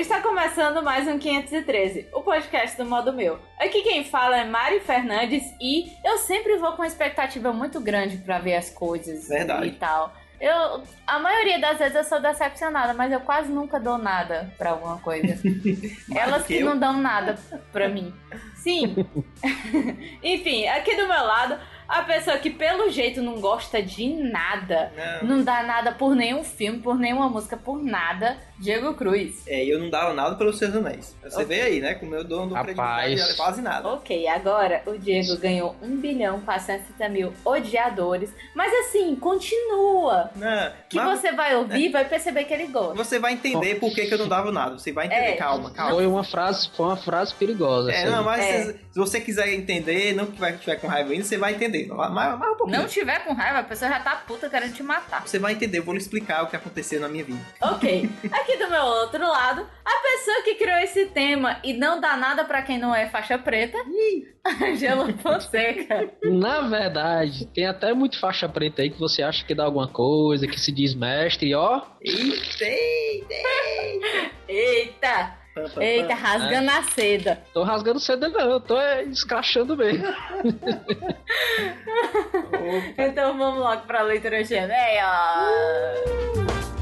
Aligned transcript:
está 0.00 0.22
começando 0.22 0.80
mais 0.80 1.08
um 1.08 1.18
513, 1.18 2.06
o 2.12 2.22
podcast 2.22 2.76
do 2.76 2.84
modo 2.84 3.12
meu. 3.12 3.40
Aqui 3.58 3.82
quem 3.82 4.04
fala 4.04 4.38
é 4.38 4.44
Mari 4.44 4.78
Fernandes 4.78 5.42
e 5.60 5.92
eu 6.04 6.18
sempre 6.18 6.56
vou 6.56 6.70
com 6.72 6.82
uma 6.82 6.86
expectativa 6.86 7.52
muito 7.52 7.80
grande 7.80 8.16
pra 8.18 8.38
ver 8.38 8.54
as 8.54 8.70
coisas 8.70 9.26
Verdade. 9.26 9.66
e 9.66 9.72
tal. 9.72 10.14
Eu, 10.40 10.84
a 11.04 11.18
maioria 11.18 11.58
das 11.58 11.78
vezes 11.78 11.96
eu 11.96 12.04
sou 12.04 12.20
decepcionada, 12.20 12.94
mas 12.94 13.10
eu 13.10 13.18
quase 13.18 13.50
nunca 13.50 13.80
dou 13.80 13.98
nada 13.98 14.52
pra 14.56 14.70
alguma 14.70 14.98
coisa. 14.98 15.36
Elas 16.14 16.46
que 16.46 16.58
que 16.58 16.64
não 16.64 16.78
dão 16.78 16.92
nada 16.92 17.36
pra 17.72 17.88
mim. 17.88 18.14
Sim. 18.54 18.94
Enfim, 20.22 20.68
aqui 20.68 20.94
do 20.94 21.08
meu 21.08 21.24
lado, 21.24 21.58
a 21.88 22.02
pessoa 22.02 22.36
que 22.38 22.50
pelo 22.50 22.90
jeito 22.90 23.22
não 23.22 23.40
gosta 23.40 23.82
de 23.82 24.06
nada, 24.08 24.92
Não. 25.22 25.36
não 25.38 25.44
dá 25.44 25.62
nada 25.62 25.92
por 25.92 26.14
nenhum 26.14 26.44
filme, 26.44 26.78
por 26.80 26.98
nenhuma 26.98 27.28
música, 27.28 27.56
por 27.56 27.82
nada, 27.82 28.36
Diego 28.58 28.92
Cruz. 28.94 29.42
É, 29.46 29.64
e 29.64 29.70
eu 29.70 29.78
não 29.78 29.88
dava 29.88 30.12
nada 30.12 30.34
pelos 30.36 30.58
seus 30.58 30.74
anéis. 30.74 31.16
Você 31.22 31.42
Ok. 31.42 31.46
vê 31.46 31.62
aí, 31.62 31.80
né? 31.80 31.94
Como 31.94 32.14
eu 32.14 32.24
dou, 32.24 32.40
não 32.40 32.48
dou 32.48 32.56
Rapaz. 32.56 32.76
credibilidade 33.04 33.36
quase 33.36 33.62
nada. 33.62 33.88
Ok, 33.88 34.26
agora 34.28 34.82
o 34.86 34.98
Diego 34.98 35.36
ganhou 35.38 35.76
1 35.80 35.96
bilhão 35.96 36.40
430 36.40 37.08
mil 37.08 37.32
odiadores, 37.44 38.30
mas 38.54 38.72
assim, 38.86 39.14
continua. 39.16 40.30
Não, 40.36 40.72
Que 40.88 40.96
mas 40.96 41.20
você 41.20 41.32
vai 41.32 41.54
ouvir 41.56 41.86
e 41.86 41.88
vai 41.88 42.04
perceber 42.04 42.44
que 42.44 42.52
ele 42.54 42.66
gosta. 42.66 42.94
você 42.94 43.18
vai 43.18 43.32
entender 43.32 43.76
por 43.76 43.94
que, 43.94 44.06
que 44.06 44.14
eu 44.14 44.18
não 44.18 44.28
dava 44.28 44.50
nada. 44.52 44.78
Você 44.78 44.92
vai 44.92 45.06
entender. 45.06 45.20
É. 45.22 45.36
Calma, 45.36 45.70
calma. 45.70 45.92
Foi 45.94 46.06
uma 46.06 46.24
frase, 46.24 46.68
foi 46.76 46.86
uma 46.86 46.96
frase 46.96 47.34
perigosa. 47.34 47.90
É, 47.92 48.02
essa 48.02 48.10
não, 48.10 48.24
mas 48.24 48.44
É. 48.44 48.62
se, 48.64 48.72
se 48.72 48.98
você 48.98 49.20
quiser 49.20 49.52
entender, 49.54 50.14
não 50.14 50.26
que 50.26 50.38
vai 50.38 50.56
tiver 50.56 50.76
com 50.76 50.86
raiva 50.86 51.12
ainda, 51.12 51.24
você 51.24 51.36
vai 51.38 51.54
entender. 51.54 51.77
Mais, 51.86 52.38
mais 52.38 52.52
um 52.52 52.56
pouquinho. 52.56 52.78
Não 52.78 52.86
tiver 52.86 53.24
com 53.24 53.32
raiva, 53.32 53.60
a 53.60 53.64
pessoa 53.64 53.90
já 53.90 54.00
tá 54.00 54.16
puta 54.16 54.48
querendo 54.48 54.74
te 54.74 54.82
matar. 54.82 55.26
Você 55.26 55.38
vai 55.38 55.52
entender, 55.52 55.78
eu 55.78 55.84
vou 55.84 55.94
lhe 55.94 56.00
explicar 56.00 56.42
o 56.42 56.46
que 56.48 56.56
aconteceu 56.56 57.00
na 57.00 57.08
minha 57.08 57.24
vida. 57.24 57.40
Ok, 57.60 58.08
aqui 58.32 58.56
do 58.56 58.70
meu 58.70 58.82
outro 58.82 59.26
lado, 59.26 59.66
a 59.84 60.02
pessoa 60.02 60.42
que 60.44 60.54
criou 60.54 60.78
esse 60.78 61.06
tema 61.06 61.58
e 61.62 61.72
não 61.72 62.00
dá 62.00 62.16
nada 62.16 62.44
pra 62.44 62.62
quem 62.62 62.78
não 62.78 62.94
é 62.94 63.08
faixa 63.08 63.38
preta, 63.38 63.78
Angelo 64.62 65.12
Fonseca. 65.18 66.10
Na 66.24 66.62
verdade, 66.62 67.46
tem 67.46 67.66
até 67.66 67.92
muito 67.92 68.18
faixa 68.18 68.48
preta 68.48 68.82
aí 68.82 68.90
que 68.90 68.98
você 68.98 69.22
acha 69.22 69.44
que 69.44 69.54
dá 69.54 69.64
alguma 69.64 69.88
coisa, 69.88 70.46
que 70.46 70.58
se 70.58 70.72
diz 70.72 70.94
mestre, 70.94 71.50
e 71.50 71.54
ó. 71.54 71.82
Eita, 72.00 72.64
eita, 74.48 75.37
Eita, 75.80 76.14
rasgando 76.14 76.70
a 76.70 76.82
seda. 76.82 77.42
Tô 77.52 77.62
rasgando 77.62 78.00
cedo 78.00 78.28
não, 78.28 78.60
tô 78.60 78.78
é, 78.80 79.04
escrachando 79.04 79.76
mesmo. 79.76 80.06
Então 82.98 83.36
vamos 83.38 83.60
logo 83.60 83.82
pra 83.86 84.02
leitura 84.02 84.44
gemeia. 84.44 85.06
Chegando 86.36 86.77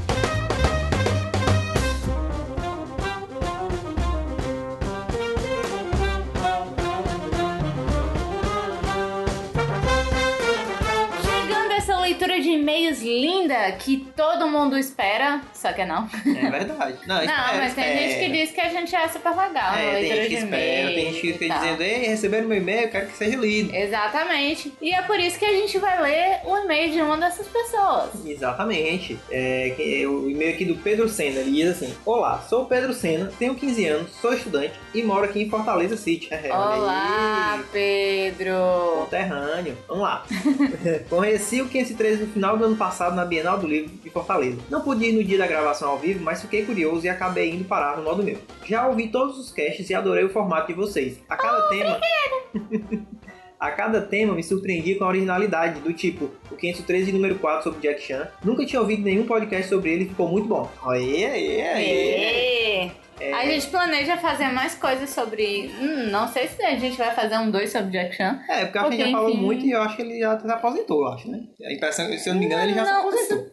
leitura 12.27 12.41
de 12.41 12.49
e-mails 12.49 13.01
linda 13.01 13.71
que 13.73 14.07
todo 14.15 14.47
mundo 14.47 14.77
espera, 14.77 15.41
só 15.53 15.71
que 15.71 15.85
não. 15.85 16.07
É 16.25 16.49
verdade. 16.49 16.97
Não, 17.07 17.15
Não, 17.15 17.23
espera, 17.23 17.57
mas 17.57 17.73
tem 17.73 17.83
espera. 17.85 17.97
gente 18.09 18.19
que 18.19 18.31
diz 18.31 18.51
que 18.51 18.61
a 18.61 18.69
gente 18.69 18.95
é 18.95 19.07
super 19.07 19.29
legal 19.29 19.71
na 19.71 19.79
É, 19.79 19.83
tem 19.83 19.93
leitura 20.01 20.15
gente 20.15 20.23
que 20.23 20.35
de 20.37 20.43
espera, 20.43 20.63
e-mails. 20.63 20.95
tem 20.95 21.05
gente 21.13 21.21
que 21.21 21.33
fica 21.33 21.55
dizendo, 21.59 21.83
ei, 21.83 21.97
receberam 22.07 22.47
meu 22.47 22.57
e-mail, 22.57 22.81
eu 22.83 22.89
quero 22.89 23.07
que 23.07 23.17
seja 23.17 23.37
lido. 23.37 23.73
Exatamente. 23.75 24.73
E 24.81 24.93
é 24.93 25.01
por 25.03 25.19
isso 25.19 25.39
que 25.39 25.45
a 25.45 25.53
gente 25.53 25.77
vai 25.79 26.01
ler 26.01 26.39
o 26.45 26.57
e-mail 26.57 26.91
de 26.91 27.01
uma 27.01 27.17
dessas 27.17 27.47
pessoas. 27.47 28.09
Exatamente. 28.25 29.17
É, 29.31 29.73
é 30.01 30.07
o 30.07 30.29
e-mail 30.29 30.53
aqui 30.53 30.65
do 30.65 30.75
Pedro 30.75 31.07
Senna, 31.07 31.39
ele 31.39 31.51
diz 31.51 31.69
assim: 31.71 31.93
Olá, 32.05 32.43
sou 32.49 32.63
o 32.63 32.65
Pedro 32.65 32.93
Senna, 32.93 33.31
tenho 33.39 33.55
15 33.55 33.85
anos, 33.85 34.11
sou 34.21 34.33
estudante 34.33 34.73
e 34.93 35.01
moro 35.03 35.25
aqui 35.25 35.41
em 35.43 35.49
Fortaleza 35.49 35.95
City. 35.97 36.27
É, 36.31 36.49
Olá. 36.53 37.63
Pedro. 37.71 38.53
Conterrâneo. 39.01 39.77
Vamos 39.87 40.03
lá. 40.03 40.23
Conheci 41.09 41.61
o 41.61 41.67
513 41.67 42.16
no 42.19 42.27
final 42.27 42.57
do 42.57 42.65
ano 42.65 42.75
passado 42.75 43.15
na 43.15 43.25
Bienal 43.25 43.57
do 43.57 43.67
Livro 43.67 43.89
de 44.03 44.09
Fortaleza. 44.09 44.57
Não 44.69 44.81
pude 44.81 45.05
ir 45.05 45.13
no 45.13 45.23
dia 45.23 45.37
da 45.37 45.47
gravação 45.47 45.89
ao 45.89 45.97
vivo, 45.97 46.23
mas 46.23 46.41
fiquei 46.41 46.65
curioso 46.65 47.05
e 47.05 47.09
acabei 47.09 47.51
indo 47.51 47.65
parar 47.65 47.97
no 47.97 48.03
modo 48.03 48.23
meu. 48.23 48.37
Já 48.65 48.87
ouvi 48.87 49.07
todos 49.07 49.37
os 49.37 49.51
casts 49.51 49.89
e 49.89 49.95
adorei 49.95 50.23
o 50.23 50.29
formato 50.29 50.67
de 50.67 50.73
vocês. 50.73 51.19
A 51.29 51.35
cada 51.35 51.67
tema. 51.69 51.99
A 53.59 53.71
cada 53.71 54.01
tema 54.01 54.35
me 54.35 54.43
surpreendi 54.43 54.93
com 54.95 55.03
a 55.03 55.07
originalidade, 55.07 55.79
do 55.79 55.91
tipo 55.91 56.29
o 56.51 56.55
513 56.55 57.11
número 57.11 57.39
4 57.39 57.63
sobre 57.63 57.79
Jack 57.79 58.03
Chan. 58.03 58.27
Nunca 58.43 58.63
tinha 58.63 58.79
ouvido 58.79 59.01
nenhum 59.01 59.25
podcast 59.25 59.67
sobre 59.67 59.91
ele 59.91 60.03
e 60.03 60.09
ficou 60.09 60.29
muito 60.29 60.47
bom. 60.47 60.69
Aê, 60.83 61.25
aê, 61.25 61.61
aê. 61.61 62.91
É. 63.19 63.33
A 63.33 63.45
gente 63.45 63.67
planeja 63.67 64.15
fazer 64.17 64.47
mais 64.49 64.75
coisas 64.75 65.09
sobre. 65.09 65.71
Hum, 65.79 66.09
não 66.11 66.27
sei 66.27 66.47
se 66.47 66.63
a 66.63 66.75
gente 66.75 66.97
vai 66.97 67.13
fazer 67.15 67.37
um 67.37 67.49
dois 67.49 67.71
sobre 67.71 67.91
Jack 67.91 68.15
Chan. 68.15 68.39
É, 68.49 68.65
porque 68.65 68.79
que 68.89 68.93
ele 68.95 69.03
já 69.05 69.11
falou 69.11 69.29
enfim. 69.29 69.39
muito 69.41 69.65
e 69.65 69.71
eu 69.71 69.81
acho 69.81 69.95
que 69.95 70.01
ele 70.03 70.19
já 70.19 70.39
se 70.39 70.51
aposentou, 70.51 71.01
eu 71.01 71.13
acho, 71.13 71.31
né? 71.31 71.39
A 71.65 71.73
impressão, 71.73 72.11
se 72.17 72.29
eu 72.29 72.33
não 72.33 72.39
me 72.39 72.45
engano, 72.45 72.63
ele 72.63 72.73
já 72.73 72.85
se 72.85 72.91
Não, 72.91 72.99
aposentou. 72.99 73.45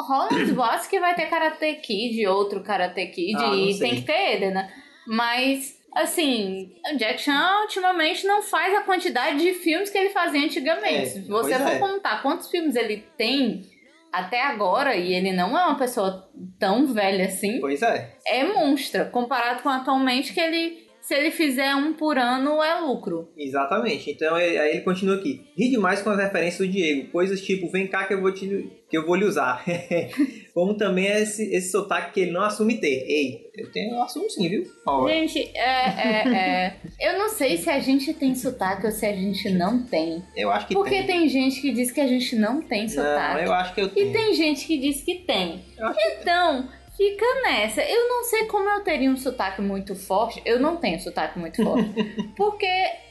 Rola 0.00 0.28
uns 0.32 0.50
boatos 0.54 0.86
que 0.88 0.98
vai 0.98 1.14
ter 1.14 1.26
Karate 1.26 1.74
Kid, 1.76 2.26
outro 2.26 2.62
Karate 2.62 3.06
Kid, 3.06 3.36
Ah, 3.38 3.54
e 3.54 3.72
sei. 3.74 3.88
tem 3.90 4.00
que 4.00 4.06
ter 4.06 4.32
ele, 4.34 4.50
né? 4.50 4.68
Mas, 5.06 5.76
assim, 5.94 6.72
o 6.92 6.96
Jack 6.96 7.20
Chan 7.22 7.60
ultimamente 7.62 8.26
não 8.26 8.42
faz 8.42 8.74
a 8.74 8.80
quantidade 8.82 9.38
de 9.38 9.52
filmes 9.54 9.90
que 9.90 9.98
ele 9.98 10.10
fazia 10.10 10.44
antigamente. 10.44 10.94
É, 11.02 11.06
Se 11.06 11.20
você 11.28 11.54
for 11.58 11.68
é. 11.68 11.78
contar 11.78 12.22
quantos 12.22 12.50
filmes 12.50 12.74
ele 12.76 13.04
tem 13.16 13.64
até 14.12 14.42
agora, 14.42 14.94
e 14.94 15.14
ele 15.14 15.32
não 15.32 15.58
é 15.58 15.64
uma 15.64 15.78
pessoa 15.78 16.28
tão 16.58 16.86
velha 16.86 17.24
assim, 17.24 17.58
Pois 17.60 17.80
é. 17.80 18.14
é 18.26 18.44
monstra. 18.44 19.06
Comparado 19.06 19.62
com 19.62 19.70
atualmente, 19.70 20.34
que 20.34 20.40
ele, 20.40 20.81
se 21.02 21.14
ele 21.14 21.30
fizer 21.30 21.74
um 21.74 21.92
por 21.92 22.16
ano, 22.16 22.62
é 22.62 22.78
lucro. 22.80 23.28
Exatamente. 23.36 24.10
Então 24.12 24.38
ele- 24.38 24.56
aí 24.58 24.70
ele 24.76 24.80
continua 24.82 25.16
aqui. 25.16 25.44
Ri 25.58 25.68
demais 25.68 26.00
com 26.00 26.10
as 26.10 26.18
referências 26.18 26.66
do 26.66 26.72
Diego. 26.72 27.10
Coisas 27.10 27.40
tipo, 27.42 27.68
vem 27.70 27.86
cá 27.88 28.04
que 28.04 28.14
eu 28.14 28.20
vou, 28.22 28.32
te, 28.32 28.46
que 28.88 28.96
eu 28.96 29.04
vou 29.06 29.16
lhe 29.16 29.24
usar. 29.24 29.64
Como 30.54 30.74
também 30.74 31.06
é 31.08 31.20
esse, 31.22 31.52
esse 31.54 31.70
sotaque 31.70 32.12
que 32.12 32.20
ele 32.20 32.30
não 32.30 32.42
assume 32.42 32.78
ter. 32.78 33.04
Ei, 33.08 33.50
eu 33.56 33.70
tenho 33.72 33.94
eu 33.94 34.02
assumo 34.02 34.28
sim, 34.30 34.48
viu? 34.48 34.64
Ó, 34.86 35.08
Gente, 35.08 35.40
é, 35.54 35.88
é, 35.88 36.28
é. 36.28 36.76
Eu 37.00 37.18
não 37.18 37.28
sei 37.28 37.56
se 37.56 37.68
a 37.70 37.80
gente 37.80 38.12
tem 38.14 38.34
sotaque 38.34 38.86
ou 38.86 38.92
se 38.92 39.04
a 39.06 39.12
gente 39.12 39.50
não 39.50 39.82
tem. 39.82 40.22
eu 40.36 40.50
acho 40.50 40.68
que 40.68 40.74
Porque 40.74 40.90
tem. 41.02 41.06
tem 41.06 41.28
gente 41.28 41.60
que 41.60 41.72
diz 41.72 41.90
que 41.90 42.00
a 42.00 42.06
gente 42.06 42.36
não 42.36 42.62
tem 42.62 42.82
Não, 42.82 42.88
sotaque. 42.88 43.44
eu 43.44 43.52
acho 43.52 43.74
que 43.74 43.80
eu 43.80 43.86
E 43.86 43.90
tenho. 43.90 44.12
tem 44.12 44.34
gente 44.34 44.66
que 44.66 44.78
diz 44.78 45.02
que 45.02 45.14
tem. 45.16 45.64
Eu 45.78 45.86
acho 45.88 45.98
que 45.98 46.08
Então, 46.20 46.68
fica 47.02 47.26
nessa. 47.42 47.82
Eu 47.82 48.08
não 48.08 48.24
sei 48.24 48.44
como 48.46 48.68
eu 48.68 48.84
teria 48.84 49.10
um 49.10 49.16
sotaque 49.16 49.60
muito 49.60 49.96
forte. 49.96 50.40
Eu 50.44 50.60
não 50.60 50.76
tenho 50.76 51.00
sotaque 51.00 51.38
muito 51.38 51.62
forte. 51.62 51.90
porque 52.36 52.70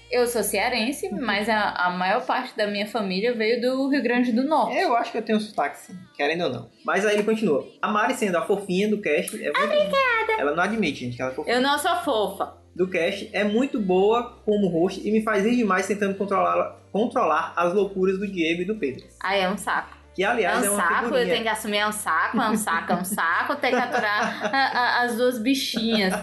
eu 0.09 0.25
sou 0.27 0.43
cearense, 0.43 1.13
mas 1.13 1.49
a, 1.49 1.71
a 1.71 1.89
maior 1.89 2.25
parte 2.25 2.55
da 2.55 2.67
minha 2.67 2.87
família 2.87 3.33
veio 3.33 3.61
do 3.61 3.89
Rio 3.89 4.01
Grande 4.01 4.31
do 4.31 4.43
Norte. 4.43 4.77
Eu 4.77 4.95
acho 4.95 5.11
que 5.11 5.17
eu 5.17 5.21
tenho 5.21 5.39
sotaque 5.39 5.77
sim, 5.77 5.97
querendo 6.15 6.45
ou 6.45 6.49
não. 6.49 6.69
Mas 6.85 7.05
aí 7.05 7.15
ele 7.15 7.23
continua. 7.23 7.67
A 7.81 7.89
Mari 7.89 8.13
sendo 8.13 8.37
a 8.37 8.45
fofinha 8.45 8.89
do 8.89 9.01
cast 9.01 9.35
é 9.35 9.45
muito 9.45 9.63
Obrigada. 9.63 10.33
Ela 10.39 10.55
não 10.55 10.63
admite, 10.63 11.01
gente, 11.01 11.15
que 11.15 11.21
ela 11.21 11.31
é 11.31 11.35
fofinha. 11.35 11.55
Eu 11.55 11.61
não 11.61 11.77
sou 11.77 11.95
fofa. 11.97 12.61
Do 12.73 12.89
cast 12.89 13.29
é 13.33 13.43
muito 13.43 13.81
boa 13.81 14.41
como 14.45 14.69
host 14.69 15.05
e 15.05 15.11
me 15.11 15.21
faz 15.21 15.43
rir 15.43 15.57
demais 15.57 15.87
tentando 15.87 16.15
controlar, 16.15 16.77
controlar 16.89 17.53
as 17.57 17.73
loucuras 17.73 18.17
do 18.17 18.25
Diego 18.25 18.61
e 18.61 18.65
do 18.65 18.75
Pedro. 18.75 19.05
Aí 19.21 19.41
é 19.41 19.49
um 19.49 19.57
saco. 19.57 20.00
Que 20.13 20.23
aliás 20.25 20.61
é 20.63 20.67
é, 20.67 20.69
um 20.69 20.73
uma 20.73 20.81
saco, 20.83 20.93
eu 20.95 21.03
figurinha. 21.05 21.29
tenho 21.31 21.43
que 21.43 21.49
assumir, 21.49 21.77
é 21.77 21.87
um 21.87 21.91
saco, 21.91 22.41
é 22.41 22.49
um 22.49 22.57
saco, 22.57 22.91
é 22.91 22.95
um 22.95 23.05
saco, 23.05 23.55
tem 23.55 23.71
que 23.71 23.77
aturar 23.77 24.53
a- 24.53 24.57
a- 24.57 25.03
as 25.03 25.15
duas 25.15 25.39
bichinhas 25.39 26.13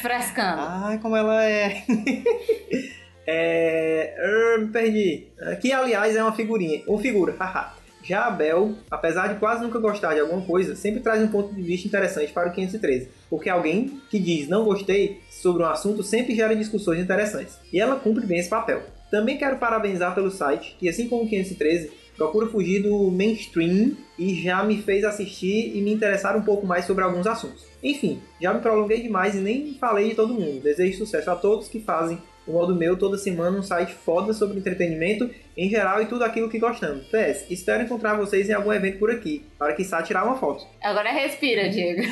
frescando. 0.00 0.60
Ai, 0.60 0.98
como 0.98 1.14
ela 1.16 1.44
é. 1.44 1.84
é. 3.26 4.56
me 4.58 4.68
perdi. 4.68 5.28
Que 5.60 5.72
aliás 5.72 6.16
é 6.16 6.22
uma 6.22 6.32
figurinha. 6.32 6.82
Ou 6.86 6.98
figura, 6.98 7.34
haha. 7.38 7.74
Já 8.04 8.24
a 8.26 8.30
Bel, 8.30 8.74
apesar 8.90 9.28
de 9.28 9.38
quase 9.38 9.62
nunca 9.62 9.78
gostar 9.78 10.14
de 10.14 10.18
alguma 10.20 10.42
coisa, 10.44 10.74
sempre 10.74 11.00
traz 11.00 11.22
um 11.22 11.28
ponto 11.28 11.54
de 11.54 11.62
vista 11.62 11.86
interessante 11.86 12.32
para 12.32 12.48
o 12.48 12.52
513. 12.52 13.08
Porque 13.30 13.48
alguém 13.48 14.00
que 14.10 14.18
diz 14.18 14.48
não 14.48 14.64
gostei 14.64 15.20
sobre 15.30 15.62
um 15.62 15.66
assunto 15.66 16.02
sempre 16.02 16.34
gera 16.34 16.56
discussões 16.56 16.98
interessantes. 16.98 17.56
E 17.72 17.78
ela 17.78 17.94
cumpre 17.94 18.26
bem 18.26 18.38
esse 18.40 18.48
papel. 18.48 18.82
Também 19.08 19.38
quero 19.38 19.56
parabenizar 19.58 20.14
pelo 20.16 20.32
site, 20.32 20.74
que 20.80 20.88
assim 20.88 21.08
como 21.08 21.22
o 21.22 21.28
513, 21.28 21.92
procura 22.22 22.46
fugir 22.46 22.82
do 22.82 23.10
mainstream 23.10 23.96
e 24.16 24.40
já 24.40 24.62
me 24.62 24.80
fez 24.80 25.02
assistir 25.02 25.76
e 25.76 25.80
me 25.80 25.92
interessar 25.92 26.36
um 26.36 26.42
pouco 26.42 26.64
mais 26.64 26.84
sobre 26.84 27.02
alguns 27.02 27.26
assuntos. 27.26 27.64
Enfim, 27.82 28.20
já 28.40 28.54
me 28.54 28.60
prolonguei 28.60 29.02
demais 29.02 29.34
e 29.34 29.38
nem 29.38 29.74
falei 29.74 30.10
de 30.10 30.14
todo 30.14 30.34
mundo. 30.34 30.62
Desejo 30.62 30.98
sucesso 30.98 31.30
a 31.30 31.34
todos 31.34 31.68
que 31.68 31.80
fazem 31.80 32.18
o 32.46 32.52
modo 32.52 32.74
meu 32.74 32.96
toda 32.96 33.16
semana 33.16 33.58
um 33.58 33.62
site 33.62 33.94
foda 33.94 34.32
sobre 34.32 34.58
entretenimento 34.58 35.30
em 35.56 35.68
geral 35.68 36.02
e 36.02 36.06
tudo 36.06 36.24
aquilo 36.24 36.48
que 36.48 36.58
gostamos. 36.58 37.06
PS, 37.06 37.50
espero 37.50 37.82
encontrar 37.82 38.14
vocês 38.14 38.48
em 38.48 38.52
algum 38.52 38.72
evento 38.72 38.98
por 38.98 39.10
aqui, 39.10 39.44
para 39.58 39.72
que 39.74 39.84
tirar 40.04 40.24
uma 40.24 40.36
foto. 40.36 40.66
Agora 40.82 41.10
respira, 41.12 41.68
Diego. 41.68 42.02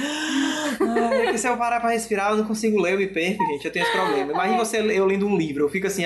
Ai, 0.81 1.27
é 1.27 1.33
que 1.33 1.39
se 1.39 1.49
eu 1.49 1.57
parar 1.57 1.81
pra 1.81 1.91
respirar, 1.91 2.31
eu 2.31 2.39
não 2.39 2.45
consigo 2.45 2.81
ler, 2.81 2.95
eu 2.95 2.99
me 2.99 3.09
perco, 3.09 3.45
gente. 3.47 3.65
Eu 3.65 3.73
tenho 3.73 3.85
esse 3.85 3.93
problema. 3.93 4.33
Imagina 4.33 4.59
você 4.59 4.79
eu 4.79 5.07
lendo 5.07 5.27
um 5.27 5.37
livro, 5.37 5.65
eu 5.65 5.69
fico 5.69 5.87
assim. 5.87 6.05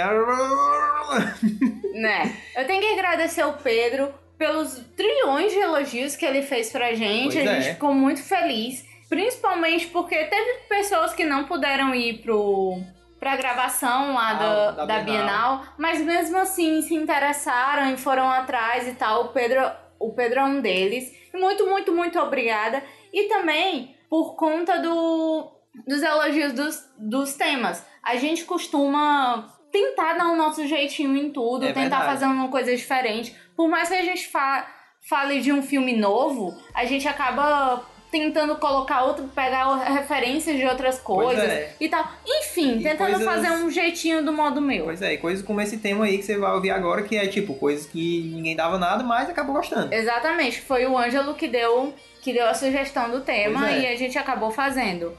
Né? 1.94 2.36
Eu 2.56 2.66
tenho 2.66 2.80
que 2.80 2.92
agradecer 2.92 3.44
o 3.44 3.54
Pedro 3.54 4.12
pelos 4.36 4.78
trilhões 4.96 5.52
de 5.52 5.58
elogios 5.58 6.16
que 6.16 6.26
ele 6.26 6.42
fez 6.42 6.70
pra 6.70 6.92
gente. 6.94 7.34
Pois 7.34 7.48
a 7.48 7.52
é. 7.52 7.60
gente 7.60 7.74
ficou 7.74 7.94
muito 7.94 8.22
feliz. 8.22 8.84
Principalmente 9.08 9.86
porque 9.88 10.16
teve 10.24 10.60
pessoas 10.68 11.14
que 11.14 11.24
não 11.24 11.44
puderam 11.44 11.94
ir 11.94 12.18
pro, 12.22 12.78
pra 13.20 13.36
gravação 13.36 14.14
lá 14.14 14.30
Ah, 14.30 14.34
da, 14.34 14.70
da 14.72 14.86
da, 14.86 14.98
Bienal. 15.00 15.58
Bienal, 15.58 15.64
mas 15.78 16.00
mesmo 16.00 16.36
assim 16.38 16.82
se 16.82 16.94
interessaram 16.94 17.92
e 17.92 17.96
foram 17.96 18.28
atrás 18.28 18.88
e 18.88 18.92
tal. 18.92 19.26
O 19.26 19.28
Pedro, 19.28 19.70
o 19.98 20.12
Pedro 20.12 20.40
é 20.40 20.44
um 20.44 20.60
deles. 20.60 21.12
E 21.32 21.38
muito, 21.38 21.66
muito, 21.66 21.92
muito 21.92 22.18
obrigada. 22.18 22.82
E 23.12 23.24
também 23.28 23.94
por 24.10 24.34
conta 24.34 24.78
do, 24.78 25.52
dos 25.86 26.02
elogios 26.02 26.52
dos, 26.52 26.84
dos 26.98 27.34
temas. 27.34 27.84
A 28.02 28.16
gente 28.16 28.44
costuma 28.44 29.53
tentar 29.74 30.12
dar 30.14 30.28
o 30.28 30.36
nosso 30.36 30.64
jeitinho 30.68 31.16
em 31.16 31.30
tudo, 31.30 31.64
É 31.64 31.72
tentar 31.72 31.80
verdade. 31.98 32.04
fazer 32.06 32.24
uma 32.26 32.46
coisa 32.46 32.74
diferente. 32.76 33.34
Por 33.56 33.68
mais 33.68 33.88
que 33.88 33.94
a 33.96 34.02
gente 34.04 34.28
fa 34.28 34.64
fale 35.06 35.40
de 35.40 35.52
um 35.52 35.62
filme 35.62 35.94
novo, 35.94 36.56
a 36.72 36.84
gente 36.86 37.06
acaba 37.06 37.84
tentando 38.10 38.54
colocar 38.56 39.02
outro, 39.02 39.24
pegar 39.34 39.74
referências 39.92 40.56
de 40.56 40.64
outras 40.64 40.98
coisas 41.00 41.42
é. 41.44 41.74
e 41.80 41.88
tal. 41.88 42.08
Enfim, 42.24 42.78
E 42.78 42.82
tentando 42.84 43.16
coisas- 43.18 43.24
fazer 43.24 43.50
um 43.50 43.68
jeitinho 43.68 44.24
do 44.24 44.32
modo 44.32 44.60
meu. 44.62 44.84
Pois 44.84 45.02
é, 45.02 45.14
e 45.14 45.18
coisas 45.18 45.44
como 45.44 45.60
esse 45.60 45.78
tema 45.78 46.04
aí 46.04 46.18
que 46.18 46.22
você 46.24 46.38
vai 46.38 46.52
ouvir 46.52 46.70
agora, 46.70 47.02
que 47.02 47.16
é 47.16 47.26
tipo, 47.26 47.54
coisas 47.54 47.84
que 47.84 48.30
ninguém 48.32 48.54
dava 48.54 48.78
nada, 48.78 49.02
mas 49.02 49.28
acabou 49.28 49.56
gostando. 49.56 49.92
Exatamente, 49.92 50.60
foi 50.60 50.86
o 50.86 50.96
Ângelo 50.96 51.34
que 51.34 51.48
deu, 51.48 51.92
que 52.22 52.32
deu 52.32 52.46
a 52.46 52.54
sugestão 52.54 53.10
do 53.10 53.20
tema 53.20 53.68
é. 53.68 53.80
e 53.80 53.86
a 53.88 53.96
gente 53.96 54.16
acabou 54.16 54.52
fazendo. 54.52 55.12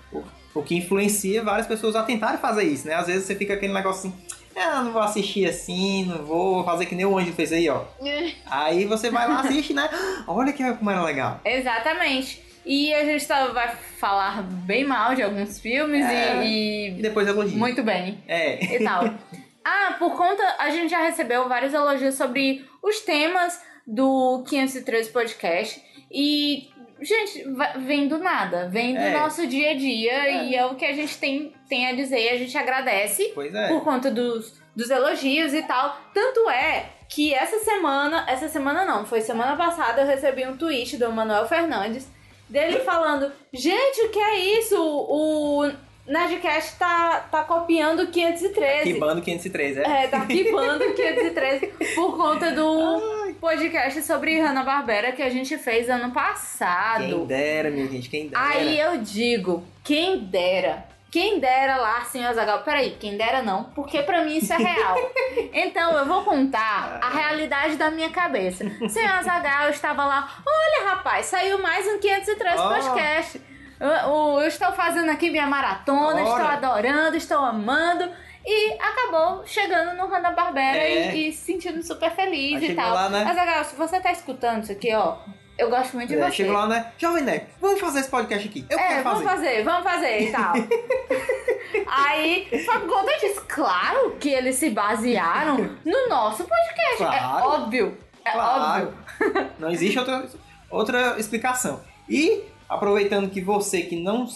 O 0.56 0.64
que 0.64 0.74
influencia 0.76 1.44
várias 1.44 1.68
pessoas 1.68 1.96
a 1.98 2.04
tentarem 2.04 2.40
fazer 2.40 2.64
isso, 2.64 2.88
né? 2.88 2.96
Às 2.96 3.08
vezes 3.08 3.26
você 3.26 3.36
fica 3.36 3.54
aquele 3.56 3.74
negócio 3.74 4.08
assim, 4.10 4.18
ah, 4.56 4.82
não 4.84 4.92
vou 4.92 5.02
assistir 5.02 5.46
assim, 5.48 6.06
não 6.06 6.24
vou 6.26 6.64
fazer 6.64 6.86
que 6.86 6.96
nem 6.96 7.06
o 7.06 7.18
Anjo 7.18 7.34
fez 7.34 7.52
aí, 7.52 7.70
ó. 7.70 7.82
Aí 8.50 8.86
você 8.86 9.10
vai 9.10 9.28
lá, 9.28 9.42
assiste, 9.42 9.74
né? 9.74 9.90
Olha 10.28 10.54
que 10.54 10.64
como 10.74 10.90
era 10.92 11.04
legal. 11.04 11.40
Exatamente. 11.44 12.42
E 12.66 12.94
a 12.94 13.04
gente 13.06 13.26
tá, 13.28 13.48
vai 13.48 13.76
falar 14.00 14.42
bem 14.42 14.84
mal 14.86 15.14
de 15.14 15.22
alguns 15.22 15.60
filmes 15.60 16.04
É. 16.06 16.44
e, 16.46 16.98
E 16.98 17.02
depois 17.02 17.28
elogia. 17.28 17.58
muito 17.58 17.84
bem. 17.84 18.24
É. 18.28 18.76
e 18.76 18.84
tal. 18.84 19.04
Ah, 19.68 19.96
por 19.98 20.16
conta, 20.16 20.44
a 20.60 20.70
gente 20.70 20.92
já 20.92 21.00
recebeu 21.02 21.50
vários 21.50 21.74
elogios 21.74 22.14
sobre 22.14 22.64
os 22.84 23.00
temas 23.00 23.60
do 23.88 24.44
513 24.48 25.10
Podcast 25.10 25.82
e, 26.12 26.70
gente, 27.06 27.44
vem 27.86 28.08
do 28.08 28.18
nada, 28.18 28.68
vem 28.68 28.94
do 28.94 29.00
É. 29.00 29.12
nosso 29.12 29.46
dia 29.48 29.72
a 29.72 29.76
dia 29.76 30.12
É. 30.12 30.46
e 30.46 30.56
é 30.56 30.66
o 30.66 30.76
que 30.76 30.86
a 30.86 30.94
gente 30.94 31.18
tem, 31.18 31.54
tem 31.70 31.88
a 31.88 31.94
dizer 31.96 32.20
e 32.20 32.30
a 32.30 32.38
gente 32.38 32.58
agradece 32.58 33.32
Pois 33.34 33.54
é. 33.54 33.68
por 33.68 33.84
conta 33.84 34.10
dos, 34.12 34.60
dos 34.76 34.90
elogios 34.90 35.54
e 35.54 35.62
tal. 35.64 35.98
Tanto 36.14 36.50
é 36.50 36.88
que 37.08 37.34
essa 37.34 37.60
semana, 37.60 38.26
essa 38.28 38.48
semana 38.50 38.84
não, 38.84 39.06
foi 39.06 39.22
semana 39.22 39.56
passada 39.56 40.02
eu 40.02 40.08
recebi 40.08 40.46
um 40.46 40.58
tweet 40.58 40.98
do 40.98 41.12
Manuel 41.12 41.48
Fernandes 41.48 42.08
dele 42.50 42.80
falando: 42.80 43.32
Gente, 43.54 44.02
o 44.02 44.10
que 44.10 44.20
é 44.20 44.40
isso? 44.60 44.76
O 44.80 45.72
Nerdcast 46.08 46.78
tá, 46.78 47.28
tá 47.32 47.44
copiando 47.44 48.02
o 48.02 48.08
513. 48.08 48.94
Que 48.94 49.00
bando 49.00 49.22
513, 49.22 49.80
é? 49.80 50.04
É, 50.04 50.08
tá 50.08 50.26
quibando 50.26 50.84
o 50.86 50.94
513 50.94 51.68
por 51.96 52.16
conta 52.16 52.52
do 52.52 53.25
podcast 53.36 54.02
sobre 54.02 54.40
Hanna-Barbera 54.40 55.12
que 55.12 55.22
a 55.22 55.30
gente 55.30 55.58
fez 55.58 55.90
ano 55.90 56.06
Quem 56.06 56.12
passado. 56.12 57.26
dera, 57.26 57.70
minha 57.70 57.88
gente, 57.88 58.10
quem 58.10 58.28
dera. 58.30 58.44
Aí 58.44 58.80
eu 58.80 58.98
digo, 58.98 59.64
quem 59.84 60.20
dera. 60.20 60.86
Quem 61.12 61.40
dera 61.40 61.78
lá, 61.78 62.02
senhor 62.02 62.28
Azagal. 62.30 62.64
Peraí, 62.64 62.98
quem 63.00 63.16
dera 63.16 63.42
não, 63.42 63.66
porque 63.76 64.02
pra 64.04 64.24
mim 64.26 64.36
isso 64.38 64.52
é 64.52 64.58
real. 64.58 64.98
então 65.54 65.98
eu 65.98 66.06
vou 66.06 66.24
contar 66.26 67.00
a 67.02 67.10
realidade 67.10 67.78
da 67.78 67.90
minha 67.90 68.10
cabeça. 68.10 68.66
Senhor 68.90 69.12
Azagal, 69.12 69.66
eu 69.66 69.70
estava 69.70 70.04
lá. 70.06 70.30
Olha, 70.46 70.90
rapaz, 70.90 71.28
saiu 71.28 71.62
mais 71.62 71.88
um 71.88 72.00
503 72.00 72.60
Ó. 72.60 72.68
podcast. 72.68 73.42
Eu, 73.80 73.88
eu- 73.88 74.40
eu 74.42 74.48
estou 74.48 74.72
fazendo 74.74 75.10
aqui 75.10 75.30
minha 75.30 75.48
maratona, 75.48 76.22
Ora. 76.22 76.30
estou 76.30 76.46
adorando, 76.48 77.16
estou 77.18 77.38
amando. 77.40 78.10
E 78.48 78.74
acabou 78.80 79.44
chegando 79.46 79.98
no 79.98 80.08
Hanna-Barbera 80.08 80.78
É. 80.78 81.16
e, 81.16 81.30
e 81.30 81.34
se 81.34 81.46
sentindo 81.54 81.82
super 81.82 82.12
feliz 82.12 82.58
Aí 82.58 82.64
e 82.64 82.68
chegou 82.68 82.84
tal. 82.84 82.94
lá, 82.94 83.10
né? 83.10 83.24
Azagal, 83.24 83.64
se 83.64 83.76
você 83.76 84.00
tá 84.00 84.12
escutando 84.12 84.64
isso 84.64 84.72
aqui, 84.72 84.94
ó, 84.94 85.16
eu 85.58 85.70
gosto 85.70 85.96
muito 85.96 86.10
de 86.10 86.16
É, 86.20 86.26
você. 86.26 86.32
chego 86.32 86.54
lá, 86.54 86.68
né? 86.68 86.92
Jovem 86.98 87.24
Nerd, 87.24 87.48
vamos 87.60 87.80
fazer 87.80 88.02
esse 88.02 88.10
podcast 88.10 88.48
aqui. 88.48 88.66
Eu 88.70 88.78
É, 88.78 88.88
quero 88.88 89.04
vamos 89.04 89.24
fazer. 89.24 89.48
fazer, 89.48 89.64
vamos 89.64 89.84
fazer 89.84 90.20
e 90.22 90.32
tal. 90.32 90.54
Aí, 91.88 92.48
só 92.66 92.80
por 92.80 92.88
conta 92.90 93.18
disso, 93.20 93.44
claro 93.48 94.16
que 94.20 94.30
eles 94.30 94.56
se 94.56 94.70
basearam 94.70 95.58
no 95.84 96.08
nosso 96.08 96.44
podcast. 96.44 97.04
É 97.04 97.20
Claro. 97.20 97.48
óbvio. 97.48 97.98
É 98.24 98.32
Claro. 98.32 98.94
óbvio. 99.20 99.50
Não 99.60 99.70
existe 99.72 99.98
outra, 100.00 100.26
outra 100.70 101.16
explicação. 101.20 101.82
E, 102.10 102.44
aproveitando 102.70 103.30
que 103.30 103.42
você 103.42 103.82
que 103.82 103.96
não 103.96 104.28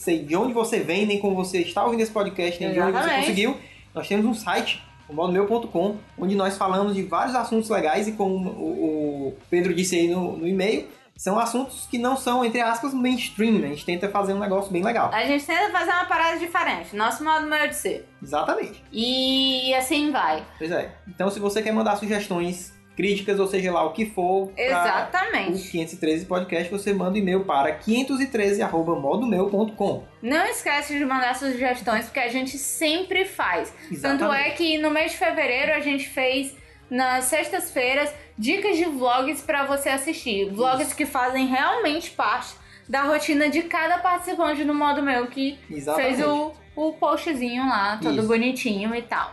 sei 0.00 0.24
de 0.24 0.34
onde 0.34 0.54
você 0.54 0.80
vem, 0.80 1.04
nem 1.04 1.18
como 1.18 1.36
você 1.36 1.58
está 1.58 1.84
ouvindo 1.84 2.00
esse 2.00 2.10
podcast, 2.10 2.58
nem 2.58 2.72
de 2.72 2.80
onde 2.80 2.90
você 2.92 2.98
Exatamente. 2.98 3.20
conseguiu, 3.20 3.56
nós 3.94 4.08
temos 4.08 4.24
um 4.24 4.32
site, 4.32 4.82
o 5.06 5.12
modomeu.com, 5.12 5.96
onde 6.18 6.34
nós 6.34 6.56
falamos 6.56 6.94
de 6.94 7.02
vários 7.02 7.34
assuntos 7.34 7.68
legais 7.68 8.08
e 8.08 8.12
como 8.12 8.48
o, 8.48 9.36
Pedro 9.50 9.74
disse 9.74 9.96
aí 9.96 10.08
no, 10.08 10.38
no 10.38 10.48
e-mail, 10.48 10.88
são 11.14 11.38
assuntos 11.38 11.86
que 11.90 11.98
não 11.98 12.16
são, 12.16 12.42
entre 12.42 12.62
aspas, 12.62 12.94
mainstream. 12.94 13.58
né? 13.58 13.66
A 13.66 13.70
gente 13.70 13.84
tenta 13.84 14.08
fazer 14.08 14.32
um 14.32 14.38
negócio 14.38 14.72
bem 14.72 14.82
legal. 14.82 15.10
A 15.12 15.26
gente 15.26 15.44
tenta 15.44 15.70
fazer 15.70 15.90
uma 15.90 16.06
parada 16.06 16.38
diferente. 16.38 16.96
Nosso 16.96 17.22
modo 17.22 17.46
melhor 17.46 17.68
de 17.68 17.76
ser. 17.76 18.08
Exatamente. 18.22 18.82
E 18.90 19.74
assim 19.74 20.10
vai. 20.10 20.42
Pois 20.56 20.70
é. 20.70 20.94
Então, 21.06 21.30
se 21.30 21.38
você 21.38 21.60
quer 21.60 21.72
mandar 21.72 21.96
sugestões, 21.96 22.72
críticas, 22.96 23.38
ou 23.40 23.46
seja 23.46 23.72
lá 23.72 23.82
o 23.84 23.92
que 23.92 24.04
for, 24.06 24.48
pra 24.48 24.62
o 24.62 24.66
Exatamente. 24.66 25.70
513 25.70 26.26
podcast, 26.26 26.70
você 26.70 26.92
manda 26.92 27.12
um 27.12 27.16
e-mail 27.16 27.44
para 27.44 27.72
513@modomeu.com. 27.78 30.04
Não 30.22 30.44
esquece 30.46 30.98
de 30.98 31.04
mandar 31.04 31.34
sugestões, 31.36 32.04
porque 32.06 32.18
a 32.20 32.28
gente 32.28 32.58
sempre 32.58 33.24
faz. 33.24 33.70
Tanto 33.70 33.94
Exatamente. 34.24 34.48
é 34.48 34.50
que 34.50 34.78
no 34.78 34.90
mês 34.90 35.12
de 35.12 35.18
fevereiro 35.18 35.72
a 35.72 35.80
gente 35.80 36.08
fez 36.08 36.54
nas 36.90 37.24
sextas-feiras 37.26 38.12
dicas 38.36 38.76
de 38.76 38.84
vlogs 38.84 39.40
pra 39.42 39.64
você 39.64 39.88
assistir. 39.90 40.50
Vlogs 40.50 40.92
que 40.92 41.06
fazem 41.06 41.46
realmente 41.46 42.10
parte 42.10 42.54
da 42.88 43.02
rotina 43.02 43.48
de 43.48 43.62
cada 43.62 43.98
participante 43.98 44.64
do 44.64 44.74
modo 44.74 45.00
meu 45.02 45.28
que 45.28 45.56
Exatamente. 45.70 46.16
fez 46.16 46.26
o, 46.26 46.52
o 46.74 46.92
postzinho 46.94 47.68
lá, 47.68 47.96
todo 48.02 48.18
Isso. 48.18 48.26
bonitinho 48.26 48.92
e 48.94 49.02
tal. 49.02 49.32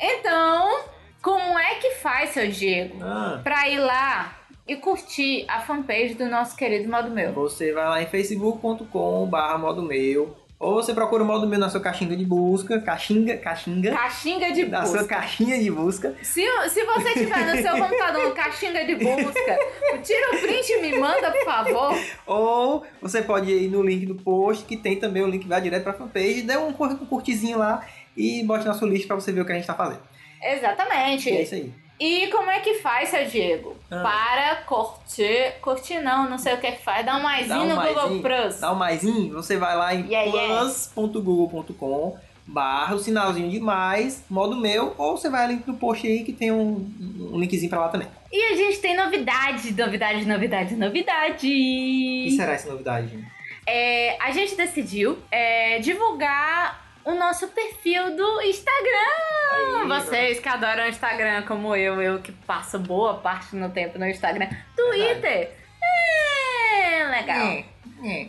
Então, 0.00 0.80
como 1.22 1.58
é 1.58 1.74
que 1.76 1.90
faz, 1.96 2.30
seu 2.30 2.48
Diego, 2.48 2.98
Ah, 3.02 3.40
pra 3.42 3.68
ir 3.68 3.78
lá 3.78 4.38
e 4.66 4.76
curtir 4.76 5.44
a 5.48 5.60
fanpage 5.60 6.14
do 6.14 6.26
nosso 6.26 6.56
querido 6.56 6.90
modo 6.90 7.10
meu? 7.10 7.32
você 7.32 7.72
vai 7.72 7.84
lá 7.88 8.02
em 8.02 8.06
facebook.com/barra 8.06 9.58
modo 9.58 9.82
meu, 9.82 10.36
ou 10.60 10.74
você 10.74 10.92
procura 10.92 11.22
o 11.22 11.26
modo 11.26 11.46
meu 11.46 11.58
na 11.58 11.70
sua 11.70 11.80
caixinha 11.80 12.16
de 12.16 12.24
busca, 12.24 12.80
caixinha, 12.80 13.36
caixinha, 13.38 13.92
Caixinga 13.92 14.52
de 14.52 14.64
na 14.66 14.84
sua 14.84 14.98
busca. 14.98 15.14
caixinha 15.16 15.58
de 15.58 15.70
busca. 15.70 16.14
Se, 16.22 16.42
se 16.68 16.84
você 16.84 17.12
tiver 17.14 17.54
no 17.54 17.62
seu 17.62 17.76
computador 17.76 18.28
no 18.28 18.34
caixinga 18.34 18.84
de 18.84 18.96
busca, 18.96 19.58
tira 20.02 20.34
o 20.36 20.40
print 20.40 20.68
e 20.72 20.80
me 20.82 20.98
manda, 20.98 21.30
por 21.30 21.44
favor. 21.44 21.98
Ou 22.26 22.84
você 23.00 23.22
pode 23.22 23.50
ir 23.52 23.68
no 23.68 23.82
link 23.82 24.04
do 24.04 24.16
post, 24.16 24.64
que 24.64 24.76
tem 24.76 24.96
também 24.96 25.22
o 25.22 25.28
link 25.28 25.42
que 25.42 25.48
vai 25.48 25.60
direto 25.60 25.84
pra 25.84 25.92
fanpage, 25.92 26.42
dê 26.42 26.56
um 26.56 26.68
um 26.68 27.06
curtizinho 27.06 27.58
lá 27.58 27.86
e 28.16 28.42
bote 28.42 28.66
na 28.66 28.74
sua 28.74 28.88
lista 28.88 29.06
pra 29.06 29.16
você 29.16 29.30
ver 29.30 29.42
o 29.42 29.44
que 29.46 29.52
a 29.52 29.54
gente 29.54 29.66
tá 29.66 29.74
fazendo. 29.74 30.00
Exatamente. 30.42 31.28
E 31.30 31.36
é 31.36 31.42
isso 31.42 31.54
aí. 31.54 31.72
E 32.00 32.28
como 32.28 32.48
é 32.48 32.60
que 32.60 32.74
faz, 32.74 33.08
seu 33.08 33.26
Diego? 33.26 33.76
Ah. 33.90 34.00
Para 34.00 34.56
curtir. 34.62 35.54
Curtir 35.60 36.00
não, 36.00 36.30
não 36.30 36.38
sei 36.38 36.54
o 36.54 36.58
que 36.58 36.66
é 36.68 36.72
que 36.72 36.82
faz. 36.82 37.04
Dá 37.04 37.16
um 37.16 37.22
maisinho 37.22 37.58
Dá 37.58 37.64
um 37.64 37.68
no 37.68 37.74
Google 37.76 37.94
maisinho, 37.94 38.22
Plus. 38.22 38.60
Dá 38.60 38.72
um 38.72 38.76
maisinho, 38.76 39.34
você 39.34 39.56
vai 39.56 39.76
lá 39.76 39.94
em 39.94 40.06
Yeah, 40.06 40.30
yeah. 40.30 40.60
plus.google.com 40.60 42.16
barra 42.50 42.94
o 42.94 42.98
sinalzinho 42.98 43.50
de 43.50 43.60
mais, 43.60 44.24
modo 44.30 44.56
meu, 44.56 44.94
ou 44.96 45.18
você 45.18 45.28
vai 45.28 45.44
ali 45.44 45.62
no 45.66 45.74
post 45.74 46.06
aí 46.06 46.24
que 46.24 46.32
tem 46.32 46.50
um, 46.50 46.90
um 47.30 47.38
linkzinho 47.38 47.68
pra 47.68 47.80
lá 47.80 47.88
também. 47.88 48.08
E 48.32 48.52
a 48.52 48.56
gente 48.56 48.78
tem 48.78 48.96
novidade, 48.96 49.70
novidade, 49.74 50.24
novidade, 50.26 50.74
O 50.74 50.78
novidade. 50.78 51.46
que 51.46 52.34
será 52.36 52.52
essa 52.54 52.70
novidade? 52.70 53.22
É, 53.66 54.16
a 54.18 54.30
gente 54.30 54.56
decidiu 54.56 55.18
é, 55.30 55.78
divulgar 55.80 56.87
o 57.08 57.14
nosso 57.14 57.48
perfil 57.48 58.14
do 58.14 58.42
Instagram. 58.42 59.14
Aí, 59.50 59.88
Vocês 59.88 60.40
que 60.40 60.48
adoram 60.48 60.84
o 60.84 60.88
Instagram, 60.88 61.42
como 61.42 61.74
eu, 61.74 62.02
eu 62.02 62.20
que 62.20 62.30
passo 62.32 62.78
boa 62.78 63.14
parte 63.14 63.56
do 63.56 63.68
tempo 63.70 63.98
no 63.98 64.06
Instagram. 64.06 64.46
Twitter, 64.76 65.56
é 65.82 67.04
legal. 67.04 67.64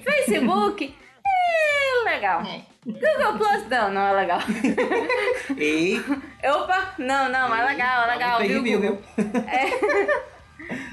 Facebook, 0.01 0.95
é 1.27 2.09
legal. 2.09 2.41
Google 2.85 3.37
Plus, 3.37 3.67
não, 3.67 3.91
não 3.91 4.07
é 4.07 4.13
legal. 4.13 4.39
E 5.57 5.99
Opa, 6.47 6.93
não, 6.97 7.27
não, 7.27 7.53
é 7.53 7.65
legal, 7.65 8.03
é 8.03 8.11
legal, 8.13 8.39
viu? 8.39 8.63
viu, 8.63 8.79
viu? 8.79 8.91
Google? 8.91 9.03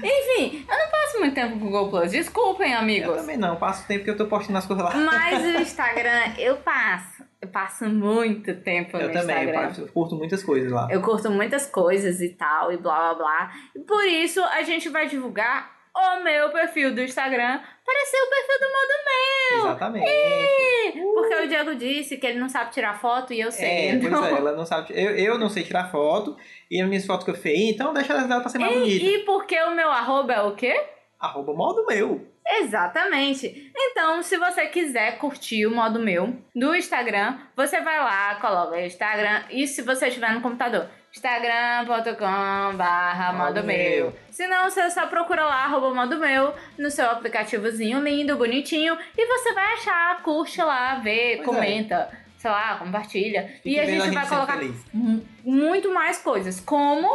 Enfim, 0.03 0.65
eu 0.69 0.77
não 0.77 0.91
passo 0.91 1.19
muito 1.19 1.35
tempo 1.35 1.51
com 1.51 1.57
o 1.57 1.69
Google 1.69 1.89
Plus, 1.89 2.11
desculpem, 2.11 2.73
Eu 2.73 2.79
amigos. 2.79 3.15
também 3.15 3.37
não, 3.37 3.55
passo 3.55 3.83
o 3.83 3.87
tempo 3.87 4.03
que 4.03 4.09
eu 4.09 4.17
tô 4.17 4.25
postando 4.25 4.57
as 4.57 4.65
coisas 4.65 4.83
lá. 4.83 4.93
Mas 4.95 5.41
o 5.41 5.61
Instagram, 5.61 6.33
eu 6.37 6.57
passo. 6.57 7.26
Eu 7.41 7.49
passo 7.49 7.85
muito 7.85 8.53
tempo 8.61 8.97
Eu 8.97 9.07
no 9.09 9.13
também, 9.13 9.35
eu, 9.35 9.43
Instagram. 9.43 9.67
passo- 9.67 9.81
eu 9.81 9.87
curto 9.89 10.15
muitas 10.15 10.43
coisas 10.43 10.71
lá. 10.71 10.87
Eu 10.91 11.01
curto 11.01 11.29
muitas 11.29 11.67
coisas 11.67 12.19
e 12.21 12.29
tal, 12.29 12.71
e 12.71 12.77
blá 12.77 13.13
blá 13.13 13.13
blá. 13.15 13.51
E 13.75 13.79
por 13.79 14.03
isso 14.05 14.43
a 14.43 14.63
gente 14.63 14.89
vai 14.89 15.07
divulgar 15.07 15.71
o 15.95 16.23
meu 16.23 16.49
perfil 16.51 16.93
do 16.93 17.01
Instagram 17.01 17.59
parecer 17.85 18.17
o 18.17 18.29
perfil 18.29 18.59
do 18.59 18.73
Modo 18.73 18.93
Meu. 19.07 19.59
Exatamente. 19.65 20.09
Ih, 20.09 21.01
Porque 21.13 21.35
o 21.35 21.47
Diego 21.47 21.75
disse 21.75 22.17
que 22.17 22.27
ele 22.27 22.39
não 22.39 22.49
sabe 22.49 22.71
tirar 22.71 22.99
foto 22.99 23.33
e 23.33 23.39
eu 23.39 23.51
sei. 23.51 23.67
É, 23.67 23.89
então... 23.91 24.09
pois 24.19 24.31
é, 24.33 24.37
ela 24.37 24.51
não 24.53 24.65
sabe. 24.65 24.93
Eu, 24.93 25.11
eu 25.15 25.37
não 25.37 25.49
sei 25.49 25.63
tirar 25.63 25.91
foto 25.91 26.35
e 26.69 26.81
as 26.81 26.87
minhas 26.87 27.05
fotos 27.05 27.23
que 27.23 27.31
eu 27.31 27.35
fiz, 27.35 27.73
então 27.73 27.93
deixa 27.93 28.13
elas 28.13 28.27
dela 28.27 28.41
pra 28.41 28.49
ser 28.49 28.59
mais 28.59 28.73
bonita. 28.73 29.05
E, 29.05 29.15
e 29.15 29.19
porque 29.25 29.59
o 29.63 29.75
meu 29.75 29.89
arroba 29.89 30.33
é 30.33 30.41
o 30.41 30.55
quê? 30.55 30.75
Arroba 31.19 31.53
modo 31.53 31.85
meu. 31.87 32.27
Exatamente. 32.59 33.71
Então, 33.75 34.21
se 34.23 34.37
você 34.37 34.67
quiser 34.67 35.17
curtir 35.17 35.65
o 35.65 35.71
modo 35.75 35.99
meu 35.99 36.35
do 36.55 36.75
Instagram, 36.75 37.37
você 37.55 37.81
vai 37.81 37.99
lá, 37.99 38.35
coloca 38.35 38.75
o 38.75 38.79
Instagram 38.79 39.43
e 39.49 39.67
se 39.67 39.81
você 39.81 40.07
estiver 40.07 40.31
no 40.33 40.41
computador, 40.41 40.87
instagram.com 41.13 42.75
barra 42.77 43.33
modo 43.33 43.63
meu. 43.63 44.13
Se 44.31 44.47
não, 44.47 44.69
você 44.69 44.89
só 44.89 45.07
procura 45.07 45.43
lá, 45.45 45.63
arroba 45.65 45.93
modo 45.93 46.17
meu, 46.17 46.53
no 46.77 46.89
seu 46.91 47.09
aplicativozinho 47.09 47.99
lindo, 48.01 48.35
bonitinho, 48.37 48.97
e 49.17 49.25
você 49.25 49.53
vai 49.53 49.73
achar, 49.73 50.21
curte 50.21 50.61
lá, 50.61 50.95
vê, 50.95 51.35
Pois 51.37 51.39
é. 51.41 51.43
comenta, 51.43 52.09
sei 52.37 52.51
lá, 52.51 52.75
compartilha. 52.75 53.47
Fique 53.63 53.69
e 53.75 53.79
a 53.79 53.85
vendo 53.85 54.03
gente 54.05 54.13
vai 54.13 54.27
colocar 54.27 54.57
feliz. 54.57 54.85
mu- 54.93 55.25
muito 55.43 55.93
mais 55.93 56.17
coisas, 56.21 56.59
como 56.59 57.09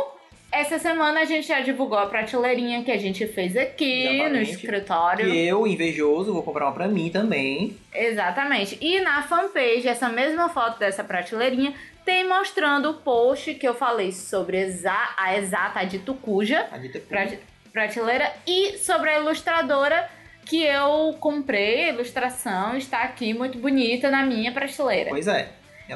essa 0.52 0.78
semana 0.78 1.20
a 1.20 1.24
gente 1.24 1.48
já 1.48 1.60
divulgou 1.60 1.98
a 1.98 2.06
prateleirinha 2.06 2.82
que 2.84 2.90
a 2.92 2.98
gente 2.98 3.26
fez 3.26 3.56
aqui 3.56 4.04
no 4.04 4.12
Exatamente. 4.14 4.50
escritório. 4.52 5.24
Que 5.30 5.46
eu, 5.46 5.66
invejoso, 5.66 6.32
vou 6.32 6.42
comprar 6.42 6.66
uma 6.66 6.72
pra 6.74 6.86
mim 6.88 7.08
também. 7.10 7.76
Exatamente. 7.94 8.76
E 8.80 9.00
na 9.00 9.22
fanpage, 9.22 9.88
essa 9.88 10.08
mesma 10.08 10.48
foto 10.48 10.78
dessa 10.78 11.02
prateleirinha 11.02 11.72
tem 12.04 12.28
mostrando 12.28 12.90
o 12.90 12.94
post 12.94 13.54
que 13.54 13.66
eu 13.66 13.74
falei 13.74 14.12
sobre 14.12 14.58
exa- 14.58 15.14
a 15.16 15.36
exata 15.38 15.84
de 15.84 15.98
Tucuja, 16.00 16.66
A 16.70 16.76
dita 16.78 16.98
prate- 17.00 17.38
prateleira, 17.72 18.30
e 18.46 18.76
sobre 18.78 19.08
a 19.10 19.18
ilustradora 19.20 20.08
que 20.44 20.62
eu 20.64 21.16
comprei, 21.20 21.84
a 21.84 21.88
ilustração 21.90 22.76
está 22.76 23.02
aqui 23.02 23.32
muito 23.32 23.56
bonita 23.58 24.10
na 24.10 24.24
minha 24.26 24.50
prateleira. 24.52 25.10
Pois 25.10 25.28
é. 25.28 25.48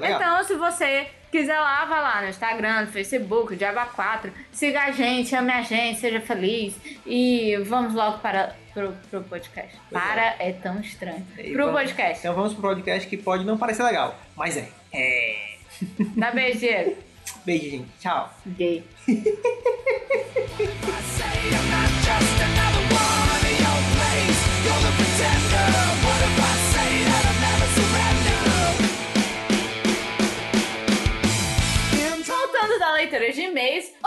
É. 0.04 0.12
Então, 0.12 0.44
se 0.44 0.54
você 0.54 1.08
quiser 1.30 1.58
lá, 1.58 1.84
vai 1.84 2.00
lá 2.00 2.22
no 2.22 2.28
Instagram, 2.28 2.82
no 2.82 2.86
Facebook, 2.88 3.56
Diaba 3.56 3.86
4, 3.86 4.32
siga 4.52 4.84
a 4.84 4.90
gente, 4.90 5.34
ame 5.34 5.52
a 5.52 5.62
gente, 5.62 6.00
seja 6.00 6.20
feliz 6.20 6.74
e 7.04 7.56
vamos 7.66 7.94
logo 7.94 8.18
para 8.18 8.54
pro, 8.72 8.92
pro 9.10 9.22
podcast. 9.22 9.76
Pois 9.90 10.02
é. 10.02 10.06
para 10.06 10.36
é. 10.38 10.52
tão 10.52 10.80
estranho. 10.80 11.26
E 11.38 11.52
Pro 11.52 11.66
vamos- 11.66 11.80
podcast. 11.80 12.18
Então 12.20 12.34
vamos 12.34 12.52
pro 12.52 12.62
podcast 12.62 13.08
que 13.08 13.16
pode 13.16 13.44
não 13.44 13.58
parecer 13.58 13.82
legal, 13.82 14.18
mas 14.36 14.56
é. 14.56 14.68
É. 14.92 15.56
Dá 16.16 16.30
beijo, 16.30 16.60
Diego. 16.60 16.96
Beijo, 17.44 17.70
gente. 17.70 17.88
Tchau. 18.00 18.32
Gay. 18.46 18.84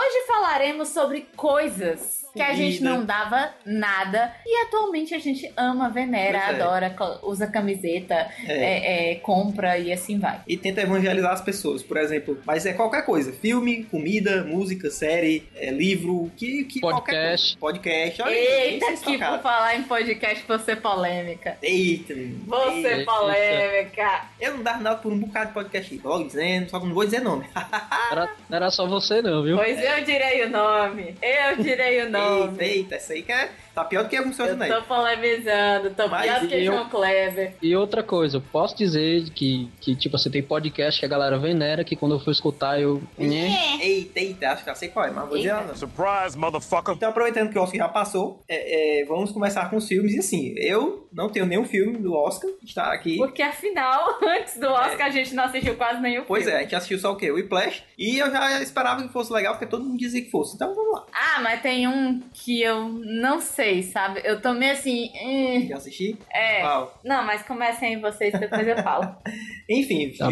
hoje 0.00 0.26
falaremos 0.26 0.88
sobre 0.88 1.26
coisas 1.36 2.19
que 2.32 2.42
a 2.42 2.54
gente 2.54 2.82
não 2.82 3.04
dava 3.04 3.50
nada 3.64 4.32
e 4.46 4.66
atualmente 4.66 5.14
a 5.14 5.18
gente 5.18 5.52
ama, 5.56 5.88
venera, 5.90 6.38
é. 6.38 6.42
adora, 6.50 6.94
usa 7.22 7.46
camiseta, 7.46 8.28
é, 8.46 9.12
é, 9.12 9.14
compra 9.16 9.78
e 9.78 9.92
assim 9.92 10.18
vai. 10.18 10.40
E 10.46 10.56
tenta 10.56 10.80
evangelizar 10.80 11.32
as 11.32 11.40
pessoas, 11.40 11.82
por 11.82 11.96
exemplo. 11.96 12.38
Mas 12.44 12.66
é 12.66 12.72
qualquer 12.72 13.04
coisa. 13.04 13.32
Filme, 13.32 13.84
comida, 13.84 14.44
música, 14.44 14.90
série, 14.90 15.48
é, 15.56 15.70
livro, 15.70 16.30
que, 16.36 16.64
que 16.64 16.80
Podcast. 16.80 17.56
qualquer 17.58 17.80
coisa. 17.88 18.20
Podcast. 18.20 18.22
Olha 18.22 18.34
Eita, 18.34 18.86
vocês 18.86 19.00
que 19.00 19.18
por 19.18 19.38
falar 19.40 19.76
em 19.76 19.82
podcast, 19.82 20.44
você 20.46 20.76
polêmica. 20.76 21.56
Eita. 21.62 22.14
Você 22.46 22.88
Eita. 22.88 23.12
polêmica. 23.12 24.24
Eu 24.40 24.56
não 24.56 24.62
dava 24.62 24.80
nada 24.80 24.96
por 24.96 25.12
um 25.12 25.18
bocado 25.18 25.48
de 25.48 25.54
podcast 25.54 26.00
logo 26.02 26.24
dizendo, 26.24 26.70
só 26.70 26.78
que 26.78 26.86
não 26.86 26.94
vou 26.94 27.04
dizer 27.04 27.20
nome. 27.20 27.46
Era, 28.10 28.28
não 28.48 28.56
era 28.56 28.70
só 28.70 28.86
você 28.86 29.22
não, 29.22 29.42
viu? 29.44 29.56
Pois 29.56 29.78
eu 29.78 30.04
direi 30.04 30.44
o 30.44 30.50
nome. 30.50 31.14
Eu 31.22 31.62
direi 31.62 32.02
o 32.02 32.10
nome. 32.10 32.19
Eita, 32.20 32.64
eita, 32.64 32.94
essa 32.96 33.12
aí 33.12 33.22
que 33.22 33.32
é, 33.32 33.50
tá 33.74 33.84
pior 33.84 34.02
do 34.04 34.08
que 34.08 34.16
alguns 34.16 34.36
seus 34.36 34.50
tô 34.50 34.82
polemizando, 34.82 35.90
tô 35.90 36.08
Mas 36.08 36.22
pior 36.22 36.40
do 36.40 36.48
que 36.48 36.54
eu- 36.54 36.64
João 36.64 36.88
Kleber. 36.88 37.54
E 37.62 37.74
outra 37.76 38.02
coisa, 38.02 38.36
eu 38.38 38.40
posso 38.40 38.76
dizer 38.76 39.30
que, 39.30 39.70
que 39.80 39.94
tipo, 39.96 40.16
você 40.18 40.30
tem 40.30 40.42
podcast 40.42 40.98
que 41.00 41.06
a 41.06 41.08
galera 41.08 41.38
venera, 41.38 41.84
que 41.84 41.96
quando 41.96 42.14
eu 42.14 42.20
for 42.20 42.30
escutar 42.30 42.80
eu... 42.80 43.02
Nhê. 43.18 43.48
Eita, 43.80 44.20
eita, 44.20 44.48
acho 44.50 44.64
que 44.64 44.70
eu 44.70 44.74
sei 44.74 44.88
qual 44.88 45.06
é, 45.06 45.10
mas 45.10 45.28
vou 45.28 45.36
dizer 45.36 45.54
não. 45.54 45.74
Surprise, 45.76 46.36
motherfucker. 46.36 46.94
Então, 46.94 47.10
aproveitando 47.10 47.50
que 47.50 47.58
o 47.58 47.62
Oscar 47.62 47.78
já 47.78 47.88
passou, 47.88 48.42
é, 48.48 49.00
é, 49.00 49.04
vamos 49.04 49.32
começar 49.32 49.68
com 49.70 49.76
os 49.76 49.86
filmes. 49.86 50.14
E 50.14 50.18
assim, 50.18 50.54
eu 50.56 51.08
não 51.12 51.28
tenho 51.28 51.46
nenhum 51.46 51.64
filme 51.64 51.98
do 51.98 52.14
Oscar, 52.14 52.50
está 52.62 52.92
aqui. 52.92 53.16
Porque 53.16 53.42
afinal, 53.42 54.18
antes 54.22 54.58
do 54.58 54.68
Oscar, 54.68 55.06
a 55.06 55.10
gente 55.10 55.34
não 55.34 55.44
assistiu 55.44 55.74
quase 55.76 56.00
nenhum 56.00 56.22
É. 56.22 56.24
Pois 56.26 56.42
é, 56.46 56.50
filme. 56.50 56.58
a 56.58 56.62
gente 56.62 56.74
assistiu 56.76 56.98
só 56.98 57.12
o 57.12 57.16
quê? 57.16 57.30
O 57.30 57.34
Whiplash. 57.34 57.82
E 57.98 58.18
eu 58.18 58.30
já 58.30 58.62
esperava 58.62 59.02
que 59.02 59.12
fosse 59.12 59.32
legal, 59.32 59.54
porque 59.54 59.66
todo 59.66 59.84
mundo 59.84 59.98
dizia 59.98 60.22
que 60.22 60.30
fosse. 60.30 60.54
Então 60.54 60.74
vamos 60.74 60.92
lá. 60.92 61.06
Ah, 61.12 61.40
mas 61.40 61.60
tem 61.62 61.86
um 61.88 62.09
que 62.32 62.60
eu 62.62 62.88
não 62.88 63.40
sei, 63.40 63.82
sabe? 63.82 64.20
Eu 64.24 64.40
tô 64.42 64.52
meio 64.52 64.72
assim. 64.72 65.10
hum, 65.24 65.66
Já 65.68 65.76
assisti? 65.76 66.16
é. 66.32 66.60
Qual? 66.62 66.98
Não, 67.04 67.24
mas 67.24 67.42
comecem 67.42 67.94
aí 67.94 68.00
vocês, 68.00 68.32
depois 68.38 68.66
eu 68.66 68.76
falo. 68.78 69.14
Enfim, 69.70 70.12
Tá 70.18 70.28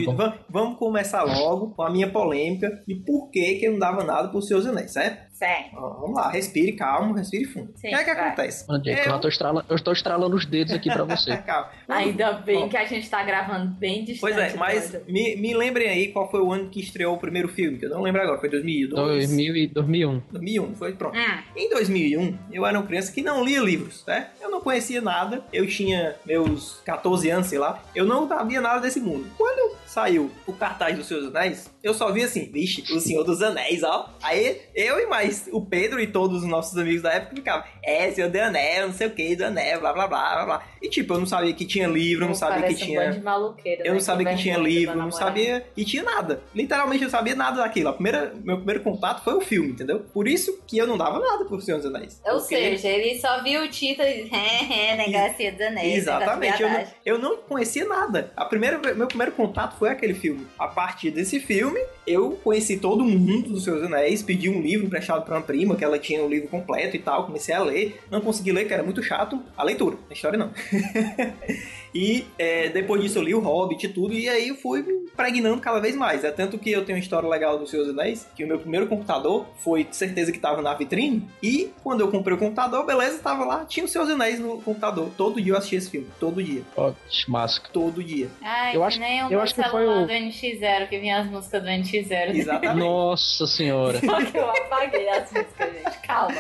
vamos 0.48 0.78
começar 0.78 1.22
logo 1.22 1.70
com 1.74 1.82
a 1.82 1.90
minha 1.90 2.10
polêmica 2.10 2.82
de 2.86 2.96
por 2.96 3.30
que, 3.30 3.54
que 3.56 3.66
eu 3.66 3.72
não 3.72 3.78
dava 3.78 4.02
nada 4.02 4.28
por 4.28 4.42
seus 4.42 4.66
anéis, 4.66 4.92
certo? 4.92 5.27
Certo. 5.38 5.76
Ó, 5.76 5.88
Vamos 6.00 6.16
lá, 6.16 6.30
respire 6.30 6.72
calmo, 6.72 7.14
respire 7.14 7.44
fundo. 7.44 7.70
Sim, 7.76 7.88
o 7.88 7.90
que 7.90 7.94
é 7.96 8.04
que 8.04 8.14
vai. 8.14 8.26
acontece? 8.26 8.66
Mano, 8.68 8.82
Diego, 8.82 9.00
Eu- 9.02 9.12
eu, 9.12 9.20
tô 9.20 9.28
estralando, 9.28 9.66
eu 9.68 9.76
estou 9.76 9.92
estralando 9.92 10.34
os 10.36 10.44
dedos 10.44 10.72
aqui 10.74 10.90
pra 10.92 11.04
você. 11.04 11.36
Calma. 11.46 11.68
Ainda 11.88 12.32
bem 12.32 12.64
Ó, 12.64 12.68
que 12.68 12.76
a 12.76 12.84
gente 12.84 13.08
tá 13.08 13.22
gravando 13.22 13.66
bem 13.70 14.04
distante. 14.04 14.20
Pois 14.20 14.36
é, 14.36 14.56
mas 14.56 14.90
do- 14.90 15.00
me, 15.10 15.36
me 15.36 15.54
lembrem 15.54 15.88
aí 15.88 16.08
qual 16.12 16.28
foi 16.28 16.40
o 16.40 16.52
ano 16.52 16.68
que 16.68 16.80
estreou 16.80 17.14
o 17.14 17.18
primeiro 17.18 17.48
filme, 17.48 17.78
que 17.78 17.86
eu 17.86 17.90
não 17.90 18.02
lembro 18.02 18.20
agora, 18.20 18.38
foi 18.40 18.48
2002? 18.48 19.28
2000 19.28 19.56
e 19.56 19.66
2001. 19.68 20.22
2001, 20.30 20.74
foi 20.74 20.92
pronto. 20.94 21.16
Hum, 21.16 21.38
Em 21.56 21.70
2001, 21.70 22.36
eu 22.50 22.66
era 22.66 22.76
uma 22.78 22.86
criança 22.86 23.12
que 23.12 23.22
não 23.22 23.44
lia 23.44 23.60
livros, 23.60 24.04
né? 24.06 24.28
Eu 24.40 24.50
não 24.50 24.60
conhecia 24.60 25.00
nada, 25.00 25.44
eu 25.52 25.66
tinha 25.68 26.16
meus 26.26 26.80
14 26.84 27.30
anos, 27.30 27.46
sei 27.46 27.58
lá, 27.60 27.80
eu 27.94 28.04
não 28.04 28.26
sabia 28.26 28.60
nada 28.60 28.80
desse 28.80 28.98
mundo. 29.00 29.26
Quando 29.36 29.76
saiu 29.98 30.30
o 30.46 30.52
cartaz 30.52 30.96
dos 30.96 31.08
Seus 31.08 31.26
Anéis, 31.26 31.68
eu 31.82 31.92
só 31.92 32.12
vi 32.12 32.22
assim, 32.22 32.50
vixe, 32.52 32.84
o 32.92 33.00
Senhor 33.00 33.24
dos 33.24 33.42
Anéis, 33.42 33.82
ó. 33.82 34.14
Aí 34.22 34.60
eu 34.72 35.00
e 35.00 35.06
mais 35.06 35.48
o 35.50 35.60
Pedro 35.60 35.98
e 36.00 36.06
todos 36.06 36.42
os 36.44 36.48
nossos 36.48 36.78
amigos 36.78 37.02
da 37.02 37.12
época 37.12 37.34
ficavam, 37.34 37.66
é, 37.82 38.08
Senhor 38.12 38.30
do 38.30 38.36
Anel, 38.36 38.86
não 38.86 38.94
sei 38.94 39.08
o 39.08 39.10
que, 39.10 39.34
do 39.34 39.44
Anel, 39.44 39.80
blá 39.80 39.92
blá 39.92 40.06
blá 40.06 40.34
blá 40.34 40.44
blá. 40.44 40.66
E 40.82 40.88
tipo, 40.88 41.14
eu 41.14 41.18
não 41.18 41.26
sabia 41.26 41.52
que 41.52 41.64
tinha 41.64 41.86
livro, 41.88 42.24
eu 42.24 42.28
não 42.28 42.34
sabia 42.34 42.66
que 42.68 42.74
um 42.74 42.76
tinha. 42.76 43.20
maloqueiro, 43.22 43.82
Eu 43.82 43.86
né? 43.86 43.92
não 43.92 44.00
sabia 44.00 44.26
que 44.28 44.36
tinha 44.36 44.58
livro, 44.58 44.94
do 44.94 45.00
não 45.00 45.10
sabia 45.10 45.64
que 45.74 45.84
tinha 45.84 46.02
nada. 46.02 46.40
Literalmente 46.54 47.04
eu 47.04 47.10
sabia 47.10 47.34
nada 47.34 47.62
daquilo. 47.62 47.88
A 47.88 47.92
primeira, 47.92 48.32
meu 48.44 48.56
primeiro 48.56 48.80
contato 48.82 49.22
foi 49.24 49.34
o 49.34 49.40
filme, 49.40 49.70
entendeu? 49.70 50.00
Por 50.12 50.26
isso 50.28 50.60
que 50.66 50.78
eu 50.78 50.86
não 50.86 50.96
dava 50.96 51.18
nada 51.18 51.44
por 51.44 51.60
Senhor 51.62 51.78
dos 51.78 51.86
Anéis. 51.86 52.20
Ou 52.24 52.38
Porque- 52.38 52.54
seja, 52.56 52.88
ele 52.88 53.18
só 53.20 53.42
viu 53.42 53.62
o 53.62 53.68
título 53.68 54.06
e 54.08 54.28
é, 54.32 54.96
negocinho 54.96 55.52
dos 55.52 55.60
anéis. 55.66 55.96
Exatamente, 55.98 56.62
eu 56.62 56.68
não, 56.68 56.74
negócio 56.78 56.94
eu 57.04 57.18
não 57.18 57.36
conhecia 57.38 57.84
nada. 57.84 58.32
A 58.36 58.44
primeira, 58.44 58.78
meu 58.94 59.06
primeiro 59.06 59.32
contato 59.32 59.76
foi 59.78 59.88
aquele 59.90 60.14
filme. 60.14 60.46
A 60.58 60.68
partir 60.68 61.10
desse 61.10 61.40
filme, 61.40 61.80
eu 62.06 62.38
conheci 62.42 62.76
todo 62.78 63.04
mundo 63.04 63.50
dos 63.50 63.64
Seus 63.64 63.82
Anéis, 63.82 64.22
pedi 64.22 64.48
um 64.48 64.60
livro 64.60 64.86
emprestado 64.86 65.24
pra 65.24 65.36
uma 65.36 65.42
prima, 65.42 65.76
que 65.76 65.84
ela 65.84 65.98
tinha 65.98 66.22
o 66.22 66.28
livro 66.28 66.48
completo 66.48 66.96
e 66.96 66.98
tal, 66.98 67.26
comecei 67.26 67.54
a 67.54 67.62
ler. 67.62 68.00
Não 68.10 68.20
consegui 68.20 68.52
ler, 68.52 68.66
que 68.66 68.72
era 68.74 68.82
muito 68.82 69.02
chato. 69.02 69.42
A 69.56 69.62
leitura, 69.62 69.96
a 70.08 70.12
história 70.12 70.38
não. 70.38 70.50
e 71.94 72.26
é, 72.38 72.68
depois 72.68 73.00
disso 73.02 73.18
eu 73.18 73.22
li 73.22 73.34
o 73.34 73.40
Hobbit 73.40 73.86
e 73.86 73.88
tudo, 73.88 74.12
e 74.14 74.28
aí 74.28 74.48
eu 74.48 74.56
fui 74.56 74.82
me 74.82 74.92
impregnando 74.92 75.60
cada 75.60 75.80
vez 75.80 75.96
mais. 75.96 76.22
É 76.24 76.30
tanto 76.30 76.58
que 76.58 76.70
eu 76.70 76.84
tenho 76.84 76.96
uma 76.98 77.02
história 77.02 77.28
legal 77.28 77.58
dos 77.58 77.70
Seus 77.70 77.88
Anéis, 77.88 78.26
que 78.36 78.44
o 78.44 78.48
meu 78.48 78.58
primeiro 78.58 78.86
computador 78.86 79.46
foi 79.58 79.84
de 79.84 79.96
certeza 79.96 80.30
que 80.30 80.38
tava 80.38 80.62
na 80.62 80.74
vitrine, 80.74 81.28
e 81.42 81.70
quando 81.82 82.00
eu 82.00 82.08
comprei 82.10 82.36
o 82.36 82.38
computador, 82.38 82.84
beleza, 82.86 83.18
tava 83.18 83.44
lá, 83.44 83.64
tinha 83.64 83.84
os 83.84 83.90
Seus 83.90 84.08
Anéis 84.08 84.38
no 84.38 84.60
computador. 84.62 85.10
Todo 85.16 85.40
dia 85.40 85.52
eu 85.52 85.56
assistia 85.56 85.78
esse 85.78 85.90
filme, 85.90 86.06
todo 86.20 86.42
dia, 86.42 86.62
Ó, 86.76 86.92
máscara. 87.26 87.70
todo 87.72 88.02
dia. 88.02 88.28
Ai, 88.42 88.76
Eu 88.76 88.80
que 88.80 88.86
acho- 88.86 89.00
nem 89.00 89.22
o 89.22 89.24
eu 89.26 89.28
meu 89.30 89.40
acho 89.40 89.54
que 89.54 89.62
foi 89.62 89.70
celular 89.80 90.02
o- 90.02 90.06
do 90.06 90.12
NX0, 90.12 90.88
que 90.88 90.98
vinha 90.98 91.18
as 91.20 91.26
músicas 91.30 91.62
do 91.62 91.68
NX0. 91.68 92.36
Exatamente. 92.36 92.78
Nossa 92.78 93.46
senhora. 93.46 93.98
Só 94.00 94.24
que 94.24 94.36
eu 94.36 94.48
apaguei 94.50 95.08
as 95.08 95.32
músicas, 95.32 95.72
gente. 95.72 95.98
Calma. 96.06 96.34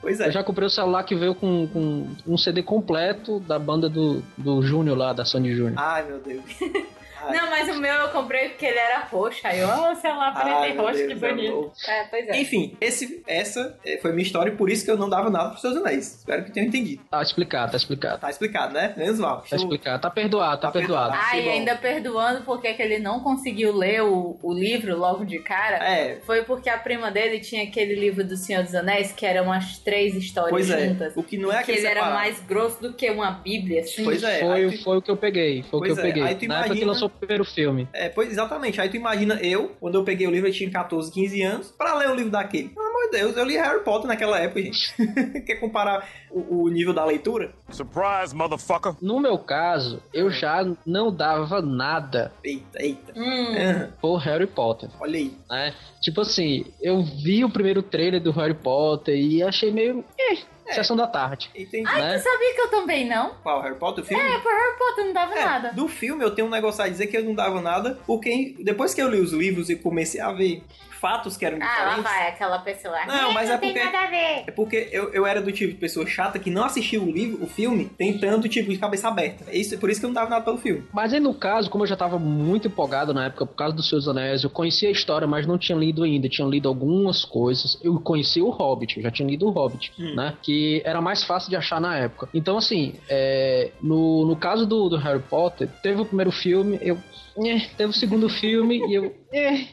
Pois 0.00 0.20
é. 0.20 0.26
Eu 0.28 0.32
já 0.32 0.42
comprei 0.44 0.66
o 0.66 0.70
celular 0.70 1.02
que 1.04 1.14
veio 1.14 1.34
com, 1.34 1.66
com 1.68 2.06
um 2.26 2.36
CD 2.38 2.62
completo 2.62 3.40
da 3.40 3.58
banda 3.66 3.88
do, 3.88 4.22
do 4.38 4.62
Júnior 4.62 4.96
lá, 4.96 5.12
da 5.12 5.24
Sony 5.24 5.54
Júnior. 5.54 5.74
Ai, 5.76 6.06
meu 6.06 6.18
Deus. 6.20 6.44
Não, 7.32 7.50
mas 7.50 7.68
o 7.68 7.80
meu 7.80 7.94
eu 7.94 8.08
comprei 8.08 8.48
porque 8.50 8.66
ele 8.66 8.78
era 8.78 9.00
roxo. 9.00 9.40
Aí 9.44 9.58
eu, 9.60 9.68
oh, 9.68 9.94
sei 9.96 10.10
lá, 10.12 10.32
preto 10.32 10.56
Ai, 10.56 10.72
e 10.72 10.76
roxo, 10.76 10.98
que 10.98 11.06
Deus, 11.14 11.22
é 11.22 11.28
bonito. 11.30 11.72
É, 11.88 12.04
pois 12.04 12.28
é. 12.28 12.40
Enfim, 12.40 12.76
esse, 12.80 13.22
essa 13.26 13.78
eh, 13.84 13.98
foi 14.00 14.12
minha 14.12 14.22
história 14.24 14.50
e 14.50 14.56
por 14.56 14.70
isso 14.70 14.84
que 14.84 14.90
eu 14.90 14.96
não 14.96 15.08
dava 15.08 15.30
nada 15.30 15.50
pros 15.50 15.60
seus 15.60 15.76
anéis. 15.76 16.18
Espero 16.18 16.44
que 16.44 16.50
tenham 16.52 16.68
entendido. 16.68 17.02
Tá 17.10 17.22
explicado, 17.22 17.70
tá 17.72 17.76
explicado. 17.76 18.20
Tá 18.20 18.30
explicado, 18.30 18.74
né? 18.74 18.94
Menos 18.96 19.18
mal. 19.18 19.44
Tá 19.48 19.56
explicado. 19.56 20.00
Tá 20.02 20.10
perdoado, 20.10 20.60
tá, 20.60 20.68
Tá 20.68 20.72
perdoado. 20.72 21.10
perdoado. 21.12 21.28
Ah, 21.28 21.40
que 21.40 21.46
e 21.46 21.48
ainda 21.48 21.76
perdoando 21.76 22.42
porque 22.42 22.72
que 22.74 22.82
ele 22.82 22.98
não 22.98 23.20
conseguiu 23.20 23.74
ler 23.74 24.02
o, 24.02 24.38
o 24.42 24.52
livro 24.52 24.96
logo 24.96 25.24
de 25.24 25.38
cara. 25.38 25.76
É, 25.76 26.20
Foi 26.24 26.42
porque 26.44 26.68
a 26.68 26.78
prima 26.78 27.10
dele 27.10 27.40
tinha 27.40 27.62
aquele 27.62 27.94
livro 27.94 28.24
do 28.24 28.36
Senhor 28.36 28.62
dos 28.62 28.74
Anéis, 28.74 29.12
que 29.12 29.24
eram 29.26 29.52
as 29.52 29.78
três 29.78 30.14
histórias 30.14 30.50
pois 30.50 30.70
é. 30.70 30.88
juntas. 30.88 31.12
O 31.16 31.22
que 31.22 31.36
não 31.36 31.50
é 31.50 31.56
que 31.56 31.72
aquele 31.72 31.78
ele 31.78 31.86
era 31.88 32.10
mais 32.10 32.40
grosso 32.40 32.80
do 32.80 32.92
que 32.92 33.10
uma 33.10 33.30
bíblia, 33.30 33.80
assim. 33.82 34.04
Pois 34.04 34.22
é. 34.22 34.40
Foi, 34.40 34.76
foi 34.78 34.96
o 34.98 35.02
que 35.02 35.10
eu 35.10 35.16
peguei, 35.16 35.62
foi 35.62 35.80
o 35.80 35.82
que 35.82 35.90
eu 35.90 35.98
é, 35.98 36.02
peguei. 36.02 36.22
aí 36.22 36.34
tu 36.34 36.46
Na 36.46 36.54
época 36.60 36.74
que 36.74 36.80
imagina- 36.82 36.92
lançou 36.92 37.08
o 37.08 37.10
primeiro 37.16 37.44
filme. 37.44 37.88
É, 37.92 38.08
pois 38.08 38.30
exatamente. 38.30 38.80
Aí 38.80 38.88
tu 38.88 38.96
imagina 38.96 39.34
eu, 39.42 39.74
quando 39.80 39.96
eu 39.96 40.04
peguei 40.04 40.26
o 40.26 40.30
livro, 40.30 40.48
eu 40.48 40.52
tinha 40.52 40.70
14, 40.70 41.10
15 41.12 41.42
anos, 41.42 41.70
pra 41.70 41.94
ler 41.94 42.08
o 42.10 42.14
livro 42.14 42.30
daquele. 42.30 42.68
Pelo 42.68 42.86
amor 42.86 43.10
de 43.10 43.18
Deus, 43.18 43.36
eu 43.36 43.44
li 43.44 43.56
Harry 43.56 43.82
Potter 43.84 44.06
naquela 44.08 44.38
época, 44.38 44.62
gente. 44.62 44.94
Quer 45.46 45.56
comparar 45.56 46.08
o, 46.30 46.62
o 46.64 46.68
nível 46.68 46.92
da 46.92 47.04
leitura? 47.04 47.52
Surprise, 47.70 48.34
motherfucker. 48.34 48.94
No 49.00 49.20
meu 49.20 49.38
caso, 49.38 50.02
eu 50.12 50.30
já 50.30 50.64
não 50.84 51.14
dava 51.14 51.60
nada 51.62 52.32
Eita, 52.42 52.82
eita. 52.82 53.12
Hum. 53.16 53.88
Por 54.00 54.16
Harry 54.18 54.46
Potter, 54.46 54.88
olha 55.00 55.18
aí. 55.18 55.32
né? 55.50 55.74
Tipo 56.00 56.20
assim, 56.22 56.64
eu 56.80 57.02
vi 57.02 57.44
o 57.44 57.50
primeiro 57.50 57.82
trailer 57.82 58.20
do 58.20 58.30
Harry 58.32 58.54
Potter 58.54 59.14
e 59.16 59.42
achei 59.42 59.70
meio... 59.72 60.04
Eh, 60.18 60.38
sessão 60.74 60.96
da 60.96 61.06
tarde. 61.06 61.50
Entendi. 61.54 61.84
né? 61.84 62.18
Tu 62.18 62.22
sabia 62.24 62.54
que 62.54 62.60
eu 62.60 62.68
também 62.68 63.08
não? 63.08 63.30
Qual, 63.42 63.60
Harry 63.62 63.76
Potter, 63.76 64.02
o 64.04 64.06
filme? 64.06 64.22
É, 64.22 64.38
por 64.38 64.50
Harry 64.52 64.78
Potter 64.78 65.04
não 65.06 65.12
dava 65.12 65.34
É, 65.34 65.44
nada. 65.44 65.72
do 65.72 65.88
filme 65.88 66.24
eu 66.24 66.30
tenho 66.34 66.48
um 66.48 66.50
negócio 66.50 66.82
a 66.82 66.88
dizer 66.88 67.06
que 67.06 67.16
eu 67.16 67.24
não 67.24 67.34
dava 67.34 67.60
nada, 67.60 67.98
porque 68.06 68.54
depois 68.60 68.94
que 68.94 69.00
eu 69.02 69.08
li 69.08 69.20
os 69.20 69.32
livros 69.32 69.70
e 69.70 69.76
comecei 69.76 70.20
a 70.20 70.32
ver 70.32 70.62
fatos 70.96 71.36
que 71.36 71.44
eram 71.44 71.58
Ah, 71.58 71.64
lá 71.64 71.72
diferentes... 71.96 72.02
vai, 72.04 72.28
aquela 72.28 72.58
pessoa 72.58 72.92
lá. 72.94 73.06
Não, 73.06 73.32
mas 73.32 73.48
é 73.50 73.56
tem 73.58 73.72
porque- 73.72 73.84
nada 73.84 74.06
a 74.06 74.10
ver. 74.10 74.44
É 74.46 74.50
porque 74.50 74.88
eu, 74.92 75.12
eu 75.12 75.26
era 75.26 75.40
do 75.40 75.52
tipo 75.52 75.72
de 75.72 75.78
pessoa 75.78 76.06
chata 76.06 76.38
que 76.38 76.50
não 76.50 76.64
assistia 76.64 77.00
o 77.00 77.10
livro, 77.10 77.44
o 77.44 77.46
filme, 77.46 77.86
tentando, 77.96 78.48
tipo, 78.48 78.70
de 78.70 78.78
cabeça 78.78 79.08
aberta. 79.08 79.44
É 79.48 79.56
Isso, 79.56 79.76
por 79.78 79.90
isso 79.90 80.00
que 80.00 80.06
eu 80.06 80.08
não 80.08 80.14
dava 80.14 80.30
nada 80.30 80.44
pelo 80.44 80.58
filme. 80.58 80.84
Mas 80.92 81.12
aí 81.12 81.20
no 81.20 81.34
caso, 81.34 81.70
como 81.70 81.84
eu 81.84 81.88
já 81.88 81.96
tava 81.96 82.18
muito 82.18 82.68
empolgado 82.68 83.12
na 83.14 83.26
época 83.26 83.46
por 83.46 83.54
causa 83.54 83.74
dos 83.74 83.88
Seus 83.88 84.08
Anéis, 84.08 84.42
eu 84.44 84.50
conhecia 84.50 84.88
a 84.88 84.92
história, 84.92 85.26
mas 85.26 85.46
não 85.46 85.58
tinha 85.58 85.76
lido 85.78 86.02
ainda. 86.02 86.28
Tinha 86.28 86.46
lido 86.46 86.68
algumas 86.68 87.24
coisas. 87.24 87.78
Eu 87.82 87.98
conhecia 88.00 88.44
o 88.44 88.50
Hobbit, 88.50 88.96
eu 88.96 89.02
já 89.02 89.10
tinha 89.10 89.28
lido 89.28 89.46
o 89.46 89.50
Hobbit, 89.50 89.92
Hum. 89.98 90.14
né? 90.14 90.34
Que 90.42 90.82
era 90.84 91.00
mais 91.00 91.22
fácil 91.24 91.50
de 91.50 91.56
achar 91.56 91.80
na 91.80 91.96
época. 91.96 92.28
Então, 92.32 92.56
assim, 92.58 92.94
é, 93.08 93.70
no, 93.82 94.24
no 94.26 94.36
caso 94.36 94.66
do, 94.66 94.88
do 94.88 94.96
Harry 94.96 95.20
Potter, 95.22 95.68
teve 95.82 96.00
o 96.00 96.04
primeiro 96.04 96.30
filme, 96.32 96.78
eu. 96.80 96.98
Eh, 97.44 97.66
teve 97.76 97.90
o 97.90 97.92
segundo 97.92 98.28
filme 98.28 98.78
e 98.88 98.94
eu. 98.94 99.14
eh, 99.32 99.66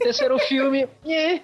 terceiro 0.00 0.38
filme. 0.40 0.86
eh. 1.06 1.40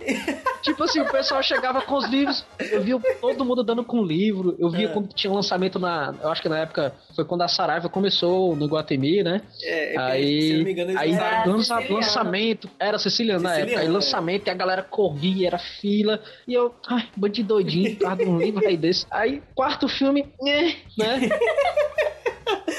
Tipo 0.63 0.85
assim, 0.85 1.01
o 1.01 1.11
pessoal 1.11 1.43
chegava 1.43 1.81
com 1.83 1.95
os 1.97 2.07
livros, 2.09 2.45
eu 2.71 2.81
via 2.83 2.99
todo 3.21 3.45
mundo 3.45 3.63
dando 3.65 3.83
com 3.85 4.03
livro, 4.05 4.55
eu 4.59 4.69
via 4.71 4.87
É. 4.87 4.89
quando 4.89 5.13
tinha 5.15 5.33
lançamento 5.33 5.79
na. 5.79 6.15
Eu 6.23 6.31
acho 6.31 6.43
que 6.43 6.49
na 6.49 6.59
época 6.61 6.95
foi 7.17 7.25
quando 7.25 7.43
a 7.43 7.49
Saraiva 7.49 7.89
começou 7.89 8.55
no 8.55 8.67
Guatemi, 8.67 9.23
né? 9.23 9.41
É, 9.63 9.95
é 9.95 9.99
Aí- 9.99 10.43
se 10.43 10.57
não 10.59 10.65
me 10.65 10.73
engano, 10.73 10.91
eles 10.91 11.01
Aí 11.01 11.13
Era 11.13 11.45
lança- 11.47 11.75
siciliano. 11.77 11.95
lançamento, 11.95 12.71
era 12.79 12.99
siciliano 12.99 13.43
na 13.43 13.57
época, 13.59 13.81
aí 13.81 13.87
é. 13.87 13.91
lançamento 13.91 14.47
e 14.47 14.51
a 14.51 14.55
galera 14.55 14.83
corria, 14.83 15.47
era 15.49 15.59
fila, 15.59 16.21
e 16.47 16.55
eu, 16.55 16.75
ai, 16.89 17.09
bando 17.17 17.35
de 17.35 17.43
doidinho, 17.43 17.97
por 17.97 18.03
causa 18.05 18.17
de 18.25 18.31
um 18.31 18.39
livro 18.39 18.67
aí 18.67 18.77
desse. 18.77 19.07
Aí, 19.11 19.43
quarto 19.55 19.89
filme, 19.89 20.27
né? 20.43 20.77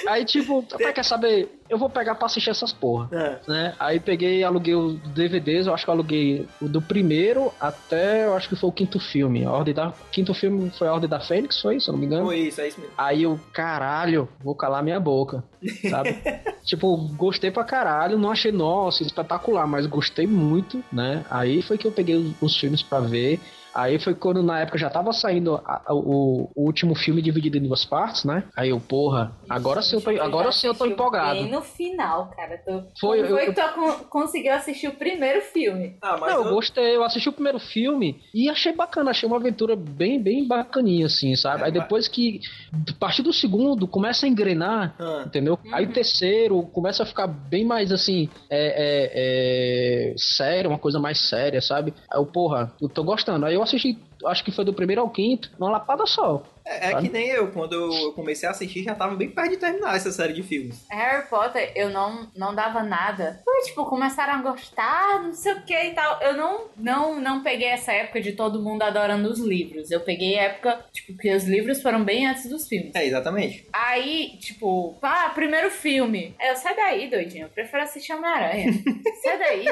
Aí, 0.08 0.25
tipo, 0.25 0.63
pra 0.63 0.94
quer 0.94 1.03
saber? 1.03 1.60
Eu 1.70 1.77
vou 1.77 1.89
pegar 1.89 2.15
pra 2.15 2.25
assistir 2.25 2.50
essas 2.50 2.72
porra. 2.72 3.10
Ah, 3.12 3.39
Né? 3.48 3.75
Aí 3.80 4.00
peguei, 4.00 4.44
aluguei 4.44 4.75
os 4.75 5.00
DVDs, 5.10 5.65
eu 5.65 5.74
acho 5.74 5.84
que 5.84 5.89
eu 5.89 5.94
aluguei 5.94 6.48
o 6.62 6.68
do 6.68 6.82
primeiro 6.82 7.51
até, 7.60 8.25
eu 8.25 8.36
acho 8.36 8.48
que 8.50 8.56
foi 8.56 8.70
o 8.70 8.74
quinto 8.74 9.00
filme. 9.00 9.44
A 9.46 9.51
ordem 9.51 9.74
da, 9.74 9.89
o 9.89 9.94
quinto 10.12 10.34
filme 10.34 10.70
foi 10.72 10.88
a 10.88 10.94
Ordem 10.94 11.10
da 11.10 11.20
Fênix, 11.20 11.60
foi, 11.62 11.80
se 11.80 11.89
eu 11.89 11.94
não 11.94 12.00
me 12.00 12.06
engano? 12.06 12.25
foi 12.25 12.39
isso, 12.39 12.62
é 12.62 12.68
isso 12.68 12.80
mesmo. 12.80 12.94
Aí 12.98 13.24
eu, 13.24 13.39
caralho, 13.51 14.27
vou 14.44 14.56
calar 14.56 14.84
minha 14.84 15.00
boca, 15.00 15.44
sabe? 15.89 16.18
tipo, 16.63 16.96
gostei 17.15 17.50
pra 17.50 17.63
caralho, 17.63 18.18
não 18.18 18.32
achei, 18.32 18.51
nossa, 18.51 19.01
espetacular, 19.03 19.65
mas 19.65 19.86
gostei 19.88 20.27
muito, 20.27 20.84
né? 20.92 21.26
Aí 21.30 21.62
foi 21.62 21.78
que 21.78 21.88
eu 21.88 21.91
peguei 21.91 22.15
os, 22.15 22.34
os 22.41 22.58
filmes 22.58 22.84
pra 22.84 23.00
ver. 23.00 23.39
Aí 23.73 23.97
foi 23.99 24.13
quando 24.13 24.43
na 24.43 24.59
época 24.59 24.77
já 24.77 24.89
tava 24.89 25.12
saindo 25.13 25.55
a- 25.55 25.81
a- 25.88 25.93
o, 25.93 26.51
o 26.55 26.63
último 26.65 26.95
filme 26.95 27.21
dividido 27.21 27.57
em 27.57 27.63
duas 27.63 27.83
partes, 27.83 28.23
né? 28.23 28.43
Aí 28.55 28.69
eu, 28.69 28.79
porra, 28.79 29.36
agora 29.49 29.81
sim 29.81 29.95
eu 29.95 30.01
tô, 30.01 30.09
agora 30.12 30.51
sim 30.51 30.67
eu 30.67 30.75
tô 30.75 30.86
empolgado. 30.86 31.39
Bem 31.39 31.49
no 31.51 31.62
final, 31.62 32.29
cara. 32.36 32.57
Tu, 32.65 32.83
Foi, 32.99 33.17
como 33.23 33.29
foi 33.29 33.41
eu- 33.49 33.53
que 33.53 33.62
tu 33.62 33.73
con- 33.73 34.03
conseguiu 34.09 34.53
assistir 34.53 34.88
o 34.88 34.91
primeiro 34.95 35.41
filme? 35.41 35.97
Ah, 36.01 36.17
mas 36.19 36.31
Não, 36.33 36.41
eu 36.41 36.45
eu- 36.47 36.53
gostei, 36.53 36.95
eu 36.95 37.03
assisti 37.03 37.29
o 37.29 37.33
primeiro 37.33 37.59
filme 37.59 38.21
e 38.33 38.47
achei 38.49 38.73
bacana, 38.73 39.09
achei 39.12 39.27
uma 39.27 39.38
aventura 39.38 39.75
bem, 39.75 40.21
bem 40.21 40.47
bacaninha, 40.47 41.07
assim, 41.07 41.36
sabe? 41.36 41.63
É, 41.63 41.65
Aí 41.65 41.71
mas- 41.71 41.81
depois 41.81 42.07
que, 42.07 42.39
a 42.89 42.93
partir 42.99 43.23
do 43.23 43.33
segundo, 43.33 43.88
começa 43.88 44.25
a 44.25 44.29
engrenar, 44.29 44.95
Ah, 44.99 45.23
entendeu? 45.25 45.57
Aí 45.71 45.86
o 45.86 45.91
terceiro 45.93 46.62
começa 46.67 47.03
a 47.03 47.05
ficar 47.05 47.25
bem 47.27 47.65
mais, 47.65 47.91
assim, 47.91 48.29
é, 48.49 48.67
é, 48.67 50.12
é, 50.12 50.13
sério, 50.17 50.69
uma 50.69 50.79
coisa 50.79 50.99
mais 50.99 51.17
séria, 51.19 51.62
sabe? 51.62 51.93
Aí 52.12 52.19
eu, 52.19 52.25
porra, 52.25 52.71
eu 52.81 52.88
tô 52.89 53.03
gostando. 53.03 53.45
Aí 53.45 53.55
eu 53.55 53.62
assisti, 53.63 53.97
acho 54.26 54.43
que 54.43 54.52
foi 54.52 54.65
do 54.65 54.73
primeiro 54.73 55.02
ao 55.02 55.10
quinto, 55.10 55.52
numa 55.60 55.71
lapada 55.71 56.06
só. 56.06 56.43
é, 56.65 56.91
é 56.91 57.02
que 57.02 57.10
nem 57.10 57.28
eu, 57.28 57.52
quando 57.52 57.73
eu 57.73 58.13
comecei 58.13 58.47
a 58.47 58.52
assistir, 58.52 58.84
já 58.84 58.95
tava 58.95 59.15
bem 59.15 59.30
perto 59.30 59.52
de 59.52 59.58
terminar 59.58 59.95
essa 59.95 60.12
série 60.12 60.34
de 60.34 60.43
filmes. 60.43 60.86
Harry 60.89 61.28
Potter, 61.28 61.71
eu 61.76 61.89
não, 61.89 62.30
não 62.36 62.56
dava 62.56 62.82
nada. 62.84 63.41
Foi, 63.43 63.62
tipo, 63.63 63.86
começaram 63.86 64.34
a 64.34 64.41
gostar, 64.41 65.23
não 65.23 65.34
sei 65.34 65.54
o 65.54 65.62
que 65.63 65.73
e 65.73 65.91
tal. 65.93 66.21
Eu 66.21 66.36
não, 66.36 66.69
não, 66.78 67.19
não 67.19 67.43
peguei 67.43 67.67
essa 67.67 67.91
época 67.91 68.21
de 68.21 68.32
todo 68.34 68.62
mundo 68.62 68.84
adorando 68.84 69.30
os 69.30 69.39
livros. 69.39 69.91
Eu 69.91 69.99
peguei 70.02 70.39
a 70.39 70.43
época, 70.43 70.86
tipo, 70.91 71.17
que 71.17 71.34
os 71.34 71.43
livros 71.43 71.82
foram 71.82 72.04
bem 72.04 72.28
antes 72.28 72.49
dos 72.49 72.67
filmes. 72.67 72.95
É, 72.95 73.06
exatamente. 73.06 73.67
Aí, 73.73 74.38
tipo, 74.39 74.97
ah, 75.02 75.32
primeiro 75.34 75.69
filme. 75.69 76.36
Eu, 76.39 76.56
sai 76.56 76.76
daí, 76.76 77.10
doidinho. 77.10 77.45
Eu 77.45 77.49
prefiro 77.49 77.84
assistir 77.84 78.13
Homem-Aranha. 78.13 78.71
sai 79.23 79.38
daí. 79.38 79.65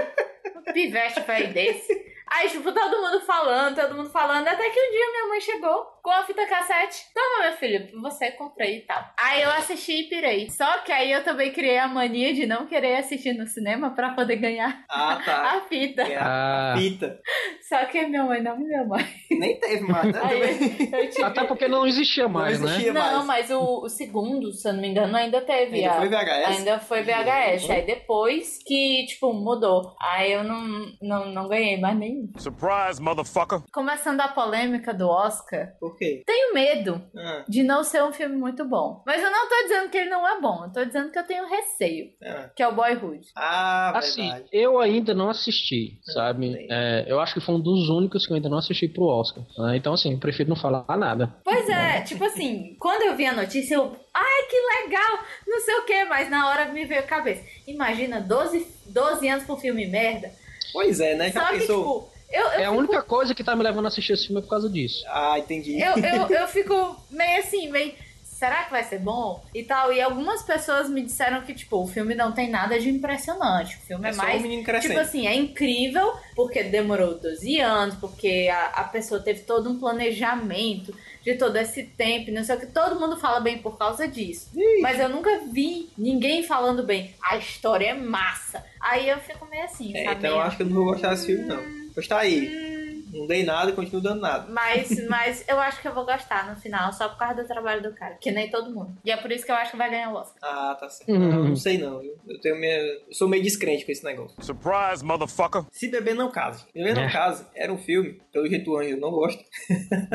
Um 0.55 0.73
pivete 0.73 1.21
velho 1.21 1.53
desse. 1.53 2.10
Aí, 2.33 2.49
tipo, 2.49 2.71
todo 2.71 3.01
mundo 3.01 3.19
falando, 3.25 3.75
todo 3.75 3.95
mundo 3.95 4.09
falando. 4.09 4.47
Até 4.47 4.69
que 4.69 4.79
um 4.79 4.91
dia 4.91 5.11
minha 5.11 5.27
mãe 5.27 5.41
chegou 5.41 5.85
com 6.01 6.09
a 6.09 6.23
fita 6.23 6.45
cassete. 6.47 7.03
Toma, 7.13 7.47
meu 7.49 7.57
filho, 7.57 8.01
você 8.01 8.31
comprei 8.31 8.77
e 8.77 8.81
tal. 8.81 9.03
Aí 9.19 9.41
eu 9.41 9.49
assisti 9.51 9.99
e 10.01 10.03
pirei. 10.09 10.49
Só 10.49 10.79
que 10.79 10.91
aí 10.91 11.11
eu 11.11 11.23
também 11.23 11.51
criei 11.51 11.77
a 11.77 11.87
mania 11.87 12.33
de 12.33 12.45
não 12.45 12.65
querer 12.65 12.95
assistir 12.97 13.33
no 13.33 13.45
cinema 13.45 13.91
pra 13.91 14.11
poder 14.13 14.37
ganhar 14.37 14.83
Ah, 14.89 15.21
tá. 15.23 15.41
a 15.57 15.61
fita. 15.61 16.01
É 16.03 16.15
a 16.17 16.73
Ah. 16.73 16.75
fita. 16.77 17.19
Só 17.67 17.85
que 17.85 18.01
minha 18.07 18.23
mãe 18.23 18.41
não 18.41 18.57
me 18.57 18.67
deu 18.67 18.85
mais. 18.87 19.07
Nem 19.29 19.59
teve 19.59 19.81
mais, 19.85 20.05
né? 20.11 20.19
Aí 20.23 20.39
Também. 20.39 20.89
eu 21.03 21.09
tive... 21.09 21.23
Até 21.23 21.43
porque 21.43 21.67
não 21.67 21.85
existia 21.85 22.27
mais, 22.27 22.59
Não 22.59 22.67
né? 22.67 22.71
existia 22.73 22.93
Não, 22.93 23.25
mais. 23.25 23.25
mas 23.25 23.51
o, 23.51 23.83
o 23.83 23.89
segundo, 23.89 24.51
se 24.53 24.67
eu 24.67 24.73
não 24.73 24.81
me 24.81 24.87
engano, 24.87 25.15
ainda 25.17 25.41
teve. 25.41 25.77
Ainda 25.85 25.91
a- 25.91 25.99
foi 25.99 26.09
VHS? 26.09 26.47
Ainda 26.57 26.79
foi 26.79 27.01
VHS. 27.03 27.69
Aí 27.69 27.85
depois 27.85 28.57
que, 28.65 29.05
tipo, 29.07 29.33
mudou. 29.33 29.93
Aí 29.99 30.31
eu 30.31 30.43
não, 30.43 30.61
não, 31.01 31.25
não 31.27 31.47
ganhei 31.49 31.79
mais 31.79 31.97
nenhum. 31.97 32.20
Surprise, 32.37 33.01
motherfucker. 33.01 33.61
Começando 33.71 34.21
a 34.21 34.27
polêmica 34.27 34.93
do 34.93 35.07
Oscar, 35.07 35.73
Por 35.79 35.95
quê? 35.97 36.23
tenho 36.25 36.53
medo 36.53 37.01
Ah, 37.15 37.43
de 37.47 37.63
não 37.63 37.83
ser 37.83 38.03
um 38.03 38.11
filme 38.11 38.35
muito 38.35 38.63
bom. 38.65 39.01
Mas 39.05 39.21
eu 39.21 39.31
não 39.31 39.47
tô 39.49 39.55
dizendo 39.63 39.89
que 39.89 39.97
ele 39.97 40.09
não 40.09 40.27
é 40.27 40.39
bom. 40.39 40.65
Eu 40.65 40.71
tô 40.71 40.83
dizendo 40.85 41.11
que 41.11 41.19
eu 41.19 41.23
tenho 41.23 41.47
receio. 41.47 42.11
ah. 42.23 42.49
Que 42.55 42.63
é 42.63 42.67
o 42.67 42.73
Boyhood. 42.75 43.27
Ah, 43.35 43.93
Assim, 43.97 44.21
verdade. 44.23 44.45
eu 44.51 44.79
ainda 44.79 45.13
não 45.13 45.29
assisti, 45.29 45.99
sabe? 46.13 46.67
É, 46.69 47.05
eu 47.07 47.19
acho 47.19 47.33
que 47.33 47.39
foi 47.41 47.55
um 47.55 47.59
dos 47.59 47.89
únicos 47.89 48.25
que 48.25 48.31
eu 48.31 48.35
ainda 48.35 48.49
não 48.49 48.57
assisti 48.57 48.87
pro 48.87 49.05
Oscar. 49.05 49.43
né? 49.57 49.77
Então, 49.77 49.93
assim, 49.93 50.13
eu 50.13 50.19
prefiro 50.19 50.49
não 50.49 50.55
falar 50.55 50.85
nada. 50.97 51.33
Pois 51.43 51.67
é, 51.69 52.01
tipo 52.01 52.23
assim, 52.25 52.75
quando 52.79 53.03
eu 53.03 53.15
vi 53.15 53.25
a 53.25 53.33
notícia, 53.33 53.75
eu. 53.75 53.95
Ai, 54.13 54.43
que 54.49 54.57
legal! 54.85 55.19
Não 55.47 55.59
sei 55.61 55.75
o 55.75 55.85
que, 55.85 56.03
mas 56.05 56.29
na 56.29 56.49
hora 56.49 56.65
me 56.65 56.85
veio 56.85 56.99
a 56.99 57.03
cabeça. 57.03 57.43
Imagina 57.65 58.19
12, 58.19 58.67
12 58.87 59.27
anos 59.29 59.45
pro 59.45 59.55
filme 59.57 59.85
merda. 59.87 60.31
Pois 60.73 60.99
é, 60.99 61.15
né? 61.15 61.31
Já 61.31 61.41
Só 61.41 61.47
que, 61.53 61.59
pensou? 61.59 61.77
tipo, 62.01 62.10
eu, 62.31 62.45
eu 62.45 62.51
É 62.51 62.65
a 62.65 62.69
fico 62.69 62.79
única 62.79 63.01
coisa 63.01 63.35
que 63.35 63.43
tá 63.43 63.55
me 63.55 63.63
levando 63.63 63.85
a 63.85 63.87
assistir 63.89 64.13
esse 64.13 64.27
filme 64.27 64.39
é 64.39 64.43
por 64.43 64.49
causa 64.49 64.69
disso. 64.69 65.03
Ah, 65.07 65.37
entendi. 65.39 65.79
eu, 65.79 65.97
eu, 65.97 66.27
eu 66.41 66.47
fico 66.47 66.95
meio 67.09 67.39
assim, 67.39 67.69
meio. 67.69 67.93
Será 68.23 68.63
que 68.63 68.71
vai 68.71 68.83
ser 68.83 68.97
bom? 68.97 69.45
E 69.53 69.61
tal. 69.61 69.93
E 69.93 70.01
algumas 70.01 70.41
pessoas 70.41 70.89
me 70.89 71.03
disseram 71.03 71.41
que, 71.43 71.53
tipo, 71.53 71.77
o 71.77 71.85
filme 71.87 72.15
não 72.15 72.31
tem 72.31 72.49
nada 72.49 72.79
de 72.79 72.89
impressionante. 72.89 73.77
O 73.77 73.81
filme 73.81 74.07
é, 74.07 74.09
É 74.09 74.13
só 74.13 74.23
mais. 74.23 74.39
um 74.39 74.41
menino 74.41 74.63
crescendo. 74.63 74.89
Tipo 74.93 74.99
assim, 74.99 75.27
é 75.27 75.35
incrível 75.35 76.11
porque 76.35 76.63
demorou 76.63 77.19
12 77.19 77.59
anos, 77.59 77.93
porque 77.97 78.49
a, 78.51 78.81
a 78.81 78.83
pessoa 78.85 79.21
teve 79.21 79.41
todo 79.41 79.69
um 79.69 79.77
planejamento 79.79 80.91
de 81.23 81.35
todo 81.35 81.55
esse 81.57 81.83
tempo, 81.83 82.31
não 82.31 82.43
sei 82.43 82.55
o 82.55 82.59
que. 82.59 82.65
Todo 82.65 82.99
mundo 82.99 83.15
fala 83.17 83.39
bem 83.39 83.59
por 83.59 83.77
causa 83.77 84.07
disso. 84.07 84.49
Mas 84.81 84.99
eu 84.99 85.07
nunca 85.07 85.41
vi 85.51 85.89
ninguém 85.95 86.41
falando 86.41 86.81
bem. 86.83 87.13
A 87.21 87.37
história 87.37 87.89
é 87.89 87.93
massa. 87.93 88.65
Aí 88.79 89.07
eu 89.07 89.19
fico 89.19 89.45
meio 89.51 89.65
assim, 89.65 89.95
É, 89.95 90.05
sabe? 90.05 90.17
então 90.17 90.31
eu 90.31 90.41
acho 90.41 90.57
que 90.57 90.63
eu 90.63 90.67
não 90.67 90.75
vou 90.77 90.85
gostar 90.85 91.09
desse 91.11 91.27
filme, 91.27 91.45
não. 91.45 91.80
Pois 91.93 92.07
tá 92.07 92.19
aí. 92.19 92.71
Não 93.13 93.27
dei 93.27 93.43
nada 93.43 93.71
e 93.71 93.73
continuo 93.73 94.01
dando 94.01 94.21
nada. 94.21 94.45
Mas, 94.49 94.89
mas 95.09 95.45
eu 95.47 95.59
acho 95.59 95.81
que 95.81 95.87
eu 95.87 95.93
vou 95.93 96.05
gostar 96.05 96.49
no 96.49 96.59
final, 96.59 96.91
só 96.93 97.09
por 97.09 97.17
causa 97.17 97.41
do 97.41 97.47
trabalho 97.47 97.83
do 97.83 97.93
cara. 97.93 98.15
Que 98.15 98.31
nem 98.31 98.49
todo 98.49 98.73
mundo. 98.73 98.97
E 99.03 99.11
é 99.11 99.17
por 99.17 99.31
isso 99.31 99.45
que 99.45 99.51
eu 99.51 99.55
acho 99.55 99.71
que 99.71 99.77
vai 99.77 99.89
ganhar 99.89 100.11
o 100.11 100.15
Oscar. 100.15 100.37
Ah, 100.41 100.75
tá 100.79 100.89
certo. 100.89 101.11
Uhum. 101.11 101.19
Não, 101.19 101.43
não 101.49 101.55
sei 101.55 101.77
não. 101.77 101.99
viu? 101.99 102.13
Eu, 102.27 102.39
tenho 102.39 102.55
minha... 102.57 102.77
eu 102.77 103.13
sou 103.13 103.27
meio 103.27 103.43
descrente 103.43 103.85
com 103.85 103.91
esse 103.91 104.03
negócio. 104.03 104.35
Surprise, 104.41 105.03
motherfucker. 105.03 105.65
Se 105.71 105.89
Beber 105.89 106.15
Não 106.15 106.31
Case. 106.31 106.65
Beber 106.73 106.95
Não 106.95 107.03
É. 107.03 107.11
Case 107.11 107.45
era 107.55 107.71
um 107.71 107.77
filme, 107.77 108.21
pelo 108.31 108.47
jeito 108.47 108.77
Anjo 108.77 108.97
não 108.97 109.11
gosta. 109.11 109.43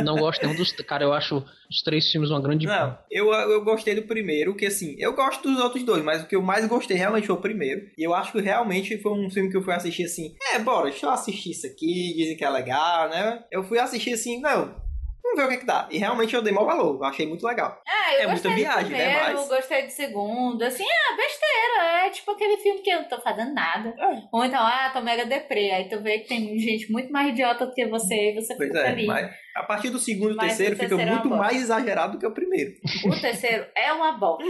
Não 0.02 0.16
gosto 0.16 0.42
nenhum 0.42 0.56
dos. 0.56 0.72
Cara, 0.72 1.04
eu 1.04 1.12
acho 1.12 1.44
os 1.70 1.82
três 1.82 2.10
filmes 2.10 2.30
uma 2.30 2.40
grande. 2.40 2.66
Não, 2.66 2.98
eu, 3.10 3.32
eu 3.32 3.64
gostei 3.64 3.94
do 3.94 4.02
primeiro, 4.02 4.54
que 4.54 4.66
assim, 4.66 4.94
eu 4.98 5.12
gosto 5.14 5.42
dos 5.50 5.60
outros 5.60 5.82
dois, 5.82 6.02
mas 6.04 6.22
o 6.22 6.26
que 6.26 6.36
eu 6.36 6.42
mais 6.42 6.66
gostei 6.66 6.96
realmente 6.96 7.26
foi 7.26 7.36
o 7.36 7.40
primeiro. 7.40 7.88
E 7.96 8.02
eu 8.02 8.14
acho 8.14 8.32
que 8.32 8.40
realmente 8.40 8.96
foi 8.98 9.12
um 9.12 9.30
filme 9.30 9.50
que 9.50 9.56
eu 9.56 9.62
fui 9.62 9.74
assistir 9.74 10.04
assim, 10.04 10.34
é, 10.54 10.58
bora, 10.58 10.90
deixa 10.90 11.06
eu 11.06 11.10
assistir 11.10 11.50
isso 11.50 11.66
aqui, 11.66 12.14
dizem 12.16 12.36
que 12.36 12.44
é 12.44 12.50
legal, 12.50 13.08
né? 13.08 13.44
Eu 13.50 13.64
fui 13.64 13.78
assistir 13.78 14.12
assim, 14.14 14.40
não, 14.40 14.74
vamos 15.22 15.36
ver 15.38 15.44
o 15.44 15.48
que 15.48 15.58
que 15.58 15.66
dá. 15.66 15.88
E 15.90 15.98
realmente 15.98 16.34
eu 16.34 16.42
dei 16.42 16.52
maior 16.52 16.66
valor, 16.66 16.96
eu 16.96 17.04
achei 17.04 17.26
muito 17.26 17.46
legal. 17.46 17.80
Ah, 17.86 18.14
eu 18.14 18.20
É 18.20 18.26
muita 18.28 18.48
gostei 18.48 18.54
viagem, 18.64 18.84
do 18.84 18.90
né, 18.96 19.04
primeiro, 19.14 19.38
mas- 19.38 19.48
gostei 19.48 19.82
do 19.86 19.90
segundo. 19.90 20.62
Assim, 20.62 20.84
ah, 20.84 21.16
besteira. 21.16 22.06
É 22.06 22.10
tipo 22.10 22.30
aquele 22.30 22.56
filme 22.58 22.80
que 22.80 22.90
eu 22.90 23.02
não 23.02 23.08
tô 23.08 23.20
fazendo 23.20 23.52
nada. 23.52 23.88
É. 23.98 24.22
Ou 24.32 24.44
então, 24.44 24.60
ah, 24.60 24.90
tô 24.92 25.00
mega 25.00 25.26
deprê. 25.26 25.70
Aí 25.72 25.88
tu 25.88 26.00
vê 26.00 26.20
que 26.20 26.28
tem 26.28 26.56
gente 26.58 26.90
muito 26.92 27.10
mais 27.12 27.30
idiota 27.30 27.66
do 27.66 27.74
que 27.74 27.84
você 27.86 28.30
e 28.30 28.34
você 28.34 28.54
Pois 28.56 28.68
fica 28.68 28.80
é, 28.80 28.90
feliz. 28.90 29.06
mas 29.06 29.34
a 29.56 29.62
partir 29.64 29.90
do 29.90 29.98
segundo 29.98 30.34
e 30.34 30.38
terceiro 30.38 30.72
o 30.74 30.76
fica 30.76 30.88
terceiro 30.88 31.10
é 31.10 31.14
muito 31.14 31.28
bosta. 31.28 31.44
mais 31.44 31.62
exagerado 31.62 32.12
do 32.12 32.18
que 32.18 32.26
o 32.26 32.30
primeiro. 32.32 32.72
O 33.06 33.20
terceiro 33.20 33.66
é 33.76 33.92
uma 33.92 34.12
bosta. 34.12 34.44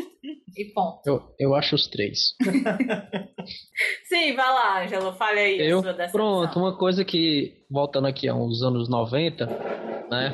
E 0.57 0.65
ponto. 0.75 1.01
Eu, 1.07 1.23
eu 1.39 1.55
acho 1.55 1.75
os 1.75 1.87
três. 1.87 2.35
Sim, 4.09 4.35
vai 4.35 4.47
lá, 4.49 4.83
Ângelo. 4.85 5.13
Fale 5.15 5.39
aí 5.41 5.61
Eu, 5.61 5.83
pronto, 6.13 6.59
uma 6.59 6.77
coisa 6.77 7.05
que, 7.05 7.55
voltando 7.71 8.07
aqui 8.07 8.29
a 8.29 8.35
uns 8.35 8.63
anos 8.63 8.89
90, 8.89 9.47
né? 10.11 10.33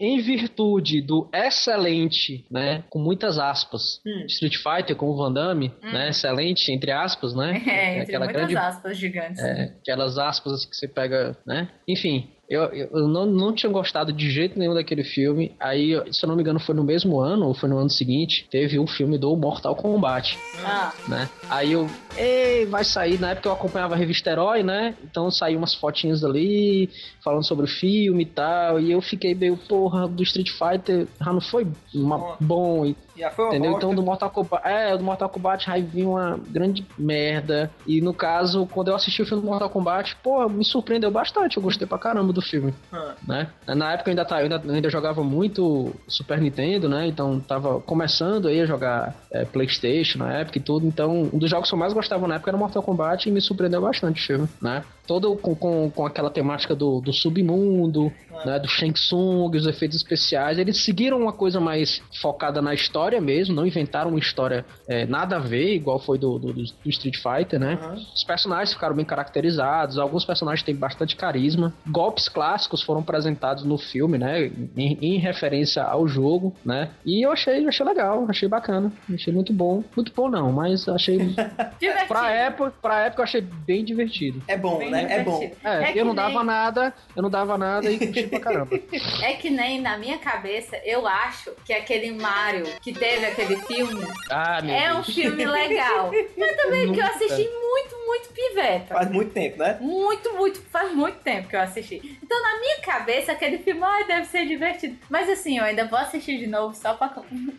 Em 0.00 0.20
virtude 0.20 1.00
do 1.02 1.28
excelente, 1.32 2.46
né? 2.50 2.84
Com 2.90 2.98
muitas 2.98 3.38
aspas, 3.38 4.00
Hum. 4.06 4.24
Street 4.26 4.56
Fighter 4.56 4.96
com 4.96 5.06
o 5.06 5.16
Van 5.16 5.32
Damme, 5.32 5.72
Hum. 5.82 5.92
né? 5.92 6.08
Excelente, 6.10 6.70
entre 6.72 6.90
aspas, 6.90 7.34
né? 7.34 7.52
É, 7.66 7.98
entre 7.98 8.02
aquela 8.16 8.24
muitas 8.26 8.42
grande 8.42 8.56
aspas 8.56 8.96
gigantes. 8.96 9.42
É, 9.42 9.74
aquelas 9.80 10.18
aspas 10.18 10.52
assim 10.54 10.68
que 10.70 10.76
você 10.76 10.88
pega, 10.88 11.36
né? 11.46 11.68
Enfim, 11.88 12.30
eu, 12.48 12.62
eu 12.64 13.08
não, 13.08 13.26
não 13.26 13.54
tinha 13.54 13.70
gostado 13.70 14.12
de 14.12 14.30
jeito 14.30 14.58
nenhum 14.58 14.74
daquele 14.74 15.04
filme. 15.04 15.52
Aí, 15.58 15.92
se 16.12 16.24
eu 16.24 16.28
não 16.28 16.36
me 16.36 16.42
engano, 16.42 16.60
foi 16.60 16.74
no 16.74 16.84
mesmo 16.84 17.20
ano, 17.20 17.46
ou 17.46 17.54
foi 17.54 17.68
no 17.68 17.78
ano 17.78 17.90
seguinte, 17.90 18.46
teve 18.50 18.78
um 18.78 18.86
filme 18.86 19.18
do 19.18 19.34
Mortal 19.36 19.74
Kombat, 19.74 20.38
Ah, 20.58 20.92
né? 21.06 21.30
Aí 21.48 21.72
eu, 21.72 21.88
ei, 22.16 22.66
vai 22.66 22.84
sair. 22.84 23.18
Na 23.18 23.30
época 23.30 23.48
eu 23.48 23.52
acompanhava 23.52 23.94
a 23.94 23.96
revista 23.96 24.30
Herói, 24.30 24.62
né? 24.62 24.94
Então 25.04 25.30
saiu 25.30 25.58
umas 25.58 25.74
fotinhas 25.74 26.24
ali, 26.24 26.90
falando 27.22 27.44
sobre 27.46 27.64
o 27.64 27.68
filme 27.68 28.22
e 28.22 28.26
tal. 28.26 28.80
E 28.80 28.92
eu 28.92 29.00
fiquei 29.00 29.34
meio, 29.34 29.56
porra, 29.56 30.06
do 30.08 30.22
Street 30.22 30.50
Fighter 30.50 31.06
já 31.22 31.32
não 31.32 31.40
foi 31.40 31.66
uma- 31.94 32.36
bom. 32.40 32.84
E 32.86 32.96
Já 33.16 33.30
foi 33.30 33.44
uma 33.44 33.50
Entendeu? 33.54 33.70
bosta. 33.72 33.86
Então 33.86 33.94
do 33.94 34.02
Mortal 34.02 34.30
Kombat. 34.30 34.66
É, 34.66 34.96
do 34.96 35.04
Mortal 35.04 35.28
Kombat 35.28 35.70
aí 35.70 35.82
vinha 35.82 36.08
uma 36.08 36.40
grande 36.48 36.84
merda. 36.98 37.70
E 37.86 38.00
no 38.00 38.12
caso, 38.12 38.66
quando 38.66 38.88
eu 38.88 38.96
assisti 38.96 39.22
o 39.22 39.26
filme 39.26 39.40
do 39.42 39.48
Mortal 39.48 39.70
Kombat, 39.70 40.16
pô, 40.22 40.48
me 40.48 40.64
surpreendeu 40.64 41.10
bastante. 41.12 41.56
Eu 41.56 41.62
gostei 41.62 41.86
pra 41.86 41.96
caramba 41.96 42.32
do 42.32 42.42
filme, 42.42 42.74
Ah, 42.92 43.14
né? 43.26 43.48
Na 43.68 43.92
época 43.92 44.10
eu 44.10 44.12
ainda, 44.12 44.24
tá, 44.24 44.36
ainda, 44.38 44.60
ainda 44.68 44.90
jogava 44.90 45.22
muito 45.22 45.94
Super 46.08 46.40
Nintendo, 46.40 46.88
né? 46.88 47.06
Então 47.06 47.38
tava 47.38 47.80
começando 47.80 48.48
aí 48.48 48.60
a 48.60 48.66
jogar 48.66 49.14
é, 49.32 49.44
Playstation 49.44 50.18
na 50.18 50.32
época 50.40 50.58
e 50.58 50.60
tudo. 50.60 50.84
Então, 50.86 51.30
um 51.32 51.38
dos 51.38 51.48
jogos 51.48 51.68
que 51.68 51.74
eu 51.74 51.78
mais 51.78 51.92
gostava 51.92 52.03
na 52.28 52.36
época 52.36 52.50
era 52.50 52.58
Mortal 52.58 52.82
Kombat 52.82 53.28
e 53.28 53.32
me 53.32 53.40
surpreendeu 53.40 53.80
bastante 53.80 54.32
o 54.32 54.48
né? 54.60 54.84
Todo 55.06 55.36
com, 55.36 55.54
com, 55.54 55.90
com 55.90 56.06
aquela 56.06 56.30
temática 56.30 56.74
do, 56.74 57.00
do 57.00 57.12
submundo, 57.12 58.12
né? 58.44 58.58
Do 58.58 58.68
Shang 58.68 58.92
Tsung, 58.92 59.56
os 59.56 59.66
efeitos 59.66 59.96
especiais. 59.96 60.58
Eles 60.58 60.84
seguiram 60.84 61.20
uma 61.20 61.32
coisa 61.32 61.60
mais 61.60 62.02
focada 62.20 62.60
na 62.62 62.74
história 62.74 63.20
mesmo, 63.20 63.54
não 63.54 63.66
inventaram 63.66 64.10
uma 64.10 64.18
história 64.18 64.64
é, 64.88 65.06
nada 65.06 65.36
a 65.36 65.38
ver, 65.38 65.74
igual 65.74 65.98
foi 65.98 66.18
do, 66.18 66.38
do, 66.38 66.52
do 66.52 66.62
Street 66.86 67.16
Fighter, 67.16 67.60
né? 67.60 67.78
Os 68.14 68.24
personagens 68.24 68.72
ficaram 68.72 68.94
bem 68.94 69.04
caracterizados, 69.04 69.98
alguns 69.98 70.24
personagens 70.24 70.64
têm 70.64 70.74
bastante 70.74 71.16
carisma. 71.16 71.72
Golpes 71.86 72.28
clássicos 72.28 72.82
foram 72.82 73.00
apresentados 73.00 73.64
no 73.64 73.78
filme, 73.78 74.18
né? 74.18 74.50
Em, 74.76 74.98
em 75.00 75.18
referência 75.18 75.82
ao 75.82 76.08
jogo, 76.08 76.54
né? 76.64 76.90
E 77.04 77.24
eu 77.24 77.32
achei, 77.32 77.64
eu 77.64 77.68
achei 77.68 77.84
legal, 77.84 78.26
achei 78.28 78.48
bacana, 78.48 78.92
achei 79.12 79.32
muito 79.32 79.52
bom. 79.52 79.82
Muito 79.94 80.12
bom 80.14 80.28
não, 80.28 80.52
mas 80.52 80.88
achei. 80.88 81.18
divertido. 81.78 82.08
pra, 82.08 82.30
época, 82.30 82.74
pra 82.80 83.00
época 83.02 83.20
eu 83.22 83.24
achei 83.24 83.40
bem 83.40 83.84
divertido. 83.84 84.42
É 84.48 84.56
bom, 84.56 84.78
Bem 84.78 84.90
né? 85.02 85.06
É 85.18 85.22
bom. 85.22 85.50
É, 85.64 85.82
É 85.90 85.92
que 85.92 85.98
eu 85.98 86.04
não 86.04 86.14
nem- 86.14 86.24
dava 86.24 86.44
nada, 86.44 86.94
eu 87.16 87.22
não 87.22 87.30
dava 87.30 87.58
nada 87.58 87.90
e 87.90 87.98
curti 87.98 88.26
pra 88.28 88.40
caramba. 88.40 88.78
É 89.22 89.34
que 89.34 89.50
nem 89.50 89.80
na 89.80 89.96
minha 89.98 90.18
cabeça, 90.18 90.76
eu 90.84 91.06
acho 91.06 91.52
que 91.64 91.72
aquele 91.72 92.12
Mario 92.12 92.64
que 92.80 92.92
teve 92.92 93.26
aquele 93.26 93.56
filme 93.62 94.04
Ah, 94.30 94.60
é 94.66 94.90
um 94.92 94.96
Deus. 94.96 95.14
filme 95.14 95.44
legal. 95.44 96.10
Mas 96.36 96.56
também 96.56 96.92
que 96.92 97.00
eu 97.00 97.04
assisti 97.06 97.48
muito, 97.48 97.96
muito 98.06 98.28
piveta. 98.34 98.94
Faz 98.94 99.10
muito 99.10 99.32
tempo, 99.32 99.58
né? 99.58 99.78
Muito, 99.80 100.34
muito, 100.34 100.60
faz 100.70 100.92
muito 100.94 101.18
tempo 101.20 101.48
que 101.48 101.56
eu 101.56 101.60
assisti. 101.60 102.18
Então, 102.22 102.40
na 102.42 102.58
minha 102.60 102.78
cabeça, 102.80 103.32
aquele 103.32 103.58
filme, 103.58 103.80
ai, 103.82 104.04
deve 104.06 104.26
ser 104.26 104.46
divertido. 104.46 104.96
Mas 105.08 105.28
assim, 105.28 105.58
eu 105.58 105.64
ainda 105.64 105.84
vou 105.86 105.98
assistir 105.98 106.38
de 106.38 106.46
novo 106.46 106.74
só 106.74 106.94
pra. 106.94 107.12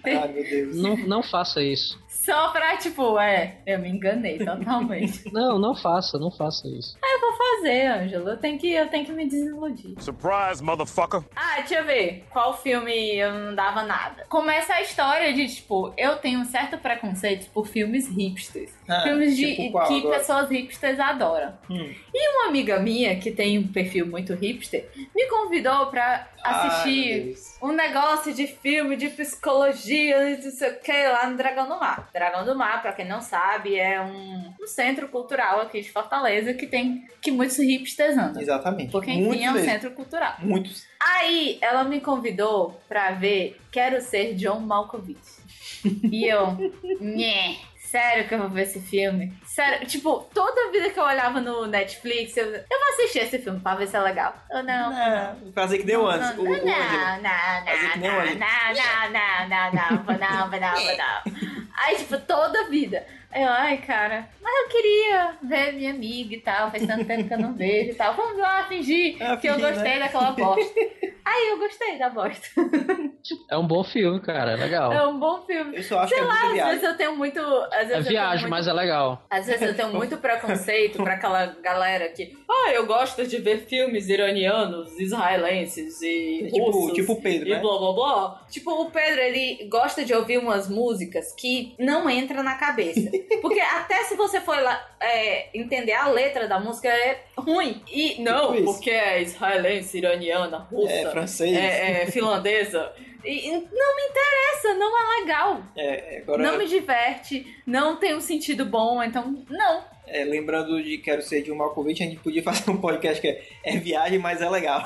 Ai, 0.06 0.28
meu 0.30 0.44
Deus. 0.44 0.76
Não, 0.78 0.96
não 0.98 1.24
faça 1.24 1.62
isso. 1.62 2.00
Só 2.26 2.50
pra, 2.50 2.76
tipo, 2.78 3.20
é, 3.20 3.58
eu 3.68 3.78
me 3.78 3.90
enganei 3.90 4.40
totalmente. 4.40 5.24
Não, 5.32 5.60
não 5.60 5.76
faça, 5.76 6.18
não 6.18 6.32
faça 6.32 6.68
isso. 6.68 6.98
eu 7.04 7.20
vou 7.20 7.34
fazer, 7.34 7.86
Ângelo. 7.88 8.30
Eu 8.30 8.38
tenho 8.38 8.58
que, 8.58 8.72
eu 8.72 8.88
tenho 8.90 9.06
que 9.06 9.12
me 9.12 9.28
desiludir. 9.28 9.96
Surprise, 10.02 10.64
motherfucker. 10.64 11.24
Ah, 11.36 11.58
deixa 11.58 11.76
eu 11.76 11.86
ver. 11.86 12.26
Qual 12.32 12.58
filme 12.58 13.16
eu 13.16 13.32
não 13.34 13.54
dava 13.56 13.84
nada? 13.84 14.26
Começa 14.28 14.74
a 14.74 14.82
história 14.82 15.34
de, 15.34 15.48
tipo, 15.48 15.94
eu 15.98 16.18
tenho 16.18 16.40
um 16.40 16.46
certo 16.46 16.78
preconceito 16.78 17.50
por 17.52 17.68
filmes 17.68 18.08
hipsters. 18.08 18.72
Ah, 18.88 19.02
filmes 19.02 19.36
de, 19.36 19.56
tipo 19.56 19.72
qual 19.72 19.88
que 19.88 20.00
agora? 20.00 20.20
pessoas 20.20 20.50
hipsters 20.50 21.00
adoram. 21.00 21.54
Hum. 21.70 21.94
Uma 22.14 22.48
amiga 22.50 22.80
minha, 22.80 23.16
que 23.20 23.32
tem 23.32 23.58
um 23.58 23.68
perfil 23.68 24.06
muito 24.08 24.34
hipster, 24.34 24.88
me 25.16 25.26
convidou 25.28 25.88
pra 25.88 26.28
Ai, 26.44 26.54
meu 26.68 26.72
assistir 26.72 27.24
Deus. 27.26 27.58
um 27.62 27.72
negócio 27.72 28.34
de 28.34 28.46
filme 28.46 28.96
de 28.96 29.10
psicologia 29.10 30.30
e 30.30 30.44
não 30.44 30.52
sei 30.52 30.70
o 30.72 30.80
que 30.80 30.92
lá 31.08 31.28
no 31.30 31.38
Dragão 31.38 31.68
do 31.68 31.80
Mar. 31.80 32.10
Dragão 32.14 32.46
do 32.46 32.56
Mar, 32.56 32.82
pra 32.82 32.94
quem 32.94 33.08
não 33.08 33.22
sabe, 33.22 33.76
é 33.80 34.00
um, 34.02 34.54
um 34.62 34.68
centro 34.68 35.08
cultural 35.08 35.62
aqui 35.62 35.82
de 35.82 35.92
Fortaleza 35.92 36.54
que 36.54 36.68
tem 36.68 37.06
que 37.22 37.32
muitos 37.32 37.58
hipsters 37.58 38.18
andam. 38.18 38.42
Exatamente. 38.42 38.92
Porque 38.92 39.12
Muitos 39.12 39.36
enfim, 39.36 39.46
é 39.46 39.50
um 39.50 39.54
mesmo. 39.54 39.70
centro 39.70 39.92
cultural. 39.92 40.34
Muitos. 40.40 40.86
Aí 41.00 41.58
ela 41.62 41.84
me 41.84 42.00
convidou 42.00 42.80
pra 42.88 43.12
ver 43.12 43.58
Quero 43.72 44.00
Ser 44.02 44.36
John 44.36 44.60
Malkovich. 44.60 45.18
E 46.12 46.26
eu, 46.28 46.58
nhé, 47.02 47.56
sério 47.96 48.28
que 48.28 48.34
eu 48.34 48.40
vou 48.40 48.50
ver 48.50 48.64
esse 48.64 48.82
filme? 48.82 49.34
Sério, 49.46 49.88
tipo, 49.88 50.28
toda 50.34 50.72
vida 50.72 50.90
que 50.90 51.00
eu 51.00 51.04
olhava 51.04 51.40
no 51.40 51.66
Netflix, 51.66 52.36
eu, 52.36 52.46
eu 52.46 52.64
vou 52.70 52.90
assistir 52.94 53.20
esse 53.20 53.40
filme 53.40 53.60
pra 53.62 53.76
ver 53.76 53.88
se 53.88 53.96
é 53.96 54.02
legal. 54.02 54.36
Eu 54.52 54.64
não. 54.64 54.92
Não, 54.92 55.54
fazer 55.54 55.78
que 55.78 55.86
deu 55.86 56.06
antes. 56.06 56.36
Não, 56.36 56.44
não, 56.44 56.54
não, 56.54 56.60
não, 56.60 57.22
não, 57.22 58.02
não, 58.02 58.36
não, 58.36 58.36
não, 58.36 59.70
não, 59.72 60.04
não, 60.04 60.20
não, 60.20 60.50
vou 60.50 60.60
não. 60.98 61.66
Aí, 61.78 61.96
tipo, 61.96 62.18
toda 62.20 62.70
vida. 62.70 63.06
Eu, 63.34 63.50
ai, 63.50 63.78
cara, 63.80 64.30
mas 64.42 64.54
eu 64.64 64.70
queria 64.70 65.38
ver 65.44 65.74
minha 65.74 65.92
amiga 65.92 66.36
e 66.36 66.40
tal, 66.40 66.72
faz 66.72 66.88
tanto 66.88 67.04
tempo 67.04 67.28
que 67.28 67.34
eu 67.34 67.40
não 67.40 67.54
vejo 67.54 67.92
e 67.92 67.96
tal. 67.96 68.14
Vamos 68.14 68.38
lá 68.38 68.66
fingir 68.66 69.18
Ah, 69.22 69.36
que 69.36 69.48
eu 69.48 69.56
fingir, 69.56 69.74
gostei 69.74 69.94
né? 69.94 70.00
daquela 70.00 70.32
bosta. 70.32 70.80
Aí 71.26 71.50
eu 71.50 71.58
gostei 71.58 71.98
da 71.98 72.10
bosta. 72.10 72.48
É 73.50 73.58
um 73.58 73.66
bom 73.66 73.84
filme, 73.84 74.20
cara, 74.22 74.52
é 74.52 74.56
legal. 74.56 74.92
É 74.94 75.08
um 75.08 75.20
bom 75.20 75.42
filme. 75.42 75.78
Eu 75.78 75.84
só 75.84 76.00
acho 76.00 76.10
Sei 76.14 76.18
que 76.20 76.24
é 76.24 76.28
lá, 76.28 76.34
às 76.48 76.54
viagem. 76.54 76.72
vezes 76.74 76.84
eu 76.90 76.98
tenho 76.98 77.16
muito. 77.18 77.40
Às 77.40 77.88
vezes 77.88 78.06
É 78.06 78.10
viagem, 78.10 78.40
muito- 78.42 78.50
mas 78.52 78.68
é 78.68 78.74
legal. 78.74 79.22
Às 79.30 79.46
vezes 79.48 79.62
eu 79.62 79.76
tenho 79.76 79.90
muito 79.94 80.18
preconceito 80.18 81.02
pra 81.04 81.14
aquela 81.14 81.46
galera 81.62 82.08
que. 82.10 82.38
Ah, 82.50 82.72
eu 82.72 82.86
gosto 82.86 83.26
de 83.26 83.38
ver 83.38 83.66
filmes 83.66 84.08
iranianos, 84.10 84.98
israelenses 85.00 86.02
e 86.02 86.50
Tipo, 86.52 86.72
russos. 86.72 86.94
tipo 86.94 87.14
o 87.14 87.22
Pedro, 87.22 87.48
e 87.50 87.52
né? 87.52 87.60
blá 87.60 87.78
blá 87.78 87.94
blá. 87.94 88.46
Tipo, 88.50 88.72
o 88.82 88.92
Pedro, 88.92 89.22
ele 89.22 89.68
gosta 89.70 90.04
de 90.06 90.14
ouvir 90.14 90.38
umas 90.38 90.70
músicas 90.70 91.34
que 91.34 91.76
não 91.80 92.10
entram 92.10 92.44
na 92.44 92.56
cabeça. 92.56 93.10
Porque 93.42 93.60
até 93.60 94.04
se 94.04 94.16
você 94.16 94.40
for 94.42 94.60
lá 94.62 94.80
é, 95.00 95.50
entender 95.58 95.94
a 95.94 96.08
letra 96.08 96.48
da 96.48 96.60
música, 96.60 96.88
é 96.90 97.24
ruim. 97.38 97.82
E 97.92 98.22
não, 98.22 98.54
Tipo 98.54 98.74
porque 98.74 98.90
é 98.90 99.22
israelense, 99.22 99.98
iraniana, 99.98 100.58
russa, 100.72 100.92
É, 100.92 101.10
francês. 101.12 101.56
é, 101.58 102.04
é 102.04 102.06
finlandesa. 102.08 102.92
E, 103.26 103.52
não 103.52 103.96
me 103.96 104.04
interessa, 104.10 104.74
não 104.78 104.98
é 104.98 105.20
legal. 105.22 105.64
É, 105.76 106.18
agora, 106.22 106.44
Não 106.44 106.58
me 106.58 106.68
diverte, 106.68 107.46
não 107.66 107.98
tem 107.98 108.16
um 108.16 108.22
sentido 108.22 108.66
bom, 108.66 109.02
então 109.02 109.44
não. 109.50 109.84
é, 110.08 110.24
lembrando 110.24 110.82
de 110.84 110.98
Quero 111.00 111.22
Ser 111.22 111.42
de 111.42 111.52
um 111.52 111.56
Malkovich, 111.56 112.04
a 112.04 112.06
gente 112.06 112.20
podia 112.20 112.42
fazer 112.44 112.70
um 112.70 112.78
podcast 112.78 113.20
que 113.20 113.28
é, 113.28 113.44
é 113.64 113.78
viagem, 113.78 114.20
mas 114.20 114.42
é 114.42 114.50
legal. 114.50 114.84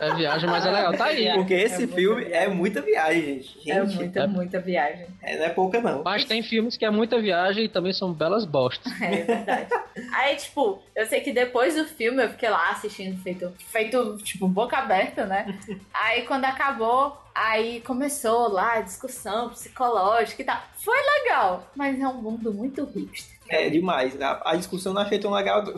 É 0.00 0.14
viagem, 0.14 0.48
mas 0.48 0.64
é 0.66 0.70
legal. 0.70 0.96
Tá 0.96 1.06
aí. 1.06 1.32
Porque 1.34 1.54
esse 1.54 1.78
muita 1.86 1.94
filme 1.94 2.24
viagem. 2.24 2.38
é 2.42 2.48
muita 2.48 2.80
viagem, 2.82 3.22
gente. 3.42 3.70
É 3.70 3.82
muita, 3.82 4.20
é- 4.20 4.26
muita 4.26 4.60
viagem. 4.60 5.06
é, 5.22 5.36
não 5.38 5.44
é 5.44 5.48
pouca 5.50 5.80
não. 5.80 6.02
Mas 6.02 6.24
tem 6.24 6.42
filmes 6.42 6.76
que 6.76 6.84
é 6.84 6.90
muita 6.90 7.20
viagem 7.20 7.64
e 7.64 7.68
também 7.68 7.92
são 7.92 8.12
belas 8.12 8.44
bostas. 8.44 8.92
É 9.00 9.22
verdade. 9.22 9.68
Aí, 10.14 10.36
tipo, 10.36 10.82
eu 10.96 11.06
sei 11.06 11.20
que 11.20 11.32
depois 11.32 11.74
do 11.76 11.84
filme 11.84 12.22
eu 12.24 12.30
fiquei 12.30 12.48
lá 12.48 12.70
assistindo, 12.70 13.20
feito, 13.22 13.52
feito 13.70 14.16
tipo, 14.18 14.48
boca 14.48 14.76
aberta, 14.76 15.26
né? 15.26 15.46
Aí 15.92 16.22
quando 16.22 16.44
acabou, 16.46 17.16
aí 17.34 17.80
começou 17.82 18.48
lá 18.48 18.74
a 18.74 18.80
discussão 18.80 19.50
psicológica 19.50 20.42
e 20.42 20.44
tal. 20.44 20.60
Foi 20.82 20.96
legal, 21.20 21.70
mas 21.76 22.00
é 22.00 22.06
um 22.08 22.14
mundo 22.20 22.52
muito 22.52 22.84
hipster. 22.84 23.33
É 23.48 23.68
demais. 23.68 24.20
A, 24.20 24.52
a 24.52 24.56
discussão 24.56 24.92
não 24.92 25.02
achei 25.02 25.18
tão 25.18 25.30
legal. 25.30 25.64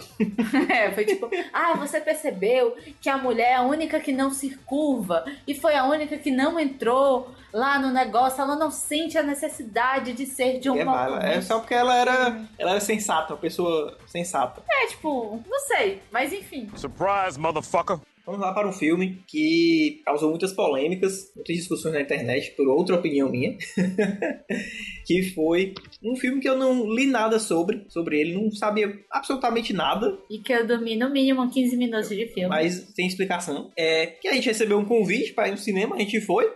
É, 0.68 0.90
foi 0.92 1.05
tipo, 1.05 1.29
ah, 1.52 1.74
você 1.74 2.00
percebeu 2.00 2.76
que 3.00 3.09
a 3.09 3.16
mulher 3.16 3.52
é 3.52 3.55
a 3.55 3.62
única 3.62 4.00
que 4.00 4.12
não 4.12 4.31
se 4.31 4.57
curva 4.59 5.24
e 5.46 5.55
foi 5.55 5.74
a 5.74 5.85
única 5.85 6.16
que 6.18 6.31
não 6.31 6.59
entrou 6.59 7.31
lá 7.52 7.79
no 7.79 7.90
negócio, 7.90 8.42
ela 8.42 8.57
não 8.57 8.70
sente 8.70 9.16
a 9.16 9.22
necessidade 9.22 10.12
de 10.12 10.26
ser 10.26 10.59
de 10.59 10.68
um 10.68 10.76
É, 11.20 11.37
é 11.37 11.40
só 11.40 11.59
porque 11.59 11.74
ela 11.74 11.94
era, 11.94 12.40
ela 12.59 12.72
era 12.72 12.81
sensata, 12.81 13.33
uma 13.33 13.38
pessoa 13.38 13.96
sensata. 14.07 14.62
É, 14.68 14.87
tipo, 14.88 15.42
não 15.48 15.61
sei, 15.61 16.02
mas 16.11 16.33
enfim. 16.33 16.68
Surprise, 16.76 17.38
motherfucker. 17.38 17.98
Vamos 18.26 18.40
lá 18.40 18.52
para 18.52 18.68
um 18.68 18.72
filme 18.72 19.22
que 19.28 20.02
causou 20.04 20.30
muitas 20.30 20.52
polêmicas, 20.52 21.30
muitas 21.36 21.54
discussões 21.54 21.94
na 21.94 22.00
internet, 22.00 22.50
por 22.56 22.66
outra 22.66 22.96
opinião 22.96 23.30
minha. 23.30 23.56
que 25.06 25.22
foi 25.32 25.72
um 26.02 26.16
filme 26.16 26.40
que 26.40 26.48
eu 26.48 26.58
não 26.58 26.92
li 26.92 27.06
nada 27.06 27.38
sobre, 27.38 27.84
sobre 27.88 28.20
ele, 28.20 28.34
não 28.34 28.50
sabia 28.50 28.92
absolutamente 29.12 29.72
nada, 29.72 30.18
E 30.28 30.38
que 30.38 30.52
eu 30.52 30.66
dormi 30.66 30.96
no 30.96 31.08
mínimo 31.08 31.48
15 31.48 31.76
minutos 31.76 32.08
de 32.08 32.26
filme. 32.26 32.48
mas 32.48 32.74
sem 32.96 33.06
explicação. 33.06 33.70
É 33.76 34.06
que 34.06 34.26
a 34.26 34.32
gente 34.32 34.48
recebeu 34.48 34.76
um 34.76 34.84
convite 34.84 35.32
para 35.32 35.46
ir 35.46 35.52
no 35.52 35.58
cinema, 35.58 35.94
a 35.94 35.98
gente 36.00 36.20
foi, 36.20 36.52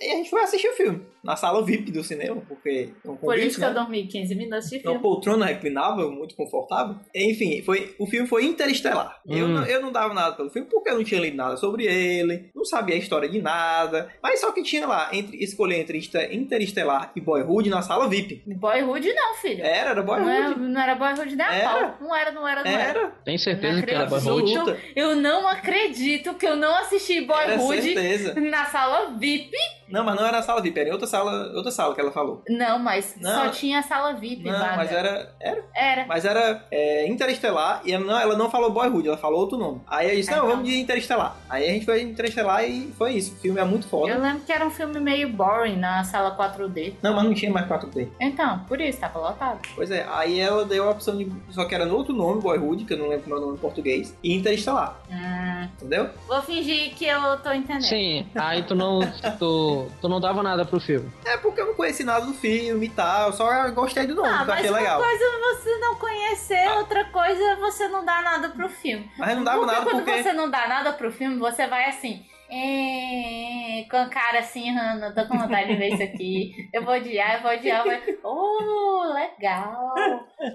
e 0.00 0.12
a 0.12 0.16
gente 0.16 0.30
foi 0.30 0.40
assistir 0.42 0.68
o 0.68 0.74
filme. 0.74 1.00
Na 1.28 1.36
sala 1.36 1.62
VIP 1.64 1.92
do 1.92 2.02
cinema, 2.02 2.40
porque 2.48 2.88
é 3.04 3.08
um 3.08 3.16
convite, 3.16 3.20
Por 3.20 3.38
isso 3.38 3.54
que 3.56 3.60
né? 3.60 3.68
eu 3.68 3.74
dormi 3.74 4.06
15 4.06 4.34
minutos 4.34 4.70
de 4.70 4.76
Uma 4.76 4.82
filme. 4.82 4.98
poltrona 5.00 5.46
reclinável, 5.46 6.10
muito 6.10 6.34
confortável. 6.34 6.96
Enfim, 7.14 7.62
foi, 7.62 7.94
o 7.98 8.06
filme 8.06 8.26
foi 8.26 8.44
Interestelar. 8.46 9.20
Eu, 9.26 9.44
Hum. 9.46 9.48
não, 9.48 9.64
eu 9.66 9.82
não 9.82 9.92
dava 9.92 10.14
nada 10.14 10.34
pelo 10.36 10.48
filme 10.50 10.66
porque 10.70 10.88
eu 10.90 10.94
não 10.94 11.04
tinha 11.04 11.20
lido 11.20 11.36
nada 11.36 11.56
sobre 11.58 11.84
ele, 11.86 12.50
não 12.54 12.64
sabia 12.64 12.94
a 12.94 12.98
história 12.98 13.28
de 13.28 13.42
nada. 13.42 14.08
Mas 14.22 14.40
só 14.40 14.52
que 14.52 14.62
tinha 14.62 14.86
lá, 14.86 15.10
entre, 15.12 15.36
escolher 15.42 15.80
entre 15.80 15.98
Inter- 15.98 16.34
Interestelar 16.34 17.12
e 17.14 17.20
Boyhood 17.20 17.68
na 17.68 17.82
sala 17.82 18.08
VIP. 18.08 18.42
Boyhood 18.46 19.12
não, 19.12 19.34
filho. 19.34 19.62
Era, 19.62 19.90
era 19.90 20.02
não, 20.02 20.14
era, 20.14 20.24
Boyhood. 20.24 20.60
não 20.60 20.80
era 20.80 20.94
Boyhood 20.94 21.36
nem 21.36 21.46
a 21.46 21.54
Era. 21.54 21.68
pau. 21.88 21.96
Não 22.00 22.16
era, 22.16 22.32
não 22.32 22.48
era, 22.48 22.64
não 22.64 22.70
era. 22.70 22.82
Era, 23.00 23.06
Tem 23.24 23.36
certeza 23.36 23.76
Não 23.76 23.82
que 23.82 23.90
era. 23.90 24.06
Boyhood? 24.06 24.56
absoluta. 24.56 24.80
Eu 24.96 25.14
não 25.14 25.46
acredito 25.46 26.32
que 26.34 26.46
eu 26.46 26.56
não 26.56 26.74
assisti 26.76 27.20
Boyhood 27.20 28.40
na 28.50 28.64
sala 28.66 29.14
VIP. 29.18 29.52
Não, 29.90 30.04
mas 30.04 30.16
não 30.16 30.26
era 30.26 30.36
na 30.38 30.42
sala 30.42 30.60
VIP, 30.60 30.78
era 30.80 30.88
em 30.90 30.92
outra 30.92 31.06
sala, 31.06 31.17
outra 31.22 31.70
sala 31.70 31.94
que 31.94 32.00
ela 32.00 32.10
falou. 32.12 32.42
Não, 32.48 32.78
mas 32.78 33.14
Não. 33.20 33.30
só 33.44 33.48
tinha 33.50 33.78
a 33.80 33.82
sala 33.82 34.12
VIP, 34.14 34.44
Não, 34.44 34.58
vaga. 34.58 34.76
mas 34.76 34.92
era. 34.92 35.34
Era. 35.40 35.64
Era. 35.74 36.06
Mas 36.06 36.24
era 36.24 36.64
é, 36.70 37.06
Interestelar 37.08 37.82
e 37.84 37.92
ela 37.92 38.04
não, 38.04 38.18
ela 38.18 38.36
não 38.36 38.50
falou 38.50 38.70
Boyhood, 38.70 39.08
ela 39.08 39.16
falou 39.16 39.40
outro 39.40 39.56
nome. 39.58 39.80
Aí 39.86 40.10
eu 40.10 40.16
disse, 40.16 40.30
Ah, 40.32 40.36
não, 40.36 40.44
então. 40.44 40.56
vamos 40.56 40.68
de 40.70 40.78
Interestelar. 40.80 41.36
Aí 41.48 41.68
a 41.68 41.72
gente 41.72 41.84
foi 41.84 42.02
Interestelar 42.02 42.64
e 42.64 42.92
foi 42.96 43.12
isso. 43.14 43.34
O 43.34 43.36
filme 43.36 43.60
é 43.60 43.64
muito 43.64 43.86
foda. 43.88 44.12
Eu 44.12 44.20
lembro 44.20 44.42
que 44.44 44.52
era 44.52 44.64
um 44.66 44.70
filme 44.70 44.98
meio 45.00 45.28
boring 45.28 45.76
na 45.76 46.02
sala 46.04 46.36
4D. 46.36 46.94
Não, 47.02 47.14
mas 47.14 47.24
não 47.24 47.34
tinha 47.34 47.50
mais 47.52 47.66
4D. 47.66 48.08
Então, 48.20 48.60
por 48.68 48.80
isso, 48.80 48.98
tava 49.00 49.18
lotado. 49.18 49.60
Pois 49.74 49.90
é, 49.90 50.06
aí 50.10 50.38
ela 50.40 50.64
deu 50.64 50.88
a 50.88 50.90
opção 50.90 51.16
de. 51.16 51.30
Só 51.50 51.64
que 51.64 51.74
era 51.74 51.84
no 51.86 51.96
outro 51.96 52.14
nome, 52.14 52.40
Boyhood, 52.40 52.84
que 52.84 52.92
eu 52.94 52.98
não 52.98 53.08
lembro 53.08 53.36
o 53.36 53.40
nome 53.40 53.54
em 53.54 53.58
português, 53.58 54.16
e 54.22 54.34
Interestelar, 54.34 54.96
Hum, 55.10 55.68
entendeu? 55.76 56.08
vou 56.26 56.40
fingir 56.42 56.94
que 56.94 57.04
eu 57.06 57.36
tô 57.38 57.52
entendendo. 57.52 57.82
Sim, 57.82 58.26
aí 58.34 58.62
tu 58.62 58.74
não, 58.74 59.00
tu, 59.38 59.86
tu 60.00 60.08
não 60.08 60.20
dava 60.20 60.42
nada 60.42 60.64
pro 60.64 60.80
filme. 60.80 60.97
É 61.24 61.36
porque 61.38 61.60
eu 61.60 61.66
não 61.66 61.74
conheci 61.74 62.04
nada 62.04 62.24
do 62.26 62.34
filme 62.34 62.86
e 62.86 62.90
tal, 62.90 63.32
só 63.32 63.68
gostei 63.70 64.06
do 64.06 64.14
nome, 64.14 64.28
Ah, 64.28 64.36
que 64.38 64.42
eu 64.42 64.46
mas 64.46 64.58
achei 64.58 64.70
uma 64.70 64.78
legal. 64.78 65.00
coisa 65.02 65.24
é 65.24 65.38
você 65.54 65.78
não 65.78 65.94
conhecer, 65.96 66.68
outra 66.76 67.04
coisa 67.06 67.42
é 67.42 67.56
você 67.56 67.88
não 67.88 68.04
dar 68.04 68.22
nada 68.22 68.48
pro 68.50 68.68
filme. 68.68 69.10
Mas 69.18 69.36
não 69.36 69.44
dava 69.44 69.58
porque 69.58 69.72
nada 69.74 69.84
quando 69.90 70.04
porque. 70.04 70.22
você 70.22 70.32
não 70.32 70.50
dá 70.50 70.68
nada 70.68 70.92
pro 70.92 71.12
filme, 71.12 71.38
você 71.38 71.66
vai 71.66 71.84
assim. 71.88 72.24
"É", 72.50 73.84
com 73.90 73.96
a 73.96 74.06
cara 74.08 74.40
assim, 74.40 74.70
Hannah, 74.70 75.12
tô 75.12 75.26
com 75.26 75.38
vontade 75.38 75.68
de 75.68 75.76
ver 75.76 75.94
isso 75.94 76.02
aqui. 76.02 76.68
Eu 76.72 76.84
vou 76.84 76.94
odiar, 76.94 77.36
eu 77.36 77.42
vou 77.42 77.50
odiar. 77.52 77.86
Eu 77.86 78.16
vou... 78.22 78.30
Oh, 78.30 79.12
legal. 79.14 79.94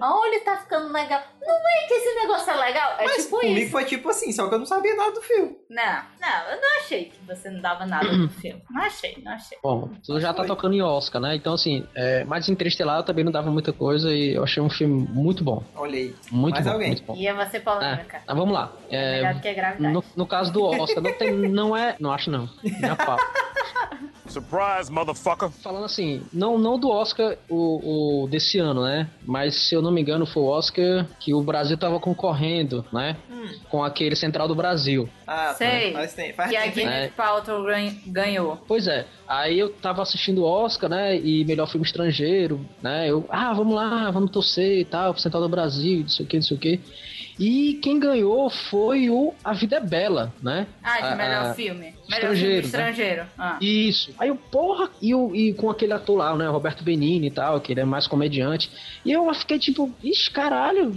Oh, 0.02 0.24
ele 0.26 0.40
tá 0.40 0.56
ficando 0.56 0.92
legal. 0.92 1.20
Não 1.40 1.54
é 1.54 1.86
que 1.86 1.94
esse 1.94 2.14
negócio 2.20 2.50
é 2.52 2.56
legal. 2.56 2.92
É 2.98 3.04
Mas 3.04 3.24
tipo 3.24 3.40
comigo 3.40 3.58
isso. 3.60 3.70
foi 3.72 3.84
tipo 3.84 4.08
assim, 4.08 4.32
só 4.32 4.48
que 4.48 4.54
eu 4.54 4.58
não 4.58 4.66
sabia 4.66 4.94
nada 4.94 5.12
do 5.12 5.22
filme. 5.22 5.56
Não, 5.68 6.02
não, 6.20 6.50
eu 6.52 6.60
não 6.60 6.78
achei 6.80 7.06
que 7.06 7.18
você 7.26 7.50
não 7.50 7.60
dava 7.60 7.84
nada 7.86 8.06
pro 8.08 8.28
filme. 8.40 8.62
Não 8.70 8.82
achei, 8.82 9.18
não 9.24 9.32
achei. 9.32 9.58
Bom, 9.62 9.90
tu 10.04 10.20
já 10.20 10.28
tá 10.32 10.38
Foi. 10.38 10.46
tocando 10.46 10.74
em 10.74 10.82
Oscar, 10.82 11.20
né? 11.20 11.34
Então, 11.36 11.54
assim, 11.54 11.86
é, 11.94 12.24
mas 12.24 12.48
Interestelar 12.48 12.98
eu 12.98 13.02
também 13.04 13.24
não 13.24 13.32
dava 13.32 13.50
muita 13.50 13.72
coisa 13.72 14.10
e 14.12 14.34
eu 14.34 14.42
achei 14.44 14.62
um 14.62 14.70
filme 14.70 15.06
muito 15.10 15.42
bom. 15.44 15.62
Olha 15.76 15.98
aí. 15.98 16.14
Muito 16.30 16.54
Mais 16.54 16.66
bom, 16.66 16.72
alguém? 16.72 16.88
muito 16.88 17.02
bom. 17.04 17.14
Ia 17.16 17.34
você 17.34 17.60
polêmica. 17.60 18.22
Mas 18.26 18.36
vamos 18.36 18.54
lá. 18.54 18.72
É, 18.90 18.96
É, 18.96 19.16
melhor 19.16 19.34
do 19.34 19.40
que 19.40 19.48
a 19.48 19.54
gravidade. 19.54 19.92
no, 19.94 20.04
no 20.16 20.26
caso 20.26 20.52
do 20.52 20.64
Oscar, 20.64 21.02
não, 21.02 21.12
tem, 21.12 21.30
não 21.32 21.76
é. 21.76 21.83
Não 22.00 22.12
acho 22.12 22.30
não. 22.30 22.48
Nem 22.62 22.90
a 22.90 22.96
pau. 22.96 23.18
Surprise, 24.26 24.90
motherfucker. 24.90 25.50
Falando 25.50 25.84
assim, 25.84 26.22
não, 26.32 26.58
não 26.58 26.78
do 26.78 26.88
Oscar 26.88 27.36
o, 27.48 28.22
o 28.24 28.28
desse 28.28 28.58
ano, 28.58 28.82
né? 28.82 29.08
Mas 29.24 29.54
se 29.54 29.74
eu 29.74 29.82
não 29.82 29.92
me 29.92 30.00
engano, 30.00 30.24
foi 30.26 30.42
o 30.42 30.46
Oscar 30.46 31.06
que 31.20 31.34
o 31.34 31.42
Brasil 31.42 31.76
tava 31.76 32.00
concorrendo, 32.00 32.84
né? 32.92 33.16
Hum. 33.30 33.48
Com 33.68 33.84
aquele 33.84 34.16
Central 34.16 34.48
do 34.48 34.54
Brasil. 34.54 35.08
Ah, 35.26 35.48
tá. 35.48 35.54
Sei. 35.54 35.92
Faz 35.92 36.14
tempo. 36.14 36.34
Faz 36.34 36.50
Que 36.50 36.56
a? 36.56 36.66
Gwyneth 36.66 37.10
Paltrow 37.14 37.62
gan- 37.64 37.94
ganhou. 38.06 38.56
Pois 38.66 38.88
é, 38.88 39.06
aí 39.28 39.58
eu 39.58 39.68
tava 39.70 40.02
assistindo 40.02 40.38
o 40.42 40.46
Oscar, 40.46 40.88
né? 40.88 41.16
E 41.16 41.44
melhor 41.44 41.68
filme 41.68 41.86
estrangeiro, 41.86 42.66
né? 42.82 43.08
Eu, 43.08 43.26
ah, 43.28 43.52
vamos 43.52 43.74
lá, 43.74 44.10
vamos 44.10 44.30
torcer 44.30 44.78
e 44.80 44.84
tal, 44.84 45.12
pro 45.12 45.22
Central 45.22 45.42
do 45.42 45.48
Brasil, 45.50 46.00
não 46.00 46.08
sei 46.08 46.24
o 46.24 46.28
que, 46.28 46.36
não 46.36 46.42
sei 46.42 46.56
o 46.56 46.60
que. 46.60 46.80
E 47.38 47.74
quem 47.82 47.98
ganhou 47.98 48.48
foi 48.48 49.10
o 49.10 49.34
A 49.42 49.52
Vida 49.52 49.76
é 49.76 49.80
Bela, 49.80 50.32
né? 50.42 50.66
Ah, 50.82 51.00
de 51.00 51.06
A- 51.12 51.16
melhor 51.16 51.46
a- 51.46 51.54
filme. 51.54 51.94
Melhor 52.08 52.32
estrangeiro, 52.32 52.68
filme 52.68 52.84
né? 52.84 52.90
estrangeiro. 52.90 53.26
Ah. 53.38 53.58
Isso. 53.60 54.14
Aí 54.18 54.28
eu, 54.28 54.36
porra, 54.36 54.90
e, 55.00 55.14
o, 55.14 55.34
e 55.34 55.52
com 55.54 55.70
aquele 55.70 55.92
ator 55.92 56.16
lá, 56.16 56.36
né, 56.36 56.46
Roberto 56.48 56.84
Benini 56.84 57.28
e 57.28 57.30
tal, 57.30 57.60
que 57.60 57.72
ele 57.72 57.80
é 57.80 57.84
mais 57.84 58.06
comediante. 58.06 58.70
E 59.04 59.12
eu 59.12 59.32
fiquei 59.34 59.58
tipo, 59.58 59.92
ixi, 60.02 60.30
caralho, 60.30 60.94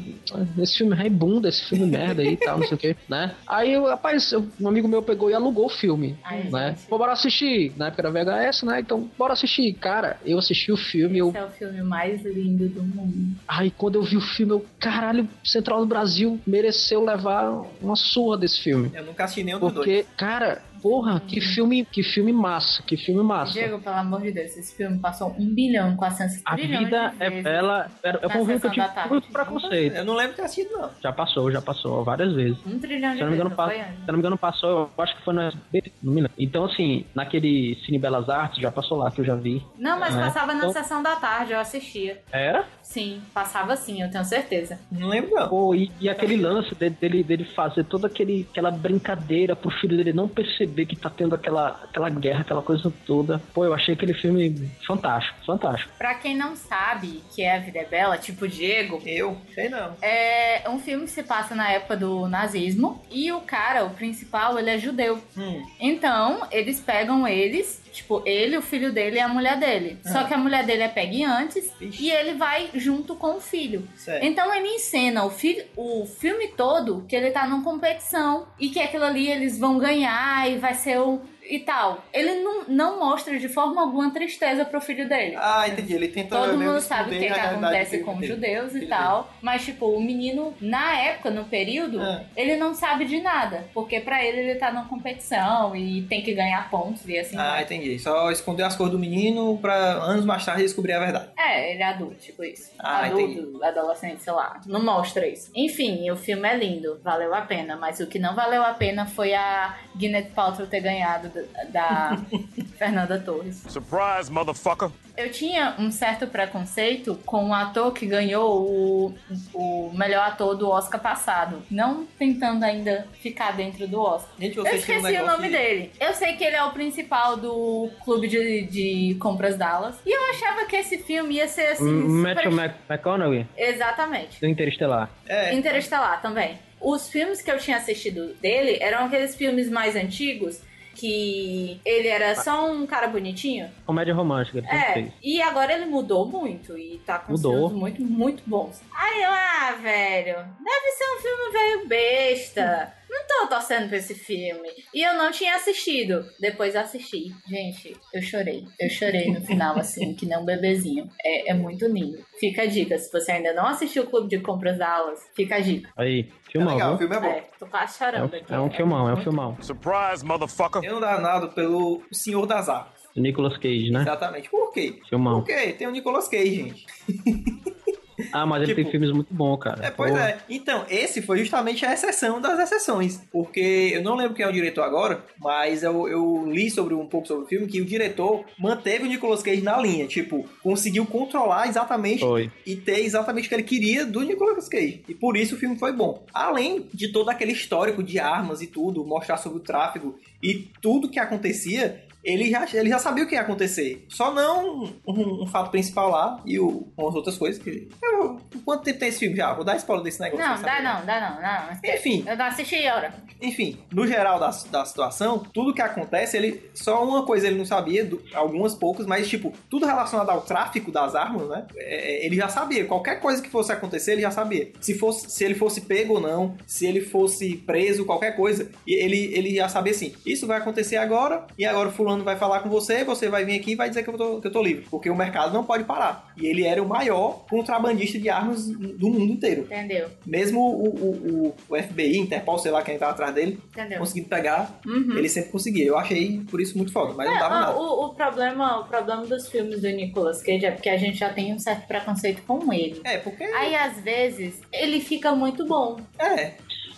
esse 0.59 0.77
filme 0.77 0.95
é 0.97 1.09
bunda, 1.09 1.49
esse 1.49 1.63
filme 1.63 1.85
merda 1.85 2.21
aí 2.21 2.33
e 2.33 2.37
tal, 2.37 2.59
não 2.59 2.67
sei 2.67 2.75
o 2.75 2.79
que, 2.79 2.95
né? 3.07 3.33
Aí, 3.47 3.73
eu, 3.73 3.85
rapaz, 3.85 4.31
eu- 4.31 4.47
um 4.59 4.67
amigo 4.67 4.87
meu 4.87 5.01
pegou 5.01 5.29
e 5.29 5.33
alugou 5.33 5.65
o 5.65 5.69
filme, 5.69 6.17
Ai, 6.23 6.43
né? 6.51 6.69
gente. 6.69 6.87
Pô, 6.87 6.97
bora 6.97 7.13
assistir. 7.13 7.71
Na 7.77 7.87
época 7.87 8.01
era 8.07 8.11
VHS, 8.11 8.63
né? 8.63 8.79
Então, 8.79 9.09
bora 9.17 9.33
assistir. 9.33 9.73
Cara, 9.73 10.17
eu 10.25 10.37
assisti 10.37 10.71
o 10.71 10.77
filme, 10.77 11.17
eu... 11.19 11.29
Esse 11.29 11.37
é 11.37 11.45
o 11.45 11.49
filme 11.49 11.81
mais 11.83 12.23
lindo 12.23 12.67
do 12.69 12.83
mundo. 12.83 13.35
Aí, 13.47 13.71
quando 13.71 13.95
eu 13.95 14.03
vi 14.03 14.17
o 14.17 14.21
filme, 14.21 14.53
eu, 14.53 14.65
caralho, 14.79 15.27
Central 15.43 15.79
do 15.79 15.85
Brasil 15.85 16.39
mereceu 16.45 17.03
levar 17.03 17.49
uma 17.81 17.95
surra 17.95 18.37
desse 18.37 18.61
filme. 18.61 18.91
Eu 18.93 19.05
nunca 19.05 19.23
assisti 19.23 19.43
nenhum 19.43 19.59
dos 19.59 19.73
dois. 19.73 19.85
Porque, 19.85 20.05
cara, 20.15 20.61
porra, 20.81 21.19
que 21.19 21.39
filme, 21.41 21.85
que 21.85 22.03
filme 22.03 22.31
massa, 22.33 22.81
que 22.83 22.97
filme 22.97 23.23
massa. 23.23 23.53
Diego, 23.53 23.79
pelo 23.79 23.95
amor 23.95 24.21
de 24.21 24.31
Deus, 24.31 24.55
esse 24.57 24.75
filme 24.75 24.99
passou 24.99 25.35
1 25.37 25.53
bilhão 25.55 25.95
400 25.95 26.41
A 26.45 26.55
trilhões 26.55 26.79
vida 26.85 27.13
de 27.17 27.23
é 27.23 27.41
bela. 27.41 27.87
Um 28.25 28.29
filme 28.45 28.59
que 28.59 28.67
eu 28.67 28.71
tive 28.71 29.09
muito 29.09 29.27
preconceito. 29.31 29.95
Eu 29.95 30.05
não 30.05 30.13
lembro 30.15 30.31
de 30.31 30.37
ter 30.37 30.43
assistido, 30.43 30.77
não. 30.77 30.89
Já 31.01 31.11
passou, 31.11 31.51
já 31.51 31.61
passou 31.61 32.03
várias 32.03 32.33
vezes. 32.33 32.57
Um 32.65 32.79
trilhão 32.79 33.11
de 33.11 33.17
Se 33.17 33.23
eu 33.23 33.29
vezes, 33.29 33.43
não 33.43 33.49
se 33.49 33.61
eu 33.61 34.07
não 34.07 34.13
me 34.13 34.19
engano, 34.19 34.37
passou, 34.37 34.91
eu 34.97 35.03
acho 35.03 35.15
que 35.15 35.21
foi 35.23 35.33
no 35.33 35.41
SBT. 35.41 35.91
Então, 36.37 36.65
assim, 36.65 37.05
naquele 37.15 37.75
Cine 37.85 37.99
Belas 37.99 38.29
Artes, 38.29 38.61
já 38.61 38.71
passou 38.71 38.97
lá, 38.97 39.11
que 39.11 39.21
eu 39.21 39.25
já 39.25 39.35
vi. 39.35 39.63
Não, 39.77 39.99
mas 39.99 40.15
É. 40.15 40.19
passava 40.19 40.53
na 40.53 40.59
Então- 40.59 40.71
sessão 40.71 41.01
da 41.03 41.15
tarde, 41.15 41.53
eu 41.53 41.59
assistia. 41.59 42.21
Era? 42.31 42.65
Sim, 42.81 43.21
passava 43.33 43.75
sim, 43.75 44.01
eu 44.01 44.09
tenho 44.09 44.23
certeza. 44.25 44.79
Não 44.91 45.07
lembro, 45.09 45.31
não. 45.35 45.47
Pô, 45.49 45.75
e, 45.75 45.91
e 45.99 46.09
aquele 46.09 46.37
lance 46.37 46.73
de- 46.75 46.89
dele, 46.89 47.23
dele 47.23 47.43
fazer 47.55 47.83
toda 47.83 48.07
aquele, 48.07 48.47
aquela 48.49 48.71
brincadeira 48.71 49.55
pro 49.55 49.69
filho 49.69 49.97
dele 49.97 50.13
não 50.13 50.27
perceber 50.27 50.66
que 50.85 50.95
tá 50.95 51.09
tendo 51.09 51.35
aquela, 51.35 51.79
aquela 51.83 52.09
guerra, 52.09 52.41
aquela 52.41 52.61
coisa 52.61 52.91
toda. 53.05 53.41
Pô, 53.53 53.65
eu 53.65 53.73
achei 53.73 53.93
aquele 53.93 54.13
filme 54.13 54.69
fantástico, 54.85 55.37
fantástico. 55.45 55.91
Pra 55.97 56.15
quem 56.15 56.35
não 56.35 56.55
sabe 56.55 57.23
que 57.33 57.41
é 57.41 57.55
A 57.55 57.59
Vida 57.59 57.79
é 57.79 57.85
Bela, 57.85 58.17
tipo 58.17 58.47
Diego, 58.47 59.01
Eu? 59.05 59.37
Sei 59.53 59.69
não. 59.69 59.95
é 60.01 60.63
um 60.69 60.79
filme 60.79 61.05
que 61.05 61.11
se 61.11 61.23
passa 61.23 61.55
na 61.55 61.71
época 61.71 61.97
do 61.97 62.27
nazismo 62.27 63.03
e 63.11 63.31
o 63.31 63.41
cara, 63.41 63.85
o 63.85 63.91
principal, 63.91 64.57
ele 64.57 64.69
é 64.69 64.77
judeu. 64.77 65.21
Hum. 65.37 65.65
Então, 65.79 66.47
eles 66.51 66.79
pegam 66.79 67.27
eles, 67.27 67.81
tipo, 67.91 68.21
ele, 68.25 68.57
o 68.57 68.61
filho 68.61 68.91
dele 68.91 69.17
e 69.17 69.19
a 69.19 69.27
mulher 69.27 69.57
dele. 69.57 69.97
Só 70.03 70.23
que 70.23 70.33
a 70.33 70.37
mulher 70.37 70.65
dele 70.65 70.83
é 70.83 70.87
pegue 70.87 71.23
antes 71.23 71.71
Vixe. 71.79 72.03
e 72.03 72.11
ele 72.11 72.33
vai 72.33 72.69
junto 72.73 73.15
com 73.15 73.35
o 73.35 73.41
filho. 73.41 73.87
Sério. 73.95 74.27
Então 74.27 74.53
ele 74.53 74.67
encena 74.67 75.25
o, 75.25 75.29
fi 75.29 75.65
o 75.75 76.05
filme 76.05 76.49
todo 76.49 77.05
que 77.07 77.15
ele 77.15 77.31
tá 77.31 77.47
numa 77.47 77.63
competição 77.63 78.47
e 78.59 78.69
que 78.69 78.79
aquilo 78.79 79.03
ali 79.03 79.29
eles 79.29 79.57
vão 79.57 79.77
ganhar 79.77 80.49
e 80.49 80.57
vai 80.57 80.73
ser 80.73 80.99
o. 80.99 81.21
e 81.49 81.59
tal. 81.59 82.03
Ele 82.13 82.35
não, 82.41 82.63
não 82.67 82.99
mostra 82.99 83.37
de 83.39 83.47
forma 83.49 83.81
alguma 83.81 84.11
tristeza 84.11 84.65
pro 84.65 84.81
filho 84.81 85.07
dele. 85.07 85.35
Ah, 85.37 85.67
entendi. 85.67 85.93
Ele 85.93 86.07
tenta 86.07 86.35
Todo 86.37 86.57
mundo 86.57 86.79
sabe 86.81 87.15
o 87.15 87.19
que, 87.19 87.25
esconder 87.25 87.33
que 87.33 87.39
acontece 87.55 87.99
com 87.99 88.15
os 88.17 88.27
judeus 88.27 88.75
e 88.75 88.85
tal. 88.87 89.31
Mas, 89.41 89.63
tipo, 89.65 89.87
o 89.87 90.01
menino, 90.01 90.53
na 90.61 90.97
época, 90.99 91.29
no 91.29 91.45
período, 91.45 92.01
É. 92.01 92.25
ele 92.35 92.55
não 92.57 92.73
sabe 92.73 93.05
de 93.05 93.19
nada. 93.21 93.65
Porque 93.73 93.99
pra 93.99 94.23
ele, 94.23 94.39
ele 94.41 94.55
tá 94.59 94.71
numa 94.71 94.85
competição 94.87 95.75
e 95.75 96.01
tem 96.03 96.21
que 96.21 96.33
ganhar 96.33 96.69
pontos 96.69 97.07
e 97.07 97.17
assim 97.17 97.37
Ah, 97.37 97.51
vai. 97.51 97.63
entendi. 97.63 97.97
Só 97.99 98.31
esconder 98.31 98.63
as 98.63 98.75
cores 98.75 98.91
do 98.91 98.99
menino 98.99 99.57
pra 99.57 99.75
anos 99.75 100.25
mais 100.25 100.45
tarde 100.45 100.63
descobrir 100.63 100.93
a 100.93 100.99
verdade. 100.99 101.29
É, 101.37 101.71
ele 101.73 101.81
é 101.81 101.85
adulto, 101.85 102.15
tipo 102.15 102.43
isso. 102.43 102.71
Ah, 102.79 103.05
adulto, 103.05 103.63
adolescente, 103.63 104.21
sei 104.23 104.33
lá. 104.33 104.59
Não 104.65 104.83
mostra 104.83 105.27
isso. 105.27 105.49
Enfim, 105.55 106.09
o 106.11 106.15
filme 106.15 106.47
é 106.47 106.55
lindo, 106.55 106.99
valeu 107.03 107.33
a 107.33 107.41
pena. 107.41 107.75
Mas 107.75 107.99
o 107.99 108.07
que 108.07 108.19
não 108.19 108.35
valeu 108.35 108.63
a 108.63 108.73
pena 108.73 109.05
foi 109.05 109.33
a 109.33 109.77
Gwyneth 109.95 110.31
Paltrow 110.35 110.67
ter 110.67 110.81
ganhado 110.81 111.29
da, 111.71 112.11
da 112.11 112.17
Fernanda 112.77 113.19
Torres. 113.19 113.63
Surprise, 113.67 114.31
motherfucker. 114.31 114.89
Eu 115.15 115.31
tinha 115.31 115.75
um 115.79 115.89
certo 115.89 116.27
preconceito 116.27 117.15
com 117.25 117.49
o 117.49 117.53
ator 117.53 117.91
que 117.91 118.05
ganhou 118.05 118.61
o, 118.69 119.15
o 119.53 119.91
melhor 119.95 120.27
ator 120.27 120.55
do 120.55 120.69
Oscar 120.69 121.01
passado. 121.01 121.63
Não 121.71 122.05
tentando 122.19 122.63
ainda 122.63 123.07
ficar 123.19 123.51
dentro 123.57 123.87
do 123.87 123.99
Oscar. 123.99 124.29
Gente, 124.39 124.57
Eu 124.57 124.63
tinham 124.63 124.75
um 124.75 124.77
esqueci 124.77 125.17
o 125.21 125.25
nome 125.25 125.47
de- 125.47 125.57
dele. 125.57 125.91
Eu 125.99 126.13
sei 126.13 126.33
que 126.35 126.43
ele 126.43 126.55
é 126.55 126.63
o 126.63 126.71
principal 126.71 127.35
do 127.35 127.89
clube 128.03 128.27
de, 128.27 128.61
de 128.67 129.15
compras 129.19 129.57
Dallas. 129.57 129.95
E 130.05 130.11
eu 130.15 130.29
achava 130.29 130.65
que 130.65 130.75
esse 130.75 130.99
filme 130.99 131.35
ia 131.35 131.47
ser 131.47 131.69
assim. 131.69 131.89
M- 131.89 132.29
super- 132.35 132.75
McConaughey, 132.89 133.47
Exatamente. 133.57 134.39
do 134.39 134.45
Interestelar. 134.47 135.09
É, 135.27 135.51
Interestelar 135.53 136.21
também. 136.21 136.59
Os 136.79 137.09
filmes 137.09 137.41
que 137.41 137.49
eu 137.49 137.57
tinha 137.57 137.77
assistido 137.77 138.35
dele 138.35 138.77
eram 138.79 139.05
aqueles 139.05 139.35
filmes 139.35 139.67
mais 139.67 139.95
antigos 139.95 140.61
que 140.97 141.79
ele 141.85 142.07
era 142.07 142.35
só 142.35 142.69
um 142.69 142.85
cara 142.87 143.07
bonitinho. 143.07 143.69
Comédia 143.85 144.13
romântica, 144.13 144.57
ele 144.57 144.67
É, 144.67 144.93
fez. 144.93 145.11
e 145.23 145.41
agora 145.41 145.73
ele 145.73 145.85
mudou 145.85 146.25
muito 146.25 146.77
e 146.77 146.99
tá 147.05 147.19
com 147.19 147.33
Mudou. 147.33 147.69
filmes 147.69 147.77
muito, 147.79 148.01
muito 148.01 148.43
bons. 148.45 148.81
Aí 148.93 149.21
eu, 149.21 149.29
ah, 149.31 149.75
velho, 149.81 150.35
deve 150.35 150.91
ser 150.97 151.05
um 151.15 151.21
filme 151.21 151.51
velho 151.51 151.87
besta. 151.87 152.93
Não 153.09 153.25
tô 153.27 153.47
torcendo 153.47 153.87
pra 153.87 153.97
esse 153.97 154.13
filme. 154.13 154.69
E 154.93 155.01
eu 155.01 155.13
não 155.15 155.31
tinha 155.31 155.55
assistido. 155.55 156.25
Depois 156.39 156.75
assisti. 156.75 157.33
Gente, 157.47 157.95
eu 158.13 158.21
chorei. 158.21 158.65
Eu 158.79 158.89
chorei 158.89 159.31
no 159.31 159.41
final, 159.41 159.77
assim, 159.79 160.13
que 160.13 160.25
nem 160.25 160.37
um 160.37 160.45
bebezinho. 160.45 161.09
É, 161.23 161.51
é 161.51 161.53
muito 161.53 161.85
lindo. 161.87 162.23
Fica 162.39 162.63
a 162.63 162.65
dica. 162.65 162.97
Se 162.97 163.11
você 163.11 163.31
ainda 163.31 163.53
não 163.53 163.65
assistiu 163.67 164.03
o 164.03 164.07
Clube 164.07 164.27
de 164.29 164.39
Compras 164.39 164.77
Dallas, 164.77 165.19
fica 165.35 165.55
a 165.55 165.59
dica. 165.59 165.89
Aí, 165.95 166.29
é 166.47 166.51
filmão, 166.51 166.73
legal, 166.73 166.95
o 166.95 166.97
filme 166.97 167.15
é 167.15 167.19
bom. 167.19 167.27
É, 167.27 167.41
tô 167.57 167.65
quase 167.67 167.95
É 167.95 167.97
chorando 168.05 168.33
um, 168.33 168.37
aqui. 168.37 168.53
é 168.53 168.59
um 168.59 168.69
filmão, 168.71 169.09
é 169.09 169.13
um 169.13 169.17
filmão. 169.23 169.57
Surprise, 169.61 170.25
motherfucker. 170.25 170.83
Eu 170.83 170.93
não 170.95 170.99
dá 171.01 171.19
nada 171.19 171.47
pelo 171.47 172.03
Senhor 172.11 172.45
das 172.45 172.67
Armas. 172.69 172.97
Nicolas 173.15 173.57
Cage, 173.57 173.89
né? 173.89 174.01
Exatamente. 174.01 174.47
Por 174.49 174.71
quê? 174.71 174.99
Filmão. 175.09 175.41
Por 175.41 175.47
quê? 175.47 175.73
Tem 175.73 175.87
o 175.87 175.91
Nicolas 175.91 176.27
Cage, 176.27 176.55
gente. 176.55 176.85
Ah, 178.31 178.45
mas 178.45 178.63
ele 178.63 178.71
Tipo- 178.73 178.81
tem 178.83 178.91
filmes 178.91 179.11
muito 179.11 179.33
bons, 179.33 179.57
cara. 179.57 179.85
É, 179.85 179.91
pois 179.91 180.11
Pô, 180.11 180.17
é. 180.17 180.37
Então, 180.49 180.85
esse 180.89 181.21
foi 181.21 181.39
justamente 181.39 181.85
a 181.85 181.93
exceção 181.93 182.41
das 182.41 182.59
exceções. 182.59 183.21
Porque 183.31 183.91
eu 183.93 184.01
não 184.01 184.15
lembro 184.15 184.33
quem 184.33 184.45
é 184.45 184.49
o 184.49 184.51
diretor 184.53 184.81
agora, 184.83 185.23
mas 185.39 185.83
eu, 185.83 186.07
eu 186.07 186.45
li 186.51 186.69
sobre 186.69 186.93
um 186.93 187.05
pouco 187.05 187.27
sobre 187.27 187.43
o 187.45 187.47
filme 187.47 187.67
que 187.67 187.81
o 187.81 187.85
diretor 187.85 188.43
manteve 188.57 189.05
o 189.05 189.07
Nicolas 189.07 189.43
Cage 189.43 189.61
na 189.61 189.77
linha. 189.79 190.07
Tipo, 190.07 190.47
conseguiu 190.63 191.05
controlar 191.05 191.67
exatamente 191.67 192.21
Foi. 192.21 192.51
e 192.65 192.75
ter 192.75 192.99
exatamente 192.99 193.45
o 193.45 193.49
que 193.49 193.55
ele 193.55 193.63
queria 193.63 194.05
do 194.05 194.21
Nicolas 194.21 194.67
Cage. 194.67 195.03
E 195.07 195.13
por 195.13 195.37
isso 195.37 195.55
o 195.55 195.57
filme 195.57 195.77
foi 195.77 195.91
bom. 195.91 196.25
Além 196.33 196.87
de 196.93 197.11
todo 197.11 197.29
aquele 197.29 197.51
histórico 197.51 198.01
de 198.03 198.19
armas 198.19 198.61
e 198.61 198.67
tudo, 198.67 199.05
mostrar 199.05 199.37
sobre 199.37 199.59
o 199.59 199.61
tráfego 199.61 200.19
e 200.41 200.67
tudo 200.81 201.09
que 201.09 201.19
acontecia, 201.19 202.03
ele 202.27 202.49
já, 202.51 202.67
ele 202.73 202.89
já 202.89 202.99
sabia 202.99 203.23
o 203.23 203.27
que 203.27 203.35
ia 203.35 203.41
acontecer. 203.41 204.05
Só 204.09 204.33
não 204.33 204.83
um, 205.07 205.43
um 205.43 205.47
fato 205.47 205.71
principal 205.71 206.09
lá 206.09 206.41
e 206.45 206.59
o, 206.59 206.91
umas 206.97 207.15
outras 207.15 207.37
coisas 207.37 207.61
que. 207.61 207.87
Eu, 208.03 208.37
quanto 208.65 208.83
tempo 208.83 208.99
tem 208.99 209.07
esse 209.07 209.19
filme 209.19 209.35
já? 209.37 209.53
Vou 209.53 209.63
dar 209.63 209.77
spoiler 209.77 210.03
desse 210.03 210.19
negócio. 210.19 210.45
Não, 210.45 210.61
dá 210.61 210.81
não, 210.81 211.05
dá 211.05 211.21
não, 211.21 211.41
não. 211.67 211.73
esquece. 211.73 211.97
Enfim. 212.09 212.23
Eu 212.27 212.35
não 212.35 212.45
assisti 212.45 212.85
agora. 212.85 213.13
Enfim, 213.41 213.77
no 213.93 214.05
geral 214.05 214.39
da, 214.39 214.49
da 214.71 214.83
situação, 214.85 215.39
tudo 215.39 215.73
que 215.73 215.81
acontece, 215.81 216.35
ele. 216.35 216.69
Só 216.73 217.03
uma 217.03 217.25
coisa 217.25 217.47
ele 217.47 217.57
não 217.57 217.65
sabia, 217.65 218.03
do- 218.03 218.21
algumas 218.33 218.75
poucas, 218.75 219.05
mas 219.05 219.27
tipo, 219.29 219.53
tudo 219.69 219.85
relacionado 219.85 220.29
ao 220.29 220.41
tráfico 220.41 220.91
das 220.91 221.15
armas, 221.15 221.47
né? 221.47 221.65
é, 221.77 222.25
ele 222.25 222.35
já 222.35 222.49
sabia. 222.49 222.85
Qualquer 222.85 223.19
coisa 223.21 223.41
que 223.41 223.49
fosse 223.49 223.71
acontecer, 223.71 224.13
ele 224.13 224.21
já 224.23 224.31
sabia. 224.31 224.71
Se, 224.81 224.93
fosse, 224.97 225.29
se 225.29 225.43
ele 225.45 225.55
fosse 225.55 225.81
pego 225.81 226.15
ou 226.15 226.19
não, 226.19 226.57
se 226.65 226.85
ele 226.85 227.01
fosse 227.01 227.55
preso, 227.57 228.05
qualquer 228.05 228.35
coisa, 228.35 228.69
ele, 228.85 229.31
ele 229.33 229.55
já 229.55 229.69
sabia 229.69 229.91
assim: 229.93 230.13
isso 230.25 230.45
vai 230.47 230.57
acontecer 230.57 230.97
agora, 230.97 231.45
e 231.57 231.63
agora 231.65 231.89
o 231.89 231.91
fulano 232.17 232.23
vai 232.23 232.35
falar 232.35 232.59
com 232.61 232.69
você, 232.69 233.03
você 233.03 233.29
vai 233.29 233.45
vir 233.45 233.59
aqui 233.59 233.71
e 233.71 233.75
vai 233.75 233.89
dizer 233.89 234.03
que 234.03 234.09
eu 234.09 234.17
tô, 234.17 234.41
que 234.41 234.47
eu 234.47 234.51
tô 234.51 234.61
livre. 234.61 234.85
Porque 234.89 235.09
o 235.09 235.15
mercado 235.15 235.53
não 235.53 235.63
pode 235.63 235.83
parar. 235.83 236.31
E 236.37 236.45
ele 236.45 236.65
era 236.65 236.81
o 236.81 236.87
maior 236.87 237.45
contrabandista 237.49 238.19
de 238.19 238.29
armas 238.29 238.67
do 238.67 239.09
mundo 239.09 239.31
inteiro. 239.33 239.63
Entendeu? 239.63 240.09
Mesmo 240.25 240.59
o, 240.59 240.87
o, 240.89 241.55
o, 241.69 241.75
FBI, 241.83 242.17
Interpol, 242.17 242.57
sei 242.57 242.71
lá 242.71 242.81
quem 242.81 242.97
tava 242.97 243.11
atrás 243.11 243.33
dele, 243.33 243.59
Entendeu? 243.69 243.99
conseguindo 243.99 244.27
pegar, 244.29 244.79
Uhum. 244.85 245.17
ele 245.17 245.29
sempre 245.29 245.51
conseguia. 245.51 245.85
Eu 245.85 245.97
achei 245.97 246.41
por 246.49 246.59
isso 246.61 246.77
muito 246.77 246.91
foda, 246.91 247.13
mas 247.13 247.27
não 247.27 247.35
É, 247.35 247.39
dava 247.39 247.55
ah, 247.55 247.59
nada. 247.61 247.77
O, 247.77 248.05
o 248.05 248.09
problema, 248.15 248.79
o 248.79 248.85
problema 248.85 249.25
dos 249.25 249.49
filmes 249.49 249.81
do 249.81 249.87
Nicolas 249.89 250.41
Cage 250.41 250.65
é 250.65 250.71
porque 250.71 250.89
a 250.89 250.97
gente 250.97 251.17
já 251.17 251.29
tem 251.29 251.53
um 251.53 251.59
certo 251.59 251.87
preconceito 251.87 252.41
com 252.43 252.71
ele. 252.73 253.01
É, 253.03 253.17
porque. 253.17 253.43
Aí, 253.43 253.75
às 253.75 253.99
vezes, 254.01 254.61
ele 254.71 254.99
fica 254.99 255.33
muito 255.35 255.65
bom. 255.65 255.97
É. 256.19 256.53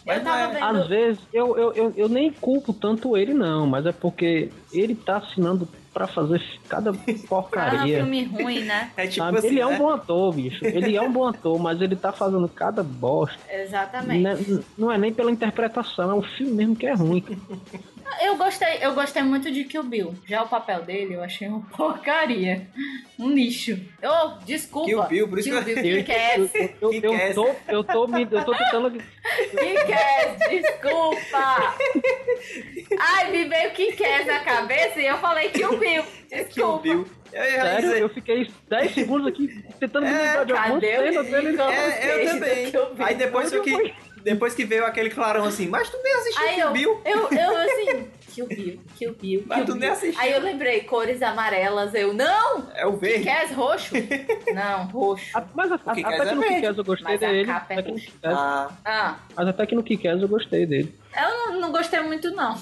Mas 0.09 0.23
não 0.23 0.35
é. 0.35 0.47
vendo- 0.47 0.63
Às 0.63 0.87
vezes, 0.87 1.19
eu, 1.33 1.57
eu, 1.57 1.73
eu, 1.73 1.93
eu 1.95 2.09
nem 2.09 2.31
culpo 2.31 2.73
tanto 2.73 3.15
ele, 3.15 3.33
não, 3.33 3.65
mas 3.67 3.85
é 3.85 3.91
porque 3.91 4.49
ele 4.71 4.95
tá 4.95 5.17
assinando 5.17 5.67
pra 5.93 6.05
fazer 6.07 6.41
cada 6.67 6.91
Ah, 6.91 6.93
um 6.93 7.13
porcaria. 7.27 7.97
filme 7.97 8.23
ruim, 8.25 8.63
né? 8.63 8.91
É 8.95 9.07
tipo 9.07 9.23
assim. 9.23 9.47
ele 9.47 9.59
é 9.59 9.65
um 9.65 9.71
né? 9.71 9.77
bom 9.79 9.89
ator, 9.89 10.33
bicho. 10.33 10.63
Ele 10.65 10.95
é 10.95 11.01
um 11.01 11.11
bom 11.11 11.27
ator, 11.27 11.59
mas 11.59 11.81
ele 11.81 11.95
tá 11.95 12.11
fazendo 12.11 12.47
cada 12.47 12.83
bosta. 12.83 13.39
Exatamente. 13.51 14.21
Né? 14.21 14.63
Não 14.77 14.91
é 14.91 14.97
nem 14.97 15.11
pela 15.11 15.31
interpretação, 15.31 16.11
é 16.11 16.13
o 16.13 16.21
filme 16.21 16.53
mesmo 16.53 16.75
que 16.75 16.85
é 16.85 16.93
ruim. 16.93 17.23
Eu 18.21 18.35
gostei, 18.37 18.77
eu 18.81 18.93
gostei 18.93 19.21
muito 19.23 19.51
de 19.51 19.63
Kill 19.63 19.83
Bill. 19.83 20.15
Já 20.27 20.43
o 20.43 20.47
papel 20.47 20.81
dele 20.83 21.13
eu 21.15 21.23
achei 21.23 21.47
uma 21.47 21.61
porcaria. 21.75 22.67
Um 23.17 23.29
lixo. 23.31 23.77
Oh, 24.03 24.43
desculpa. 24.45 24.87
Kill 24.87 25.03
Bill, 25.03 25.27
por 25.27 25.39
isso 25.39 25.49
Kill 25.49 25.63
que 25.63 25.71
eu- 25.71 25.81
Bill, 25.81 25.95
Kick-Ass. 26.03 26.37
Eu, 26.81 26.89
Que 26.89 26.97
eu, 27.07 27.11
que 27.11 27.21
é 27.21 27.33
tô, 27.33 27.49
eu 27.67 27.83
tô 27.83 28.07
me. 28.07 28.23
Eu 28.29 28.45
tô 28.45 28.55
tentando. 28.55 28.91
Kick-Ass, 28.91 30.49
desculpa. 30.49 31.75
Ai, 32.99 33.31
me 33.31 33.45
veio 33.45 33.71
Kick-Ass 33.71 34.25
na 34.25 34.39
cabeça 34.39 34.99
e 34.99 35.05
eu 35.07 35.17
falei 35.17 35.49
Kill 35.49 35.77
Bill. 35.77 36.03
Kill 36.03 36.45
Desculpa. 36.45 36.79
Bill. 36.81 37.07
Eu 37.31 37.43
Sério, 37.43 37.89
eu 37.91 38.09
fiquei 38.09 38.49
10 38.69 38.91
segundos 38.91 39.27
aqui 39.27 39.63
tentando 39.79 40.07
me 40.07 40.11
É, 40.11 40.17
lembrar 40.17 40.43
de 40.45 40.51
alguma 40.53 40.79
cena 40.79 41.23
dele. 41.23 41.57
É, 41.61 42.25
eu 42.25 42.25
também. 42.31 42.71
Kill? 42.71 42.87
Aí 42.99 43.15
depois 43.15 43.53
Onde 43.53 43.61
que, 43.63 43.93
depois 44.23 44.53
que 44.55 44.65
veio 44.65 44.85
aquele 44.85 45.09
clarão 45.09 45.45
assim, 45.45 45.67
mas 45.67 45.89
tu 45.89 45.97
nem 46.03 46.13
assistiu 46.15 46.47
Aí 46.47 46.55
Kill 46.55 46.65
eu, 46.65 46.71
Bill? 46.73 47.01
eu, 47.05 47.29
eu 47.31 47.57
assim, 47.57 48.07
Kill 48.29 48.47
Bill, 48.47 48.79
Kill 48.97 49.15
Bill, 49.15 49.43
Mas 49.47 49.57
Kill 49.57 49.65
tu 49.65 49.71
nem 49.71 49.81
Bill. 49.81 49.91
assistiu. 49.91 50.21
Aí 50.21 50.31
eu 50.31 50.39
lembrei, 50.41 50.81
cores 50.81 51.21
amarelas, 51.21 51.93
eu, 51.95 52.13
não, 52.13 52.69
É 52.75 52.85
o 52.85 52.95
verde. 52.97 53.19
Kick-Ass 53.25 53.51
roxo? 53.53 53.95
Não, 54.53 54.85
roxo. 54.85 55.25
A- 55.37 55.43
Mas 55.55 55.71
a- 55.71 55.75
a- 55.75 55.91
até 55.91 56.15
é 56.15 56.25
que 56.25 56.35
no. 56.35 56.43
Kick-Ass 56.43 56.77
eu 56.77 56.83
gostei 56.83 57.13
Mas 57.13 57.23
a 57.23 57.27
dele. 57.31 57.45
capa 57.45 57.73
é 57.73 57.83
Ah, 58.23 58.69
Ah, 58.85 59.15
Mas 59.35 59.47
até 59.47 59.65
que 59.65 59.75
no 59.75 59.83
Kick-Ass 59.83 60.21
eu 60.21 60.27
gostei 60.27 60.65
dele. 60.65 60.93
eu 61.15 61.29
não, 61.53 61.59
não 61.61 61.71
gostei 61.71 61.99
muito, 62.01 62.29
não. 62.31 62.55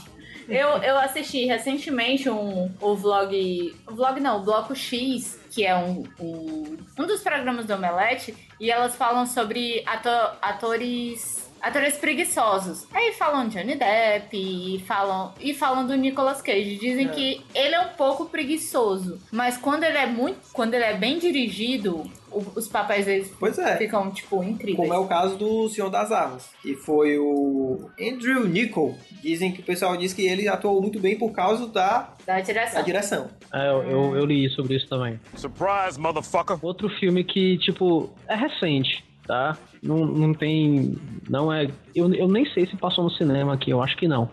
Eu, 0.47 0.69
eu 0.81 0.97
assisti 0.99 1.45
recentemente 1.45 2.29
um 2.29 2.71
o 2.79 2.95
vlog. 2.95 3.75
O 3.85 3.93
vlog 3.93 4.19
não, 4.21 4.37
o 4.39 4.43
Bloco 4.43 4.73
X, 4.73 5.37
que 5.51 5.65
é 5.65 5.75
um, 5.75 6.05
um, 6.17 6.77
um 6.97 7.05
dos 7.05 7.19
programas 7.21 7.65
do 7.65 7.73
Omelete, 7.73 8.33
e 8.57 8.71
elas 8.71 8.95
falam 8.95 9.25
sobre 9.25 9.83
ato- 9.85 10.37
atores. 10.41 11.45
Atores 11.61 11.97
preguiçosos. 11.97 12.87
Aí 12.93 13.13
falam 13.13 13.47
de 13.47 13.57
Johnny 13.57 13.75
Depp 13.75 14.29
e 14.37 14.79
falam, 14.87 15.33
e 15.39 15.53
falam 15.53 15.85
do 15.87 15.95
Nicolas 15.95 16.41
Cage. 16.41 16.77
Dizem 16.77 17.07
É. 17.07 17.09
que 17.09 17.41
ele 17.55 17.75
é 17.75 17.79
um 17.81 17.89
pouco 17.89 18.25
preguiçoso. 18.25 19.19
Mas 19.31 19.57
quando 19.57 19.83
ele 19.83 19.97
é 19.97 20.05
muito. 20.05 20.39
Quando 20.53 20.73
ele 20.73 20.83
é 20.83 20.93
bem 20.95 21.17
dirigido, 21.19 22.09
o- 22.31 22.43
os 22.55 22.67
papéis 22.67 23.05
deles 23.05 23.31
pois 23.39 23.57
é. 23.57 23.77
ficam, 23.77 24.09
tipo, 24.11 24.43
incríveis. 24.43 24.77
Como 24.77 24.93
é 24.93 24.97
o 24.97 25.07
caso 25.07 25.35
do 25.37 25.67
Senhor 25.69 25.89
das 25.89 26.11
Armas, 26.11 26.49
que 26.61 26.75
foi 26.75 27.17
o 27.17 27.89
Andrew 27.99 28.47
Nichol. 28.47 28.95
Dizem 29.21 29.51
que 29.51 29.61
o 29.61 29.63
pessoal 29.63 29.97
diz 29.97 30.13
que 30.13 30.25
ele 30.27 30.47
atuou 30.47 30.81
muito 30.81 30.99
bem 30.99 31.17
por 31.17 31.31
causa 31.31 31.67
da, 31.67 32.13
Da 32.25 32.35
da 32.35 32.41
direção. 32.41 32.83
direção. 32.83 33.29
É, 33.53 33.69
eu, 33.69 33.83
eu, 33.83 34.15
eu 34.17 34.25
li 34.25 34.49
sobre 34.51 34.75
isso 34.75 34.87
também. 34.87 35.19
Surprise, 35.35 35.99
motherfucker. 35.99 36.57
Outro 36.61 36.89
filme 36.99 37.23
que, 37.23 37.57
tipo, 37.59 38.09
é 38.27 38.35
recente, 38.35 39.03
tá? 39.25 39.57
Não, 39.81 40.05
não 40.05 40.33
tem. 40.33 40.97
Não 41.29 41.51
é. 41.51 41.67
Eu, 41.95 42.13
eu 42.13 42.27
nem 42.27 42.45
sei 42.51 42.65
se 42.65 42.75
passou 42.77 43.03
no 43.03 43.09
cinema 43.09 43.53
aqui, 43.53 43.71
eu 43.71 43.81
acho 43.81 43.95
que 43.97 44.07
não. 44.07 44.29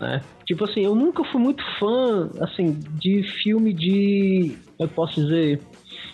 Né? 0.00 0.20
Tipo 0.46 0.64
assim, 0.64 0.80
eu 0.80 0.94
nunca 0.94 1.24
fui 1.24 1.40
muito 1.40 1.62
fã, 1.78 2.30
assim, 2.40 2.78
de 2.98 3.22
filme 3.42 3.72
de. 3.72 4.56
Eu 4.78 4.88
posso 4.88 5.20
dizer. 5.20 5.60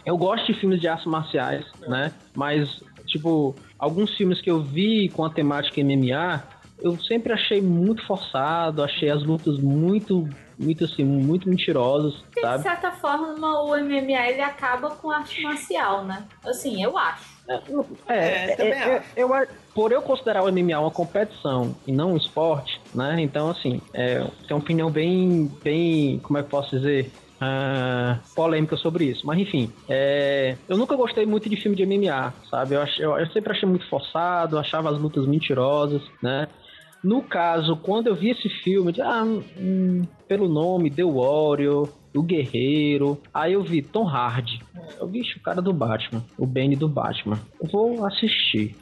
Eu 0.04 0.16
gosto 0.16 0.46
de 0.46 0.54
filmes 0.58 0.80
de 0.80 0.88
artes 0.88 1.06
marciais, 1.06 1.64
né? 1.86 2.12
Mas, 2.34 2.82
tipo, 3.06 3.54
alguns 3.78 4.14
filmes 4.16 4.40
que 4.40 4.50
eu 4.50 4.62
vi 4.62 5.08
com 5.10 5.24
a 5.24 5.30
temática 5.30 5.82
MMA, 5.82 6.42
eu 6.80 6.98
sempre 7.00 7.32
achei 7.32 7.60
muito 7.60 8.04
forçado, 8.06 8.82
achei 8.82 9.10
as 9.10 9.22
lutas 9.22 9.58
muito, 9.58 10.28
muito 10.58 10.84
assim, 10.84 11.04
muito 11.04 11.48
mentirosas, 11.48 12.14
Porque, 12.14 12.40
de 12.40 12.46
sabe? 12.46 12.62
certa 12.62 12.92
forma, 12.92 13.62
o 13.62 13.68
MMA 13.76 14.30
ele 14.30 14.40
acaba 14.40 14.90
com 14.90 15.10
arte 15.10 15.42
marcial, 15.42 16.04
né? 16.04 16.24
Assim, 16.44 16.82
eu 16.82 16.96
acho. 16.96 17.29
É, 18.08 18.50
É, 18.52 18.56
também 18.56 18.78
é, 18.78 18.84
acho. 18.84 19.10
eu, 19.16 19.28
eu- 19.34 19.46
por 19.74 19.92
eu 19.92 20.02
considerar 20.02 20.42
o 20.42 20.48
MMA 20.48 20.80
uma 20.80 20.90
competição 20.90 21.76
e 21.86 21.92
não 21.92 22.12
um 22.12 22.16
esporte, 22.16 22.72
né? 22.94 23.20
Então, 23.20 23.50
assim, 23.50 23.80
é, 23.94 24.18
tem 24.46 24.56
uma 24.56 24.62
opinião 24.62 24.90
bem, 24.90 25.48
bem, 25.62 26.20
como 26.20 26.38
é 26.38 26.42
que 26.42 26.46
eu 26.46 26.50
posso 26.50 26.70
dizer? 26.76 27.12
Ah, 27.42 28.22
polêmica 28.34 28.76
sobre 28.76 29.06
isso. 29.06 29.26
Mas 29.26 29.38
enfim, 29.40 29.72
é, 29.88 30.58
eu 30.68 30.76
nunca 30.76 30.94
gostei 30.94 31.24
muito 31.24 31.48
de 31.48 31.56
filme 31.56 31.76
de 31.76 31.84
MMA, 31.84 32.34
sabe? 32.50 32.74
Eu, 32.74 32.82
ach- 32.82 32.98
eu- 33.00 33.16
eu 33.18 33.26
sempre 33.28 33.52
achei 33.52 33.66
muito 33.68 33.88
forçado, 33.88 34.58
achava 34.58 34.90
as 34.90 34.98
lutas 34.98 35.26
mentirosas, 35.26 36.02
né? 36.22 36.48
No 37.02 37.22
caso, 37.28 37.76
quando 37.82 38.08
eu 38.08 38.14
vi 38.16 38.30
esse 38.30 38.48
filme, 38.62 38.88
eu 38.90 38.92
disse, 38.92 39.02
ah, 39.02 39.24
hum, 39.24 40.02
pelo 40.28 40.48
nome, 40.48 40.94
The 40.94 41.02
Warrior, 41.04 41.94
o 42.14 42.22
Guerreiro, 42.22 43.20
aí 43.32 43.52
eu 43.52 43.62
vi 43.62 43.82
Tom 43.82 44.06
Hardy. 44.08 44.60
Eu 44.98 45.06
vi 45.08 45.20
o 45.20 45.40
cara 45.40 45.60
do 45.62 45.72
Batman, 45.72 46.24
o 46.38 46.46
Bane 46.46 46.76
do 46.76 46.88
Batman. 46.88 47.38
Eu 47.62 47.68
vou 47.68 48.04
assistir, 48.06 48.74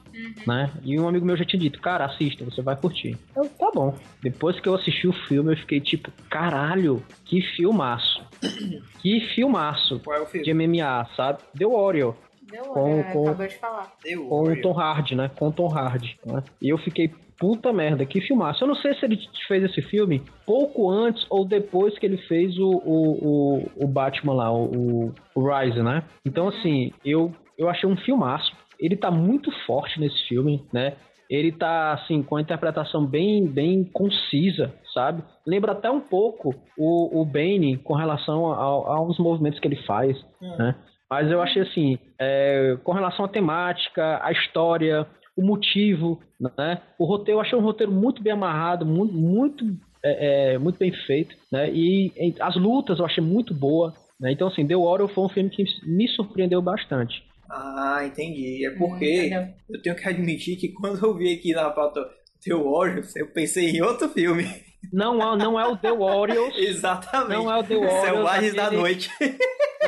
né? 0.46 0.70
E 0.82 0.98
um 0.98 1.06
amigo 1.08 1.24
meu 1.26 1.36
já 1.36 1.44
tinha 1.44 1.60
dito, 1.60 1.80
cara, 1.80 2.04
assista, 2.06 2.44
você 2.44 2.62
vai 2.62 2.74
curtir. 2.76 3.16
Eu, 3.36 3.44
tá 3.50 3.70
bom. 3.74 3.94
Depois 4.22 4.58
que 4.60 4.68
eu 4.68 4.74
assisti 4.74 5.06
o 5.06 5.12
filme, 5.12 5.52
eu 5.52 5.56
fiquei 5.58 5.80
tipo, 5.80 6.10
caralho, 6.30 7.02
que 7.24 7.40
filmaço. 7.56 8.22
que 9.02 9.20
filmaço 9.34 10.00
Qual 10.00 10.16
é 10.16 10.20
o 10.22 10.26
filme? 10.26 10.44
de 10.44 10.54
MMA, 10.54 11.06
sabe? 11.16 11.38
The 11.56 11.66
Warrior 11.66 12.14
Deu, 12.50 12.62
Com- 12.64 13.00
é, 13.00 13.02
com- 13.12 13.28
acabou 13.28 13.46
de 13.46 13.54
falar. 13.56 13.92
Com 14.28 14.42
o 14.52 14.62
Tom 14.62 14.72
Hardy, 14.80 15.14
né? 15.14 15.30
Com 15.36 15.48
o 15.48 15.52
Tom 15.52 15.68
Hardy, 15.68 16.18
né? 16.24 16.42
E 16.62 16.70
eu 16.70 16.78
fiquei, 16.78 17.12
puta 17.38 17.72
merda, 17.72 18.04
que 18.04 18.20
filmaço. 18.20 18.64
Eu 18.64 18.68
não 18.68 18.74
sei 18.74 18.94
se 18.94 19.04
ele 19.04 19.18
fez 19.46 19.62
esse 19.64 19.80
filme 19.82 20.22
pouco 20.44 20.90
antes 20.90 21.24
ou 21.30 21.44
depois 21.44 21.98
que 21.98 22.04
ele 22.06 22.18
fez 22.18 22.58
o, 22.58 22.68
o, 22.68 23.12
o, 23.22 23.84
o 23.84 23.86
Batman 23.88 24.34
lá, 24.34 24.52
o, 24.52 25.12
o 25.34 25.40
Rise, 25.48 25.82
né? 25.82 26.02
Então, 26.26 26.48
assim, 26.48 26.92
eu, 27.04 27.32
eu 27.56 27.68
achei 27.68 27.88
um 27.88 27.96
filmaço. 27.96 28.52
Ele 28.80 28.96
tá 28.96 29.10
muito 29.10 29.50
forte 29.66 29.98
nesse 30.00 30.22
filme, 30.28 30.64
né? 30.72 30.94
Ele 31.30 31.52
tá, 31.52 31.92
assim, 31.92 32.22
com 32.22 32.36
a 32.36 32.40
interpretação 32.40 33.04
bem, 33.04 33.46
bem 33.46 33.84
concisa, 33.84 34.72
sabe? 34.94 35.22
Lembra 35.46 35.72
até 35.72 35.90
um 35.90 36.00
pouco 36.00 36.54
o, 36.76 37.20
o 37.20 37.24
Bane 37.24 37.76
com 37.78 37.94
relação 37.94 38.46
ao- 38.46 38.90
aos 38.90 39.18
movimentos 39.18 39.60
que 39.60 39.68
ele 39.68 39.82
faz, 39.84 40.16
né? 40.40 40.74
Mas 41.10 41.30
eu 41.30 41.40
achei 41.40 41.62
assim, 41.62 41.98
é, 42.20 42.76
com 42.84 42.92
relação 42.92 43.24
à 43.24 43.28
temática, 43.28 44.20
à 44.22 44.30
história, 44.32 45.06
o 45.38 45.46
motivo, 45.46 46.20
né? 46.56 46.80
O 46.98 47.04
roteiro, 47.04 47.38
eu 47.38 47.42
achei 47.42 47.56
um 47.58 47.62
roteiro 47.62 47.92
muito 47.92 48.22
bem 48.22 48.32
amarrado, 48.32 48.84
muito, 48.84 49.14
muito, 49.14 49.64
é, 50.04 50.54
é, 50.54 50.58
muito 50.58 50.78
bem 50.78 50.92
feito, 51.06 51.34
né? 51.52 51.70
E 51.72 52.12
em- 52.16 52.34
as 52.40 52.56
lutas 52.56 52.98
eu 52.98 53.04
achei 53.06 53.22
muito 53.22 53.54
boa, 53.54 53.94
né? 54.20 54.32
Então, 54.32 54.48
assim, 54.48 54.66
The 54.66 54.74
Warrior 54.76 55.08
foi 55.08 55.24
um 55.24 55.28
filme 55.28 55.48
que 55.50 55.64
me 55.86 56.08
surpreendeu 56.08 56.60
bastante. 56.60 57.22
Ah, 57.50 58.00
entendi. 58.04 58.66
É 58.66 58.70
Hum, 58.70 58.78
porque 58.78 59.26
entendeu? 59.26 59.48
eu 59.70 59.82
tenho 59.82 59.96
que 59.96 60.08
admitir 60.08 60.56
que 60.56 60.68
quando 60.68 61.02
eu 61.04 61.14
vi 61.16 61.32
aqui 61.34 61.52
na 61.52 61.70
pauta 61.70 62.00
The 62.44 62.54
Warriors, 62.54 63.14
eu 63.16 63.28
pensei 63.28 63.70
em 63.70 63.80
outro 63.80 64.08
filme. 64.10 64.44
Não, 64.92 65.14
é- 65.20 65.36
não 65.36 65.58
é 65.58 65.66
o 65.66 65.76
The 65.76 65.92
Warriors, 65.92 66.54
Exatamente. 66.58 67.32
não 67.32 67.50
é 67.50 67.58
o 67.58 67.64
The 67.64 67.76
Warriors. 67.76 68.00
Selvagens 68.04 68.54
da 68.54 68.70
Noite. 68.70 69.10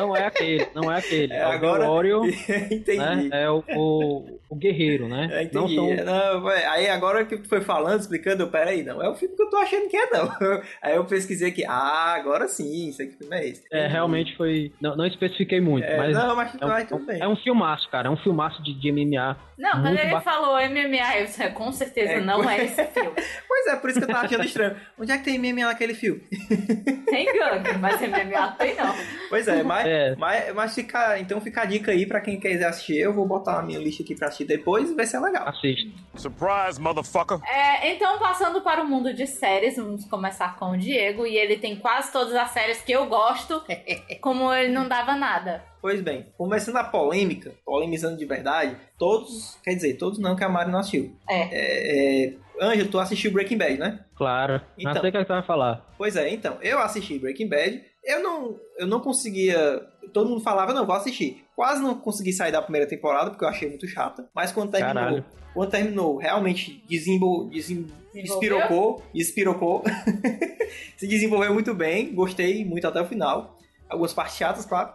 Não 0.01 0.16
é 0.16 0.26
aquele, 0.26 0.66
não 0.74 0.90
é 0.92 0.98
aquele. 0.98 1.32
É, 1.32 1.36
É, 1.38 1.46
o 1.46 1.51
agora- 1.51 1.82
The 1.84 1.88
Warrior, 1.90 2.26
entendi. 2.70 2.98
né? 2.98 3.28
É 3.32 3.51
o, 3.51 3.62
o, 3.76 4.40
o 4.48 4.57
guerreiro, 4.57 5.09
né? 5.09 5.28
É, 5.30 5.48
Não 5.53 5.64
entendi. 5.64 5.74
são 5.74 5.90
É, 5.90 6.03
não, 6.05 6.40
vai- 6.42 6.64
aí 6.64 6.88
agora 6.88 7.24
que 7.24 7.36
tu 7.36 7.48
foi 7.48 7.61
falando, 7.61 8.01
explicando, 8.01 8.42
eu, 8.42 8.48
peraí, 8.48 8.82
não, 8.82 9.03
é 9.03 9.09
o 9.09 9.14
filme 9.14 9.36
que 9.36 9.42
eu 9.42 9.51
tô 9.51 9.57
achando 9.59 9.88
que 9.88 9.96
é, 9.96 10.11
não. 10.11 10.30
Aí 10.82 10.96
eu 10.96 11.05
pesquisei 11.05 11.48
aqui, 11.51 11.64
ah, 11.66 12.14
agora 12.16 12.48
sim, 12.48 12.88
isso 12.88 13.03
aqui 13.03 13.12
filme 13.16 13.36
é 13.36 13.48
esse. 13.48 13.62
É, 13.72 13.86
realmente 13.86 14.36
foi. 14.36 14.72
Não, 14.80 14.96
não 14.96 15.07
especifiquei 15.07 15.61
muito, 15.61 15.84
É, 15.84 15.96
mas. 15.96 16.14
não, 16.16 16.34
mas 16.36 16.55
é, 16.55 16.59
vai 16.66 16.82
um, 16.82 16.86
tudo 16.86 17.07
bem. 17.07 17.20
é 17.20 17.28
um 17.28 17.36
filmaço, 17.36 17.88
cara. 17.90 18.09
É 18.09 18.11
um 18.11 18.16
filmaço 18.16 18.62
de, 18.62 18.72
de 18.74 18.90
MMA. 18.92 19.36
Não, 19.59 19.72
quando 19.72 19.98
ele 19.98 20.11
ba- 20.11 20.20
falou 20.22 20.57
MMA, 20.57 21.18
eu 21.18 21.24
disse, 21.26 21.48
com 21.51 21.70
certeza 21.72 22.12
É, 22.14 22.20
não 22.20 22.48
é 22.48 22.64
esse 22.64 22.82
filme. 22.88 23.11
Pois 23.46 23.66
é, 23.66 23.76
por 23.76 23.90
isso 23.90 23.98
que 24.01 24.05
eu 24.05 24.09
tava 24.09 24.26
achando 24.26 24.44
estranho. 24.44 24.76
Onde 24.98 25.12
é 25.12 25.18
que 25.18 25.24
tem 25.24 25.38
meme 25.38 25.62
naquele 25.62 25.92
filme? 25.94 26.22
Tem 27.07 27.26
gangue, 27.26 27.76
mas 27.78 28.01
MMA 28.01 28.53
tem 28.59 28.74
não. 28.76 28.94
Pois 29.28 29.46
é, 29.48 29.62
mas, 29.62 29.86
É. 29.91 30.14
mas, 30.16 30.55
mas 30.55 30.74
fica, 30.74 31.18
então 31.18 31.41
fica 31.41 31.62
a 31.62 31.64
dica 31.64 31.91
aí 31.91 32.07
pra 32.07 32.20
quem 32.20 32.38
quiser 32.38 32.66
assistir. 32.66 32.99
Eu 32.99 33.12
vou 33.12 33.26
botar 33.26 33.57
na 33.57 33.62
minha 33.62 33.78
lista 33.78 34.03
aqui 34.03 34.14
pra 34.14 34.28
assistir 34.28 34.45
depois 34.45 34.91
e 34.91 34.95
ver 34.95 35.07
se 35.07 35.16
é 35.16 35.20
legal. 35.20 35.49
Assista. 35.49 35.91
Surprise, 36.14 36.80
motherfucker. 36.80 37.41
É, 37.49 37.93
então, 37.93 38.18
passando 38.18 38.61
para 38.61 38.82
o 38.82 38.86
mundo 38.86 39.12
de 39.12 39.26
séries, 39.26 39.76
vamos 39.76 40.05
começar 40.05 40.57
com 40.57 40.72
o 40.72 40.78
Diego. 40.78 41.26
E 41.26 41.36
ele 41.36 41.57
tem 41.57 41.76
quase 41.76 42.12
todas 42.12 42.34
as 42.34 42.51
séries 42.51 42.80
que 42.80 42.93
eu 42.93 43.07
gosto, 43.07 43.62
como 44.20 44.53
ele 44.53 44.72
não 44.72 44.88
dava 44.88 45.14
nada. 45.16 45.64
Pois 45.80 46.01
bem, 46.03 46.26
começando 46.36 46.76
a 46.76 46.84
polêmica, 46.84 47.55
polemizando 47.64 48.18
de 48.18 48.26
verdade, 48.26 48.76
todos, 48.99 49.59
quer 49.64 49.74
dizer, 49.74 49.95
todos 49.95 50.18
não, 50.18 50.36
que 50.36 50.45
a 50.45 50.49
Mari 50.49 50.70
não 50.70 50.78
assistiu. 50.78 51.16
É. 51.26 51.41
É, 51.41 52.26
é, 52.26 52.34
Ângelo, 52.61 52.91
tu 52.91 52.99
assistiu 52.99 53.32
Breaking 53.32 53.57
Bad, 53.57 53.78
né? 53.78 54.01
Claro. 54.14 54.61
Então. 54.76 54.93
Não 54.93 55.01
sei 55.01 55.09
o 55.09 55.12
que 55.12 55.16
é 55.16 55.20
que 55.22 55.26
tu 55.26 55.32
vai 55.32 55.43
falar. 55.43 55.86
Pois 55.97 56.16
é, 56.16 56.28
então, 56.28 56.59
eu 56.61 56.78
assisti 56.78 57.18
Breaking 57.18 57.49
Bad, 57.49 57.82
eu 58.05 58.22
não, 58.22 58.61
eu 58.78 58.86
não 58.86 59.01
conseguia. 59.01 59.80
Todo 60.12 60.28
mundo 60.28 60.42
falava, 60.42 60.72
não, 60.72 60.86
vou 60.86 60.94
assistir. 60.94 61.44
Quase 61.55 61.82
não 61.82 61.94
consegui 61.94 62.32
sair 62.32 62.53
da 62.53 62.62
primeira 62.62 62.86
temporada, 62.86 63.30
porque 63.30 63.44
eu 63.44 63.48
achei 63.48 63.68
muito 63.68 63.86
chata. 63.86 64.28
Mas 64.34 64.53
quando 64.53 64.70
terminou, 64.70 64.94
Caralho. 64.94 65.24
quando 65.55 65.70
terminou, 65.70 66.16
realmente 66.16 66.82
desembo, 66.88 67.48
desem, 67.51 67.86
espirocou. 69.14 69.84
Se 70.96 71.07
desenvolveu 71.07 71.53
muito 71.53 71.74
bem, 71.74 72.14
gostei 72.14 72.64
muito 72.64 72.86
até 72.86 73.01
o 73.01 73.07
final. 73.07 73.59
Algumas 73.88 74.12
partes 74.12 74.36
chatas, 74.36 74.64
claro. 74.64 74.92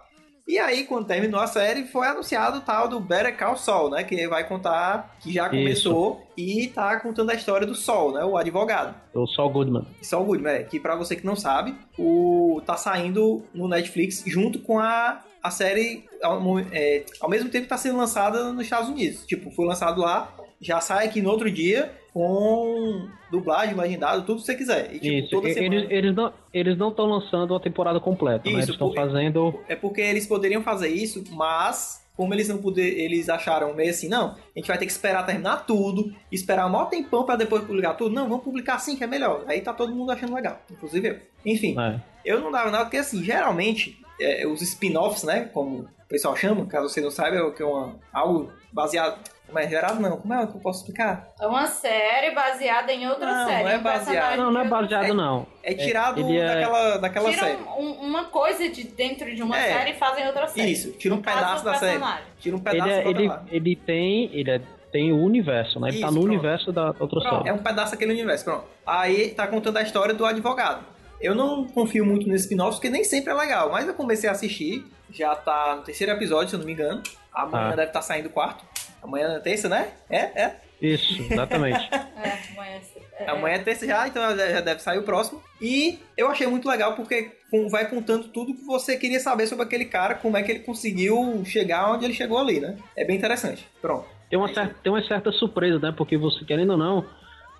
E 0.47 0.59
aí, 0.59 0.83
quando 0.83 1.07
terminou 1.07 1.39
a 1.39 1.47
série, 1.47 1.85
foi 1.85 2.07
anunciado 2.07 2.59
o 2.59 2.61
tal 2.61 2.87
do 2.87 2.99
Better 2.99 3.35
Call 3.35 3.57
Saul, 3.57 3.89
né? 3.89 4.03
Que 4.03 4.27
vai 4.27 4.47
contar, 4.47 5.17
que 5.19 5.33
já 5.33 5.49
começou 5.49 6.21
e 6.37 6.67
tá 6.67 6.99
contando 6.99 7.31
a 7.31 7.33
história 7.33 7.65
do 7.65 7.73
Sol, 7.73 8.11
né? 8.13 8.23
O 8.23 8.37
advogado. 8.37 8.93
Sou 9.25 9.47
o 9.47 9.49
Goodman. 9.49 9.87
Saul 10.03 10.25
Goodman, 10.25 10.53
é, 10.53 10.63
que 10.63 10.79
pra 10.79 10.95
você 10.95 11.15
que 11.15 11.25
não 11.25 11.35
sabe, 11.35 11.75
o 11.97 12.61
tá 12.63 12.77
saindo 12.77 13.43
no 13.55 13.67
Netflix 13.67 14.23
junto 14.27 14.59
com 14.59 14.77
a, 14.77 15.23
a 15.41 15.49
série 15.49 16.05
ao, 16.21 16.39
é, 16.71 17.05
ao 17.19 17.29
mesmo 17.29 17.49
tempo 17.49 17.63
que 17.63 17.69
tá 17.69 17.77
sendo 17.77 17.97
lançada 17.97 18.53
nos 18.53 18.65
Estados 18.65 18.89
Unidos. 18.89 19.25
Tipo, 19.25 19.49
foi 19.49 19.65
lançado 19.65 19.99
lá, 19.99 20.31
já 20.61 20.79
sai 20.79 21.07
aqui 21.07 21.23
no 21.23 21.31
outro 21.31 21.49
dia 21.49 21.91
com 22.16 23.09
dublagem, 23.30 23.76
legendado, 23.76 24.26
tudo 24.26 24.39
que 24.39 24.45
você 24.45 24.55
quiser. 24.55 24.89
E, 24.95 24.99
tipo, 24.99 25.16
Isso. 25.18 25.30
toda 25.32 25.53
semana. 25.53 25.76
Eles, 25.76 25.91
eles 25.91 26.16
não 26.16 26.34
eles 26.53 26.78
não 26.78 26.88
estão 26.88 27.07
lançando 27.07 27.53
a 27.53 27.59
temporada 27.59 27.99
completa, 27.99 28.45
né? 28.45 28.51
Isso, 28.51 28.59
Eles 28.59 28.70
estão 28.70 28.93
fazendo. 28.93 29.59
É 29.68 29.76
porque 29.76 29.99
eles 29.99 30.26
poderiam 30.26 30.63
fazer 30.63 30.88
isso, 30.88 31.22
mas 31.32 32.07
como 32.16 32.34
eles 32.34 32.47
não 32.47 32.57
puder, 32.57 32.88
eles 32.88 33.28
acharam 33.28 33.74
meio 33.74 33.89
assim, 33.89 34.07
não, 34.07 34.28
a 34.30 34.38
gente 34.55 34.66
vai 34.66 34.78
ter 34.78 34.86
que 34.86 34.93
esperar 34.93 35.26
terminar 35.26 35.66
tudo, 35.66 36.16
esperar 36.32 36.68
um 36.68 36.70
maior 36.70 36.86
tempão 36.86 37.26
pra 37.26 37.36
depois 37.36 37.66
publicar 37.66 37.95
tudo. 37.95 38.16
Não, 38.16 38.30
vamos 38.30 38.45
publicar 38.45 38.76
assim 38.76 38.95
que 38.95 39.03
é 39.03 39.07
melhor. 39.07 39.43
Aí 39.45 39.59
tá 39.59 39.74
todo 39.74 39.93
mundo 39.93 40.13
achando 40.13 40.34
legal, 40.34 40.57
inclusive 40.72 41.09
eu. 41.09 41.20
Enfim, 41.45 41.76
É. 41.78 41.99
Eu 42.24 42.39
não 42.39 42.49
dava 42.49 42.72
nada, 42.72 42.86
porque 42.86 42.95
assim, 42.95 43.22
geralmente, 43.22 43.99
é, 44.22 44.47
os 44.47 44.61
spin-offs, 44.61 45.24
né, 45.24 45.49
como 45.53 45.80
o 45.80 46.07
pessoal 46.07 46.34
chama, 46.34 46.66
caso 46.66 46.88
você 46.88 47.01
não 47.01 47.11
saiba, 47.11 47.36
é 47.36 47.41
o 47.41 47.51
que 47.51 47.61
é 47.61 47.66
uma, 47.66 47.99
algo 48.13 48.49
baseado... 48.72 49.34
É 49.55 49.67
gerado? 49.69 50.01
Não, 50.01 50.17
como 50.17 50.33
é 50.33 50.45
que 50.47 50.55
eu 50.55 50.59
posso 50.59 50.79
explicar? 50.81 51.29
É 51.39 51.47
uma 51.47 51.65
série 51.67 52.31
baseada 52.31 52.91
em 52.91 53.07
outra 53.07 53.25
Não, 53.31 53.47
série. 53.47 53.63
não 53.63 53.69
é 53.69 53.77
baseado. 53.77 54.37
Não, 54.37 54.51
não 54.51 54.61
é 54.61 54.67
baseado, 54.67 55.13
não. 55.13 55.47
É 55.63 55.73
tirado 55.73 56.19
ele 56.19 56.37
é- 56.37 56.45
daquela, 56.45 56.97
daquela 56.97 57.29
Tira 57.29 57.45
série. 57.45 57.57
um- 57.61 57.79
um- 57.81 57.91
uma 58.01 58.25
coisa 58.25 58.67
de 58.69 58.83
dentro 58.83 59.33
de 59.33 59.41
uma 59.41 59.57
É. 59.57 59.73
série 59.77 59.91
e 59.91 59.93
fazem 59.93 60.25
outra 60.27 60.47
série. 60.47 60.71
Isso, 60.71 60.91
tira 60.93 61.15
um 61.15 61.21
pedaço 61.21 61.63
da 61.63 61.75
série. 61.75 62.01
Tira 62.39 62.55
um 62.55 62.59
Ele, 62.59 62.69
pedaço 62.71 62.89
é- 62.91 63.07
ele, 63.07 63.27
lá. 63.27 63.43
ele 63.49 63.75
tem. 63.75 64.29
Ele 64.33 64.51
é- 64.51 64.61
tem 64.91 65.11
o 65.13 65.17
universo, 65.23 65.79
né? 65.79 65.89
Ele 65.89 65.99
tá 65.99 66.07
Isso, 66.07 66.15
no 66.15 66.21
pronto. 66.21 66.33
universo 66.33 66.71
da 66.71 66.87
outra 66.87 67.07
Pronto. 67.07 67.37
série. 67.37 67.49
É 67.49 67.53
um 67.53 67.57
pedaço 67.57 67.91
daquele 67.91 68.13
universo, 68.13 68.45
pronto. 68.45 68.63
Aí 68.85 69.29
tá 69.29 69.45
contando 69.47 69.77
a 69.77 69.81
história 69.81 70.13
do 70.13 70.25
advogado. 70.25 70.83
Eu 71.21 71.33
não 71.35 71.65
confio 71.65 72.05
muito 72.05 72.27
nesses 72.27 72.41
spin-offs, 72.45 72.75
porque 72.75 72.89
nem 72.89 73.03
sempre 73.03 73.31
é 73.31 73.33
legal, 73.35 73.71
mas 73.71 73.87
eu 73.87 73.93
comecei 73.93 74.29
a 74.29 74.33
assistir, 74.33 74.85
já 75.11 75.33
tá 75.35 75.75
no 75.77 75.81
terceiro 75.83 76.11
episódio, 76.13 76.49
se 76.49 76.55
eu 76.55 76.59
não 76.59 76.65
me 76.65 76.73
engano. 76.73 77.01
Amanhã 77.33 77.67
Ah. 77.71 77.75
deve 77.75 77.87
estar 77.87 78.01
saindo 78.01 78.27
o 78.27 78.29
quarto. 78.29 78.63
Amanhã 79.05 79.35
é 79.35 79.39
terça, 79.39 79.69
né? 79.69 79.89
É, 80.09 80.17
é. 80.17 80.55
Isso, 80.81 81.21
exatamente. 81.31 81.87
É, 81.91 82.39
mas, 82.55 82.91
é, 83.19 83.29
Amanhã 83.29 83.55
é 83.55 83.59
terça 83.59 83.85
já, 83.85 84.07
então 84.07 84.35
já 84.35 84.61
deve 84.61 84.81
sair 84.81 84.97
o 84.97 85.03
próximo. 85.03 85.41
E 85.61 85.99
eu 86.17 86.27
achei 86.27 86.47
muito 86.47 86.67
legal 86.67 86.95
porque 86.95 87.31
vai 87.69 87.87
contando 87.87 88.27
tudo 88.29 88.53
que 88.53 88.65
você 88.65 88.97
queria 88.97 89.19
saber 89.19 89.47
sobre 89.47 89.63
aquele 89.63 89.85
cara, 89.85 90.15
como 90.15 90.35
é 90.35 90.43
que 90.43 90.51
ele 90.51 90.59
conseguiu 90.59 91.43
chegar 91.45 91.93
onde 91.93 92.03
ele 92.03 92.13
chegou 92.13 92.37
ali, 92.37 92.59
né? 92.59 92.77
É 92.97 93.05
bem 93.05 93.15
interessante. 93.15 93.65
Pronto. 93.81 94.05
Tem 94.29 94.37
uma, 94.37 94.51
certa, 94.53 94.75
tem 94.81 94.91
uma 94.91 95.03
certa 95.03 95.31
surpresa, 95.31 95.79
né? 95.79 95.93
Porque 95.95 96.17
você, 96.17 96.43
querendo 96.43 96.71
ou 96.71 96.77
não, 96.77 97.05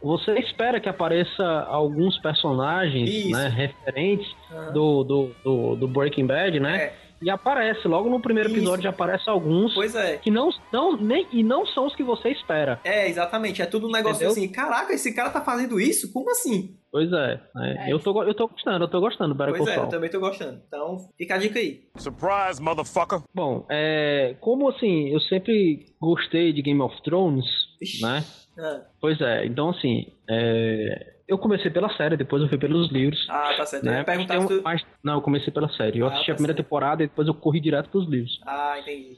você 0.02 0.34
espera 0.40 0.80
que 0.80 0.90
apareça 0.90 1.44
alguns 1.68 2.18
personagens, 2.18 3.10
Isso. 3.10 3.30
né? 3.30 3.48
Referentes 3.48 4.36
Aham. 4.52 4.74
do, 4.74 5.04
do, 5.04 5.36
do, 5.44 5.76
do 5.76 5.88
Breaking 5.88 6.26
Bad, 6.26 6.60
né? 6.60 6.78
É. 6.78 7.05
E 7.22 7.30
aparece, 7.30 7.88
logo 7.88 8.10
no 8.10 8.20
primeiro 8.20 8.50
Isso. 8.50 8.58
episódio 8.58 8.84
já 8.84 8.90
aparece 8.90 9.30
alguns 9.30 9.74
Pois 9.74 9.96
é. 9.96 10.18
que 10.18 10.30
não, 10.30 10.50
não, 10.72 10.98
nem, 10.98 11.26
e 11.32 11.44
não 11.44 11.66
são 11.66 11.88
os 11.88 11.96
que 11.96 12.04
você 12.04 12.30
espera. 12.30 12.80
É, 12.84 13.08
exatamente. 13.10 13.62
É 13.62 13.66
tudo 13.66 13.88
um 13.88 13.92
negócio 13.92 14.18
Entendeu? 14.26 14.32
assim, 14.32 14.52
caraca, 14.52 14.94
esse 14.94 15.14
cara 15.14 15.30
tá 15.30 15.42
fazendo 15.42 15.80
isso? 15.80 16.12
Como 16.12 16.30
assim? 16.30 16.78
Pois 16.92 17.12
é. 17.12 17.42
né? 17.56 17.88
É 17.88 17.94
eu, 17.94 18.00
tô, 18.00 18.24
eu 18.24 18.34
tô 18.34 18.48
gostando, 18.48 18.84
eu 18.86 18.88
tô 18.90 19.00
gostando 19.00 19.34
do 19.34 19.38
Better 19.38 19.56
pois 19.56 19.66
Call 19.66 19.84
é, 19.84 19.86
eu 19.86 19.90
também 19.90 20.10
tô 20.10 20.20
gostando. 20.20 20.62
Então, 20.68 20.98
fica 21.18 21.36
a 21.36 21.38
dica 21.38 21.60
aí. 21.60 21.82
Surprise, 21.98 22.62
motherfucker. 22.62 23.22
Bom, 23.34 23.66
é, 23.70 24.36
como 24.40 24.70
assim, 24.70 25.10
eu 25.10 25.20
sempre 25.22 25.86
gostei 26.00 26.54
de 26.54 26.62
Game 26.62 26.82
of 26.82 26.96
Thrones, 27.04 27.46
Ixi. 27.82 28.02
né? 28.02 28.24
Ah, 28.58 28.82
Pois 29.02 29.20
é, 29.20 29.46
então 29.46 29.70
assim, 29.70 30.06
é, 30.30 31.15
eu 31.28 31.38
comecei 31.38 31.72
pela 31.72 31.90
série, 31.96 32.16
depois 32.18 32.42
eu 32.44 32.48
fui 32.50 32.58
pelos 32.58 32.92
livros. 32.92 33.26
Ah, 33.30 33.54
tá 33.58 33.66
certo. 33.66 33.86
Eu 33.86 33.92
Né? 33.92 34.04
perguntar 34.04 34.40
um- 34.40 34.48
tu... 34.48 34.62
mas- 34.64 34.86
não, 35.04 35.16
eu 35.16 35.22
comecei 35.22 35.52
pela 35.52 35.70
série. 35.70 36.00
Eu 36.00 36.06
Ah, 36.06 36.10
assisti 36.10 36.28
tá 36.28 36.32
a 36.34 36.36
primeira 36.36 36.54
certo. 36.56 36.66
temporada 36.66 37.04
e 37.04 37.08
depois 37.08 37.28
eu 37.28 37.34
corri 37.34 37.60
direto 37.60 37.90
pros 37.90 38.08
livros. 38.08 38.40
Ah, 38.46 38.76
entendi. 38.80 39.18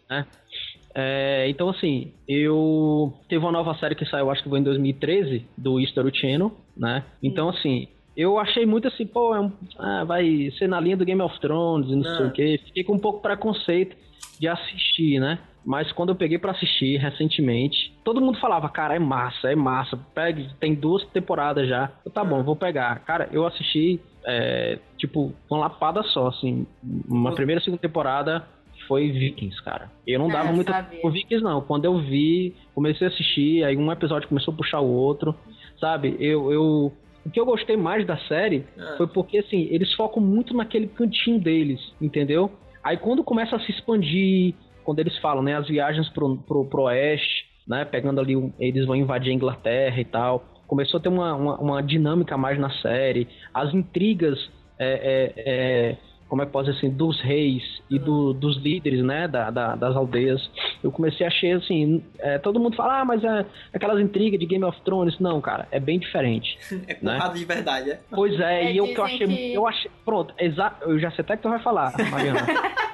É, 0.95 1.45
então, 1.49 1.69
assim, 1.69 2.11
eu. 2.27 3.13
Teve 3.29 3.43
uma 3.43 3.51
nova 3.51 3.75
série 3.75 3.93
que 3.95 4.05
saiu, 4.05 4.31
acho 4.31 4.41
que 4.43 4.49
foi 4.49 4.59
em 4.59 4.63
2013, 4.63 5.45
do 5.57 5.79
History 5.79 6.11
Channel, 6.15 6.51
né? 6.75 7.03
Então, 7.21 7.49
assim, 7.49 7.87
eu 8.15 8.39
achei 8.39 8.65
muito 8.65 8.87
assim, 8.87 9.05
pô, 9.05 9.35
é 9.35 9.39
um- 9.41 9.51
ah, 9.77 10.03
vai 10.05 10.49
ser 10.57 10.67
na 10.67 10.79
linha 10.79 10.97
do 10.97 11.05
Game 11.05 11.21
of 11.21 11.39
Thrones 11.39 11.89
e 11.91 11.95
não 11.95 12.03
sei 12.03 12.25
Ah. 12.25 12.27
o 12.29 12.31
quê. 12.31 12.59
Fiquei 12.65 12.83
com 12.83 12.93
um 12.93 12.99
pouco 12.99 13.21
preconceito 13.21 13.95
de 14.39 14.47
assistir, 14.47 15.19
né? 15.19 15.37
Mas 15.67 15.91
quando 15.91 16.09
eu 16.09 16.15
peguei 16.15 16.37
pra 16.37 16.51
assistir 16.53 16.95
recentemente, 16.97 17.93
todo 18.01 18.21
mundo 18.21 18.39
falava, 18.39 18.69
cara, 18.69 18.95
é 18.95 18.99
massa, 18.99 19.51
é 19.51 19.55
massa. 19.55 19.99
Pegue, 20.15 20.47
tem 20.61 20.73
duas 20.73 21.03
temporadas 21.07 21.67
já. 21.67 21.91
Eu, 22.05 22.09
tá 22.09 22.23
bom, 22.23 22.41
vou 22.41 22.55
pegar. 22.55 22.99
Cara, 22.99 23.27
eu 23.33 23.45
assisti, 23.45 23.99
é, 24.25 24.79
tipo, 24.97 25.33
uma 25.49 25.59
lapada 25.59 26.01
só, 26.03 26.27
assim. 26.27 26.65
Uma 27.05 27.33
primeira 27.35 27.59
e 27.59 27.63
segunda 27.65 27.81
temporada 27.81 28.47
foi 28.87 29.11
Vikings, 29.11 29.61
cara. 29.61 29.91
Eu 30.07 30.19
não 30.19 30.29
Ah, 30.29 30.33
dava 30.33 30.53
muito 30.53 30.71
com 31.01 31.11
Vikings, 31.11 31.43
não. 31.43 31.59
Quando 31.59 31.83
eu 31.83 31.99
vi, 31.99 32.55
comecei 32.73 33.05
a 33.05 33.09
assistir, 33.09 33.65
aí 33.65 33.75
um 33.75 33.91
episódio 33.91 34.29
começou 34.29 34.53
a 34.53 34.57
puxar 34.57 34.79
o 34.79 34.87
outro, 34.89 35.35
sabe? 35.81 36.15
Eu, 36.17 36.49
eu, 36.49 36.93
o 37.25 37.29
que 37.29 37.37
eu 37.37 37.45
gostei 37.45 37.75
mais 37.75 38.07
da 38.07 38.15
série 38.19 38.63
Ah. 38.79 38.93
foi 38.95 39.07
porque, 39.07 39.39
assim, 39.39 39.67
eles 39.69 39.93
focam 39.95 40.23
muito 40.23 40.55
naquele 40.55 40.87
cantinho 40.87 41.41
deles, 41.41 41.81
entendeu? 42.01 42.49
Aí 42.81 42.95
quando 42.95 43.21
começa 43.21 43.57
a 43.57 43.59
se 43.59 43.69
expandir, 43.71 44.55
quando 44.87 44.99
eles 44.99 45.17
falam, 45.17 45.43
né, 45.43 45.53
as 45.57 45.67
viagens 45.67 46.07
pro, 46.09 46.37
pro, 46.37 46.63
pro 46.65 46.83
oeste, 46.83 47.43
né, 47.67 47.83
pegando 47.83 48.21
ali, 48.21 48.37
um- 48.37 48.53
eles 48.57 48.85
vão 48.85 48.95
invadir 48.95 49.31
a 49.31 49.33
Inglaterra 49.35 49.99
e 49.99 50.05
tal, 50.05 50.45
começou 50.65 50.97
a 50.97 51.01
ter 51.03 51.09
uma, 51.09 51.33
uma, 51.35 51.57
uma 51.59 51.83
dinâmica 51.83 52.37
mais 52.37 52.57
na 52.57 52.69
série, 52.69 53.27
as 53.53 53.73
intrigas, 53.73 54.39
é, 54.79 55.33
é, 55.35 55.43
é, 55.91 55.97
como 56.29 56.41
é 56.41 56.45
que 56.45 56.51
pode 56.53 56.67
dizer 56.71 56.77
assim, 56.79 56.89
dos 56.95 57.19
reis 57.21 57.63
e 57.89 57.99
do- 57.99 58.33
dos 58.33 58.55
líderes, 58.63 59.03
né, 59.03 59.27
da, 59.27 59.49
da- 59.49 59.75
das 59.75 59.93
aldeias, 59.95 60.41
eu 60.81 60.89
comecei 60.91 61.25
a 61.25 61.29
achar, 61.29 61.57
assim, 61.57 62.01
é, 62.19 62.37
todo 62.37 62.57
mundo 62.59 62.75
fala, 62.77 63.01
ah, 63.01 63.05
mas 63.05 63.21
é 63.25 63.45
aquelas 63.73 63.99
intrigas 63.99 64.39
de 64.39 64.45
Game 64.45 64.63
of 64.63 64.79
Thrones, 64.83 65.19
não, 65.19 65.41
cara, 65.41 65.67
é 65.71 65.79
bem 65.81 65.99
diferente. 65.99 66.57
É 66.87 66.93
porrada 66.93 67.33
de 67.37 67.43
verdade, 67.45 67.91
é? 67.91 67.99
Pois 68.09 68.39
é, 68.39 68.63
É, 68.63 68.71
e 68.71 68.77
eu 68.77 68.85
que 68.87 68.97
eu 68.99 69.03
achei. 69.03 69.27
que- 69.27 69.53
Eu 69.53 69.67
achei. 69.67 69.91
Pronto, 70.05 70.33
exa, 70.39 70.71
eu 70.81 70.97
já 70.97 71.11
sei 71.11 71.23
até 71.23 71.35
que 71.35 71.43
tu 71.43 71.49
vai 71.49 71.59
falar, 71.59 71.93
Mariana. 72.09 72.39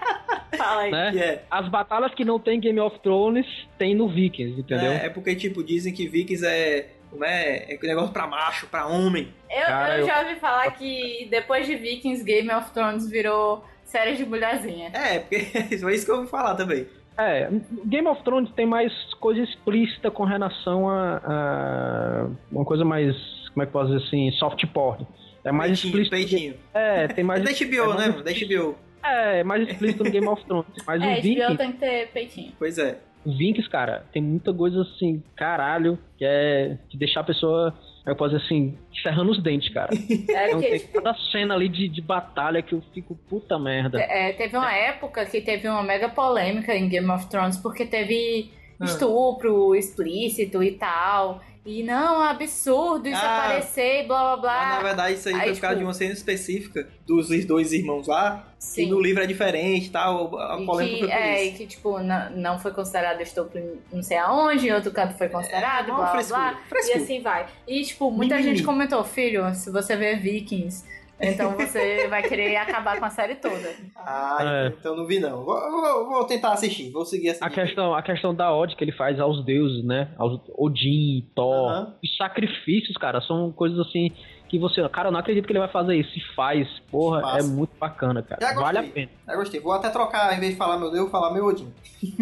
Fala 0.63 0.81
aí. 0.83 0.91
né? 0.91 1.11
Que 1.11 1.19
é. 1.19 1.43
As 1.49 1.67
batalhas 1.69 2.13
que 2.13 2.23
não 2.25 2.39
tem 2.39 2.59
Game 2.59 2.79
of 2.79 2.99
Thrones 2.99 3.45
tem 3.77 3.93
no 3.95 4.07
Vikings, 4.07 4.59
entendeu? 4.59 4.91
É, 4.91 5.05
é 5.05 5.09
porque, 5.09 5.35
tipo, 5.35 5.63
dizem 5.63 5.93
que 5.93 6.07
Vikings 6.07 6.45
é. 6.45 6.89
Como 7.09 7.23
é? 7.25 7.67
É 7.73 7.77
negócio 7.83 8.11
pra 8.11 8.25
macho, 8.25 8.65
pra 8.67 8.87
homem. 8.87 9.27
Eu, 9.49 9.67
Cara, 9.67 9.95
eu 9.95 9.99
eu- 10.01 10.05
já 10.07 10.21
ouvi 10.21 10.35
falar 10.39 10.71
que 10.71 11.27
depois 11.29 11.67
de 11.67 11.75
Vikings, 11.75 12.23
Game 12.23 12.49
of 12.51 12.71
Thrones 12.71 13.07
virou 13.07 13.63
série 13.85 14.15
de 14.15 14.25
mulherzinha. 14.25 14.89
É, 14.93 15.19
porque 15.19 15.37
foi 15.77 15.93
isso 15.93 16.05
que 16.05 16.11
eu 16.11 16.15
ouvi 16.17 16.29
falar 16.29 16.55
também. 16.55 16.87
É, 17.15 17.47
Game 17.85 18.07
of 18.07 18.23
Thrones 18.23 18.51
tem 18.53 18.65
mais 18.65 18.91
coisa 19.19 19.39
explícita 19.41 20.09
com 20.09 20.23
relação 20.23 20.89
a, 20.89 21.21
a 21.23 22.27
uma 22.51 22.65
coisa 22.65 22.83
mais, 22.83 23.15
como 23.53 23.61
é 23.61 23.65
que 23.65 23.69
eu 23.69 23.79
posso 23.81 23.93
dizer 23.93 24.07
assim, 24.07 24.31
soft 24.31 24.65
porn. 24.73 25.05
É 25.45 25.51
mais 25.51 25.79
peitinho, 25.79 26.01
explícito. 26.01 26.15
peitinho. 26.31 26.53
É, 26.73 27.07
tem 27.09 27.21
É 27.21 27.27
mais. 27.27 27.43
da 27.43 27.51
HBO, 27.51 27.75
é 27.75 27.87
né? 27.89 27.93
mais 27.93 28.07
mano? 28.07 28.23
Da 28.23 28.31
HBO. 28.31 28.75
É, 29.03 29.39
é 29.39 29.43
mais 29.43 29.67
explícito 29.67 30.03
no 30.03 30.11
Game 30.11 30.27
of 30.27 30.43
Thrones. 30.45 30.65
Mas 30.87 31.01
É, 31.01 31.13
o 31.19 31.21
Vikings, 31.21 31.57
tem 31.57 31.71
que 31.73 31.77
ter 31.79 32.07
peitinho. 32.11 32.51
Pois 32.57 32.77
é. 32.77 32.97
o 33.25 33.31
Vikings, 33.31 33.69
cara, 33.69 34.05
tem 34.13 34.21
muita 34.21 34.53
coisa 34.53 34.81
assim, 34.81 35.21
caralho, 35.35 35.97
que 36.17 36.25
é 36.25 36.77
de 36.89 36.97
deixar 36.97 37.21
a 37.21 37.23
pessoa, 37.23 37.73
eu 38.05 38.15
posso 38.15 38.35
dizer 38.35 38.45
assim, 38.45 38.77
serrando 39.01 39.31
os 39.31 39.41
dentes, 39.41 39.73
cara. 39.73 39.89
É 40.29 40.47
Então 40.47 40.61
porque, 40.61 40.79
tem 40.79 40.87
cada 40.87 41.13
cena 41.31 41.53
ali 41.55 41.67
de, 41.69 41.87
de 41.89 42.01
batalha 42.01 42.61
que 42.61 42.73
eu 42.73 42.81
fico 42.93 43.15
puta 43.29 43.57
merda. 43.59 43.99
é, 43.99 44.31
teve 44.33 44.55
uma 44.57 44.73
época 44.73 45.25
que 45.25 45.41
teve 45.41 45.67
uma 45.67 45.83
mega 45.83 46.09
polêmica 46.09 46.73
em 46.75 46.87
Game 46.89 47.09
of 47.09 47.27
Thrones 47.29 47.57
porque 47.57 47.85
teve 47.85 48.51
Ah. 48.79 48.85
estupro 48.85 49.75
explícito 49.75 50.61
e 50.63 50.71
tal. 50.71 51.41
E 51.65 51.81
não, 51.81 52.21
é 52.25 52.29
absurdo 52.31 53.07
isso 53.07 53.17
Ah. 53.21 53.45
aparecer, 53.45 54.05
blá 54.05 54.35
blá 54.35 54.51
Mas 54.57 54.67
na 54.67 54.73
blá. 54.75 54.83
verdade 54.83 55.13
isso 55.13 55.29
aí, 55.29 55.35
Aí, 55.35 55.41
foi 55.43 55.53
por 55.53 55.61
causa 55.61 55.75
tipo- 55.75 55.79
de 55.79 55.83
uma 55.85 55.93
cena 55.93 56.11
específica 56.13 56.87
dos 57.07 57.29
dois 57.45 57.71
irmãos 57.71 58.05
lá. 58.07 58.45
Sim. 58.59 58.83
E 58.83 58.85
no 58.89 58.99
livro 58.99 59.23
é 59.23 59.25
diferente 59.25 59.87
e 59.87 59.89
tal. 59.89 60.37
A 60.39 60.59
E 60.61 60.65
polêmica 60.65 60.95
que, 60.95 60.99
foi 60.99 61.09
por 61.09 61.17
é, 61.17 61.43
isso. 61.43 61.53
e 61.53 61.57
que, 61.57 61.67
tipo, 61.67 61.99
não, 61.99 62.29
não 62.31 62.59
foi 62.59 62.71
considerado 62.71 63.21
estupro 63.21 63.61
não 63.91 64.03
sei 64.03 64.17
aonde, 64.17 64.67
em 64.67 64.73
outro 64.73 64.91
canto 64.91 65.17
foi 65.17 65.29
considerado, 65.29 65.83
É, 65.83 65.85
blá 65.87 65.95
blá 65.95 66.11
frescura, 66.11 66.39
blá. 66.69 66.79
E 66.85 66.93
assim 66.93 67.21
vai. 67.21 67.45
E, 67.67 67.81
tipo, 67.83 68.11
muita 68.11 68.35
Mimimi. 68.35 68.55
gente 68.57 68.65
comentou, 68.65 69.03
filho, 69.05 69.53
se 69.55 69.69
você 69.71 69.95
ver 69.95 70.19
Vikings, 70.19 70.83
então 71.23 71.51
você 71.55 72.07
vai 72.07 72.21
querer 72.23 72.55
acabar 72.57 72.99
com 72.99 73.05
a 73.05 73.09
série 73.09 73.35
toda. 73.35 73.73
Ah, 73.95 74.37
É. 74.41 74.67
então 74.67 74.95
não 74.95 75.05
vi 75.05 75.19
não. 75.19 75.43
Vou, 75.43 75.59
vou- 75.71 76.05
vou 76.09 76.23
tentar 76.25 76.53
assistir, 76.53 76.91
vou 76.91 77.05
seguir 77.05 77.29
essa 77.29 77.45
A 77.45 77.49
dica 77.49 77.63
questão, 77.63 77.93
a 77.95 78.01
questão 78.01 78.33
da 78.35 78.53
ode 78.53 78.75
que 78.75 78.83
ele 78.83 78.91
faz 78.91 79.19
aos 79.19 79.43
deuses, 79.45 79.83
né? 79.83 80.09
Aos 80.17 80.39
Odin, 80.57 81.27
Thor. 81.35 81.69
Aham. 81.71 81.95
Os 82.03 82.17
sacrifícios, 82.17 82.97
cara, 82.97 83.21
são 83.21 83.51
coisas 83.51 83.79
assim 83.79 84.11
que 84.49 84.59
você. 84.59 84.87
Cara, 84.89 85.07
eu 85.07 85.11
não 85.11 85.19
acredito 85.19 85.45
que 85.45 85.51
ele 85.51 85.59
vai 85.59 85.67
fazer 85.69 85.95
isso. 85.95 86.11
Se 86.11 86.19
faz, 86.35 86.67
porra, 86.91 87.21
Massa. 87.21 87.39
é 87.39 87.43
muito 87.49 87.71
bacana, 87.79 88.21
cara. 88.21 88.53
Vale 88.53 88.77
a 88.77 88.83
pena. 88.83 89.09
Já 89.27 89.35
gostei. 89.35 89.59
Vou 89.59 89.71
até 89.73 89.89
trocar, 89.89 90.35
em 90.35 90.39
vez 90.39 90.51
de 90.51 90.57
falar 90.57 90.77
meu 90.77 90.91
Deus, 90.91 91.09
falar 91.09 91.31
meu 91.33 91.45
Odin. 91.45 91.71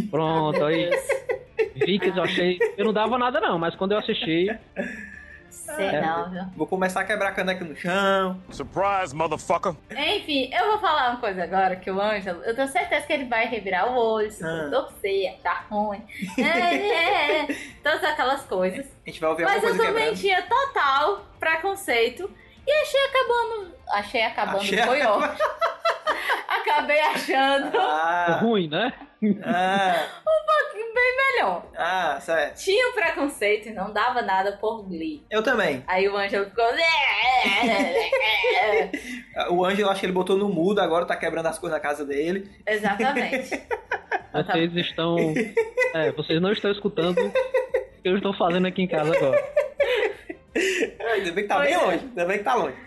Pronto, 0.10 0.64
aí. 0.64 0.89
Vikings 1.76 2.18
eu 2.18 2.24
achei. 2.24 2.58
Eu 2.78 2.86
não 2.86 2.93
dava 2.93 3.18
nada, 3.18 3.39
não, 3.39 3.58
mas 3.60 3.76
quando 3.76 3.91
eu 3.93 3.97
assisti. 3.99 4.47
Sei 5.52 5.86
É. 5.88 6.02
não, 6.02 6.30
viu? 6.30 6.43
Vou 6.56 6.66
começar 6.66 7.02
a 7.02 7.04
quebrar 7.04 7.34
caneca 7.34 7.64
no 7.66 7.76
chão. 7.76 8.41
Surprise, 8.49 9.14
motherfucker. 9.16 9.76
Enfim, 9.91 10.49
eu 10.54 10.72
vou 10.72 10.80
falar 10.80 11.10
uma 11.12 11.20
coisa 11.20 11.43
agora, 11.43 11.76
que 11.76 11.91
o 11.91 12.02
Ângelo, 12.02 12.41
eu 12.43 12.56
tenho 12.56 12.68
certeza 12.70 13.06
que 13.06 13.14
ele 13.14 13.26
vai 13.26 13.45
revirar 13.47 13.91
o 13.91 13.95
olho, 13.97 14.32
se 14.32 14.43
Ah. 14.43 14.70
torcer, 14.72 15.38
achar 15.39 15.66
ruim. 15.70 16.02
É, 16.38 16.41
é, 16.41 17.41
é, 17.41 17.47
todas 17.84 18.04
aquelas 18.04 18.43
coisas. 18.43 18.86
A 19.06 19.10
gente 19.10 19.20
vai 19.20 19.30
ouvir 19.30 19.43
Mas 19.43 19.56
alguma 19.56 19.72
eu 19.72 19.76
coisa 19.78 19.91
também 19.91 20.16
quebrando. 20.16 20.22
tinha 20.22 20.41
total 20.43 21.26
preconceito 21.39 22.30
e 22.66 22.72
achei 22.72 23.06
acabando. 23.06 23.76
Achei 23.91 24.24
acabando, 24.24 24.58
Achei 24.62 24.82
foi 24.84 25.02
ótimo. 25.06 25.34
Acabei 26.47 26.99
achando 27.02 27.78
Ah, 27.78 28.39
Ruim, 28.41 28.70
né? 28.70 28.93
ah, 29.43 30.06
bem 31.02 31.34
melhor. 31.34 31.66
ah, 31.78 32.20
certo. 32.22 32.58
Tinha 32.64 32.89
um 32.89 32.93
preconceito 32.93 33.70
e 33.70 33.74
não 33.74 33.91
dava 33.91 34.22
nada 34.22 34.54
por 34.58 34.84
Glee. 34.88 35.26
Eu 35.30 35.41
também. 35.43 35.84
Aí 35.88 36.08
o 36.08 36.16
Ângelo 36.16 36.45
ficou. 36.45 36.66
O 39.49 39.66
Ângelo, 39.66 39.89
acho 39.89 39.99
que 40.02 40.06
ele 40.06 40.14
botou 40.14 40.38
no 40.38 40.49
mudo, 40.49 40.80
agora 40.80 41.06
tá 41.06 41.16
quebrando 41.16 41.47
as 41.47 41.58
coisas 41.58 41.78
na 41.78 41.82
casa 41.82 42.06
dele. 42.06 42.49
Exatamente. 42.68 43.49
Vocês 44.34 44.74
estão. 44.76 45.18
É, 45.93 46.10
vocês 46.14 46.41
não 46.41 46.54
estão 46.54 46.72
escutando 46.72 47.18
o 47.20 47.32
que 48.02 48.08
eu 48.08 48.16
estou 48.16 48.34
fazendo 48.34 48.66
aqui 48.66 48.82
em 48.82 48.88
casa 48.88 49.14
agora. 49.14 49.38
Ainda 51.14 51.32
bem 51.34 51.43
que 51.43 51.49
tá 51.49 51.56
Pois 51.58 51.68
bem 51.68 51.76
é. 51.76 51.78
longe, 51.86 51.97
ainda 52.06 52.26
bem 52.26 52.38
que 52.38 52.43
tá 52.45 52.56
longe. 52.56 52.78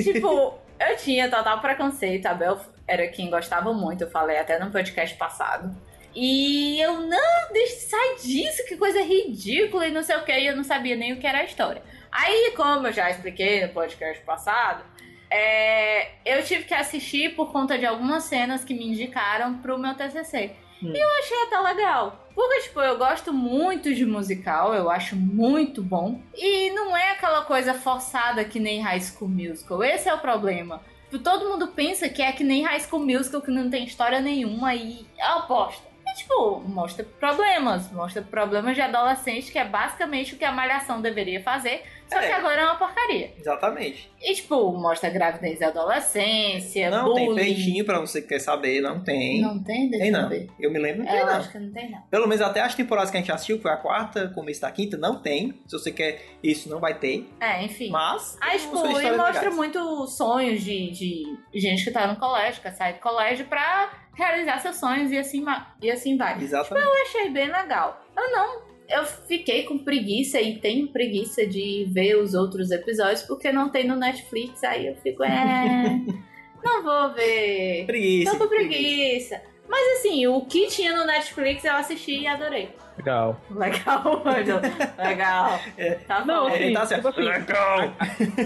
tipo, 0.00 0.58
eu 0.78 0.96
tinha 0.98 1.28
total 1.28 1.60
preconceito. 1.60 2.26
A 2.26 2.34
Bel 2.34 2.56
era 2.86 3.08
quem 3.08 3.30
gostava 3.30 3.72
muito, 3.72 4.04
eu 4.04 4.10
falei 4.10 4.38
até 4.38 4.60
no 4.60 4.70
podcast 4.70 5.16
passado. 5.16 5.74
E 6.14 6.80
eu, 6.80 7.00
não, 7.00 7.52
deixa, 7.52 7.88
sai 7.88 8.16
disso, 8.16 8.66
que 8.66 8.76
coisa 8.76 9.02
ridícula 9.02 9.86
e 9.86 9.92
não 9.92 10.02
sei 10.02 10.16
o 10.16 10.24
que, 10.24 10.32
e 10.32 10.46
eu 10.46 10.56
não 10.56 10.64
sabia 10.64 10.96
nem 10.96 11.12
o 11.12 11.18
que 11.18 11.26
era 11.26 11.38
a 11.38 11.44
história. 11.44 11.82
Aí, 12.10 12.52
como 12.54 12.86
eu 12.86 12.92
já 12.92 13.10
expliquei 13.10 13.66
no 13.66 13.72
podcast 13.72 14.22
passado, 14.24 14.84
é, 15.30 16.10
eu 16.26 16.44
tive 16.44 16.64
que 16.64 16.74
assistir 16.74 17.34
por 17.34 17.50
conta 17.50 17.78
de 17.78 17.86
algumas 17.86 18.24
cenas 18.24 18.62
que 18.64 18.74
me 18.74 18.86
indicaram 18.86 19.58
pro 19.58 19.78
meu 19.78 19.94
TCC. 19.94 20.52
Hum. 20.82 20.92
E 20.94 20.98
eu 20.98 21.08
achei 21.18 21.42
até 21.44 21.58
legal. 21.60 22.28
Porque, 22.34 22.60
tipo, 22.60 22.80
eu 22.80 22.98
gosto 22.98 23.32
muito 23.32 23.94
de 23.94 24.04
musical, 24.04 24.74
eu 24.74 24.90
acho 24.90 25.16
muito 25.16 25.82
bom. 25.82 26.20
E 26.34 26.70
não 26.70 26.94
é 26.94 27.12
aquela 27.12 27.44
coisa 27.44 27.72
forçada 27.72 28.44
que 28.44 28.60
nem 28.60 28.80
High 28.80 29.00
School 29.00 29.30
Musical. 29.30 29.82
Esse 29.82 30.08
é 30.08 30.14
o 30.14 30.18
problema. 30.18 30.82
Tipo, 31.10 31.22
Todo 31.22 31.48
mundo 31.48 31.68
pensa 31.68 32.08
que 32.08 32.20
é 32.20 32.32
que 32.32 32.44
nem 32.44 32.64
High 32.64 32.80
School 32.80 33.04
Musical, 33.04 33.40
que 33.40 33.50
não 33.50 33.70
tem 33.70 33.84
história 33.84 34.20
nenhuma 34.20 34.74
e 34.74 35.06
é 35.18 35.34
oposta. 35.34 35.91
E, 36.12 36.14
tipo, 36.14 36.60
mostra 36.60 37.04
problemas. 37.04 37.90
Mostra 37.90 38.22
problemas 38.22 38.74
de 38.74 38.82
adolescente, 38.82 39.50
que 39.50 39.58
é 39.58 39.64
basicamente 39.64 40.34
o 40.34 40.38
que 40.38 40.44
a 40.44 40.52
Malhação 40.52 41.00
deveria 41.00 41.42
fazer. 41.42 41.82
Só 42.12 42.18
É. 42.20 42.26
que 42.26 42.32
agora 42.32 42.60
é 42.60 42.64
uma 42.64 42.76
porcaria. 42.76 43.32
Exatamente. 43.38 44.10
E, 44.20 44.34
tipo, 44.34 44.72
mostra 44.72 45.10
gravidez 45.10 45.58
da 45.58 45.68
adolescência, 45.68 46.90
Não 46.90 47.14
tem 47.14 47.26
bullying. 47.26 47.40
peitinho 47.44 47.84
pra 47.84 47.98
você 48.00 48.20
que 48.22 48.28
quer 48.28 48.38
saber, 48.40 48.80
não 48.80 49.02
tem. 49.02 49.40
Não 49.40 49.62
tem? 49.62 49.88
Deixa 49.88 50.04
tem 50.04 50.12
não. 50.12 50.28
ver. 50.28 50.48
Eu 50.60 50.70
me 50.70 50.78
lembro, 50.78 51.02
não 51.02 51.08
É, 51.08 51.12
tem 51.12 51.20
eu 51.20 51.26
não. 51.26 51.32
acho 51.36 51.50
que 51.50 51.58
não 51.58 51.72
tem, 51.72 51.90
não. 51.90 52.00
Pelo 52.10 52.26
menos 52.28 52.42
até 52.42 52.60
as 52.60 52.74
temporadas 52.74 53.10
que 53.10 53.16
a 53.16 53.20
gente 53.20 53.32
assistiu, 53.32 53.56
que 53.56 53.62
foi 53.62 53.72
a 53.72 53.76
quarta, 53.76 54.28
começo 54.34 54.60
da 54.60 54.70
quinta, 54.70 54.96
não 54.96 55.20
tem. 55.20 55.60
Se 55.66 55.78
você 55.78 55.90
quer 55.90 56.22
isso, 56.42 56.68
não 56.68 56.80
vai 56.80 56.94
ter. 56.98 57.28
É, 57.40 57.64
enfim. 57.64 57.90
Mas. 57.90 58.36
Aí, 58.40 58.58
são 58.58 58.70
tipo, 58.72 58.86
e 59.00 59.16
mostra 59.16 59.26
legais. 59.40 59.54
muito 59.56 60.06
sonhos 60.06 60.62
de, 60.62 60.90
de 60.92 61.60
gente 61.60 61.84
que 61.84 61.90
tá 61.90 62.06
no 62.06 62.16
colégio, 62.16 62.62
que 62.62 62.70
sai 62.72 62.94
do 62.94 63.00
colégio 63.00 63.46
pra 63.46 63.90
realizar 64.14 64.58
seus 64.58 64.76
sonhos 64.76 65.10
e 65.10 65.18
assim, 65.18 65.44
e 65.80 65.90
assim 65.90 66.16
vai. 66.16 66.40
Exatamente. 66.42 66.86
Eu 66.86 67.02
achei 67.02 67.30
bem 67.30 67.50
legal. 67.50 68.00
Eu 68.16 68.30
não. 68.30 68.71
Eu 68.92 69.04
fiquei 69.04 69.62
com 69.62 69.78
preguiça 69.78 70.40
e 70.40 70.58
tenho 70.58 70.88
preguiça 70.88 71.46
de 71.46 71.86
ver 71.90 72.16
os 72.16 72.34
outros 72.34 72.70
episódios 72.70 73.22
porque 73.22 73.50
não 73.50 73.70
tem 73.70 73.86
no 73.86 73.96
Netflix. 73.96 74.62
Aí 74.64 74.86
eu 74.86 74.94
fico, 74.96 75.24
é. 75.24 76.00
não 76.62 76.82
vou 76.82 77.14
ver. 77.14 77.86
Preguiça. 77.86 78.30
Tô 78.32 78.38
com 78.38 78.48
preguiça. 78.48 79.51
Mas 79.72 79.98
assim, 80.00 80.26
o 80.26 80.42
que 80.42 80.66
tinha 80.68 80.94
no 80.94 81.06
Netflix 81.06 81.64
eu 81.64 81.72
assisti 81.76 82.20
e 82.20 82.26
adorei. 82.26 82.68
Legal. 82.98 83.40
Legal, 83.50 84.04
mano. 84.22 84.60
Legal. 84.98 85.58
É. 85.78 85.94
Tá 85.94 86.22
Não, 86.26 86.42
bom. 86.42 86.48
assim, 86.48 86.62
Ele 86.64 86.74
tá 86.74 86.84
certo. 86.86 87.00
tipo 87.00 87.08
assim, 87.08 87.22
Legal. 87.26 87.78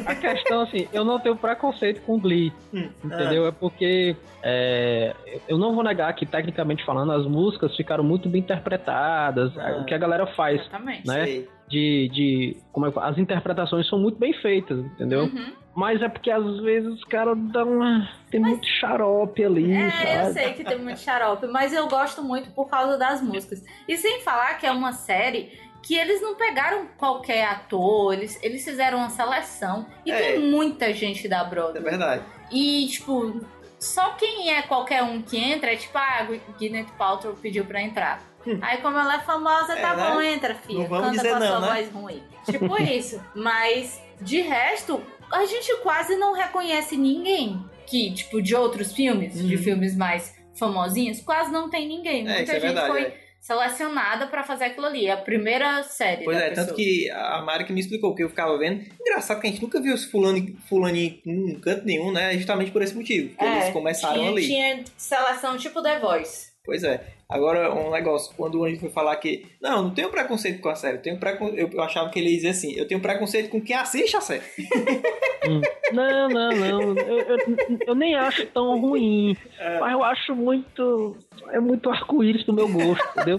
A 0.06 0.14
questão, 0.14 0.60
assim, 0.62 0.88
eu 0.92 1.04
não 1.04 1.18
tenho 1.18 1.34
preconceito 1.34 2.00
com 2.02 2.16
Glee, 2.20 2.52
Hum, 2.72 2.88
entendeu? 3.04 3.44
É 3.44 3.50
porque 3.50 4.14
é, 4.40 5.12
eu 5.48 5.58
não 5.58 5.74
vou 5.74 5.82
negar 5.82 6.14
que, 6.14 6.24
tecnicamente 6.24 6.84
falando, 6.84 7.10
as 7.10 7.26
músicas 7.26 7.74
ficaram 7.74 8.04
muito 8.04 8.28
bem 8.28 8.40
interpretadas. 8.40 9.50
Ah. 9.58 9.78
O 9.80 9.84
que 9.84 9.92
a 9.94 9.98
galera 9.98 10.28
faz, 10.28 10.60
Exatamente. 10.60 11.04
né? 11.08 11.24
Sei. 11.24 11.48
de, 11.68 12.08
de 12.12 12.56
como 12.70 12.86
é, 12.86 12.92
as 12.98 13.18
interpretações 13.18 13.88
são 13.88 13.98
muito 13.98 14.16
bem 14.16 14.32
feitas, 14.34 14.78
entendeu? 14.78 15.22
Uhum. 15.24 15.52
Mas 15.76 16.00
é 16.00 16.08
porque 16.08 16.30
às 16.30 16.58
vezes 16.62 16.88
os 16.94 17.04
caras 17.04 17.36
dão 17.38 17.68
uma, 17.76 18.08
tem 18.30 18.40
muito 18.40 18.66
xarope 18.66 19.44
ali, 19.44 19.70
É, 19.72 19.86
eu 19.86 20.22
sabe? 20.22 20.32
sei 20.32 20.52
que 20.54 20.64
tem 20.64 20.78
muito 20.78 20.98
xarope, 21.00 21.46
mas 21.48 21.72
eu 21.74 21.86
gosto 21.86 22.22
muito 22.22 22.50
por 22.52 22.68
causa 22.68 22.96
das 22.96 23.20
músicas. 23.20 23.62
E 23.86 23.96
sem 23.96 24.20
falar 24.22 24.54
que 24.58 24.66
é 24.66 24.72
uma 24.72 24.92
série 24.92 25.52
que 25.82 25.94
eles 25.94 26.20
não 26.22 26.34
pegaram 26.34 26.86
qualquer 26.96 27.44
ator, 27.44 28.14
eles, 28.14 28.42
eles 28.42 28.64
fizeram 28.64 28.98
uma 28.98 29.10
seleção. 29.10 29.86
E 30.04 30.10
É. 30.10 30.16
tem 30.32 30.50
muita 30.50 30.92
gente 30.94 31.28
da 31.28 31.40
É 31.40 31.44
Broadway. 31.44 31.82
verdade. 31.82 32.22
E, 32.50 32.86
tipo, 32.88 33.40
só 33.78 34.12
quem 34.14 34.50
é 34.52 34.62
qualquer 34.62 35.02
um 35.02 35.20
que 35.20 35.36
entra 35.36 35.72
é 35.72 35.76
tipo, 35.76 35.96
ah, 35.98 36.26
Gwyneth 36.58 36.86
Paltrow 36.96 37.34
pediu 37.34 37.64
pra 37.66 37.82
entrar. 37.82 38.20
Aí, 38.62 38.78
como 38.78 38.96
ela 38.96 39.16
é 39.16 39.18
famosa, 39.20 39.74
É, 39.74 39.80
tá 39.82 39.94
né? 39.94 40.10
bom, 40.10 40.20
entra, 40.22 40.54
filha. 40.54 40.78
Não 40.80 40.86
vamos 40.88 41.06
Canta 41.08 41.16
dizer 41.18 41.30
com 41.30 41.36
a 41.36 41.40
não, 41.40 41.46
sua 41.48 41.60
né? 41.60 41.66
voz 41.66 41.92
ruim. 41.92 42.22
Tipo 42.50 42.76
isso. 42.82 43.20
Mas, 43.34 44.00
de 44.20 44.40
resto, 44.40 45.02
a 45.32 45.44
gente 45.46 45.76
quase 45.82 46.16
não 46.16 46.32
reconhece 46.34 46.96
ninguém. 46.96 47.64
Que, 47.86 48.12
tipo, 48.12 48.42
de 48.42 48.54
outros 48.54 48.92
filmes, 48.92 49.34
de 49.34 49.54
Uhum. 49.56 49.62
filmes 49.62 49.96
mais 49.96 50.34
famosinhos, 50.58 51.20
quase 51.20 51.52
não 51.52 51.70
tem 51.70 51.86
ninguém. 51.86 52.22
É, 52.28 52.34
Muita 52.36 52.42
isso 52.42 52.50
é 52.50 52.54
gente 52.54 52.62
verdade. 52.62 52.88
foi 52.88 53.02
é. 53.02 53.16
selecionada 53.40 54.26
pra 54.26 54.42
fazer 54.42 54.64
aquilo 54.64 54.86
ali. 54.86 55.06
É 55.06 55.12
a 55.12 55.16
primeira 55.16 55.82
série. 55.84 56.24
Pois 56.24 56.36
da 56.36 56.44
é, 56.46 56.50
tanto 56.50 56.74
pessoa. 56.74 56.76
que 56.76 57.08
a 57.10 57.42
Mari 57.42 57.64
que 57.64 57.72
me 57.72 57.80
explicou, 57.80 58.12
que 58.14 58.24
eu 58.24 58.28
ficava 58.28 58.58
vendo. 58.58 58.84
Engraçado 59.00 59.40
que 59.40 59.46
a 59.46 59.50
gente 59.50 59.62
nunca 59.62 59.80
viu 59.80 59.94
os 59.94 60.04
fulano, 60.04 60.44
fulaninho 60.68 61.20
em 61.24 61.60
canto 61.60 61.84
nenhum, 61.84 62.10
né? 62.10 62.36
Justamente 62.36 62.72
por 62.72 62.82
esse 62.82 62.94
motivo. 62.94 63.28
Porque 63.30 63.44
É, 63.44 63.60
eles 63.62 63.72
começaram 63.72 64.16
tinha, 64.16 64.30
ali. 64.30 64.46
Tinha 64.46 64.84
seleção 64.96 65.56
tipo 65.56 65.80
The 65.82 66.00
Voice. 66.00 66.55
Pois 66.66 66.82
é. 66.82 67.00
Agora, 67.28 67.72
um 67.72 67.90
negócio, 67.90 68.34
quando 68.36 68.64
a 68.64 68.68
gente 68.68 68.80
foi 68.80 68.90
falar 68.90 69.16
que. 69.16 69.46
Não, 69.60 69.84
não 69.84 69.90
tenho 69.94 70.10
preconceito 70.10 70.60
com 70.60 70.68
a 70.68 70.74
série. 70.74 70.98
Eu, 70.98 71.02
tenho 71.02 71.18
precon... 71.18 71.48
eu, 71.48 71.80
achava 71.80 72.10
que 72.10 72.18
ele 72.18 72.30
ia 72.30 72.36
dizer 72.36 72.48
assim: 72.48 72.74
eu 72.76 72.86
tenho 72.86 73.00
preconceito 73.00 73.48
com 73.48 73.60
quem 73.60 73.76
assiste 73.76 74.16
a 74.16 74.20
série. 74.20 74.44
Hum. 75.46 75.60
Não, 75.92 76.28
não, 76.28 76.50
não. 76.50 76.82
Eu, 76.96 77.18
eu, 77.20 77.38
eu 77.86 77.94
nem 77.94 78.16
acho 78.16 78.44
tão 78.46 78.80
ruim. 78.80 79.36
É. 79.60 79.78
Mas 79.78 79.92
eu 79.92 80.02
acho 80.02 80.34
muito. 80.34 81.16
É 81.52 81.60
muito 81.60 81.88
arco-íris 81.88 82.42
pro 82.42 82.52
meu 82.52 82.68
gosto, 82.68 83.08
entendeu? 83.10 83.38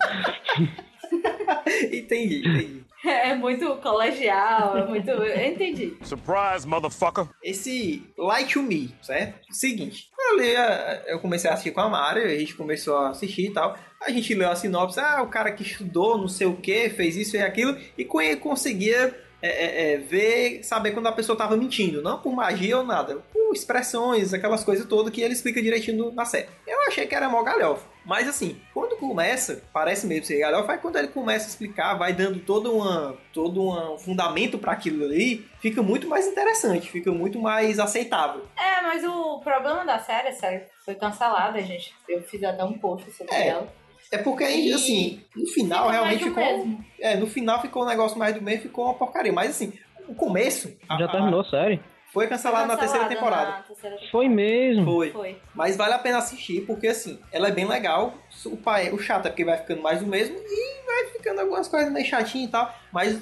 entendi, 1.91 2.39
entendi. 2.39 2.86
É 3.05 3.35
muito 3.35 3.75
colegial, 3.77 4.77
é 4.77 4.85
muito. 4.85 5.09
Eu 5.09 5.51
entendi. 5.51 5.97
Surprise, 6.01 6.67
motherfucker. 6.67 7.27
Esse 7.43 8.03
Light 8.17 8.53
to 8.53 8.63
Me, 8.63 8.93
certo? 9.01 9.39
Seguinte, 9.53 10.09
eu, 10.19 10.37
li 10.37 10.53
eu 11.07 11.19
comecei 11.19 11.49
a 11.49 11.53
assistir 11.53 11.71
com 11.71 11.81
a 11.81 11.89
Mari, 11.89 12.21
a 12.23 12.39
gente 12.39 12.55
começou 12.55 12.97
a 12.97 13.09
assistir 13.09 13.47
e 13.49 13.53
tal. 13.53 13.77
A 14.01 14.09
gente 14.11 14.33
leu 14.33 14.49
a 14.49 14.55
sinopse, 14.55 14.99
ah, 14.99 15.21
o 15.21 15.27
cara 15.27 15.51
que 15.51 15.63
estudou, 15.63 16.17
não 16.17 16.27
sei 16.27 16.47
o 16.47 16.55
que, 16.55 16.89
fez 16.89 17.15
isso 17.15 17.35
e 17.35 17.41
aquilo, 17.41 17.77
e 17.97 18.05
co- 18.05 18.19
conseguia 18.39 19.15
é, 19.41 19.49
é, 19.49 19.93
é, 19.93 19.97
ver, 19.97 20.63
saber 20.63 20.91
quando 20.91 21.07
a 21.07 21.11
pessoa 21.11 21.37
tava 21.37 21.55
mentindo, 21.57 22.01
não 22.01 22.19
por 22.19 22.33
magia 22.33 22.77
ou 22.77 22.83
nada, 22.83 23.17
por 23.31 23.53
expressões, 23.53 24.33
aquelas 24.33 24.63
coisas 24.63 24.85
todas 24.87 25.11
que 25.13 25.21
ele 25.21 25.33
explica 25.33 25.61
direitinho 25.61 26.11
na 26.11 26.25
série. 26.25 26.47
Eu 26.65 26.81
achei 26.87 27.05
que 27.07 27.13
era 27.15 27.29
mó 27.29 27.43
galhofa. 27.43 27.85
Mas 28.07 28.27
assim, 28.27 28.57
quando 28.73 28.95
começa, 28.97 29.61
parece 29.73 30.07
mesmo 30.07 30.25
ser 30.25 30.39
galhofa, 30.39 30.71
aí 30.71 30.77
quando 30.77 30.95
ele 30.95 31.09
começa 31.09 31.45
a 31.45 31.49
explicar, 31.49 31.93
vai 31.95 32.13
dando 32.13 32.39
todo, 32.39 32.73
uma, 32.73 33.17
todo 33.33 33.61
um 33.69 33.97
fundamento 33.97 34.57
para 34.57 34.71
aquilo 34.71 35.03
ali, 35.03 35.45
fica 35.59 35.83
muito 35.83 36.07
mais 36.07 36.25
interessante, 36.25 36.89
fica 36.89 37.11
muito 37.11 37.37
mais 37.39 37.79
aceitável. 37.79 38.45
É, 38.57 38.81
mas 38.81 39.03
o 39.03 39.39
problema 39.41 39.83
da 39.85 39.99
série, 39.99 40.29
a 40.29 40.33
série 40.33 40.63
foi 40.85 40.95
cancelada, 40.95 41.61
gente. 41.61 41.93
Eu 42.07 42.21
fiz 42.23 42.41
até 42.43 42.63
um 42.63 42.73
post 42.79 43.11
sobre 43.11 43.35
É, 43.35 43.47
ela. 43.49 43.67
É 44.09 44.17
porque, 44.17 44.45
E 44.45 44.71
assim, 44.71 45.21
no 45.35 45.45
final 45.47 45.89
realmente 45.89 46.23
ficou. 46.23 46.41
mesmo. 46.41 46.85
É, 47.01 47.17
no 47.17 47.27
final 47.27 47.61
ficou 47.61 47.83
um 47.83 47.87
negócio 47.87 48.17
mais 48.17 48.33
do 48.33 48.41
mesmo, 48.41 48.61
ficou 48.61 48.85
uma 48.85 48.93
porcaria. 48.93 49.33
Mas 49.33 49.49
assim, 49.49 49.73
o 50.07 50.15
começo. 50.15 50.73
Já 50.97 51.05
a- 51.05 51.07
terminou 51.09 51.41
a 51.41 51.45
série? 51.49 51.81
Foi 52.17 52.27
cancelado 52.27 52.67
na 52.67 52.75
terceira 52.77 53.05
temporada. 53.05 53.45
na 53.51 53.57
terceira 53.61 53.95
temporada. 53.95 54.11
Foi 54.11 54.27
mesmo. 54.27 54.85
Foi. 54.85 55.11
Foi. 55.11 55.37
Mas 55.53 55.77
vale 55.77 55.93
a 55.93 55.99
pena 55.99 56.17
assistir, 56.17 56.61
porque 56.65 56.87
assim, 56.87 57.19
ela 57.31 57.47
é 57.49 57.51
bem 57.51 57.65
legal. 57.67 58.15
O, 58.45 58.57
pai, 58.57 58.89
o 58.91 58.97
chato 58.97 59.27
é 59.27 59.29
porque 59.29 59.45
vai 59.45 59.57
ficando 59.57 59.83
mais 59.83 59.99
do 59.99 60.07
mesmo 60.07 60.35
e 60.35 60.85
vai 60.85 61.05
ficando 61.11 61.41
algumas 61.41 61.67
coisas 61.67 61.91
meio 61.93 62.05
chatinhas 62.07 62.49
e 62.49 62.51
tal. 62.51 62.73
Mas 62.91 63.21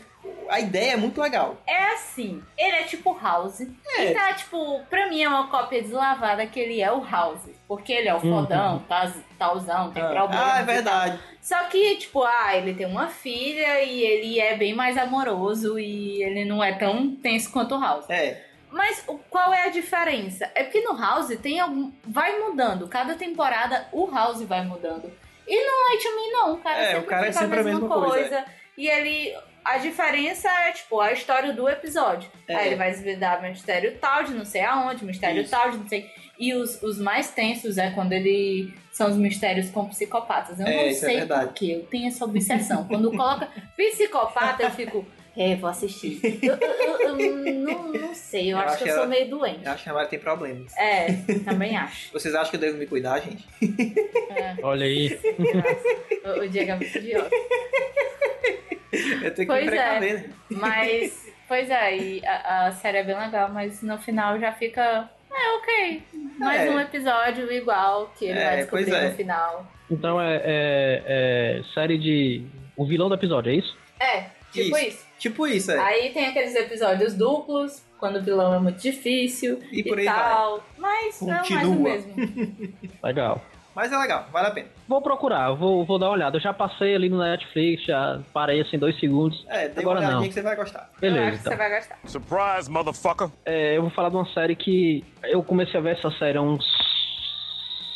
a 0.49 0.59
ideia 0.61 0.93
é 0.93 0.95
muito 0.95 1.19
legal. 1.21 1.57
É 1.67 1.87
assim, 1.93 2.41
ele 2.57 2.75
é 2.77 2.83
tipo 2.83 3.17
House. 3.21 3.61
É. 3.97 4.11
E 4.11 4.13
tá, 4.13 4.31
tipo, 4.33 4.79
pra 4.89 5.09
mim 5.09 5.21
é 5.23 5.27
uma 5.27 5.47
cópia 5.47 5.81
deslavada 5.81 6.45
que 6.47 6.57
ele 6.59 6.81
é 6.81 6.89
o 6.91 7.03
House. 7.03 7.49
Porque 7.67 7.91
ele 7.91 8.07
é 8.07 8.13
o 8.13 8.23
Uhum. 8.23 8.41
fodão, 8.43 8.79
tá, 8.87 9.11
tauzão, 9.37 9.91
tem 9.91 10.03
Ah, 10.03 10.07
problema. 10.07 10.53
ah, 10.53 10.59
é 10.59 10.63
verdade. 10.63 11.19
Só 11.41 11.63
que, 11.65 11.95
tipo, 11.97 12.23
ah, 12.23 12.55
ele 12.55 12.73
tem 12.75 12.85
uma 12.85 13.07
filha 13.07 13.81
e 13.83 14.01
ele 14.03 14.39
é 14.39 14.55
bem 14.55 14.73
mais 14.73 14.97
amoroso 14.97 15.77
e 15.77 16.23
ele 16.23 16.45
não 16.45 16.63
é 16.63 16.73
tão 16.73 17.13
tenso 17.15 17.51
quanto 17.51 17.75
o 17.75 17.81
House. 17.81 18.09
É. 18.09 18.45
Mas 18.75 19.03
o- 19.07 19.17
qual 19.29 19.53
é 19.53 19.63
a 19.63 19.69
diferença? 19.69 20.51
É 20.53 20.63
porque 20.63 20.81
no 20.81 20.97
House 20.99 21.29
tem 21.41 21.59
algum. 21.61 21.91
Vai 22.03 22.37
mudando. 22.39 22.87
Cada 22.89 23.15
temporada 23.15 23.87
o 23.93 24.05
House 24.11 24.41
vai 24.43 24.65
mudando. 24.65 25.09
E 25.47 25.55
no 25.55 25.89
Light 25.89 26.03
Me 26.15 26.31
não. 26.33 26.53
O 26.55 26.57
cara 26.57 26.77
É, 26.79 26.85
sempre 26.87 26.99
o 26.99 27.03
cara 27.07 27.27
é 27.27 27.31
sempre 27.31 27.59
a 27.59 27.63
mesma 27.63 27.87
coisa, 27.87 28.45
E 28.77 28.87
ele. 28.89 29.33
A 29.63 29.77
diferença 29.79 30.47
é, 30.47 30.71
tipo, 30.73 30.99
a 31.01 31.11
história 31.11 31.51
do 31.53 31.67
episódio. 31.67 32.29
É. 32.47 32.55
Aí 32.55 32.67
ele 32.67 32.75
vai 32.75 32.91
desvendar 32.91 33.41
mistério 33.41 33.97
tal 33.99 34.23
de 34.23 34.31
não 34.33 34.45
sei 34.45 34.61
aonde, 34.61 35.03
mistério 35.05 35.41
Isso. 35.41 35.49
tal 35.49 35.71
de 35.71 35.77
não 35.77 35.87
sei. 35.87 36.07
E 36.37 36.53
os, 36.53 36.83
os 36.83 36.99
mais 36.99 37.29
tensos 37.31 37.77
é 37.77 37.89
quando 37.91 38.11
ele. 38.13 38.73
São 38.91 39.09
os 39.09 39.15
mistérios 39.17 39.69
com 39.71 39.87
psicopatas. 39.87 40.59
Eu 40.59 40.67
É, 40.67 40.71
não 40.75 40.79
é 40.89 40.93
sei 40.93 41.15
verdade. 41.17 41.45
porquê. 41.45 41.77
Eu 41.81 41.85
tenho 41.87 42.07
essa 42.09 42.25
obsessão. 42.25 42.83
Quando 42.87 43.09
coloca 43.11 43.47
psicopata, 43.77 44.63
eu 44.63 44.71
fico. 44.71 45.05
É, 45.37 45.55
vou 45.55 45.69
assistir. 45.69 46.19
Eu, 46.41 46.55
eu- 46.55 46.99
eu- 46.99 47.17
eu 47.17 47.53
não, 47.55 47.91
não 47.91 48.15
sei, 48.15 48.45
eu, 48.53 48.57
Eu 48.57 48.59
acho 48.59 48.73
acho 48.75 48.83
que 48.83 48.89
eu 48.89 48.95
sou 48.95 49.07
meio 49.07 49.29
doente. 49.29 49.65
Eu 49.65 49.71
acho 49.71 49.83
que 49.83 49.89
a 49.89 49.93
Mari 49.93 50.09
tem 50.09 50.19
problemas. 50.19 50.71
É, 50.77 51.07
também 51.43 51.75
acho. 51.77 52.11
Vocês 52.13 52.33
acham 52.33 52.49
que 52.51 52.55
eu 52.55 52.59
devo 52.61 52.77
me 52.77 52.85
cuidar, 52.87 53.19
gente? 53.19 53.45
É, 54.29 54.55
Olha 54.63 54.85
aí. 54.85 55.19
o, 56.23 56.39
o 56.41 56.47
Diego 56.49 56.71
é 56.71 56.75
muito 56.75 56.97
idiota. 56.97 57.29
Eu 59.21 59.33
tenho 59.33 59.35
que 59.35 59.45
Pois 59.47 59.65
me 59.65 59.77
é. 59.77 59.81
precaver, 59.81 60.13
né? 60.13 60.29
Mas, 60.51 61.27
pois 61.47 61.69
é, 61.69 61.97
e 61.97 62.25
a, 62.25 62.67
a 62.67 62.71
série 62.71 62.99
é 62.99 63.03
bem 63.03 63.17
legal, 63.17 63.49
mas 63.51 63.81
no 63.81 63.97
final 63.97 64.39
já 64.39 64.53
fica. 64.53 65.09
É, 65.31 65.51
ok. 65.57 66.03
Mais 66.39 66.61
É. 66.61 66.69
um 66.69 66.79
episódio 66.79 67.51
igual 67.51 68.13
que 68.17 68.25
ele 68.25 68.39
É, 68.39 68.45
vai 68.45 68.57
descobrir 68.57 68.85
pois 68.85 68.95
é. 69.03 69.09
no 69.09 69.15
final. 69.15 69.71
Então 69.91 70.21
é, 70.21 70.35
é- 70.45 71.03
é 71.59 71.63
série 71.73 71.97
de. 71.97 72.45
O 72.77 72.85
vilão 72.85 73.09
do 73.09 73.15
episódio, 73.15 73.51
é 73.51 73.55
isso? 73.55 73.77
É, 73.99 74.21
tipo 74.51 74.77
Isso. 74.77 74.87
isso. 74.87 75.04
Tipo 75.19 75.47
isso, 75.47 75.71
é. 75.71 75.79
Aí 75.79 76.09
tem 76.11 76.27
aqueles 76.27 76.53
episódios 76.55 77.13
duplos, 77.13 77.81
quando 77.97 78.17
o 78.17 78.21
vilão 78.21 78.53
é 78.53 78.59
muito 78.59 78.79
difícil 78.81 79.59
E 79.71 79.79
e, 79.79 79.83
por 79.83 79.97
aí 79.97 80.05
tal. 80.05 80.63
Mas 80.77 81.21
é 81.21 81.25
mais 81.25 81.41
o 81.41 81.49
Continua. 81.55 81.75
mesmo. 81.89 82.13
Legal. 83.03 83.41
Mas 83.75 83.91
é 83.91 83.97
legal, 83.97 84.25
vale 84.31 84.47
a 84.47 84.51
pena. 84.51 84.69
Vou 84.87 85.01
procurar, 85.01 85.51
vou, 85.51 85.83
vou 85.83 85.99
dar 85.99 86.05
uma 86.05 86.13
olhada. 86.13 86.37
Eu 86.37 86.41
já 86.41 86.53
passei 86.53 86.95
ali 86.95 87.09
no 87.09 87.17
Netflix, 87.19 87.83
já 87.83 88.21
parei 88.31 88.61
assim 88.61 88.79
dois 88.79 88.97
segundos. 89.01 89.45
É, 89.49 89.67
dê 89.67 89.81
Agora 89.81 89.99
uma 89.99 90.07
olhadinha 90.07 90.21
não. 90.21 90.27
que 90.29 90.33
você 90.33 90.41
vai 90.41 90.55
gostar. 90.55 90.89
eu 90.93 91.01
Beleza, 91.01 91.25
acho 91.27 91.31
que 91.35 91.39
então. 91.41 91.51
você 91.51 91.57
vai 91.57 91.75
gostar. 91.75 91.99
Surprise, 92.05 92.71
motherfucker. 92.71 93.27
É, 93.45 93.75
eu 93.75 93.81
vou 93.81 93.91
falar 93.91 94.07
de 94.07 94.15
uma 94.15 94.27
série 94.33 94.55
que 94.55 95.03
eu 95.25 95.43
comecei 95.43 95.77
a 95.77 95.83
ver 95.83 95.97
essa 95.97 96.09
série 96.11 96.37
há 96.37 96.41
uns 96.41 96.63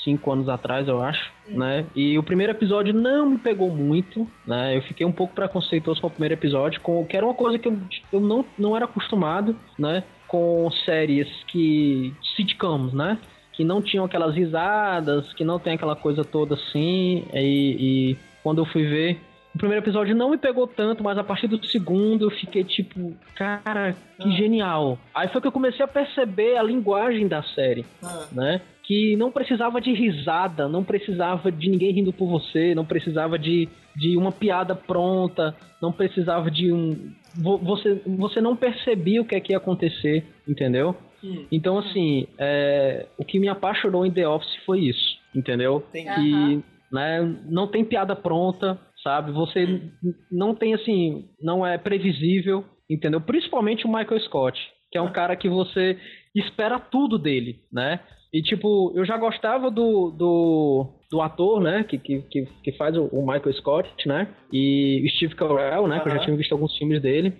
cinco 0.09 0.31
anos 0.31 0.49
atrás, 0.49 0.87
eu 0.87 1.01
acho, 1.01 1.31
né? 1.47 1.85
E 1.95 2.17
o 2.17 2.23
primeiro 2.23 2.51
episódio 2.53 2.93
não 2.93 3.29
me 3.31 3.37
pegou 3.37 3.69
muito, 3.69 4.27
né? 4.45 4.75
Eu 4.75 4.81
fiquei 4.81 5.05
um 5.05 5.11
pouco 5.11 5.33
preconceituoso 5.35 6.01
com 6.01 6.07
o 6.07 6.11
primeiro 6.11 6.33
episódio, 6.33 6.81
com, 6.81 7.05
que 7.05 7.15
era 7.15 7.25
uma 7.25 7.35
coisa 7.35 7.59
que 7.59 7.67
eu, 7.67 7.77
eu 8.11 8.19
não, 8.19 8.43
não 8.57 8.75
era 8.75 8.85
acostumado, 8.85 9.55
né? 9.77 10.03
Com 10.27 10.69
séries 10.85 11.27
que... 11.47 12.13
sitcoms, 12.35 12.93
né? 12.93 13.17
Que 13.53 13.63
não 13.63 13.81
tinham 13.81 14.05
aquelas 14.05 14.35
risadas, 14.35 15.33
que 15.33 15.43
não 15.43 15.59
tem 15.59 15.73
aquela 15.73 15.95
coisa 15.95 16.23
toda 16.23 16.55
assim, 16.55 17.25
e, 17.33 17.75
e 18.13 18.17
quando 18.41 18.59
eu 18.59 18.65
fui 18.65 18.85
ver 18.85 19.19
o 19.53 19.57
primeiro 19.57 19.83
episódio 19.83 20.15
não 20.15 20.29
me 20.29 20.37
pegou 20.37 20.67
tanto, 20.67 21.03
mas 21.03 21.17
a 21.17 21.23
partir 21.23 21.47
do 21.47 21.63
segundo 21.65 22.25
eu 22.25 22.29
fiquei 22.29 22.63
tipo, 22.63 23.13
cara, 23.35 23.95
que 24.19 24.29
Ah. 24.29 24.31
genial. 24.31 24.97
Aí 25.13 25.27
foi 25.27 25.41
que 25.41 25.47
eu 25.47 25.51
comecei 25.51 25.83
a 25.83 25.87
perceber 25.87 26.55
a 26.55 26.61
linguagem 26.63 27.27
da 27.27 27.41
série, 27.41 27.83
Ah. 28.03 28.27
né? 28.31 28.61
Que 28.89 29.15
não 29.15 29.31
precisava 29.31 29.79
de 29.79 29.93
risada, 29.93 30.67
não 30.67 30.83
precisava 30.83 31.51
de 31.51 31.69
ninguém 31.69 31.91
rindo 31.91 32.11
por 32.11 32.25
você, 32.27 32.73
não 32.73 32.83
precisava 32.83 33.37
de, 33.37 33.69
de 33.95 34.17
uma 34.17 34.31
piada 34.31 34.73
pronta, 34.75 35.55
não 35.79 35.91
precisava 35.91 36.49
de 36.49 36.73
um. 36.73 37.11
vo- 37.35 37.59
Você, 37.59 38.01
você 38.17 38.41
não 38.41 38.55
percebia 38.55 39.21
o 39.21 39.25
que 39.25 39.35
é 39.35 39.39
que 39.39 39.53
ia 39.53 39.57
acontecer, 39.57 40.25
entendeu? 40.47 40.95
Hum. 41.23 41.45
Então, 41.51 41.77
assim, 41.77 42.25
é, 42.39 43.05
o 43.15 43.23
que 43.23 43.37
me 43.39 43.47
apaixonou 43.47 44.03
em 44.07 44.11
The 44.11 44.27
Office 44.27 44.55
foi 44.65 44.79
isso, 44.85 45.19
entendeu? 45.35 45.83
Entendi. 45.89 46.15
Que 46.15 46.63
né, 46.91 47.21
não 47.47 47.67
tem 47.67 47.85
piada 47.85 48.15
pronta, 48.15 48.79
sabe? 49.03 49.31
Você 49.33 49.59
n- 49.67 49.91
não 50.31 50.55
tem 50.55 50.73
assim, 50.73 51.25
não 51.39 51.63
é 51.63 51.77
previsível, 51.77 52.65
entendeu? 52.89 53.21
Principalmente 53.21 53.85
o 53.85 53.87
Michael 53.93 54.19
Scott, 54.21 54.59
que 54.91 54.97
é 54.97 55.01
um 55.01 55.11
cara 55.11 55.35
que 55.35 55.47
você 55.47 55.95
espera 56.33 56.79
tudo 56.79 57.19
dele, 57.19 57.59
né? 57.71 57.99
E 58.31 58.41
tipo, 58.43 58.91
eu 58.95 59.03
já 59.05 59.17
gostava 59.17 59.71
do, 59.71 60.11
do, 60.11 60.85
do 61.11 61.21
ator, 61.21 61.59
né? 61.61 61.83
Que, 61.83 61.97
que, 61.97 62.21
que, 62.29 62.45
que 62.63 62.71
faz 62.73 62.95
o, 62.95 63.05
o 63.05 63.21
Michael 63.25 63.53
Scott, 63.53 63.89
né? 64.07 64.27
E 64.51 65.03
o 65.03 65.09
Steve 65.15 65.35
Carell, 65.35 65.87
né? 65.87 65.99
Que 65.99 66.07
eu 66.09 66.13
já 66.13 66.19
tinha 66.19 66.37
visto 66.37 66.51
alguns 66.51 66.77
filmes 66.77 67.01
dele. 67.01 67.33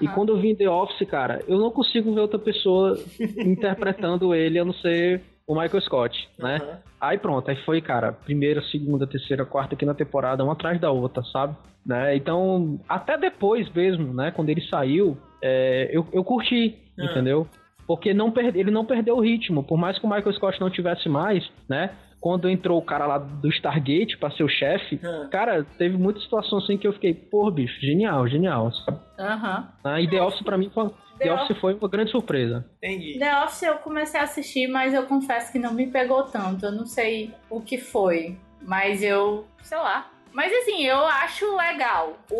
E 0.00 0.06
Aham. 0.06 0.14
quando 0.14 0.28
eu 0.30 0.40
vi 0.40 0.54
The 0.54 0.68
Office, 0.68 1.08
cara, 1.08 1.42
eu 1.48 1.58
não 1.58 1.70
consigo 1.70 2.12
ver 2.14 2.20
outra 2.20 2.38
pessoa 2.38 2.96
interpretando 3.38 4.34
ele 4.34 4.58
a 4.58 4.64
não 4.64 4.72
ser 4.74 5.22
o 5.46 5.54
Michael 5.54 5.80
Scott, 5.82 6.28
né? 6.38 6.60
Aí 7.00 7.18
pronto, 7.18 7.48
aí 7.48 7.56
foi, 7.64 7.80
cara, 7.80 8.12
primeira, 8.12 8.60
segunda, 8.62 9.06
terceira, 9.06 9.44
quarta, 9.44 9.76
quinta 9.76 9.94
temporada, 9.94 10.42
uma 10.42 10.54
atrás 10.54 10.80
da 10.80 10.90
outra, 10.90 11.22
sabe? 11.24 11.56
Né? 11.84 12.16
Então, 12.16 12.80
até 12.88 13.16
depois 13.16 13.72
mesmo, 13.72 14.12
né, 14.12 14.32
quando 14.32 14.48
ele 14.48 14.60
saiu, 14.62 15.16
é, 15.40 15.88
eu, 15.92 16.04
eu 16.12 16.24
curti, 16.24 16.74
Ah. 16.98 17.04
entendeu? 17.04 17.46
Porque 17.86 18.12
não 18.12 18.32
ele 18.36 18.70
não 18.70 18.84
perdeu 18.84 19.16
o 19.16 19.20
ritmo, 19.20 19.62
por 19.62 19.78
mais 19.78 19.98
que 19.98 20.04
o 20.06 20.08
Michael 20.08 20.32
Scott 20.34 20.60
não 20.60 20.70
tivesse 20.70 21.08
mais, 21.08 21.48
né? 21.68 21.90
Quando 22.20 22.48
entrou 22.48 22.78
o 22.78 22.82
cara 22.84 23.06
lá 23.06 23.18
do 23.18 23.48
Stargate 23.48 24.16
pra 24.18 24.30
ser 24.30 24.42
o 24.42 24.48
chefe, 24.48 24.98
Ah. 25.04 25.28
cara, 25.30 25.64
teve 25.78 25.96
muita 25.96 26.18
situação 26.18 26.58
assim 26.58 26.76
que 26.76 26.86
eu 26.86 26.92
fiquei, 26.92 27.14
pô, 27.14 27.48
bicho, 27.50 27.78
genial, 27.80 28.26
genial? 28.26 28.72
Aham. 29.18 29.68
Ah, 29.84 30.00
E 30.00 30.08
The 30.08 30.20
Office 30.22 30.42
pra 30.42 30.58
mim 30.58 30.70
foi, 30.74 30.88
The 30.88 31.24
The 31.24 31.32
Office 31.32 31.58
foi 31.58 31.74
uma 31.74 31.88
grande 31.88 32.10
surpresa. 32.10 32.64
Entendi. 32.82 33.18
The 33.18 33.44
Office 33.44 33.62
eu 33.62 33.76
comecei 33.76 34.18
a 34.18 34.24
assistir, 34.24 34.66
mas 34.66 34.92
eu 34.92 35.04
confesso 35.04 35.52
que 35.52 35.58
não 35.58 35.72
me 35.72 35.86
pegou 35.86 36.24
tanto. 36.24 36.66
Eu 36.66 36.72
não 36.72 36.86
sei 36.86 37.32
o 37.48 37.60
que 37.60 37.78
foi, 37.78 38.36
mas 38.62 39.02
eu, 39.02 39.46
sei 39.62 39.78
lá. 39.78 40.10
Mas 40.36 40.52
assim, 40.52 40.82
eu 40.84 40.98
acho 41.06 41.56
legal. 41.56 42.18
O, 42.30 42.36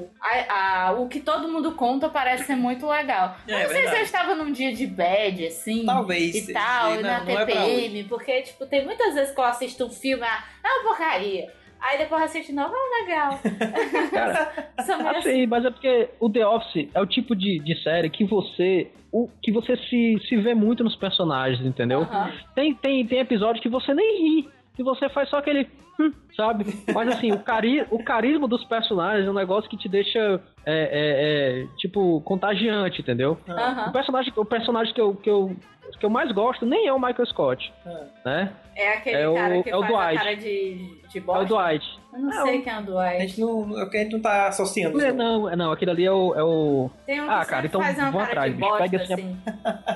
o, 0.00 0.10
a- 0.20 0.88
a- 0.88 0.92
o 0.94 1.06
que 1.08 1.20
todo 1.20 1.46
mundo 1.48 1.70
conta 1.70 2.08
parece 2.08 2.42
ser 2.42 2.56
muito 2.56 2.84
legal. 2.84 3.36
É, 3.46 3.52
eu 3.52 3.58
não 3.60 3.66
sei 3.68 3.68
se 3.68 3.76
eu 3.76 3.82
verdade. 3.82 4.02
estava 4.02 4.34
num 4.34 4.50
dia 4.50 4.72
de 4.72 4.84
bad, 4.88 5.46
assim. 5.46 5.86
Talvez. 5.86 6.34
E 6.48 6.52
tal, 6.52 6.94
Não- 6.96 7.02
na 7.02 7.20
não 7.24 7.38
é 7.38 7.46
TPM, 7.46 8.02
porque, 8.08 8.42
tipo, 8.42 8.66
tem 8.66 8.84
muitas 8.84 9.14
vezes 9.14 9.32
que 9.32 9.38
eu 9.40 9.44
assisto 9.44 9.86
um 9.86 9.90
filme, 9.90 10.24
ah, 10.24 10.42
é 10.64 10.68
uma 10.68 10.88
porcaria. 10.88 11.52
Aí 11.80 11.96
depois 11.96 12.20
eu 12.22 12.26
assisto 12.26 12.48
de 12.50 12.56
novo, 12.58 12.74
ah, 12.74 13.04
legal. 13.04 13.38
Cara, 14.10 14.70
assim. 14.76 14.92
Assim, 14.92 15.46
mas 15.46 15.64
é 15.64 15.70
porque 15.70 16.08
o 16.18 16.28
The 16.28 16.44
Office 16.44 16.88
é 16.92 17.00
o 17.00 17.06
tipo 17.06 17.36
de, 17.36 17.60
de 17.60 17.80
série 17.84 18.10
que 18.10 18.24
você. 18.24 18.90
O, 19.12 19.28
que 19.40 19.52
você 19.52 19.76
se, 19.76 20.18
se 20.28 20.36
vê 20.38 20.54
muito 20.54 20.82
nos 20.82 20.96
personagens, 20.96 21.64
entendeu? 21.64 22.00
Aham. 22.00 22.32
Tem, 22.54 22.74
tem, 22.74 23.06
tem 23.06 23.20
episódio 23.20 23.62
que 23.62 23.68
você 23.68 23.94
nem 23.94 24.22
ri. 24.40 24.57
Que 24.78 24.84
você 24.84 25.08
faz 25.08 25.28
só 25.28 25.38
aquele. 25.38 25.68
hum, 25.98 26.12
sabe? 26.36 26.64
Mas 26.94 27.08
assim, 27.08 27.32
o, 27.32 27.40
cari 27.40 27.84
o 27.90 28.00
carisma 28.00 28.46
dos 28.46 28.62
personagens 28.64 29.26
é 29.26 29.30
um 29.30 29.34
negócio 29.34 29.68
que 29.68 29.76
te 29.76 29.88
deixa. 29.88 30.40
é, 30.64 30.72
é, 30.72 31.62
é, 31.62 31.66
tipo, 31.78 32.20
contagiante, 32.20 33.00
entendeu? 33.00 33.36
O 33.88 33.90
personagem, 33.90 34.32
o 34.36 34.44
personagem 34.44 34.94
que 34.94 35.00
eu, 35.00 35.16
que, 35.16 35.28
eu, 35.28 35.56
que 35.98 36.06
eu 36.06 36.10
mais 36.10 36.30
gosto 36.30 36.64
nem 36.64 36.86
é 36.86 36.92
o 36.92 36.98
Michael 37.00 37.26
Scott, 37.26 37.72
Ah. 37.84 38.04
né? 38.24 38.52
É 38.76 38.92
aquele 38.92 39.16
É 39.16 39.28
o- 39.28 39.34
cara 39.34 39.62
que 39.64 39.70
é 39.70 39.76
o 39.76 39.80
faz 39.80 39.92
a 39.92 39.96
Dwight. 39.98 40.18
cara 40.22 40.36
de, 40.36 40.74
de 41.08 41.18
É 41.18 41.20
o 41.20 41.24
bosta. 41.24 41.44
Dwight. 41.46 41.98
Eu 42.12 42.18
não 42.20 42.30
É, 42.30 42.42
sei 42.42 42.58
o- 42.58 42.62
quem 42.62 42.72
é 42.72 42.76
o 42.76 42.78
A 42.78 42.82
Dwight. 42.82 43.18
gente 43.26 43.40
não, 43.40 43.78
é 43.78 43.82
a 43.82 43.90
gente 44.04 44.12
não 44.12 44.20
tá 44.20 44.46
associando. 44.46 44.96
Não, 44.98 45.06
isso, 45.08 45.16
não. 45.16 45.42
não, 45.48 45.56
não, 45.56 45.72
aquele 45.72 45.90
ali 45.90 46.04
é 46.04 46.12
o. 46.12 46.34
É 46.36 46.42
o... 46.44 46.88
Tem 47.04 47.20
um 47.20 47.28
Ah, 47.28 47.44
cara, 47.44 47.66
então 47.66 47.80
vão 48.12 48.20
atrás, 48.20 48.54
bicho. 48.54 48.68
bosta, 48.68 48.84
Pega 48.88 49.02
assim 49.02 49.12
a- 49.12 49.16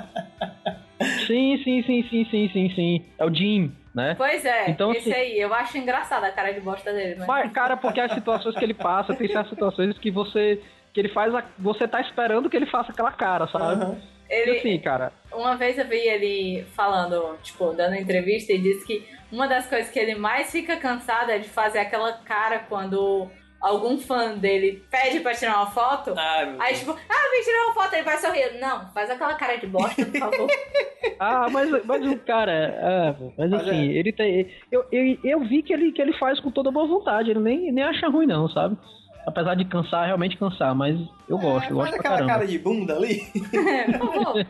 assim. 1.04 1.26
Sim, 1.26 1.58
sim, 1.62 1.82
sim, 1.84 2.02
sim, 2.10 2.24
sim, 2.30 2.48
sim, 2.52 2.70
sim. 2.74 3.04
É 3.18 3.24
o 3.24 3.32
Jim, 3.32 3.72
né? 3.94 4.14
Pois 4.16 4.44
é, 4.44 4.70
Então, 4.70 4.92
esse 4.92 5.10
assim- 5.10 5.20
aí. 5.20 5.38
Eu 5.40 5.52
acho 5.54 5.76
engraçada 5.78 6.26
a 6.26 6.32
cara 6.32 6.52
de 6.52 6.60
bosta 6.60 6.92
dele. 6.92 7.16
Mas... 7.18 7.26
Mas, 7.26 7.52
cara, 7.52 7.76
porque 7.76 8.00
as 8.00 8.12
situações 8.12 8.54
que 8.56 8.64
ele 8.64 8.74
passa, 8.74 9.14
tem 9.14 9.28
certas 9.28 9.50
situações 9.50 9.98
que 9.98 10.10
você. 10.10 10.60
que 10.92 11.00
ele 11.00 11.08
faz. 11.10 11.34
A, 11.34 11.42
você 11.58 11.86
tá 11.88 12.00
esperando 12.00 12.48
que 12.50 12.56
ele 12.56 12.66
faça 12.66 12.92
aquela 12.92 13.12
cara, 13.12 13.46
sabe? 13.48 13.96
E 14.30 14.34
Ele, 14.34 14.58
assim, 14.58 14.78
cara. 14.78 15.12
Uma 15.32 15.56
vez 15.56 15.76
eu 15.78 15.86
vi 15.86 15.96
ele 15.98 16.64
falando, 16.74 17.36
tipo, 17.42 17.72
dando 17.74 17.94
entrevista 17.96 18.52
e 18.52 18.58
disse 18.58 18.86
que 18.86 19.06
uma 19.30 19.46
das 19.46 19.66
coisas 19.66 19.90
que 19.90 19.98
ele 19.98 20.14
mais 20.14 20.50
fica 20.50 20.76
cansado 20.76 21.30
é 21.30 21.38
de 21.38 21.48
fazer 21.48 21.80
aquela 21.80 22.12
cara 22.14 22.60
quando 22.60 23.30
algum 23.62 23.96
fã 23.96 24.36
dele 24.36 24.82
pede 24.90 25.20
pra 25.20 25.34
tirar 25.34 25.56
uma 25.56 25.70
foto. 25.70 26.12
Ah, 26.16 26.56
Aí, 26.58 26.74
tipo, 26.74 26.90
ah, 26.90 27.30
vem 27.30 27.42
tirar 27.42 27.64
uma 27.66 27.74
foto, 27.74 27.94
ele 27.94 28.02
vai 28.02 28.18
sorrir. 28.18 28.58
Não, 28.60 28.88
faz 28.90 29.08
aquela 29.08 29.34
cara 29.34 29.56
de 29.56 29.66
bosta, 29.66 30.04
por 30.04 30.18
favor. 30.18 30.48
Ah, 31.18 31.48
mas, 31.50 31.68
mas 31.84 32.04
o 32.06 32.16
cara. 32.18 33.16
Mas 33.36 33.50
Mas 33.50 33.60
assim, 33.62 33.90
é. 33.90 33.92
ele 33.98 34.12
tem. 34.12 34.48
Eu, 34.70 34.84
eu, 34.90 35.18
eu 35.24 35.40
vi 35.40 35.62
que 35.62 35.72
ele, 35.72 35.90
que 35.92 36.00
ele 36.00 36.12
faz 36.12 36.38
com 36.40 36.50
toda 36.50 36.70
boa 36.70 36.86
vontade. 36.86 37.30
Ele 37.30 37.40
nem, 37.40 37.72
nem 37.72 37.82
acha 37.84 38.08
ruim, 38.08 38.26
não, 38.26 38.48
sabe? 38.48 38.76
Apesar 39.26 39.54
de 39.54 39.64
cansar, 39.64 40.06
realmente 40.06 40.36
cansar, 40.36 40.74
mas 40.74 40.98
eu 41.28 41.38
gosto, 41.38 41.70
eu 41.70 41.76
Faz 41.76 41.90
gosto 41.90 41.90
pra 41.90 41.98
aquela 41.98 42.14
caramba. 42.16 42.32
cara 42.32 42.46
de 42.46 42.58
bunda 42.58 42.96
ali. 42.96 43.20
por 43.98 44.14
favor. 44.14 44.46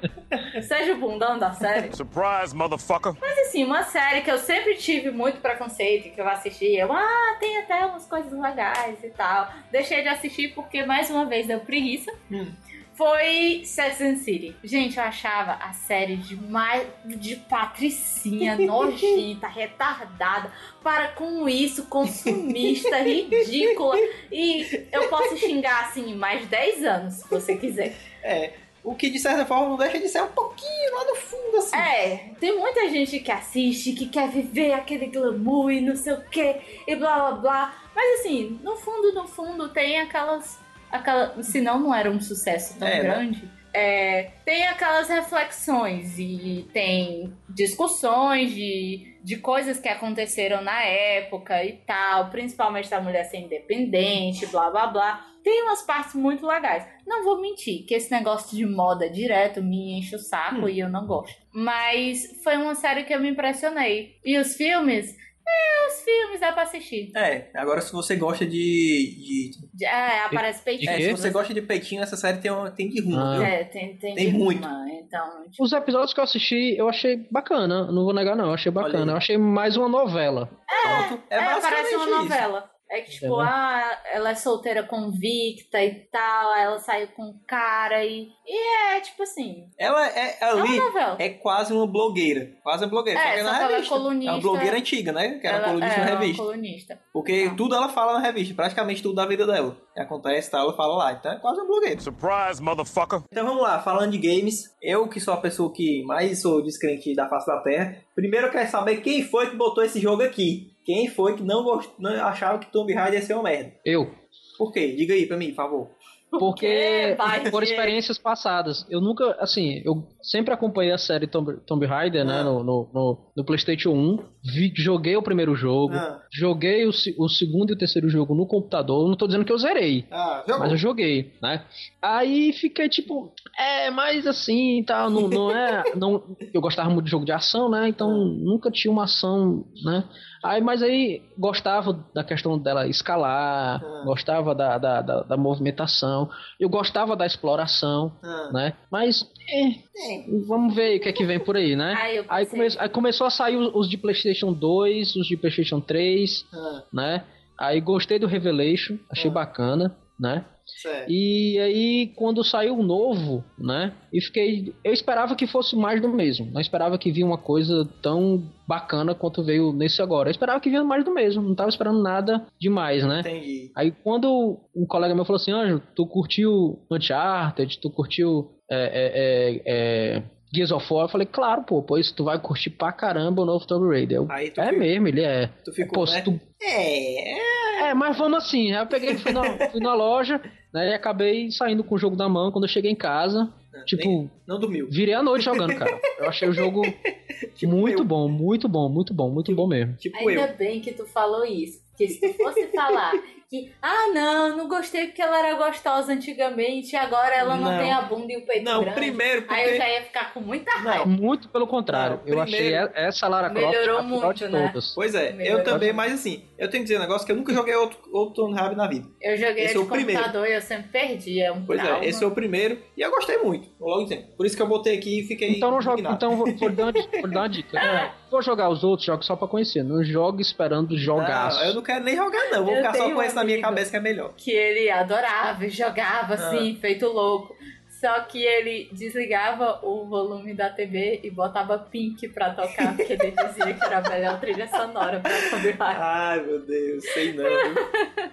Seja 0.62 0.93
o 0.95 0.97
bundão 0.99 1.39
da 1.39 1.53
série. 1.53 1.95
Surprise, 1.95 2.55
motherfucker. 2.57 3.14
Mas 3.20 3.39
assim, 3.41 3.64
uma 3.64 3.83
série 3.83 4.23
que 4.23 4.31
eu 4.31 4.39
sempre 4.39 4.75
tive 4.77 5.11
muito 5.11 5.41
preconceito, 5.41 6.14
que 6.14 6.20
eu 6.20 6.29
assisti, 6.29 6.75
eu, 6.75 6.91
ah, 6.93 7.37
tem 7.39 7.59
até 7.59 7.85
umas 7.85 8.07
coisas 8.07 8.33
legais 8.33 9.03
e 9.05 9.11
tal. 9.11 9.49
Deixei 9.70 10.03
de 10.03 10.09
assistir 10.09 10.55
porque, 10.55 10.85
mais 10.87 11.11
uma 11.11 11.27
vez, 11.27 11.47
deu 11.47 11.61
preguiça. 11.61 12.11
Hum. 12.31 12.51
Foi 12.95 13.62
Sex 13.64 14.01
and 14.01 14.16
City. 14.16 14.55
Gente, 14.62 14.99
eu 14.99 15.05
achava 15.05 15.53
a 15.53 15.72
série 15.72 16.16
de, 16.16 16.36
mais, 16.36 16.86
de 17.05 17.36
patricinha, 17.36 18.57
nojenta, 18.61 19.47
retardada. 19.47 20.53
Para 20.82 21.09
com 21.09 21.49
isso, 21.49 21.86
consumista, 21.86 22.99
ridícula. 23.03 23.97
E 24.30 24.86
eu 24.93 25.09
posso 25.09 25.36
xingar, 25.36 25.86
assim, 25.88 26.14
mais 26.14 26.47
10 26.47 26.84
anos, 26.84 27.14
se 27.14 27.28
você 27.28 27.57
quiser. 27.57 27.97
É. 28.22 28.53
O 28.84 28.97
que 28.97 29.11
de 29.11 29.18
certa 29.20 29.47
forma 29.47 29.68
não 29.68 29.76
deixa 29.76 29.99
de 29.99 30.09
ser 30.09 30.22
um 30.22 30.28
pouquinho 30.28 30.95
lá 30.95 31.05
no 31.05 31.14
fundo, 31.14 31.57
assim. 31.59 31.76
É, 31.76 32.32
tem 32.40 32.59
muita 32.59 32.88
gente 32.88 33.20
que 33.20 33.30
assiste, 33.30 33.93
que 33.93 34.07
quer 34.07 34.28
viver 34.28 34.72
aquele 34.72 35.07
glamour 35.07 35.70
e 35.70 35.80
não 35.80 35.95
sei 35.95 36.14
o 36.14 36.20
que, 36.22 36.57
e 36.86 36.97
blá 36.97 37.30
blá 37.30 37.32
blá. 37.32 37.82
Mas 37.95 38.20
assim, 38.20 38.59
no 38.62 38.76
fundo, 38.76 39.12
no 39.12 39.28
fundo, 39.28 39.68
tem 39.68 40.01
aquelas. 40.01 40.59
Aquela, 40.93 41.43
senão 41.43 41.80
não 41.80 41.95
era 41.95 42.11
um 42.11 42.20
sucesso 42.20 42.78
tão 42.78 42.86
É, 42.86 42.97
né? 42.97 43.01
grande. 43.03 43.51
É, 43.74 44.30
tem 44.45 44.64
aquelas 44.68 45.09
reflexões 45.09 46.18
e 46.18 46.68
tem 46.74 47.32
discussões 47.49 48.53
de, 48.55 49.16
de 49.24 49.36
coisas 49.38 49.78
que 49.80 49.88
aconteceram 49.88 50.61
na 50.62 50.82
época 50.82 51.64
e 51.64 51.72
tal, 51.86 52.28
principalmente 52.28 52.90
da 52.90 53.01
mulher 53.01 53.24
ser 53.24 53.38
independente, 53.38 54.45
blá 54.47 54.70
blá 54.70 54.86
blá. 54.88 55.26
Tem 55.43 55.62
umas 55.64 55.82
partes 55.82 56.14
muito 56.14 56.47
legais. 56.47 56.86
Não 57.07 57.24
vou 57.24 57.40
mentir 57.40 57.84
que 57.86 57.95
esse 57.95 58.12
negócio 58.12 58.57
de 58.57 58.64
moda 58.66 59.09
direto 59.11 59.61
me 59.62 59.99
enche 59.99 60.14
o 60.14 60.18
saco 60.18 60.66
Hum. 60.66 60.68
e 60.68 60.78
eu 60.78 60.88
não 60.90 61.07
gosto. 61.07 61.34
Mas 61.53 62.40
foi 62.45 62.57
uma 62.59 62.74
série 62.74 63.05
que 63.05 63.12
eu 63.14 63.18
me 63.20 63.30
impressionei. 63.30 64.16
E 64.24 64.38
os 64.38 64.55
filmes? 64.55 65.16
É, 65.47 65.86
os 65.88 66.03
filmes 66.03 66.40
dá 66.40 66.53
pra 66.53 66.62
assistir. 66.62 67.11
É, 67.16 67.51
agora 67.55 67.80
se 67.80 67.93
você 67.93 68.16
gosta 68.16 68.47
de. 68.47 68.51
de- 68.53 69.51
De- 69.74 69.84
É, 69.84 70.24
aparece 70.24 70.62
peitinho. 70.62 70.90
é, 70.90 71.01
se 71.01 71.11
você 71.12 71.30
gosta 71.30 71.53
de 71.53 71.61
peitinho, 71.62 72.03
essa 72.03 72.16
série 72.16 72.38
tem, 72.38 72.51
tem 72.76 72.88
de 72.88 73.01
rumo, 73.01 73.18
Ah. 73.18 73.34
viu? 73.34 73.43
É, 73.43 73.64
tem, 73.64 73.97
tem, 73.97 74.14
Tem 74.14 74.30
de 74.30 74.38
muito. 74.38 74.66
Então, 74.88 75.43
tipo, 75.51 75.62
Os 75.64 75.72
episódios 75.72 76.14
que 76.14 76.20
eu 76.20 76.24
assisti, 76.24 76.74
eu 76.78 76.88
achei 76.88 77.26
bacana. 77.30 77.90
Não 77.90 78.05
vou 78.05 78.14
negar, 78.14 78.34
não. 78.36 78.47
Eu 78.47 78.55
achei 78.55 78.70
bacana. 78.72 79.12
Eu 79.12 79.16
achei 79.16 79.36
mais 79.36 79.76
uma 79.76 79.88
novela. 79.88 80.49
Pronto. 80.82 81.22
É, 81.30 81.36
é, 81.36 81.61
parece 81.61 81.95
uma 81.97 82.07
isso. 82.07 82.72
É 82.93 83.01
que, 83.01 83.11
tipo, 83.12 83.24
Entendeu? 83.24 83.40
ah, 83.40 83.99
ela 84.12 84.30
é 84.30 84.34
solteira 84.34 84.82
convicta 84.82 85.82
e 85.82 85.95
tal, 86.12 86.51
aí 86.53 86.64
ela 86.64 86.78
saiu 86.78 87.09
com 87.16 87.22
um 87.22 87.38
cara 87.49 88.05
e. 88.05 88.28
E 88.47 88.95
é, 88.97 89.01
tipo 89.01 89.22
assim. 89.22 89.64
Ela 89.78 90.07
é 90.09 90.36
É 90.40 90.45
ali. 90.45 90.61
uma 90.78 90.84
novela. 90.86 91.16
É 91.18 91.28
quase 91.30 91.72
uma 91.72 91.86
blogueira. 91.86 92.51
Quase 92.62 92.84
uma 92.84 92.90
blogueira. 92.90 93.18
É, 93.18 93.22
só 93.22 93.30
que 93.32 93.38
só 93.38 93.45
na 93.45 93.59
que 93.59 93.64
ela 93.64 93.76
é 93.78 93.86
colunista. 93.88 94.30
É 94.30 94.34
uma 94.34 94.40
blogueira 94.43 94.76
antiga, 94.76 95.12
né? 95.12 95.38
Que 95.38 95.47
era 95.47 95.57
ela, 95.57 95.66
colunista 95.68 95.95
é, 95.95 95.99
na 95.99 96.03
ela 96.03 96.11
é 96.11 96.14
uma 96.14 96.20
revista. 96.20 96.43
colunista. 96.43 97.01
Porque 97.14 97.49
Ah. 97.51 97.55
tudo 97.57 97.74
ela 97.74 97.88
fala 97.88 98.12
na 98.14 98.18
revista. 98.20 98.55
Praticamente 98.55 99.03
tudo 99.03 99.14
da 99.14 99.24
vida 99.26 99.47
dela. 99.47 99.74
Que 99.95 100.01
acontece, 100.01 100.51
tá? 100.51 100.59
Ela 100.59 100.76
fala 100.76 100.97
lá. 100.97 101.12
Então 101.14 101.32
é 101.32 101.38
quase 101.38 101.61
uma 101.61 101.66
blogueira. 101.66 102.01
Surprise, 102.01 102.61
motherfucker. 102.61 103.22
Então 103.30 103.47
vamos 103.47 103.62
lá, 103.62 103.78
falando 103.80 104.11
de 104.11 104.18
games, 104.18 104.64
eu 104.82 105.09
que 105.09 105.18
sou 105.18 105.32
a 105.32 105.38
pessoa 105.38 105.72
que 105.72 106.03
mais 106.05 106.43
sou 106.43 106.62
descrente 106.62 107.14
da 107.14 107.26
face 107.28 107.47
da 107.47 107.59
Terra, 107.62 107.97
primeiro 108.14 108.49
eu 108.49 108.51
quero 108.53 108.68
saber 108.70 108.99
quem 108.99 109.22
foi 109.22 109.49
que 109.51 109.57
botou 109.57 109.82
esse 109.82 109.99
jogo 110.01 110.22
aqui. 110.22 110.72
Quem 110.85 111.09
foi 111.09 111.37
que 111.37 111.43
não, 111.43 111.62
gost... 111.62 111.91
não 111.99 112.11
achava 112.24 112.59
que 112.59 112.70
Tomb 112.70 112.93
Raider 112.93 113.20
ia 113.20 113.26
ser 113.26 113.35
uma 113.35 113.45
merda? 113.45 113.72
Eu. 113.85 114.14
Por 114.59 114.72
quê? 114.72 114.95
Diga 114.95 115.14
aí 115.14 115.26
pra 115.26 115.37
mim, 115.37 115.49
por 115.49 115.57
favor. 115.57 115.91
Porque 116.39 117.16
por 117.51 117.62
experiências 117.62 118.18
passadas. 118.18 118.87
Eu 118.89 119.01
nunca, 119.01 119.37
assim, 119.39 119.83
eu 119.85 120.03
sempre 120.22 120.53
acompanhei 120.55 120.93
a 120.93 120.99
série 120.99 121.26
Tomb, 121.26 121.59
Tomb 121.66 121.85
Raider, 121.87 122.24
né, 122.24 122.41
Ah. 122.41 122.45
no, 122.45 122.62
no, 122.64 122.89
no, 122.93 123.18
no 123.37 123.45
PlayStation 123.45 123.91
1. 123.91 124.18
Vi- 124.45 124.72
joguei 124.76 125.16
o 125.16 125.22
primeiro 125.22 125.55
jogo. 125.55 125.95
Ah, 125.95 126.20
Joguei 126.33 126.87
o, 126.87 126.91
o 127.18 127.28
segundo 127.28 127.70
e 127.70 127.74
o 127.74 127.78
terceiro 127.78 128.09
jogo 128.09 128.35
no 128.35 128.47
computador. 128.47 129.07
Não 129.09 129.16
tô 129.16 129.26
dizendo 129.26 129.45
que 129.45 129.53
eu 129.53 129.59
zerei. 129.59 130.07
ah. 130.11 130.43
Mas 130.59 130.70
eu 130.72 130.76
joguei, 130.78 131.33
né? 131.43 131.64
Aí 132.01 132.53
fiquei 132.55 132.89
tipo, 132.89 133.33
é, 133.59 133.91
mas 133.91 134.26
assim, 134.26 134.83
tal, 134.87 135.11
não, 135.11 135.28
não 135.28 135.51
é. 135.51 135.83
Não, 135.95 136.22
eu 136.55 136.61
gostava 136.61 136.89
muito 136.91 137.05
de 137.05 137.11
jogo 137.11 137.24
de 137.24 137.33
ação, 137.33 137.68
né? 137.70 137.87
Então 137.89 138.11
nunca 138.24 138.70
tinha 138.70 138.91
uma 138.91 139.05
ação, 139.05 139.64
né? 139.85 140.05
Aí, 140.43 140.61
mas 140.61 140.83
aí 140.83 141.22
gostava 141.39 141.93
da 142.12 142.24
questão 142.24 142.59
dela 142.59 142.89
escalar, 142.89 143.80
Ah. 143.85 144.03
gostava 144.05 144.55
da, 144.55 144.78
da, 144.78 145.01
da, 145.03 145.20
da 145.22 145.37
movimentação, 145.37 146.22
eu 146.59 146.68
gostava 146.68 147.14
da 147.16 147.27
exploração, 147.27 148.12
Ah, 148.23 148.51
né? 148.53 148.73
Mas, 148.91 149.23
é, 149.49 150.25
vamos 150.47 150.75
ver 150.75 150.97
o 150.99 151.01
que 151.01 151.09
é 151.09 151.12
que 151.12 151.25
vem 151.25 151.39
por 151.39 151.57
aí, 151.57 151.75
né? 151.77 151.95
Aí 151.99 152.16
eu 152.18 152.25
Aí, 152.29 152.47
come, 152.47 152.66
aí 152.79 152.89
começou 152.89 153.27
a 153.27 153.31
sair 153.31 153.57
os 153.57 153.75
os 153.75 153.89
de 153.89 153.97
PlayStation 153.97 154.53
2, 154.53 155.16
os 155.16 155.27
de 155.27 155.37
PlayStation 155.37 155.81
3, 155.81 156.47
ah, 156.53 156.83
né? 156.93 157.25
Aí 157.59 157.81
gostei 157.81 158.18
do 158.18 158.27
Revelation, 158.27 158.97
achei 159.11 159.31
Ah. 159.31 159.35
bacana, 159.35 159.97
né? 160.18 160.45
Certo. 160.81 161.11
E 161.11 161.59
aí, 161.59 162.12
quando 162.16 162.45
saiu 162.45 162.79
o 162.79 162.83
novo, 162.83 163.45
né? 163.59 163.93
E 164.12 164.20
fiquei. 164.20 164.75
Eu 164.85 164.93
esperava 164.93 165.35
que 165.35 165.47
fosse 165.47 165.77
mais 165.77 166.01
do 166.01 166.09
mesmo. 166.09 166.51
Não 166.53 166.61
esperava 166.61 166.99
que 166.99 167.11
vinha 167.11 167.27
uma 167.27 167.39
coisa 167.39 167.89
tão 168.01 168.43
bacana 168.66 169.14
quanto 169.14 169.43
veio 169.43 169.73
nesse 169.73 170.01
agora. 170.01 170.29
Eu 170.29 170.33
esperava 170.33 170.61
que 170.61 170.70
vinha 170.70 170.85
mais 170.85 171.05
do 171.05 171.12
mesmo. 171.12 171.43
Não 171.43 171.55
tava 171.55 171.68
esperando 171.68 172.03
nada 172.03 172.47
demais, 172.61 173.05
né? 173.05 173.20
Entendi. 173.20 173.70
Aí 173.77 173.91
quando 173.91 174.59
um 174.75 174.87
colega 174.87 175.14
meu 175.14 175.25
falou 175.25 175.41
assim, 175.41 175.53
Anjo, 175.53 175.83
tu 175.95 176.07
curtiu 176.07 176.79
Uncharted, 176.91 177.79
tu 177.81 177.91
curtiu 177.91 178.51
é, 178.70 178.85
é, 178.85 179.12
é, 179.14 179.62
é, 179.66 180.23
Gears 180.55 180.70
of 180.72 180.92
War, 180.92 181.05
eu 181.05 181.09
falei, 181.09 181.26
claro, 181.26 181.62
pô, 181.62 181.82
pois 181.82 182.11
tu 182.12 182.24
vai 182.24 182.38
curtir 182.38 182.70
pra 182.70 182.92
caramba 182.92 183.42
o 183.42 183.46
novo 183.46 183.66
Tomb 183.66 183.88
Raider. 183.88 184.18
Eu, 184.18 184.28
é 184.30 184.72
mesmo, 184.72 185.09
ele 185.09 185.22
é. 185.22 185.48
tu 185.64 185.72
ficou, 185.72 186.05
Pô, 186.05 186.11
né? 186.11 186.20
tu 186.22 186.38
É, 186.62 187.88
é, 187.88 187.94
mas 187.94 188.16
vamos 188.18 188.38
assim. 188.38 188.72
Eu 188.72 188.86
peguei, 188.86 189.16
fui 189.16 189.32
na, 189.32 189.42
fui 189.70 189.80
na 189.80 189.94
loja, 189.94 190.40
né? 190.72 190.90
E 190.90 190.94
acabei 190.94 191.50
saindo 191.50 191.82
com 191.82 191.94
o 191.94 191.98
jogo 191.98 192.16
na 192.16 192.28
mão. 192.28 192.53
Quando 192.53 192.64
eu 192.64 192.68
cheguei 192.68 192.90
em 192.90 192.96
casa, 192.96 193.53
tipo, 193.86 194.07
nem- 194.07 194.30
não 194.46 194.59
dormiu. 194.61 194.88
virei 194.90 195.14
a 195.14 195.22
noite 195.22 195.44
jogando, 195.44 195.74
cara. 195.74 195.98
Eu 196.18 196.28
achei 196.28 196.48
o 196.48 196.53
jogo 196.53 196.82
Tipo 197.57 197.72
muito 197.72 198.03
eu. 198.03 198.05
bom, 198.05 198.28
muito 198.28 198.68
bom, 198.68 198.88
muito 198.88 199.12
bom, 199.14 199.30
muito 199.30 199.55
bom 199.55 199.66
mesmo. 199.66 199.94
Tipo 199.96 200.16
Ainda 200.18 200.48
eu. 200.48 200.57
bem 200.57 200.80
que 200.80 200.92
tu 200.92 201.05
falou 201.07 201.44
isso. 201.44 201.80
Porque 201.90 202.09
se 202.09 202.20
tu 202.20 202.32
fosse 202.42 202.66
falar 202.68 203.12
que, 203.53 203.70
ah, 203.82 204.09
não, 204.14 204.57
não 204.57 204.66
gostei 204.68 205.07
porque 205.09 205.20
ela 205.20 205.38
era 205.46 205.55
gostosa 205.59 206.11
antigamente 206.11 206.94
e 206.94 206.96
agora 206.96 207.34
ela 207.34 207.55
não, 207.55 207.70
Não. 207.70 207.78
tem 207.78 207.92
a 207.92 208.00
bunda 208.00 208.32
e 208.32 208.38
o 208.38 208.46
peito 208.46 208.64
Não, 208.64 208.80
grande. 208.80 208.94
primeiro 208.98 209.42
porque... 209.42 209.55
Aí 209.55 209.70
eu 209.72 209.76
já 209.76 209.88
ia 209.90 210.03
ficar 210.05 210.32
com 210.32 210.40
muita 210.40 210.70
raiva. 210.72 211.05
Não, 211.05 211.12
Muito 211.12 211.48
pelo 211.50 211.66
contrário. 211.66 212.20
Não, 212.24 212.32
eu 212.34 212.40
achei 212.40 212.72
essa 212.94 213.28
Lara 213.28 213.50
Croft 213.50 213.68
Melhorou 213.68 213.98
a 213.98 214.03
pior 214.05 214.32
de 214.34 214.44
muito, 214.44 214.57
né? 214.57 214.66
todas. 214.68 214.94
Pois 214.94 215.14
é, 215.14 215.32
Melhor. 215.32 215.59
eu 215.59 215.64
também, 215.64 215.92
mas 215.92 216.14
assim, 216.14 216.44
eu 216.57 216.70
tenho 216.70 216.82
que 216.82 216.88
dizer 216.88 216.96
um 216.96 217.03
negócio 217.03 217.26
que 217.26 217.32
eu 217.32 217.36
nunca 217.36 217.53
joguei 217.53 217.74
outro, 217.74 217.98
outro 218.11 218.34
Tomb 218.42 218.55
Raider 218.59 218.76
na 218.76 218.86
vida. 218.88 219.07
Eu 219.20 219.36
joguei 219.36 219.64
Esse 219.64 219.74
de 219.74 219.80
é 219.80 219.82
o 219.82 219.86
primeiro. 219.86 220.22
computador 220.22 220.48
e 220.48 220.55
eu 220.55 220.61
sempre 220.62 220.88
perdi. 220.90 221.40
É 221.42 221.53
um 221.53 221.64
Pois 221.66 221.78
trauma. 221.80 222.03
é, 222.05 222.09
esse 222.09 222.24
é 222.24 222.26
o 222.26 222.30
primeiro 222.30 222.78
e 222.96 223.03
eu 223.03 223.11
gostei 223.11 223.36
muito, 223.36 223.68
logo 223.78 224.05
dizendo. 224.05 224.28
Por 224.34 224.46
isso 224.46 224.57
que 224.57 224.62
eu 224.62 224.66
botei 224.66 224.96
aqui 224.96 225.20
e 225.20 225.24
fiquei 225.26 225.50
Então 225.57 225.70
não 225.70 225.82
joga, 225.82 226.00
então 226.11 226.36
vou, 226.36 226.46
dar 226.70 226.84
uma, 226.84 226.92
di- 226.94 227.09
vou 227.20 227.28
dar 227.30 227.40
uma 227.40 227.48
dica. 227.48 227.78
É, 227.78 228.11
vou 228.30 228.40
jogar 228.40 228.70
os 228.70 228.82
outros 228.82 229.05
jogos 229.05 229.26
só 229.26 229.36
pra 229.36 229.46
conhecer. 229.46 229.82
Não 229.82 230.03
jogue 230.03 230.40
esperando 230.40 230.96
jogar. 230.96 231.53
Eu 231.66 231.74
não 231.74 231.82
quero 231.82 232.03
nem 232.03 232.16
jogar 232.16 232.48
não, 232.50 232.64
vou 232.64 232.72
Eu 232.74 232.78
ficar 232.78 232.94
só 232.94 233.11
com 233.11 233.22
esse 233.22 233.41
na 233.43 233.47
minha 233.47 233.57
amigo. 233.59 233.68
cabeça 233.68 233.90
que 233.90 233.97
é 233.97 234.01
melhor. 234.01 234.32
Que 234.36 234.51
ele 234.51 234.90
adorava 234.90 235.64
e 235.66 235.70
jogava 235.70 236.34
Ah. 236.34 236.49
assim, 236.49 236.76
feito 236.80 237.07
louco. 237.07 237.55
Só 238.01 238.18
que 238.22 238.43
ele 238.43 238.88
desligava 238.93 239.78
o 239.84 240.05
volume 240.09 240.53
da 240.55 240.68
TV 240.68 241.20
e 241.22 241.30
botava 241.30 241.78
Pink 241.78 242.26
pra 242.30 242.51
tocar, 242.53 242.97
porque 242.97 243.12
ele 243.12 243.30
dizia 243.30 243.72
que 243.74 243.84
era 243.84 243.99
a 243.99 244.11
melhor 244.11 244.40
trilha 244.40 244.66
sonora 244.66 245.20
pra 245.20 245.30
Raider. 245.30 245.76
Ai 245.80 246.40
meu 246.45 246.59
Deus, 246.66 247.05
sei 247.12 247.32
não. 247.32 247.45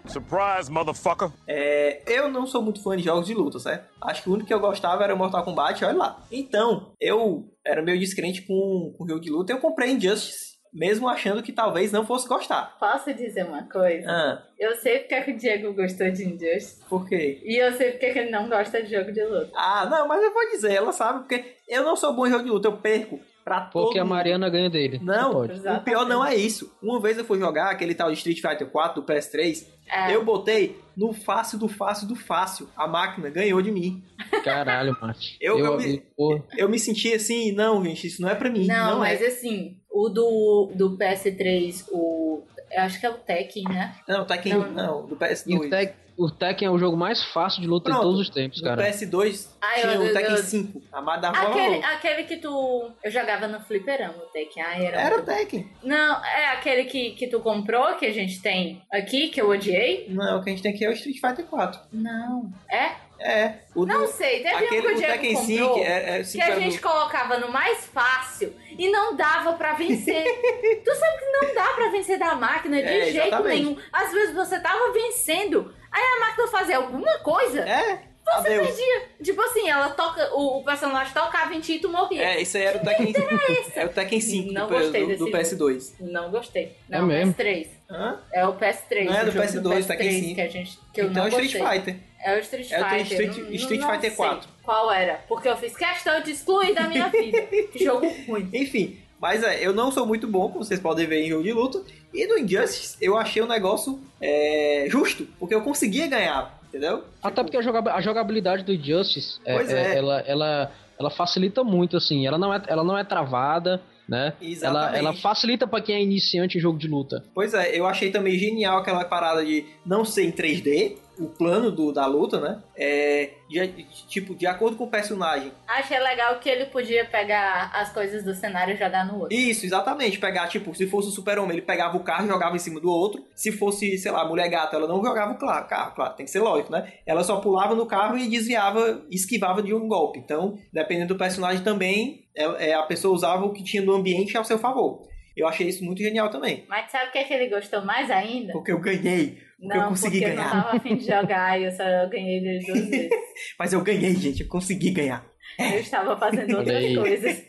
Surprise, 0.07 0.72
motherfucker. 0.72 1.30
É, 1.47 2.01
eu 2.07 2.30
não 2.30 2.47
sou 2.47 2.64
muito 2.64 2.82
fã 2.82 2.97
de 2.97 3.03
jogos 3.03 3.28
de 3.28 3.36
luta, 3.36 3.60
certo? 3.60 3.88
Acho 4.01 4.24
que 4.24 4.30
o 4.30 4.34
único 4.34 4.47
que 4.47 4.53
eu 4.53 4.60
gostava 4.60 5.03
era 5.03 5.16
Mortal 5.16 5.43
Kombat, 5.43 5.86
olha 5.86 5.97
lá. 5.97 6.24
Então, 6.32 6.91
eu 6.99 7.45
era 7.64 7.82
meio 7.84 7.99
descrente 7.99 8.41
com, 8.47 8.95
com 8.97 9.07
jogo 9.07 9.20
de 9.22 9.30
luta 9.30 9.51
e 9.51 9.55
eu 9.55 9.60
comprei 9.62 9.91
Injustice, 9.91 10.49
mesmo 10.74 11.07
achando 11.09 11.41
que 11.41 11.51
talvez 11.51 11.91
não 11.91 12.05
fosse 12.05 12.28
gostar. 12.28 12.78
Posso 12.80 13.13
dizer 13.13 13.43
uma 13.45 13.63
coisa? 13.63 14.09
Ah, 14.09 14.43
Eu 14.57 14.76
sei 14.76 14.99
porque 14.99 15.22
que 15.22 15.32
o 15.32 15.38
Diego 15.38 15.74
gostou 15.74 16.09
de 16.11 16.24
Injustice. 16.26 16.84
por 16.89 17.07
quê? 17.07 17.41
E 17.43 17.55
eu 17.57 17.72
sei 17.74 17.91
porque 17.91 18.11
que 18.11 18.20
ele 18.20 18.30
não 18.32 18.47
gosta 18.47 18.82
de 18.84 18.91
jogo 18.95 19.11
de 19.11 19.24
luta. 19.24 19.51
Ah, 19.55 19.88
não, 19.89 20.07
mas 20.07 20.22
eu 20.24 20.34
vou 20.34 20.49
dizer, 20.51 20.74
ela 20.74 20.91
sabe, 20.91 21.20
porque 21.20 21.55
eu 21.67 21.84
não 21.84 21.95
sou 21.95 22.13
bom 22.13 22.28
em 22.28 22.32
jogo 22.32 22.43
de 22.43 22.49
luta, 22.49 22.67
eu 22.67 22.78
perco 22.78 23.20
pra 23.44 23.62
todo 23.62 23.86
Porque 23.86 24.00
a. 24.00 24.06
Mariana 24.06 24.50
ganha 24.50 24.70
dele. 24.70 25.00
Não, 25.02 25.44
o 25.44 25.82
pior 25.84 26.06
não 26.08 26.24
é 26.26 26.36
isso. 26.36 26.72
Uma 26.82 27.00
vez 27.00 27.18
eu 27.18 27.26
fui 27.26 27.40
jogar 27.40 27.70
aquele 27.72 27.94
tal 27.96 28.10
de 28.10 28.18
Street 28.18 28.40
Fighter 28.42 28.68
4 28.70 29.02
do 29.02 29.08
PS3, 29.08 29.66
É, 29.92 30.14
eu 30.16 30.24
botei 30.24 30.80
no 30.96 31.14
fácil 31.14 31.58
do 31.58 31.68
fácil 31.68 32.08
do 32.08 32.16
fácil. 32.16 32.70
A 32.78 32.88
máquina 32.88 33.30
ganhou 33.30 33.62
de 33.62 33.72
mim. 33.72 34.04
Caralho, 34.44 34.96
macho. 35.02 35.36
Eu- 35.42 35.58
eu 35.60 35.78
me- 35.78 36.00
pô, 36.16 36.42
Eu 36.58 36.70
me 36.70 36.78
senti 36.78 37.14
assim, 37.14 37.52
não, 37.54 37.84
gente, 37.84 38.06
isso 38.08 38.22
não 38.22 38.30
é 38.30 38.36
pra 38.36 38.50
mim. 38.50 38.68
Não, 38.68 38.92
Não, 38.92 39.00
mas 39.00 39.22
é. 39.22 39.28
assim, 39.28 39.78
o 39.92 40.10
do, 40.10 40.72
do 40.76 40.98
PS3, 40.98 41.86
o. 41.92 42.44
Eu 42.72 42.84
acho 42.84 43.00
que 43.00 43.06
é 43.06 43.10
o 43.10 43.16
Tekken, 43.16 43.64
né? 43.64 43.96
Não, 44.08 44.26
Tekken, 44.26 44.54
Não. 44.54 44.72
não, 44.72 45.06
do 45.08 45.16
e 45.48 45.56
o, 45.58 45.60
PS2. 45.62 45.94
O 46.20 46.30
Tekken 46.30 46.67
é 46.67 46.72
o 46.72 46.78
jogo 46.78 46.97
mais 46.97 47.24
fácil 47.24 47.61
de 47.61 47.67
luta 47.67 47.86
Pronto. 47.86 47.99
de 48.01 48.05
todos 48.05 48.20
os 48.20 48.30
tempos, 48.30 48.61
No 48.61 48.67
cara. 48.67 48.84
PS2 48.84 49.47
Ah, 49.61 49.74
tinha 49.80 49.93
eu- 49.93 50.01
o 50.01 50.13
Tekken 50.13 50.32
eu- 50.36 50.38
5. 50.43 50.82
A 50.91 51.01
mais 51.01 51.22
da 51.22 51.30
Aquele, 51.30 51.84
aquele 51.86 52.24
que 52.24 52.38
tu. 52.38 52.91
Eu 53.01 53.09
jogava 53.09 53.47
no 53.47 53.59
fliperama, 53.61 54.15
o 54.17 54.28
Tekken. 54.34 54.61
Ah, 54.63 54.84
era. 54.84 55.01
Era 55.01 55.17
o. 55.17 55.22
Tekken. 55.22 55.70
Não, 55.82 56.26
é 56.26 56.47
aquele 56.49 56.84
que, 56.84 57.11
que 57.11 57.28
tu 57.28 57.39
comprou, 57.39 57.95
que 57.95 58.05
a 58.05 58.11
gente 58.13 58.41
tem 58.41 58.82
aqui, 58.91 59.30
que 59.30 59.39
eu 59.39 59.49
odiei? 59.49 60.07
Não, 60.09 60.39
o 60.39 60.43
que 60.43 60.49
a 60.49 60.53
gente 60.53 60.61
tem 60.61 60.74
aqui 60.74 60.84
é 60.84 60.89
o 60.89 60.93
Street 60.93 61.20
Fighter 61.22 61.45
4. 61.45 61.80
Não. 61.93 62.51
É? 62.70 63.07
É, 63.22 63.59
o 63.76 63.82
do, 63.86 63.88
Não 63.88 64.07
sei, 64.07 64.41
teve 64.43 64.55
um 64.55 64.57
que 64.59 64.63
aquele 64.65 64.80
o 64.80 64.89
do 64.91 64.95
Diego 64.95 65.11
Tekken 65.11 65.36
comprou. 65.36 65.74
5 65.76 65.80
é, 65.84 66.15
é, 66.15 66.17
que 66.20 66.24
cinco 66.24 66.43
a 66.43 66.47
era 66.47 66.55
do- 66.55 66.61
gente 66.61 66.80
colocava 66.80 67.38
no 67.38 67.51
mais 67.51 67.86
fácil 67.88 68.53
e 68.78 68.89
não 68.89 69.13
dava 69.13 69.53
pra 69.53 69.74
vencer. 69.74 70.24
tu 70.86 70.95
sabe 70.95 71.17
que 71.20 71.26
não 71.32 71.53
dá 71.53 71.67
pra 71.74 71.89
vencer 71.89 72.17
da 72.17 72.34
máquina 72.36 72.78
de 72.78 72.88
É, 72.88 73.11
jeito 73.11 73.28
exatamente. 73.28 73.61
nenhum. 73.63 73.78
Às 73.91 74.13
vezes 74.13 74.34
você 74.34 74.57
tava 74.61 74.93
vencendo, 74.93 75.74
aí 75.92 76.04
a 76.04 76.20
máquina 76.20 76.48
fazia 76.48 76.78
alguma 76.78 77.18
coisa, 77.20 77.62
É, 77.62 78.00
você 78.24 78.32
adeus. 78.48 78.68
perdia. 78.68 79.02
Tipo 79.24 79.42
assim, 79.42 79.68
ela 79.70 79.90
toca, 79.90 80.34
o, 80.36 80.60
o 80.60 80.64
personagem 80.64 81.14
tocava 81.14 81.54
em 81.56 81.60
ti 81.60 81.74
e 81.76 81.80
tu 81.80 81.90
morria. 81.90 82.22
É, 82.24 82.42
esse 82.42 82.58
aí 82.58 82.66
era 82.66 82.78
o 82.78 82.82
Tekken 82.86 83.14
5. 83.14 83.28
É 83.76 83.86
o 83.86 83.90
Tekken 83.90 84.22
5 84.22 84.54
Não 84.54 84.68
do, 84.68 84.74
gostei 84.74 85.02
do, 85.08 85.18
do 85.26 85.32
desse 85.32 85.56
PS2. 85.56 85.94
Não 86.00 86.30
gostei. 86.32 86.76
Não, 86.88 87.00
É 87.00 87.02
mesmo? 87.02 87.34
PS3. 87.34 87.68
Hã? 87.90 88.20
É 88.32 88.46
o 88.46 88.54
PS3. 88.54 89.06
Não 89.06 89.14
é 89.16 89.22
o 89.22 89.26
do 89.26 89.32
jogo 89.32 89.46
PS2, 89.48 89.88
tá 89.88 89.94
aqui 89.96 90.04
PS3 90.04 90.12
sim. 90.22 90.36
que 90.36 90.42
a 90.42 90.48
gente 90.48 90.80
que 90.94 91.02
eu 91.02 91.06
então 91.08 91.26
é 91.26 91.30
não 91.30 91.38
o 91.38 91.42
Street 91.42 91.52
gostei. 91.64 91.80
Fighter. 91.80 92.10
É 92.22 92.36
o 92.36 92.40
Street 92.40 92.72
É 92.72 92.82
o 92.82 92.90
Fighter. 92.90 93.06
Street- 93.08 93.38
Não- 93.38 93.54
Street 93.56 93.82
não 93.82 93.90
Fighter 93.92 94.10
sei 94.10 94.18
4. 94.18 94.50
Qual 94.64 94.92
era? 94.92 95.14
Porque 95.28 95.48
eu 95.50 95.58
fiz 95.58 95.76
questão 95.76 96.22
de 96.22 96.32
excluir 96.32 96.74
da 96.76 96.84
minha 96.88 97.08
vida. 97.08 97.48
Jogo 97.82 98.08
ruim. 98.28 98.48
Enfim, 98.54 99.00
mas 99.20 99.42
é, 99.44 99.66
eu 99.66 99.74
não 99.74 99.90
sou 99.92 100.06
muito 100.06 100.28
bom, 100.28 100.50
como 100.52 100.64
vocês 100.64 100.80
podem 100.80 101.08
ver 101.08 101.22
em 101.24 101.30
jogo 101.30 101.44
de 101.44 101.52
luta. 101.54 101.82
E 102.14 102.26
no 102.28 102.38
Injustice 102.38 102.97
eu 103.01 103.18
achei 103.18 103.41
o 103.41 103.47
negócio 103.47 103.99
é, 104.22 104.86
justo, 104.89 105.28
porque 105.39 105.53
eu 105.53 105.62
conseguia 105.62 106.07
ganhar, 106.07 106.60
entendeu? 106.68 107.03
Até 107.22 107.43
porque 107.43 107.57
a, 107.57 107.62
joga- 107.62 107.93
a 107.93 108.01
jogabilidade 108.01 108.64
do 108.64 108.74
Injustice, 108.74 109.39
é, 109.45 109.55
é. 109.55 109.72
é, 109.72 109.97
ela, 109.97 110.20
ela, 110.22 110.72
ela 110.99 111.10
facilita 111.10 111.64
muito, 111.64 111.97
assim. 111.97 112.26
Ela 112.26 112.38
não 112.38 112.53
é, 112.53 112.62
ela 112.68 112.84
não 112.84 112.97
é 112.97 113.03
travada, 113.03 113.82
né? 114.07 114.34
Ela, 114.62 114.97
ela 114.97 115.14
facilita 115.14 115.68
pra 115.68 115.82
quem 115.82 115.95
é 115.95 116.01
iniciante 116.01 116.57
em 116.57 116.62
jogo 116.62 116.80
de 116.80 116.88
luta. 116.88 117.24
Pois 117.34 117.53
é, 117.53 117.78
eu 117.78 117.86
achei 117.86 118.10
também 118.10 118.38
genial 118.39 118.80
aquela 118.80 119.05
parada 119.05 119.45
de 119.45 119.66
não 119.86 120.03
ser 120.03 120.24
em 120.26 120.32
3D, 120.32 120.95
o 121.20 121.28
plano 121.28 121.72
do, 121.72 121.91
da 121.91 122.05
luta, 122.05 122.39
né? 122.39 122.61
É, 122.76 123.32
de- 123.49 123.86
tipo, 124.07 124.34
de 124.34 124.47
acordo 124.47 124.78
com 124.78 124.86
o 124.86 124.89
personagem. 124.89 125.51
Achei 125.67 125.99
legal 125.99 126.39
que 126.39 126.49
ele 126.49 126.65
podia 126.65 127.05
pegar 127.05 127.72
as 127.74 127.91
coisas 127.91 128.24
do 128.24 128.34
cenário 128.34 128.74
e 128.74 128.78
jogar 128.78 129.05
no 129.05 129.20
outro. 129.20 129.36
Isso, 129.36 129.65
exatamente. 129.65 130.17
Pegar, 130.20 130.47
tipo, 130.47 130.74
se 130.74 130.88
fosse 130.88 131.09
o 131.09 131.11
super-homem, 131.11 131.51
ele 131.57 131.61
pegava 131.65 131.97
o 131.97 132.03
carro 132.03 132.26
e 132.26 132.30
jogava 132.30 132.55
em 132.55 132.59
cima 132.59 132.80
do 132.80 132.89
outro. 132.89 133.24
Se 133.36 133.51
fosse, 133.51 133.97
sei 133.97 134.11
lá, 134.11 134.22
a 134.22 134.28
mulher 134.28 134.47
gata, 134.49 134.76
ela 134.76 134.88
não 134.88 135.03
jogava 135.03 135.34
o 135.34 135.38
carro, 135.38 135.93
claro, 135.95 136.15
tem 136.15 136.26
que 136.26 136.32
ser 136.32 136.39
lógico, 136.39 136.72
né? 136.72 136.93
Ela 137.05 137.24
só 137.24 137.38
pulava 137.41 137.76
no 137.76 137.86
carro 137.86 138.17
e 138.17 138.28
desviava, 138.30 139.01
esquivava 139.09 139.61
de 139.61 139.74
um 139.74 139.88
golpe. 139.88 140.20
Então, 140.20 140.57
dependendo 140.72 141.13
do 141.13 141.17
personagem 141.17 141.63
também, 141.63 142.28
é, 142.36 142.70
é, 142.70 142.74
a 142.76 142.84
pessoa 142.84 143.13
usava 143.13 143.45
o 143.45 143.51
que 143.51 143.63
tinha 143.63 143.84
no 143.84 143.93
ambiente 143.93 144.38
ao 144.38 144.45
seu 144.45 144.57
favor. 144.57 145.09
Eu 145.40 145.48
achei 145.48 145.68
isso 145.70 145.86
muito 145.86 146.04
genial 146.04 146.30
também. 146.30 146.66
Mas 146.68 146.92
sabe 146.92 147.10
o 147.10 147.12
que, 147.12 147.18
é 147.18 147.24
que 147.24 147.34
ele 147.34 147.48
gostou 147.48 147.82
mais 147.84 148.12
ainda? 148.12 148.52
Porque 148.52 148.72
eu 148.72 148.80
ganhei. 148.80 149.42
Porque 149.60 149.78
eu 149.78 149.84
consegui 149.88 150.20
porque 150.20 150.36
ganhar. 150.36 150.50
eu 150.50 150.56
não 150.56 150.64
tava 150.64 150.78
afim 150.78 150.96
de 150.98 151.06
jogar 151.06 151.60
e 151.60 151.64
eu 151.64 151.72
só 151.72 151.84
ganhei 152.10 152.40
duas 152.42 152.66
vezes. 152.66 153.10
Mas 153.58 153.74
eu 153.74 153.82
ganhei, 153.82 154.16
gente. 154.16 154.42
Eu 154.42 154.50
consegui 154.50 154.92
ganhar. 154.92 155.26
Eu 155.58 155.80
estava 155.80 156.18
fazendo 156.18 156.58
outras 156.58 156.96
coisas. 156.96 157.46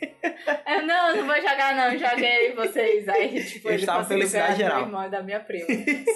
Eu, 0.66 0.86
não, 0.86 1.16
não 1.16 1.26
vou 1.26 1.36
jogar 1.36 1.74
não, 1.76 1.98
já 1.98 2.14
ganhei 2.14 2.52
vocês. 2.54 3.08
Aí, 3.08 3.42
tipo, 3.44 3.68
Eu 3.68 3.72
ele 3.74 3.82
estava 3.82 3.98
conseguiu 3.98 4.18
felicidade 4.18 4.56
geral. 4.56 4.78
meu 4.78 4.86
irmão 4.86 5.06
e 5.06 5.10
da 5.10 5.22
minha 5.22 5.40
prima. 5.40 5.66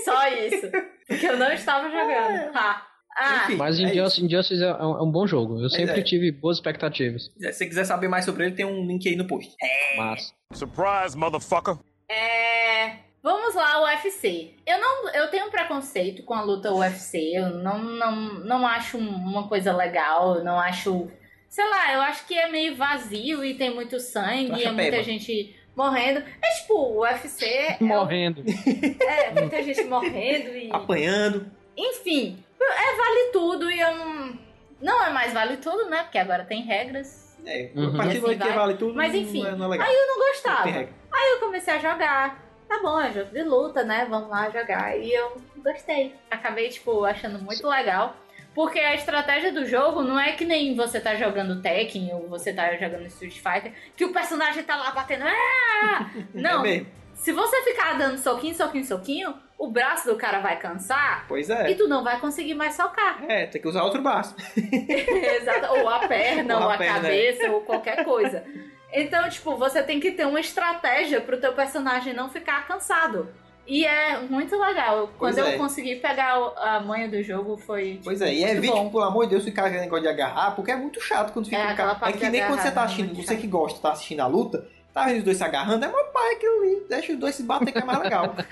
Só 0.05 0.29
isso. 0.29 0.70
Porque 1.07 1.27
eu 1.27 1.37
não 1.37 1.53
estava 1.53 1.89
jogando. 1.89 2.57
Ha. 2.57 2.87
Ah, 3.16 3.45
Enfim. 3.45 3.57
Mas 3.57 3.79
é 3.79 3.83
Injustice, 3.83 4.25
Injustice 4.25 4.62
é, 4.62 4.66
é 4.66 4.85
um 4.85 4.99
é 4.99 5.03
um 5.03 5.11
bom 5.11 5.27
jogo. 5.27 5.61
Eu 5.61 5.70
sempre 5.70 6.01
é. 6.01 6.03
tive 6.03 6.33
boas 6.33 6.57
expectativas. 6.57 7.31
Se 7.37 7.53
você 7.53 7.66
quiser 7.66 7.85
saber 7.85 8.09
mais 8.09 8.25
sobre 8.25 8.47
ele, 8.47 8.55
tem 8.55 8.64
um 8.64 8.85
link 8.85 9.09
aí 9.09 9.14
no 9.14 9.27
post. 9.27 9.55
Mas. 9.97 10.35
Surprise, 10.55 11.16
motherfucker. 11.16 11.76
É, 12.09 12.96
Vamos 13.24 13.55
lá, 13.55 13.82
UFC. 13.84 14.52
Eu 14.66 14.78
não, 14.78 15.09
eu 15.14 15.30
tenho 15.30 15.50
preconceito 15.50 16.22
com 16.24 16.34
a 16.34 16.42
luta 16.42 16.70
UFC. 16.70 17.32
Eu 17.34 17.48
não, 17.48 17.78
não, 17.78 18.14
não 18.44 18.66
acho 18.66 18.98
uma 18.98 19.48
coisa 19.48 19.74
legal. 19.74 20.36
Eu 20.36 20.44
não 20.44 20.61
acho, 20.61 21.11
sei 21.48 21.66
lá, 21.66 21.94
eu 21.94 22.02
acho 22.02 22.26
que 22.26 22.38
é 22.38 22.50
meio 22.50 22.76
vazio 22.76 23.42
e 23.42 23.55
tem 23.55 23.74
muito 23.74 23.98
sangue, 23.98 24.61
e 24.61 24.64
é 24.64 24.70
muita 24.70 25.02
gente 25.02 25.57
morrendo. 25.74 26.22
É 26.42 26.50
tipo, 26.61 26.74
o 26.74 27.00
UFC 27.00 27.46
é, 27.46 27.78
Morrendo. 27.80 28.44
é 29.00 29.30
muita 29.30 29.62
gente 29.62 29.84
morrendo 29.84 30.55
e 30.55 30.70
Apanhando. 30.70 31.50
enfim, 31.74 32.44
é 32.61 32.94
vale 32.96 33.30
tudo 33.32 33.70
e 33.70 33.80
eu 33.80 33.96
não 33.96 34.38
não 34.82 35.02
é 35.02 35.09
mais 35.09 35.32
vale 35.32 35.57
tudo, 35.57 35.88
né? 35.88 36.02
Porque 36.02 36.18
agora 36.18 36.44
tem 36.44 36.62
regras. 36.62 37.24
É, 37.47 37.70
Uhum. 37.74 37.95
a 37.95 37.97
partir 37.97 38.18
do 38.20 38.26
assim 38.30 38.39
que 38.39 38.49
vale 38.53 38.74
tudo, 38.74 38.95
Mas 38.95 39.14
enfim, 39.14 39.43
não 39.43 39.49
é, 39.49 39.57
não 39.57 39.66
é 39.66 39.68
legal. 39.68 39.87
Aí 39.89 39.95
eu 39.95 40.07
não 40.07 40.18
gostava. 40.18 40.68
Aí 40.68 41.32
eu 41.32 41.41
comecei 41.41 41.74
a 41.74 41.78
jogar. 41.78 42.43
Tá 42.68 42.80
bom, 42.82 43.01
é 43.01 43.12
jogo 43.12 43.30
de 43.30 43.43
luta, 43.43 43.85
né? 43.85 44.07
Vamos 44.09 44.30
lá 44.30 44.49
jogar. 44.51 44.99
E 44.99 45.12
eu 45.12 45.37
gostei. 45.59 46.14
Acabei, 46.30 46.68
tipo, 46.70 47.05
achando 47.05 47.39
muito 47.39 47.66
legal. 47.68 48.16
Porque 48.55 48.78
a 48.78 48.95
estratégia 48.95 49.53
do 49.53 49.66
jogo 49.66 50.03
não 50.03 50.18
é 50.18 50.32
que 50.32 50.45
nem 50.45 50.74
você 50.76 51.01
tá 51.01 51.14
jogando 51.16 51.61
Tekken 51.61 52.14
ou 52.14 52.28
você 52.28 52.53
tá 52.53 52.74
jogando 52.76 53.07
Street 53.07 53.35
Fighter, 53.35 53.72
que 53.97 54.05
o 54.05 54.12
personagem 54.12 54.62
tá 54.62 54.76
lá 54.76 54.93
batendo. 54.93 55.24
"Ah!" 55.26 56.11
Não. 56.32 56.64
É. 56.64 56.85
Se 57.14 57.32
você 57.32 57.62
ficar 57.62 57.99
dando 57.99 58.18
soquinho, 58.18 58.55
soquinho, 58.55 58.85
soquinho, 58.85 59.35
o 59.65 59.71
braço 59.71 60.09
do 60.09 60.17
cara 60.17 60.41
vai 60.41 60.59
cansar 60.59 61.25
Pois 61.27 61.49
e 61.49 61.53
é. 61.53 61.75
tu 61.75 61.89
não 61.89 62.05
vai 62.05 62.21
conseguir 62.21 62.55
mais 62.55 62.75
socar. 62.75 63.25
É, 63.27 63.47
tem 63.47 63.61
que 63.61 63.69
usar 63.69 63.83
outro 63.83 64.03
braço. 64.03 64.35
Exato. 64.57 65.75
Ou 65.79 65.89
a 65.89 66.07
perna, 66.07 66.57
Ou 66.57 66.62
ou 66.65 66.71
a 66.71 66.77
perna, 66.77 67.01
cabeça, 67.01 67.51
ou 67.51 67.61
qualquer 67.62 68.05
coisa. 68.05 68.45
Então, 68.93 69.29
tipo, 69.29 69.57
você 69.57 69.83
tem 69.83 69.99
que 69.99 70.12
ter 70.12 70.27
uma 70.27 70.39
estratégia 70.39 71.21
pro 71.21 71.41
teu 71.41 71.53
personagem 71.53 72.12
não 72.12 72.29
ficar 72.29 72.67
cansado. 72.67 73.29
E 73.67 73.87
é 73.87 74.21
muito 74.21 74.55
legal. 74.57 75.11
Quando 75.19 75.39
é. 75.39 75.55
eu 75.55 75.59
consegui 75.59 75.97
pegar 75.97 76.35
a 76.57 76.81
manha 76.81 77.09
do 77.09 77.23
jogo, 77.23 77.57
foi. 77.57 77.99
Pois 78.05 78.21
é, 78.21 78.33
e 78.33 78.45
evite, 78.45 78.73
bom. 78.73 78.91
pelo 78.91 79.05
amor 79.05 79.25
de 79.25 79.31
Deus, 79.31 79.45
ficar 79.45 79.65
aquele 79.67 79.81
negócio 79.81 80.03
de 80.03 80.09
agarrar, 80.09 80.51
porque 80.55 80.71
é 80.71 80.77
muito 80.77 81.01
chato 81.01 81.33
quando 81.33 81.47
fica 81.47 81.57
É, 81.57 81.75
cara. 81.75 81.99
É 82.03 82.12
que 82.12 82.29
nem 82.29 82.43
quando 82.43 82.61
você 82.61 82.65
tá 82.65 82.69
agarrar, 82.69 82.85
assistindo, 82.85 83.15
muito 83.15 83.27
você 83.27 83.37
que 83.37 83.47
gosta, 83.47 83.81
tá 83.81 83.93
assistindo 83.93 84.21
a 84.21 84.27
luta, 84.27 84.69
tá 84.95 85.07
vendo 85.07 85.18
os 85.18 85.24
dois 85.24 85.36
se 85.36 85.45
agarrando, 85.45 85.84
é 85.84 85.88
uma 85.88 86.05
pai 86.05 86.34
aquilo 86.34 86.62
ali. 86.62 86.86
Deixa 86.88 87.12
os 87.12 87.18
dois 87.18 87.34
se 87.34 87.42
bater 87.42 87.72
que 87.72 87.78
é 87.78 87.84
mais 87.84 87.99
legal. 87.99 88.34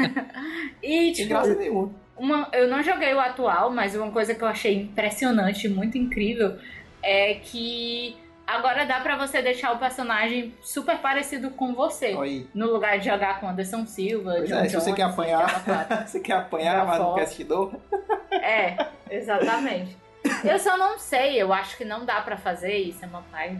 E, 0.83 1.13
tipo, 1.13 1.29
graça 1.29 1.55
nenhuma. 1.55 1.91
uma, 2.17 2.49
eu 2.53 2.69
não 2.69 2.83
joguei 2.83 3.15
o 3.15 3.21
atual, 3.21 3.71
mas 3.71 3.95
uma 3.95 4.11
coisa 4.11 4.35
que 4.35 4.43
eu 4.43 4.49
achei 4.49 4.75
impressionante, 4.75 5.69
muito 5.69 5.97
incrível, 5.97 6.59
é 7.01 7.35
que 7.35 8.17
agora 8.45 8.85
dá 8.85 8.99
pra 8.99 9.17
você 9.17 9.41
deixar 9.41 9.71
o 9.73 9.79
personagem 9.79 10.53
super 10.61 10.99
parecido 10.99 11.51
com 11.51 11.73
você. 11.73 12.17
Aí. 12.21 12.49
No 12.53 12.73
lugar 12.73 12.99
de 12.99 13.05
jogar 13.09 13.39
com 13.39 13.49
Anderson 13.49 13.87
Silva, 13.87 14.35
Pois 14.39 14.49
John 14.49 14.57
é, 14.57 14.69
se 14.69 14.75
você 14.75 14.93
quer 14.93 15.05
apanhar, 15.05 15.63
você 16.05 16.19
quer 16.19 16.35
apanhar, 16.35 16.85
mas 16.85 16.99
não 16.99 17.15
quer 17.15 17.23
assistir 17.23 17.45
dor. 17.45 17.77
É, 18.33 18.89
exatamente. 19.09 19.97
Eu 20.45 20.59
só 20.59 20.77
não 20.77 20.99
sei, 20.99 21.41
eu 21.41 21.53
acho 21.53 21.77
que 21.77 21.85
não 21.85 22.05
dá 22.05 22.21
pra 22.21 22.37
fazer 22.37 22.77
isso, 22.77 23.05
é 23.05 23.09
uma 23.09 23.23
pai. 23.23 23.57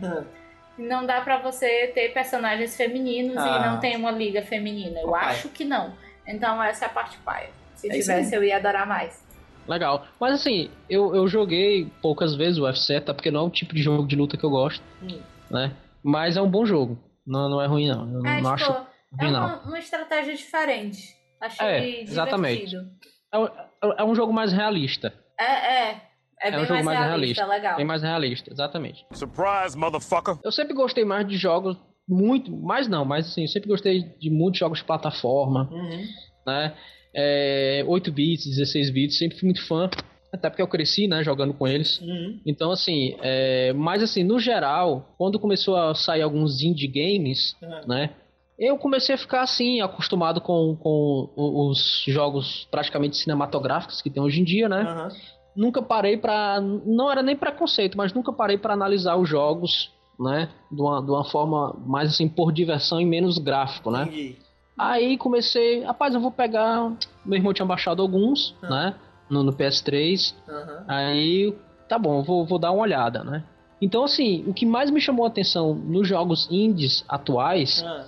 Ah. 0.79 0.83
Não 0.83 1.07
dá 1.07 1.21
pra 1.21 1.39
você 1.39 1.89
ter 1.89 2.13
personagens 2.13 2.77
femininos 2.77 3.37
Ah. 3.37 3.59
e 3.59 3.67
não 3.71 3.81
ter 3.81 3.97
uma 3.97 4.11
liga 4.11 4.43
feminina. 4.43 5.01
Eu 5.01 5.11
Papai. 5.11 5.31
acho 5.31 5.49
que 5.51 5.65
não. 5.65 5.95
Então 6.27 6.63
essa 6.63 6.85
é 6.85 6.89
a 6.89 6.91
parte 6.91 7.17
paia. 7.19 7.51
Se 7.75 7.89
É 7.89 7.93
tivesse, 7.95 8.35
eu 8.35 8.43
ia 8.45 8.57
adorar 8.57 8.87
mais. 8.87 9.23
Legal. 9.67 10.07
Mas 10.21 10.35
assim, 10.35 10.71
eu, 10.89 11.15
eu 11.15 11.27
joguei 11.29 11.87
poucas 12.01 12.35
vezes 12.35 12.59
o 12.59 12.65
UFC, 12.65 12.97
até 12.97 13.13
porque 13.13 13.31
não 13.31 13.41
é 13.41 13.45
o 13.45 13.51
tipo 13.51 13.75
de 13.75 13.83
jogo 13.83 14.07
de 14.07 14.17
luta 14.17 14.37
que 14.37 14.45
eu 14.45 14.51
gosto. 14.51 14.83
Hum. 15.03 15.21
Né? 15.51 15.73
Mas 16.03 16.37
é 16.37 16.43
um 16.43 16.51
bom 16.51 16.65
jogo. 16.65 16.99
Não, 17.27 17.49
não 17.49 17.63
é 17.63 17.67
ruim, 17.67 17.89
não. 17.89 18.13
Eu 18.15 18.27
É, 18.27 18.41
não 18.41 18.57
tipo, 18.57 18.71
acho 18.71 18.73
é 18.73 19.25
ruim, 19.25 19.33
não. 19.33 19.47
uma, 19.47 19.63
uma 19.63 19.79
estratégia 19.79 20.35
diferente. 20.35 21.15
Achei 21.41 21.67
É, 21.67 22.03
exatamente. 22.03 22.67
divertido. 22.67 22.91
É, 23.33 23.39
um- 23.39 23.93
é 23.99 24.05
um 24.05 24.15
jogo 24.15 24.33
mais 24.33 24.53
realista. 24.53 25.13
É, 25.39 25.45
é. 25.91 26.01
É, 26.43 26.49
É 26.49 26.51
bem 26.51 26.61
um 26.61 26.67
jogo 26.67 26.85
mais, 26.85 26.85
mais 26.85 26.99
realista, 26.99 27.43
realista. 27.43 27.47
legal. 27.47 27.77
Bem 27.77 27.87
mais 27.87 28.03
realista, 28.03 28.53
exatamente. 28.53 29.07
Surprise, 29.13 29.77
motherfucker. 29.77 30.39
Eu 30.45 30.53
sempre 30.53 30.75
gostei 30.75 31.05
mais 31.05 31.27
de 31.27 31.37
jogos, 31.37 31.77
muito, 32.09 32.51
mais 32.51 32.89
não, 32.89 33.05
mas 33.05 33.29
assim, 33.29 33.43
eu 33.43 33.49
sempre 33.49 33.69
gostei 33.69 34.03
de 34.19 34.29
muitos 34.31 34.59
jogos 34.59 34.79
de 34.79 34.85
plataforma, 34.85 35.69
Uhum. 35.71 36.05
né? 36.47 36.75
É, 37.15 37.85
8 37.87 38.11
bits, 38.11 38.47
16 38.47 38.91
bits, 38.91 39.19
sempre 39.19 39.39
fui 39.39 39.47
muito 39.47 39.65
fã, 39.67 39.89
até 40.33 40.49
porque 40.49 40.63
eu 40.63 40.67
cresci, 40.69 41.07
né, 41.07 41.23
jogando 41.23 41.53
com 41.53 41.69
eles. 41.69 42.01
Uhum. 42.01 42.41
Então, 42.47 42.71
assim, 42.73 43.15
é, 43.21 43.73
mas 43.75 44.03
assim, 44.03 44.25
no 44.25 44.39
geral, 44.41 45.15
quando 45.19 45.39
começou 45.39 45.77
a 45.77 45.95
sair 45.95 46.23
alguns 46.23 46.63
indie 46.63 46.89
games, 46.89 47.55
Ah. 47.63 47.83
né? 47.87 48.11
Eu 48.59 48.79
comecei 48.79 49.15
a 49.15 49.19
ficar 49.19 49.43
assim, 49.43 49.81
acostumado 49.81 50.41
com, 50.41 50.77
com 50.77 51.33
os 51.37 52.05
jogos 52.07 52.67
praticamente 52.71 53.17
cinematográficos 53.17 54.01
que 54.01 54.09
tem 54.11 54.23
hoje 54.23 54.41
em 54.41 54.45
dia, 54.45 54.69
né? 54.69 54.83
Aham. 54.83 55.09
Nunca 55.55 55.83
parei 55.83 56.17
pra. 56.17 56.61
Não 56.61 57.11
era 57.11 57.23
nem 57.23 57.37
preconceito, 57.37 57.97
mas 57.97 58.13
nunca 58.13 58.33
parei 58.33 58.57
pra 58.57 58.73
analisar 58.75 59.17
os 59.17 59.29
jogos, 59.29 59.91
né? 60.19 60.49
De 60.71 60.81
uma, 60.81 61.03
de 61.03 61.11
uma 61.11 61.25
forma 61.25 61.75
mais 61.87 62.09
assim, 62.11 62.29
por 62.29 62.53
diversão 62.53 63.01
e 63.01 63.05
menos 63.05 63.39
gráfico, 63.39 63.91
né? 63.91 64.05
Entendi. 64.05 64.37
Aí 64.79 65.19
comecei, 65.19 65.83
rapaz, 65.85 66.15
eu 66.15 66.21
vou 66.21 66.31
pegar. 66.31 66.91
Meu 67.25 67.37
irmão 67.39 67.53
tinha 67.53 67.67
baixado 67.67 68.01
alguns, 68.01 68.55
Ah. 68.63 68.69
né? 68.71 68.95
No, 69.29 69.43
no 69.43 69.53
PS3. 69.53 70.35
Aham. 70.49 70.85
Aí, 70.89 71.55
tá 71.89 71.99
bom, 71.99 72.23
vou, 72.23 72.45
vou 72.47 72.59
dar 72.59 72.71
uma 72.73 72.83
olhada, 72.83 73.23
né? 73.23 73.45
Então, 73.81 74.05
assim, 74.05 74.45
o 74.47 74.55
que 74.55 74.65
mais 74.65 74.91
me 74.91 75.01
chamou 75.01 75.25
a 75.25 75.29
atenção 75.29 75.75
nos 75.75 76.07
jogos 76.09 76.49
indies 76.51 77.05
atuais 77.09 77.83
Ah. 77.87 78.05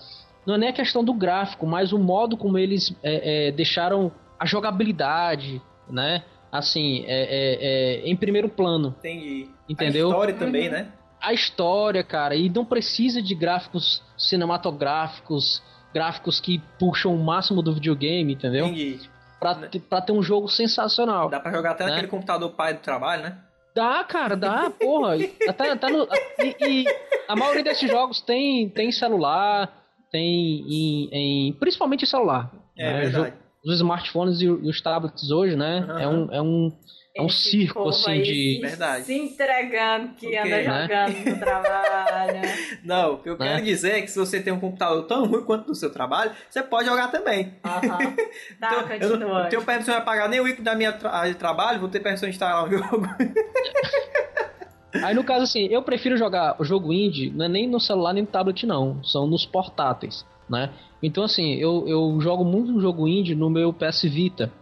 não 0.46 0.54
é 0.54 0.58
nem 0.58 0.68
a 0.70 0.72
questão 0.72 1.02
do 1.04 1.12
gráfico, 1.12 1.66
mas 1.66 1.92
o 1.92 1.98
modo 1.98 2.36
como 2.36 2.56
eles 2.56 2.94
é, 3.02 3.48
é, 3.48 3.52
deixaram 3.52 4.10
a 4.38 4.46
jogabilidade, 4.46 5.60
né? 5.90 6.22
Assim, 6.56 7.04
é, 7.08 7.22
é, 7.22 7.58
é, 8.04 8.08
em 8.08 8.14
primeiro 8.14 8.48
plano, 8.48 8.94
Entendi. 9.00 9.48
entendeu? 9.68 10.06
A 10.06 10.10
história 10.10 10.34
também, 10.34 10.68
né? 10.70 10.86
a 11.20 11.32
história, 11.32 12.04
cara, 12.04 12.36
e 12.36 12.48
não 12.50 12.64
precisa 12.64 13.20
de 13.22 13.34
gráficos 13.34 14.02
cinematográficos, 14.16 15.62
gráficos 15.92 16.38
que 16.40 16.60
puxam 16.78 17.14
o 17.14 17.18
máximo 17.24 17.62
do 17.62 17.72
videogame, 17.74 18.34
entendeu? 18.34 18.66
Entendi. 18.66 19.00
Pra, 19.40 19.54
te- 19.68 19.80
pra 19.80 20.00
ter 20.00 20.12
um 20.12 20.22
jogo 20.22 20.48
sensacional. 20.48 21.28
Dá 21.28 21.40
pra 21.40 21.50
jogar 21.52 21.72
até 21.72 21.84
Né? 21.84 21.90
naquele 21.90 22.08
computador 22.08 22.50
pai 22.50 22.74
do 22.74 22.80
trabalho, 22.80 23.22
né? 23.24 23.38
Dá, 23.74 24.04
cara, 24.04 24.36
dá, 24.36 24.70
porra. 24.70 25.16
Até, 25.48 25.74
no, 25.90 26.06
e, 26.38 26.56
e 26.60 26.84
a 27.26 27.34
maioria 27.34 27.64
desses 27.64 27.90
jogos 27.90 28.20
tem, 28.20 28.68
tem 28.68 28.92
celular, 28.92 29.72
tem 30.12 30.60
em, 30.68 31.08
em- 31.48 31.52
principalmente 31.54 32.06
celular. 32.06 32.52
É 32.78 32.92
né? 32.92 33.00
verdade. 33.00 33.34
Os 33.64 33.74
smartphones 33.76 34.40
e 34.40 34.48
os 34.48 34.80
tablets 34.80 35.30
hoje, 35.30 35.56
né? 35.56 35.78
Aham. 35.88 36.00
É 36.00 36.08
um, 36.08 36.28
é 36.34 36.42
um, 36.42 36.72
é 37.16 37.22
um 37.22 37.26
Esse 37.26 37.50
circo, 37.50 37.88
assim, 37.88 38.20
de... 38.22 38.56
Se, 38.56 38.60
Verdade. 38.60 39.04
se 39.04 39.14
entregando 39.14 40.14
que 40.14 40.26
Ok, 40.26 40.38
anda 40.40 40.48
né? 40.48 40.82
jogando 40.82 41.30
no 41.30 41.38
trabalho. 41.38 42.40
Não, 42.84 43.14
o 43.14 43.18
que 43.18 43.28
eu 43.30 43.38
Né? 43.38 43.52
quero 43.54 43.64
dizer 43.64 43.92
é 43.92 44.02
que 44.02 44.08
se 44.10 44.18
você 44.18 44.40
tem 44.42 44.52
um 44.52 44.60
computador 44.60 45.04
tão 45.06 45.24
ruim 45.26 45.42
quanto 45.44 45.66
do 45.68 45.74
seu 45.74 45.90
trabalho, 45.90 46.32
você 46.50 46.62
pode 46.62 46.86
jogar 46.88 47.08
também. 47.10 47.54
Aham. 47.64 47.80
Tá, 47.88 48.16
Então, 48.58 48.70
eu 48.72 48.82
não, 48.82 48.88
continua. 49.18 49.42
não 49.44 49.48
tenho 49.48 49.62
permissão 49.64 49.98
de 49.98 50.04
pagar 50.04 50.28
nem 50.28 50.40
o 50.40 50.48
ícone 50.48 50.64
da 50.64 50.74
minha 50.74 50.92
tra- 50.92 51.10
área 51.10 51.32
de 51.32 51.38
trabalho, 51.38 51.80
vou 51.80 51.88
ter 51.88 52.00
permissão 52.00 52.28
de 52.28 52.34
instalar 52.34 52.66
um 52.66 52.70
jogo. 52.70 53.06
Aí, 55.02 55.12
no 55.14 55.24
caso, 55.24 55.42
assim, 55.42 55.66
eu 55.66 55.82
prefiro 55.82 56.16
jogar 56.16 56.54
o 56.60 56.64
jogo 56.64 56.92
indie, 56.92 57.30
não 57.30 57.46
é 57.46 57.48
nem 57.48 57.68
no 57.68 57.80
celular 57.80 58.12
nem 58.12 58.22
no 58.22 58.28
tablet, 58.28 58.64
não. 58.64 59.02
São 59.02 59.26
nos 59.26 59.44
portáteis, 59.44 60.24
né? 60.48 60.70
Então, 61.06 61.24
assim, 61.24 61.54
eu, 61.54 61.86
eu 61.88 62.18
jogo 62.20 62.44
muito 62.44 62.80
jogo 62.80 63.06
indie 63.08 63.34
no 63.34 63.50
meu 63.50 63.72
PS 63.72 64.08
Vita, 64.08 64.52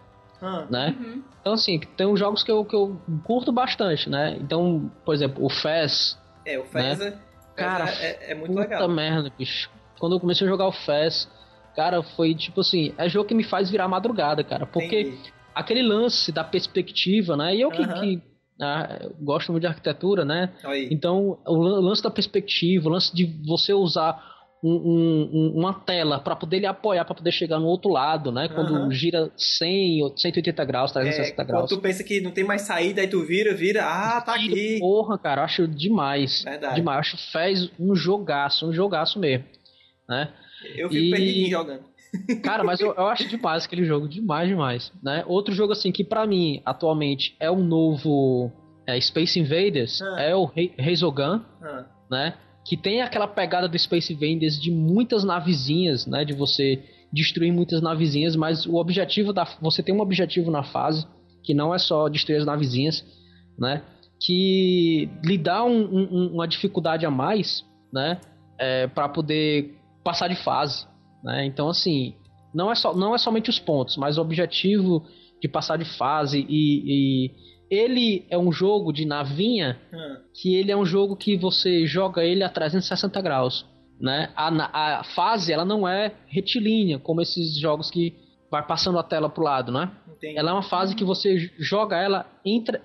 Ah, 0.41 0.67
né? 0.71 0.97
Uhum. 0.99 1.23
Então, 1.41 1.53
assim, 1.55 1.79
tem 1.97 2.07
uns 2.07 2.19
jogos 2.21 2.43
que 2.43 2.51
eu, 2.51 2.65
que 2.65 2.75
eu 2.75 3.01
curto 3.25 3.51
bastante, 3.53 4.09
né? 4.09 4.37
Então, 4.41 4.91
por 5.05 5.15
exemplo, 5.15 5.45
o 5.45 5.49
Fez. 5.51 6.17
É, 6.45 6.59
o 6.59 6.65
Fez 6.65 7.01
é, 7.01 7.19
Cara, 7.57 7.89
é, 7.91 8.31
é 8.33 8.35
muito 8.35 8.49
puta 8.53 8.61
legal. 8.63 8.89
merda, 8.89 9.33
bicho. 9.37 9.71
Quando 9.99 10.15
eu 10.17 10.21
comecei 10.21 10.47
a 10.47 10.51
jogar 10.51 10.67
o 10.69 10.73
Fez, 10.73 11.29
cara, 11.77 12.03
foi 12.03 12.35
tipo 12.35 12.61
assim, 12.61 12.95
é 12.97 13.09
jogo 13.09 13.29
que 13.29 13.35
me 13.35 13.45
faz 13.45 13.71
virar 13.71 13.89
madrugada, 13.89 14.43
cara. 14.45 14.67
Porque 14.67 15.01
Entendi. 15.01 15.33
aquele 15.55 15.83
lance 15.83 16.31
da 16.33 16.45
perspectiva, 16.45 17.37
né? 17.37 17.55
E 17.57 17.61
eu 17.61 17.71
que, 17.71 17.83
Aham. 17.83 18.01
que 18.01 18.23
ah, 18.61 18.99
eu 19.03 19.15
gosto 19.21 19.51
muito 19.53 19.63
de 19.63 19.67
arquitetura, 19.69 20.25
né? 20.25 20.53
Aí. 20.65 20.89
Então, 20.91 21.39
o 21.47 21.57
lan- 21.57 21.81
lance 21.81 22.03
da 22.03 22.11
perspectiva, 22.11 22.89
o 22.89 22.93
lance 22.93 23.15
de 23.15 23.25
você 23.47 23.73
usar 23.73 24.32
um- 24.63 24.71
um- 24.71 25.31
um- 25.33 25.53
uma 25.59 25.75
tela 25.75 26.21
para 26.21 26.37
poder 26.37 26.61
lhe 26.61 26.67
apoiar, 26.67 27.05
para 27.05 27.15
poder 27.17 27.33
chegar 27.33 27.59
no 27.59 27.67
outro 27.67 27.91
lado, 27.91 28.31
né? 28.31 28.49
Quando 28.49 28.75
Aham. 28.77 28.91
gira 28.93 29.31
100 29.37 30.03
ou 30.05 30.17
180 30.17 30.65
graus, 30.65 30.91
É, 30.91 30.95
360 30.95 31.45
quando 31.45 31.49
graus. 31.49 31.71
tu 31.71 31.81
pensa 31.81 32.05
que 32.05 32.21
não 32.21 32.31
tem 32.31 32.45
mais 32.45 32.63
saída, 32.63 33.01
aí 33.01 33.09
tu 33.09 33.25
vira, 33.25 33.53
vira, 33.55 33.85
ah, 33.85 34.21
tá 34.21 34.35
aqui. 34.37 34.79
Porra, 34.79 35.19
cara, 35.19 35.41
eu 35.41 35.45
acho 35.45 35.67
demais. 35.67 36.45
Verdade. 36.45 36.77
Demais. 36.77 36.99
Acho 37.01 37.17
fez 37.33 37.71
um 37.79 37.95
jogaço, 37.95 38.69
um 38.69 38.73
jogaço 38.73 39.19
mesmo. 39.19 39.45
Né? 40.09 40.29
Eu 40.77 40.89
fico 40.89 41.05
E- 41.07 41.11
perdidinho 41.11 41.51
jogando. 41.51 41.93
Cara, 42.45 42.63
mas 42.63 42.79
eu, 42.79 42.93
eu 42.95 43.07
acho 43.07 43.27
demais 43.27 43.65
aquele 43.65 43.85
jogo, 43.87 44.07
demais, 44.07 44.47
demais. 44.49 44.93
Né? 45.03 45.25
Outro 45.27 45.55
jogo 45.55 45.73
assim 45.73 45.91
que 45.91 46.05
pra 46.05 46.27
mim, 46.27 46.61
atualmente, 46.65 47.35
é 47.41 47.51
o 47.51 47.57
novo 47.57 48.53
é, 48.87 49.01
Space 49.01 49.39
Invaders, 49.41 50.03
Ah. 50.03 50.21
é 50.21 50.37
o 50.37 50.45
Reizogun, 50.45 51.41
Ah, 51.63 51.85
né? 52.11 52.35
Que 52.65 52.77
tem 52.77 53.03
aquela 53.03 53.27
pegada 53.27 53.69
do 53.69 53.79
Space 53.79 54.13
Invaders 54.13 54.61
de 54.61 54.71
muitas 54.71 55.25
navezinhas, 55.25 56.07
né? 56.07 56.25
De 56.25 56.33
você 56.33 56.83
destruir 57.13 57.53
muitas 57.53 57.83
navezinhas, 57.83 58.35
mas 58.37 58.65
o 58.67 58.77
objetivo 58.77 59.33
da 59.33 59.45
você 59.61 59.83
tem 59.83 59.95
um 59.95 60.01
objetivo 60.01 60.51
na 60.51 60.63
fase 60.63 61.07
que 61.43 61.53
não 61.53 61.75
é 61.75 61.79
só 61.79 62.09
destruir 62.09 62.39
as 62.39 62.47
navezinhas, 62.47 63.05
né? 63.59 63.83
Que 64.25 65.09
lhe 65.25 65.37
dá 65.37 65.65
um- 65.65 65.85
um- 65.93 66.31
uma 66.35 66.47
dificuldade 66.47 67.05
a 67.05 67.11
mais, 67.11 67.65
né? 67.93 68.21
É, 68.59 68.87
para 68.87 69.09
poder 69.09 69.75
passar 70.05 70.29
de 70.29 70.37
fase, 70.37 70.87
né? 71.23 71.45
Então 71.45 71.69
assim, 71.69 72.15
não 72.55 72.71
é 72.71 72.75
só 72.75 72.95
não 72.95 73.15
é 73.15 73.19
somente 73.19 73.51
os 73.51 73.59
pontos, 73.59 73.97
mas 73.97 74.17
o 74.17 74.23
objetivo 74.23 75.05
de 75.41 75.49
passar 75.49 75.77
de 75.77 75.85
fase 75.85 76.47
e, 76.49 77.27
e 77.27 77.31
ele 77.73 78.27
é 78.29 78.37
um 78.37 78.53
jogo 78.53 78.93
de 78.93 79.07
navinha 79.07 79.81
ah, 79.91 80.19
que 80.35 80.55
ele 80.55 80.71
é 80.71 80.77
um 80.77 80.85
jogo 80.85 81.17
que 81.17 81.39
você 81.39 81.87
joga 81.87 82.23
ele 82.23 82.45
a 82.45 82.49
360 82.51 83.19
graus, 83.23 83.65
né? 83.99 84.31
A, 84.37 84.99
a 84.99 85.05
fase 85.05 85.51
ela 85.51 85.65
não 85.65 85.89
é 85.89 86.13
retilínea 86.27 86.99
como 86.99 87.23
esses 87.23 87.59
jogos 87.59 87.91
que 87.91 88.15
vai 88.51 88.63
passando 88.63 88.99
a 88.99 89.03
tela 89.03 89.31
pro 89.31 89.43
lado, 89.43 89.73
né? 89.73 89.91
entendi. 90.07 90.39
Ela 90.39 90.51
é 90.51 90.53
uma 90.53 90.63
fase 90.63 90.95
que 90.95 91.03
você 91.03 91.51
joga 91.59 91.97
ela 91.97 92.27
entre 92.45 92.79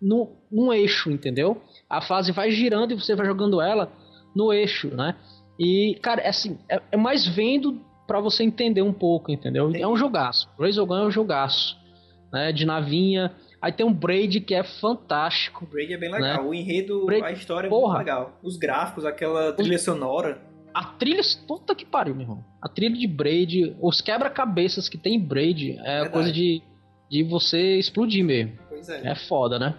no, 0.00 0.32
num 0.50 0.72
eixo, 0.72 1.12
entendeu? 1.12 1.62
A 1.88 2.00
fase 2.00 2.32
vai 2.32 2.50
girando 2.50 2.90
e 2.90 2.96
você 2.96 3.14
vai 3.14 3.24
jogando 3.24 3.60
ela 3.60 3.92
no 4.34 4.52
eixo, 4.52 4.88
né? 4.88 5.14
E 5.56 5.96
cara, 6.02 6.20
é 6.20 6.30
assim, 6.30 6.58
é, 6.68 6.82
é 6.90 6.96
mais 6.96 7.24
vendo 7.28 7.80
pra 8.08 8.18
você 8.18 8.42
entender 8.42 8.82
um 8.82 8.92
pouco, 8.92 9.30
entendeu? 9.30 9.70
É 9.72 9.86
um 9.86 9.96
jogaço. 9.96 10.48
Razorgun 10.58 10.96
é 10.96 11.06
um 11.06 11.10
jogaço, 11.12 11.76
né? 12.32 12.50
De 12.50 12.66
navinha. 12.66 13.32
Aí 13.62 13.70
tem 13.72 13.86
um 13.86 13.92
Braid 13.92 14.40
que 14.40 14.54
é 14.54 14.64
fantástico. 14.64 15.64
O 15.64 15.68
Braid 15.68 15.92
é 15.92 15.96
bem 15.96 16.10
legal. 16.10 16.42
Né? 16.42 16.48
O 16.48 16.52
enredo, 16.52 17.06
Braid- 17.06 17.24
a 17.24 17.32
história 17.32 17.68
é 17.68 17.70
Porra. 17.70 17.94
muito 17.94 17.98
legal. 18.06 18.38
Os 18.42 18.56
gráficos, 18.56 19.04
aquela 19.04 19.52
trilha 19.52 19.78
sonora. 19.78 20.42
A 20.74 20.84
trilha, 20.84 21.20
puta 21.46 21.74
que 21.74 21.84
pariu, 21.86 22.14
meu 22.14 22.22
irmão. 22.22 22.44
A 22.60 22.68
trilha 22.68 22.96
de 22.96 23.06
Braid, 23.06 23.76
os 23.80 24.00
quebra-cabeças 24.00 24.88
que 24.88 24.98
tem 24.98 25.14
em 25.14 25.20
Braid 25.20 25.72
é 25.78 26.00
Verdade. 26.00 26.10
coisa 26.10 26.32
de, 26.32 26.60
de 27.10 27.22
você 27.22 27.78
explodir 27.78 28.24
mesmo. 28.24 28.52
Pois 28.68 28.88
é. 28.88 29.06
É 29.10 29.14
foda, 29.14 29.58
né? 29.58 29.74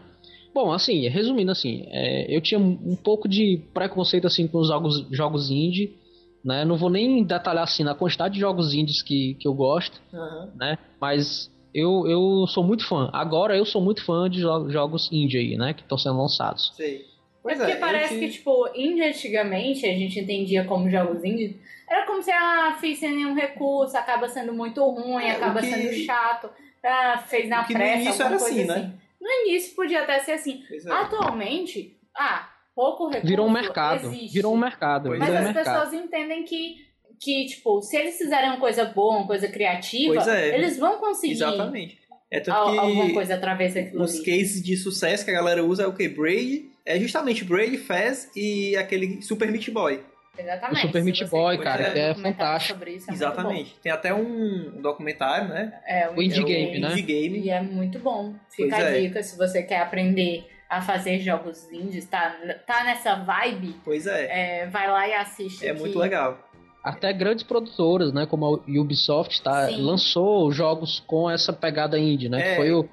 Bom, 0.54 0.72
assim, 0.72 1.08
resumindo 1.10 1.52
assim, 1.52 1.84
é, 1.88 2.34
eu 2.34 2.40
tinha 2.40 2.60
um 2.60 2.96
pouco 2.96 3.28
de 3.28 3.60
preconceito 3.74 4.28
assim 4.28 4.48
com 4.48 4.60
os 4.60 4.68
jogos, 4.68 5.08
jogos 5.12 5.50
indie, 5.50 5.98
né? 6.46 6.64
Não 6.64 6.78
vou 6.78 6.92
nem 6.92 7.24
detalhar 7.24 7.64
assim 7.64 7.84
na 7.84 7.96
quantidade 7.96 8.36
de 8.36 8.40
jogos 8.40 8.72
indies 8.74 9.02
que, 9.02 9.34
que 9.40 9.48
eu 9.48 9.54
gosto, 9.56 10.00
Aham. 10.14 10.52
né? 10.56 10.78
Mas 11.02 11.52
eu, 11.74 12.08
eu 12.08 12.46
sou 12.48 12.64
muito 12.64 12.88
fã. 12.88 13.10
Agora 13.14 13.56
eu 13.58 13.66
sou 13.66 13.82
muito 13.82 14.04
fã 14.06 14.30
de 14.30 14.42
jo- 14.42 14.70
jogos 14.70 15.10
indie 15.12 15.38
aí, 15.38 15.58
né? 15.58 15.74
Que 15.74 15.82
estão 15.82 15.98
sendo 15.98 16.18
lançados. 16.18 16.72
Sei. 16.76 16.98
É 16.98 17.14
Pois 17.44 17.58
porque 17.58 17.72
é, 17.74 17.76
parece 17.76 18.14
te- 18.14 18.20
que, 18.22 18.30
tipo, 18.30 18.70
indie 18.74 19.04
antigamente, 19.04 19.86
a 19.86 19.90
gente 19.94 20.18
entendia 20.20 20.64
como 20.64 20.90
jogos 20.90 21.24
indie, 21.26 21.60
era 21.90 22.06
como 22.06 22.22
se, 22.24 22.32
ah, 22.32 22.78
fiz 22.80 23.00
sem 23.00 23.14
nenhum 23.14 23.34
recurso, 23.34 23.98
acaba 23.98 24.30
sendo 24.30 24.54
muito 24.54 24.82
ruim, 24.86 25.24
É, 25.26 25.32
acaba 25.32 25.60
que- 25.60 25.66
sendo 25.68 25.94
chato, 26.06 26.50
ah, 26.86 27.18
fez 27.28 27.50
na 27.50 27.66
que 27.66 27.74
no 27.74 27.80
pressa, 27.80 27.96
início 28.02 28.12
alguma 28.24 28.30
era 28.30 28.40
coisa 28.40 28.62
assim, 28.62 28.72
assim. 28.72 28.82
né? 28.82 28.94
No 29.20 29.30
início 29.48 29.76
podia 29.76 30.04
até 30.04 30.20
ser 30.20 30.32
assim. 30.34 30.64
É. 30.86 30.92
Atualmente, 30.92 31.98
ah, 32.16 32.50
pouco 32.76 33.08
recurso 33.08 33.28
Virou 33.28 33.48
um 33.48 33.52
mercado. 33.52 34.08
existe. 34.08 34.34
Virou 34.34 34.54
um 34.54 34.58
mercado. 34.58 35.10
Pois 35.10 35.20
Mas 35.20 35.30
é. 35.30 35.38
as 35.38 35.44
mercado. 35.46 35.66
pessoas 35.66 35.94
entendem 36.04 36.44
que, 36.46 36.78
que, 37.20 37.46
tipo, 37.46 37.82
se 37.82 37.96
eles 37.98 38.18
fizerem 38.18 38.50
uma 38.50 38.60
coisa 38.60 38.86
boa, 38.86 39.18
uma 39.18 39.28
coisa 39.28 39.48
criativa, 39.48 40.30
é. 40.32 40.56
eles 40.56 40.78
vão 40.78 40.98
conseguir 41.00 41.34
Exatamente. 41.34 41.98
É 42.32 42.40
tanto 42.40 42.58
al- 42.58 42.72
que 42.72 42.80
alguma 42.80 43.14
coisa 43.14 43.36
através 43.36 43.74
daquilo 43.76 44.04
os 44.04 44.16
ali. 44.16 44.26
cases 44.26 44.64
de 44.64 44.76
sucesso 44.76 45.24
que 45.24 45.32
a 45.32 45.36
galera 45.36 45.64
usa 45.64 45.84
é 45.84 45.88
o 45.88 45.94
que? 45.94 46.08
Braid. 46.10 46.70
É 46.86 47.00
justamente 47.00 47.46
Braid, 47.46 47.78
Fez 47.78 48.30
e 48.36 48.76
aquele 48.76 49.22
Super 49.22 49.52
Meat 49.52 49.70
Boy. 49.72 50.02
Exatamente. 50.38 50.80
O 50.80 50.88
Super 50.88 51.04
Meat 51.04 51.26
Boy, 51.30 51.58
cara, 51.60 51.84
é 51.84 52.08
documentário 52.10 52.24
fantástico. 52.34 52.80
sobre 52.80 52.92
isso, 52.96 53.10
é 53.10 53.14
Exatamente. 53.14 53.76
Tem 53.84 53.92
até 53.92 54.14
um 54.14 54.82
documentário, 54.82 55.48
né? 55.48 55.80
É, 55.86 56.10
O 56.10 56.20
Indie 56.22 56.42
É 56.42 56.44
Game, 56.44 56.80
né? 56.80 56.92
Indie 56.94 57.02
Game. 57.04 57.40
E 57.40 57.50
é 57.52 57.62
muito 57.62 58.00
bom. 58.00 58.34
Fica 58.50 58.76
Pois 58.76 58.84
a 58.88 58.90
é. 58.90 59.02
dica 59.02 59.22
se 59.22 59.38
você 59.38 59.62
quer 59.62 59.78
aprender 59.82 60.44
a 60.68 60.82
fazer 60.82 61.20
jogos 61.20 61.72
indies, 61.72 62.08
tá, 62.08 62.36
tá 62.66 62.84
nessa 62.84 63.14
vibe, 63.16 63.76
Pois 63.86 64.08
é. 64.08 64.62
é, 64.64 64.68
vai 64.68 64.90
lá 64.90 65.08
e 65.08 65.14
assiste. 65.14 65.66
É, 65.68 65.72
muito 65.72 66.00
legal. 66.00 66.40
Até 66.84 67.14
grandes 67.14 67.44
produtoras, 67.44 68.12
né? 68.12 68.26
Como 68.26 68.46
a 68.46 68.80
Ubisoft, 68.82 69.42
tá, 69.42 69.68
Sim. 69.70 69.82
lançou 69.82 70.52
jogos 70.52 71.02
com 71.08 71.30
essa 71.30 71.54
pegada 71.54 71.98
indie, 71.98 72.28
né? 72.28 72.42
É, 72.42 72.50
que 72.52 72.56
foi 72.58 72.72
o, 72.74 72.88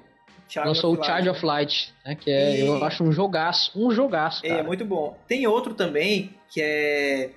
Child 0.47 0.67
lançou 0.67 0.93
o 0.93 1.03
Charge 1.03 1.27
Light. 1.27 1.37
of 1.37 1.45
Light, 1.45 1.93
né? 2.05 2.15
Que 2.15 2.31
é, 2.31 2.57
E- 2.57 2.65
eu 2.65 2.83
acho 2.85 3.03
um 3.03 3.11
jogaço, 3.11 3.71
um 3.75 3.91
jogaço, 3.91 4.45
É, 4.45 4.49
cara. 4.49 4.61
é 4.61 4.63
muito 4.63 4.85
bom. 4.85 5.17
Tem 5.27 5.45
outro 5.47 5.73
também 5.73 6.33
que 6.49 6.61
é 6.61 7.31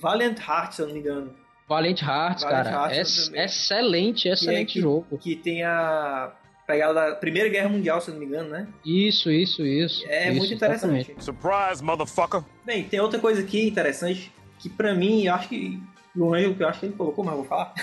Valiant 0.00 0.38
Heart, 0.38 0.72
se 0.72 0.82
eu 0.82 0.86
não 0.86 0.94
me 0.94 1.00
engano. 1.00 1.32
Valiant 1.68 2.02
Hearts, 2.02 2.42
Valiant 2.42 2.64
cara. 2.64 2.70
Hearts 2.94 2.98
Ex- 2.98 3.26
também. 3.28 3.44
excelente, 3.44 4.28
excelente 4.28 4.72
que- 4.74 4.80
jogo. 4.80 5.16
Que 5.18 5.36
tem 5.36 5.62
a 5.62 6.32
pegada 6.66 6.94
da 6.94 7.14
Primeira 7.16 7.48
Guerra 7.48 7.68
Mundial, 7.68 8.00
se 8.00 8.08
eu 8.10 8.14
não 8.14 8.20
me 8.20 8.26
engano, 8.26 8.48
né? 8.50 8.66
Isso, 8.84 9.30
isso, 9.30 9.64
isso. 9.64 10.04
É 10.08 10.28
isso, 10.30 10.38
muito 10.38 10.54
interessante. 10.54 10.96
exatamente. 11.10 11.24
Surprise, 11.24 11.82
motherfucker. 11.84 12.42
Bem, 12.64 12.82
tem 12.84 12.98
outra 13.00 13.18
coisa 13.20 13.40
aqui 13.42 13.66
interessante 13.68 14.32
que 14.58 14.68
pra 14.68 14.94
mim, 14.94 15.24
eu 15.24 15.34
acho 15.34 15.48
que 15.48 15.80
o 16.16 16.34
Ângelo, 16.34 16.54
que 16.54 16.62
eu 16.62 16.68
acho 16.68 16.80
que 16.80 16.86
ele 16.86 16.94
colocou, 16.94 17.24
mas 17.24 17.34
eu 17.34 17.40
vou 17.40 17.48
falar. 17.48 17.74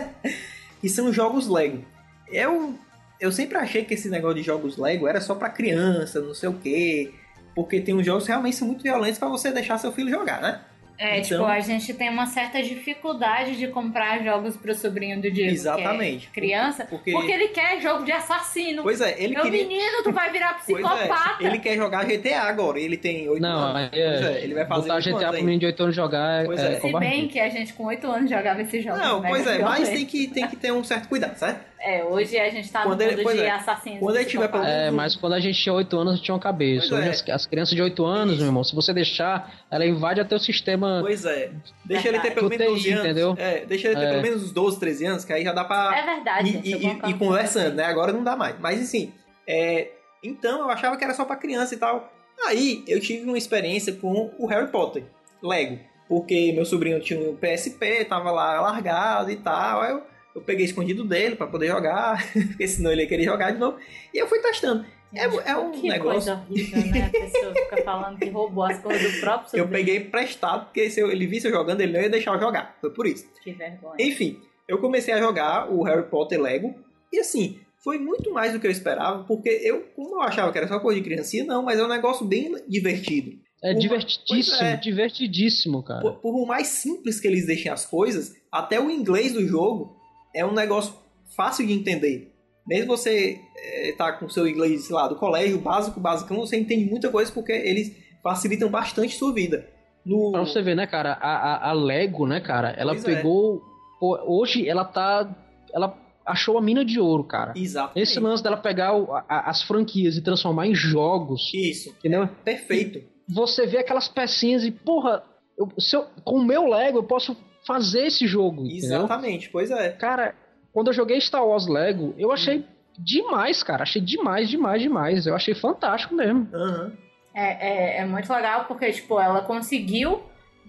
que 0.80 0.88
são 0.88 1.12
jogos 1.12 1.48
Lego. 1.48 1.84
Eu, 2.28 2.74
eu 3.20 3.32
sempre 3.32 3.56
achei 3.56 3.84
que 3.84 3.94
esse 3.94 4.08
negócio 4.08 4.36
de 4.36 4.42
jogos 4.42 4.76
Lego 4.76 5.06
era 5.06 5.20
só 5.20 5.34
pra 5.34 5.48
criança, 5.48 6.20
não 6.20 6.34
sei 6.34 6.48
o 6.48 6.54
quê. 6.54 7.12
Porque 7.54 7.80
tem 7.80 7.94
uns 7.94 8.04
jogos 8.04 8.24
que 8.24 8.30
realmente 8.30 8.56
são 8.56 8.68
muito 8.68 8.82
violentos 8.82 9.18
pra 9.18 9.28
você 9.28 9.50
deixar 9.50 9.78
seu 9.78 9.92
filho 9.92 10.10
jogar, 10.10 10.40
né? 10.40 10.60
É, 10.98 11.18
Então- 11.18 11.22
tipo, 11.38 11.44
a 11.44 11.60
gente 11.60 11.92
tem 11.94 12.08
uma 12.08 12.26
certa 12.26 12.62
dificuldade 12.62 13.56
de 13.56 13.68
comprar 13.68 14.22
jogos 14.22 14.56
pro 14.56 14.74
sobrinho 14.74 15.20
do 15.20 15.30
Diego, 15.30 15.52
Exatamente. 15.52 16.28
que 16.32 16.40
é 16.40 16.42
criança, 16.42 16.86
Porque, 16.88 17.12
porque 17.12 17.30
ele 17.32 17.48
quer 17.48 17.80
jogo 17.80 18.04
de 18.04 18.12
assassino. 18.12 18.82
pois 18.82 19.00
é, 19.00 19.14
ele 19.22 19.34
Meu 19.34 19.42
queria. 19.44 19.62
menino, 19.66 20.02
tu 20.02 20.12
vai 20.12 20.30
virar 20.30 20.54
Pois 20.66 20.82
psicopata. 20.82 21.42
é, 21.44 21.46
ele 21.46 21.58
quer 21.58 21.76
jogar 21.76 22.04
GTA 22.06 22.42
agora, 22.42 22.78
ele 22.80 22.96
tem 22.96 23.28
8 23.28 23.40
Não, 23.42 23.58
anos. 23.58 23.90
Pois 23.90 24.02
é, 24.02 24.32
é, 24.38 24.42
ele 24.44 24.54
vai 24.54 24.66
fazer 24.66 24.82
botar 24.82 24.94
8 24.96 25.04
GTA 25.18 25.28
pro 25.32 25.36
menino 25.42 25.58
de 25.60 25.66
8 25.66 25.82
anos 25.82 25.94
jogar 25.96 26.44
Pois 26.46 26.60
é, 26.60 26.72
é. 26.74 26.80
Se 26.80 26.92
bem 26.98 27.28
que 27.28 27.38
a 27.40 27.48
gente 27.48 27.72
com 27.72 27.84
8 27.84 28.06
anos 28.10 28.30
jogava 28.30 28.62
esses 28.62 28.82
jogos. 28.84 29.00
Não, 29.00 29.20
mega 29.20 29.34
pois 29.34 29.46
é, 29.46 29.58
mas 29.58 29.88
tem 29.88 30.06
que, 30.06 30.26
tem 30.28 30.46
que 30.46 30.56
ter 30.56 30.72
um 30.72 30.82
certo 30.84 31.08
cuidado, 31.08 31.36
certo? 31.36 31.60
É, 31.78 32.02
hoje 32.04 32.38
a 32.38 32.48
gente 32.50 32.70
tá 32.72 32.82
Quando 32.82 32.98
no 32.98 33.02
ele- 33.04 33.16
mundo 33.16 33.22
pois 33.24 33.36
de 33.36 33.44
é. 33.44 33.50
assassinos. 33.50 33.98
Quando 34.00 34.16
ele 34.16 34.24
tiver 34.24 34.48
psicopatas. 34.48 34.74
É, 34.74 34.90
mas 34.90 35.14
quando 35.14 35.34
a 35.34 35.40
gente 35.40 35.60
tinha 35.62 35.72
8 35.74 35.96
anos, 35.98 36.20
tinha 36.20 36.34
uma 36.34 36.40
cabeça. 36.40 36.88
Pois 36.88 37.00
Hoje 37.00 37.08
é. 37.08 37.10
as, 37.10 37.28
as 37.42 37.46
crianças 37.46 37.74
de 37.76 37.82
8 37.82 38.04
anos, 38.04 38.38
meu 38.38 38.46
irmão, 38.46 38.64
se 38.64 38.74
você 38.74 38.92
deixar, 38.92 39.52
ela 39.70 39.84
invade 39.86 40.20
até 40.20 40.34
o 40.34 40.38
sistema. 40.38 40.98
Pois 41.02 41.24
é. 41.24 41.50
Deixa 41.84 42.08
ele 42.08 42.18
ter 42.20 42.32
pelo 42.32 42.48
menos 42.48 42.64
TI, 42.66 42.70
12 42.72 42.90
anos. 42.92 43.04
entendeu? 43.04 43.34
É, 43.38 43.64
deixa 43.66 43.88
ele 43.88 43.96
ter 43.96 44.04
É. 44.06 44.10
pelo 44.10 44.22
menos 44.22 44.42
uns 44.44 44.52
12, 44.52 44.80
13 44.80 45.04
anos, 45.06 45.24
que 45.24 45.32
aí 45.32 45.44
já 45.44 45.52
dá 45.52 45.64
pra 45.64 45.96
É 45.96 46.02
verdade. 46.14 46.50
gente, 46.52 46.72
concordo 46.80 47.10
ir 47.10 47.12
com 47.12 47.18
conversando, 47.26 47.68
você. 47.70 47.74
né? 47.76 47.84
Agora 47.84 48.12
não 48.12 48.24
dá 48.24 48.34
mais. 48.36 48.56
Mas 48.58 48.80
assim, 48.82 49.12
é, 49.46 49.90
então 50.24 50.60
eu 50.60 50.70
achava 50.70 50.96
que 50.96 51.04
era 51.04 51.14
só 51.14 51.24
pra 51.24 51.36
criança 51.36 51.74
e 51.74 51.78
tal. 51.78 52.12
Aí 52.46 52.84
eu 52.88 53.00
tive 53.00 53.24
uma 53.26 53.38
experiência 53.38 53.92
com 53.92 54.30
o 54.38 54.46
Harry 54.46 54.68
Potter, 54.70 55.04
Lego. 55.42 55.78
Porque 56.08 56.52
meu 56.52 56.64
sobrinho 56.64 57.00
tinha 57.00 57.18
um 57.18 57.34
PSP, 57.36 58.04
tava 58.04 58.30
lá 58.30 58.60
largado 58.60 59.30
e 59.30 59.36
tal. 59.36 59.80
Aí 59.80 59.90
eu, 59.92 60.02
eu 60.36 60.42
peguei 60.42 60.64
escondido 60.64 61.02
dele 61.04 61.34
pra 61.34 61.46
poder 61.46 61.68
jogar, 61.68 62.22
porque 62.48 62.68
senão 62.68 62.92
ele 62.92 63.02
ia 63.02 63.08
querer 63.08 63.24
jogar 63.24 63.50
de 63.52 63.58
novo. 63.58 63.78
E 64.14 64.18
eu 64.18 64.28
fui 64.28 64.38
testando. 64.40 64.84
É- 65.14 65.50
é 65.50 65.56
um 65.56 65.70
que 65.72 65.88
negócio- 65.88 66.34
coisa 66.34 66.44
horrível, 66.50 66.92
né? 66.92 67.06
A 67.06 67.10
pessoa 67.10 67.54
fica 67.54 67.82
falando 67.82 68.18
que 68.18 68.28
roubou 68.28 68.64
as 68.64 68.78
coisas 68.80 69.14
do 69.14 69.20
próprio 69.20 69.58
Eu 69.58 69.68
peguei 69.68 69.96
emprestado, 69.98 70.64
porque 70.66 70.90
se 70.90 71.00
eu- 71.00 71.10
ele 71.10 71.26
visse 71.26 71.46
eu 71.46 71.52
jogando, 71.52 71.80
ele 71.80 71.92
não 71.92 72.00
ia 72.00 72.10
deixar 72.10 72.34
eu 72.34 72.40
jogar. 72.40 72.76
Foi 72.80 72.90
por 72.90 73.06
isso. 73.06 73.26
Que 73.42 73.52
vergonha. 73.52 73.94
Enfim, 73.98 74.38
eu 74.68 74.78
comecei 74.78 75.14
a 75.14 75.18
jogar 75.18 75.72
o 75.72 75.82
Harry 75.84 76.02
Potter 76.10 76.40
Lego 76.40 76.74
e 77.12 77.18
assim, 77.20 77.58
foi 77.78 77.98
muito 77.98 78.32
mais 78.32 78.52
do 78.52 78.60
que 78.60 78.66
eu 78.66 78.70
esperava, 78.70 79.22
porque 79.24 79.48
eu, 79.48 79.82
como 79.94 80.16
eu 80.16 80.22
achava 80.22 80.50
que 80.52 80.58
era 80.58 80.68
só 80.68 80.80
coisa 80.80 81.00
de 81.00 81.06
criancinha, 81.08 81.44
não, 81.44 81.62
mas 81.62 81.78
é 81.78 81.84
um 81.84 81.88
negócio 81.88 82.26
bem 82.26 82.54
divertido. 82.68 83.38
É 83.62 83.70
Uma- 83.70 83.78
divertidíssimo, 83.80 84.56
é. 84.62 84.76
divertidíssimo, 84.76 85.82
cara. 85.82 86.00
Por, 86.02 86.14
por 86.16 86.46
mais 86.46 86.66
simples 86.66 87.18
que 87.20 87.26
eles 87.26 87.46
deixem 87.46 87.70
as 87.72 87.86
coisas, 87.86 88.34
até 88.52 88.78
o 88.78 88.90
inglês 88.90 89.32
do 89.32 89.46
jogo 89.46 89.95
é 90.36 90.44
um 90.44 90.52
negócio 90.52 90.94
fácil 91.36 91.66
de 91.66 91.72
entender. 91.72 92.32
Mesmo 92.66 92.96
você 92.96 93.38
eh, 93.56 93.94
tá 93.96 94.12
com 94.12 94.26
o 94.26 94.30
seu 94.30 94.46
inglês, 94.46 94.84
sei 94.86 94.94
lá, 94.94 95.06
do 95.08 95.16
colégio, 95.16 95.58
básico, 95.58 96.00
basicão, 96.00 96.38
você 96.38 96.56
entende 96.58 96.84
muita 96.90 97.08
coisa 97.10 97.30
porque 97.32 97.52
eles 97.52 97.96
facilitam 98.22 98.68
bastante 98.68 99.14
sua 99.16 99.32
vida. 99.32 99.68
No... 100.04 100.32
Pra 100.32 100.40
você 100.40 100.60
ver, 100.62 100.74
né, 100.74 100.86
cara, 100.86 101.12
a, 101.14 101.30
a, 101.68 101.70
a 101.70 101.72
Lego, 101.72 102.26
né, 102.26 102.40
cara, 102.40 102.70
ela 102.76 102.92
Pois 102.92 103.04
é. 103.04 103.14
pegou. 103.16 103.60
pô, 104.00 104.18
hoje 104.26 104.68
ela 104.68 104.84
tá. 104.84 105.28
Ela 105.72 105.96
achou 106.24 106.58
a 106.58 106.60
mina 106.62 106.84
de 106.84 106.98
ouro, 106.98 107.22
cara. 107.24 107.52
Exatamente. 107.56 108.02
Esse 108.02 108.18
lance 108.18 108.42
dela 108.42 108.56
pegar 108.56 108.90
a- 109.28 109.48
as 109.50 109.62
franquias 109.62 110.16
e 110.16 110.22
transformar 110.22 110.66
em 110.66 110.74
jogos, 110.74 111.52
Isso. 111.54 111.90
entendeu? 111.90 112.28
Perfeito. 112.44 113.00
Você 113.28 113.64
vê 113.66 113.78
aquelas 113.78 114.08
pecinhas 114.08 114.64
e, 114.64 114.70
porra, 114.72 115.22
eu- 115.56 115.68
eu- 115.92 116.06
com 116.24 116.36
o 116.36 116.44
meu 116.44 116.66
Lego 116.68 116.98
eu 116.98 117.04
posso 117.04 117.36
fazer 117.66 118.06
esse 118.06 118.26
jogo, 118.26 118.64
entendeu? 118.66 118.98
Exatamente. 118.98 119.48
Pois 119.50 119.70
é. 119.70 119.90
Cara, 119.90 120.34
quando 120.72 120.88
eu 120.88 120.92
joguei 120.92 121.20
Star 121.20 121.44
Wars 121.46 121.66
Lego, 121.66 122.14
eu 122.18 122.30
achei 122.32 122.64
demais, 122.98 123.62
cara. 123.62 123.82
Achei 123.82 124.00
demais, 124.00 124.48
demais, 124.48 124.80
demais. 124.82 125.26
Eu 125.26 125.34
achei 125.34 125.54
fantástico 125.54 126.14
mesmo. 126.14 126.48
Aham. 126.54 126.92
É, 127.34 127.68
é, 127.68 128.00
é 128.00 128.04
muito 128.06 128.32
legal 128.32 128.64
porque, 128.64 128.90
tipo, 128.92 129.20
ela 129.20 129.42
conseguiu 129.42 130.22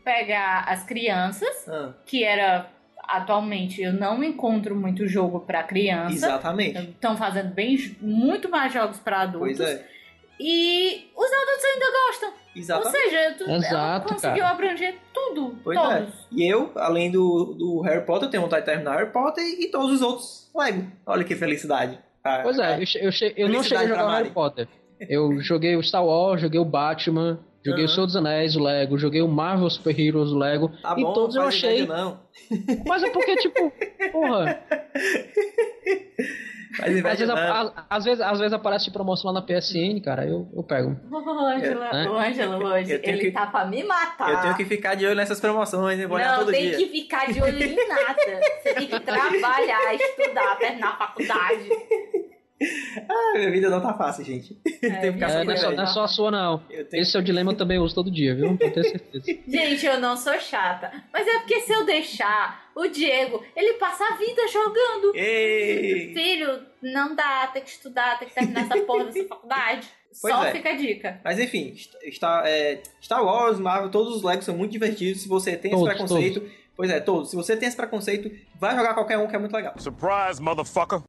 pegar 0.03 0.65
as 0.67 0.83
crianças, 0.83 1.67
Ah, 1.67 1.93
que 2.05 2.23
era 2.23 2.69
atualmente 3.03 3.81
eu 3.81 3.93
não 3.93 4.21
encontro 4.21 4.75
muito 4.75 5.07
jogo 5.07 5.39
pra 5.39 5.63
criança. 5.63 6.13
exatamente. 6.13 6.77
Estão 6.89 7.15
fazendo 7.15 7.53
bem 7.53 7.77
muito 8.01 8.49
mais 8.49 8.73
jogos 8.73 8.99
pra 8.99 9.21
adultos. 9.21 9.57
Pois 9.57 9.59
é. 9.61 9.87
E 10.39 11.09
os 11.15 11.31
adultos 11.31 11.65
ainda 11.65 11.85
gostam. 12.05 12.29
Ou 12.29 12.35
Exatamente. 12.61 12.97
seja, 13.09 13.35
tu, 13.37 13.43
ela 13.45 13.57
Exato, 13.57 14.13
conseguiu 14.13 14.37
cara. 14.43 14.49
abranger 14.51 14.95
tudo. 15.13 15.55
Pois 15.63 15.77
todos. 15.79 15.91
é. 15.93 16.07
E 16.31 16.47
eu, 16.51 16.71
além 16.75 17.11
do, 17.11 17.53
do 17.57 17.81
Harry 17.81 18.05
Potter, 18.05 18.29
tenho 18.29 18.43
vontade 18.43 18.65
de 18.65 18.71
terminar 18.71 18.97
Harry 18.97 19.11
Potter 19.11 19.43
e, 19.43 19.65
e 19.65 19.67
todos 19.71 19.91
os 19.93 20.01
outros 20.01 20.49
Lego. 20.55 20.85
Olha 21.05 21.23
que 21.23 21.35
felicidade. 21.35 21.99
Ah, 22.23 22.39
Pois 22.43 22.57
é, 22.59 22.81
eu, 22.81 22.85
che- 22.85 22.99
eu, 23.05 23.11
che- 23.11 23.33
eu 23.37 23.47
não 23.49 23.61
cheguei 23.63 23.85
a 23.85 23.87
jogar 23.89 24.05
o 24.05 24.09
Harry. 24.09 24.29
Potter. 24.31 24.67
Eu 24.99 25.39
joguei 25.41 25.75
o 25.75 25.83
Star 25.83 26.03
Wars, 26.05 26.41
joguei 26.41 26.59
o 26.59 26.65
Batman, 26.65 27.39
joguei 27.63 27.83
o 27.83 27.87
Aham. 27.87 27.93
Senhor 27.95 28.05
dos 28.07 28.15
Anéis, 28.15 28.55
o 28.55 28.59
Lego, 28.63 28.97
joguei 28.97 29.21
o 29.21 29.27
Marvel 29.27 29.69
Super 29.69 29.97
Heroes, 29.99 30.31
o 30.31 30.37
Lego. 30.37 30.71
Tá 30.81 30.95
e 30.97 31.01
bom, 31.03 31.13
todos 31.13 31.35
eu 31.35 31.43
achei. 31.43 31.85
não. 31.85 32.19
Mas 32.87 33.03
é 33.03 33.09
porque, 33.11 33.35
tipo, 33.37 33.71
porra, 34.11 34.59
às 36.81 36.93
vezes, 37.19 37.29
a- 37.29 37.73
às 37.89 38.03
vezes, 38.05 38.21
às 38.21 38.39
vezes 38.39 38.53
aparece 38.53 38.85
de 38.85 38.91
promoção 38.91 39.31
lá 39.31 39.39
na 39.39 39.45
PSN, 39.45 40.01
cara, 40.03 40.25
eu, 40.25 40.47
eu 40.55 40.63
pego. 40.63 40.95
O 41.11 41.49
Ângela, 41.49 41.89
É. 41.89 42.09
o 42.09 42.17
Ângelo 42.17 42.65
hoje, 42.65 42.99
ele 43.03 43.17
que- 43.19 43.31
tá 43.31 43.47
pra 43.47 43.65
me 43.65 43.83
matar. 43.83 44.29
Eu 44.31 44.41
tenho 44.41 44.55
que 44.55 44.65
ficar 44.65 44.95
de 44.95 45.05
olho 45.05 45.15
nessas 45.15 45.39
promoções, 45.39 45.99
eu 45.99 46.07
vou 46.07 46.17
olhar 46.17 46.31
Não, 46.33 46.39
todo 46.39 46.51
tem 46.51 46.69
dia. 46.69 46.77
que 46.77 46.87
ficar 46.87 47.31
de 47.31 47.41
olho 47.41 47.63
em 47.63 47.75
nada. 47.87 48.41
Você 48.63 48.73
tem 48.73 48.87
que 48.87 48.99
trabalhar, 49.01 49.93
estudar, 49.95 50.57
terminar 50.57 50.89
a 50.89 50.97
faculdade. 50.97 51.69
Ah, 53.09 53.37
minha 53.37 53.51
vida 53.51 53.69
não 53.69 53.79
tá 53.79 53.93
fácil, 53.93 54.25
gente. 54.25 54.57
É, 54.81 54.89
Tem 54.97 55.13
que 55.13 55.19
ficar 55.19 55.29
É, 55.29 55.31
só 55.31 55.43
não, 55.43 55.53
é 55.53 55.57
só, 55.57 55.71
não 55.71 55.83
é 55.83 55.87
só 55.87 56.03
a 56.03 56.07
sua, 56.07 56.31
não. 56.31 56.63
Esse 56.91 57.15
é 57.15 57.19
o 57.19 57.23
dilema 57.23 57.51
que 57.51 57.55
eu 57.55 57.59
também 57.59 57.77
uso 57.77 57.93
todo 57.93 58.09
dia, 58.11 58.35
viu? 58.35 58.57
Pra 58.57 58.71
ter 58.71 58.83
certeza. 58.83 59.25
Gente, 59.47 59.85
eu 59.85 59.99
não 59.99 60.17
sou 60.17 60.39
chata. 60.39 60.91
Mas 61.13 61.27
é 61.27 61.39
porque 61.39 61.61
se 61.61 61.71
eu 61.71 61.85
deixar 61.85 62.71
o 62.75 62.87
Diego, 62.87 63.43
ele 63.55 63.73
passa 63.73 64.05
a 64.05 64.17
vida 64.17 64.47
jogando. 64.47 65.15
Ei! 65.15 66.13
Filho, 66.13 66.61
não 66.81 67.15
dá, 67.15 67.47
tem 67.47 67.61
que 67.61 67.69
estudar, 67.69 68.17
tem 68.17 68.27
que 68.27 68.33
terminar 68.33 68.65
essa 68.65 68.77
porra 68.83 69.05
dessa 69.05 69.23
faculdade. 69.29 69.87
Pois 70.19 70.33
Só 70.33 70.45
é. 70.45 70.51
fica 70.51 70.69
a 70.69 70.75
dica. 70.75 71.21
Mas 71.23 71.39
enfim, 71.39 71.75
está, 72.03 72.41
é, 72.45 72.81
Star 73.01 73.23
Wars, 73.23 73.59
Marvel, 73.59 73.91
todos 73.91 74.15
os 74.15 74.23
Legos 74.23 74.45
são 74.45 74.57
muito 74.57 74.71
divertidos. 74.71 75.21
Se 75.21 75.27
você 75.27 75.55
tem 75.55 75.69
Todos, 75.69 75.87
esse 75.87 75.95
preconceito, 75.95 76.49
pois 76.75 76.89
é, 76.89 76.99
todos. 76.99 77.29
Se 77.29 77.35
você 77.35 77.55
tem 77.55 77.67
esse 77.67 77.77
preconceito, 77.77 78.31
vai 78.59 78.75
jogar 78.75 78.95
qualquer 78.95 79.19
um 79.19 79.27
que 79.27 79.35
é 79.35 79.39
muito 79.39 79.53
legal. 79.53 79.75
Surprise, 79.77 80.41
motherfucker. 80.41 81.03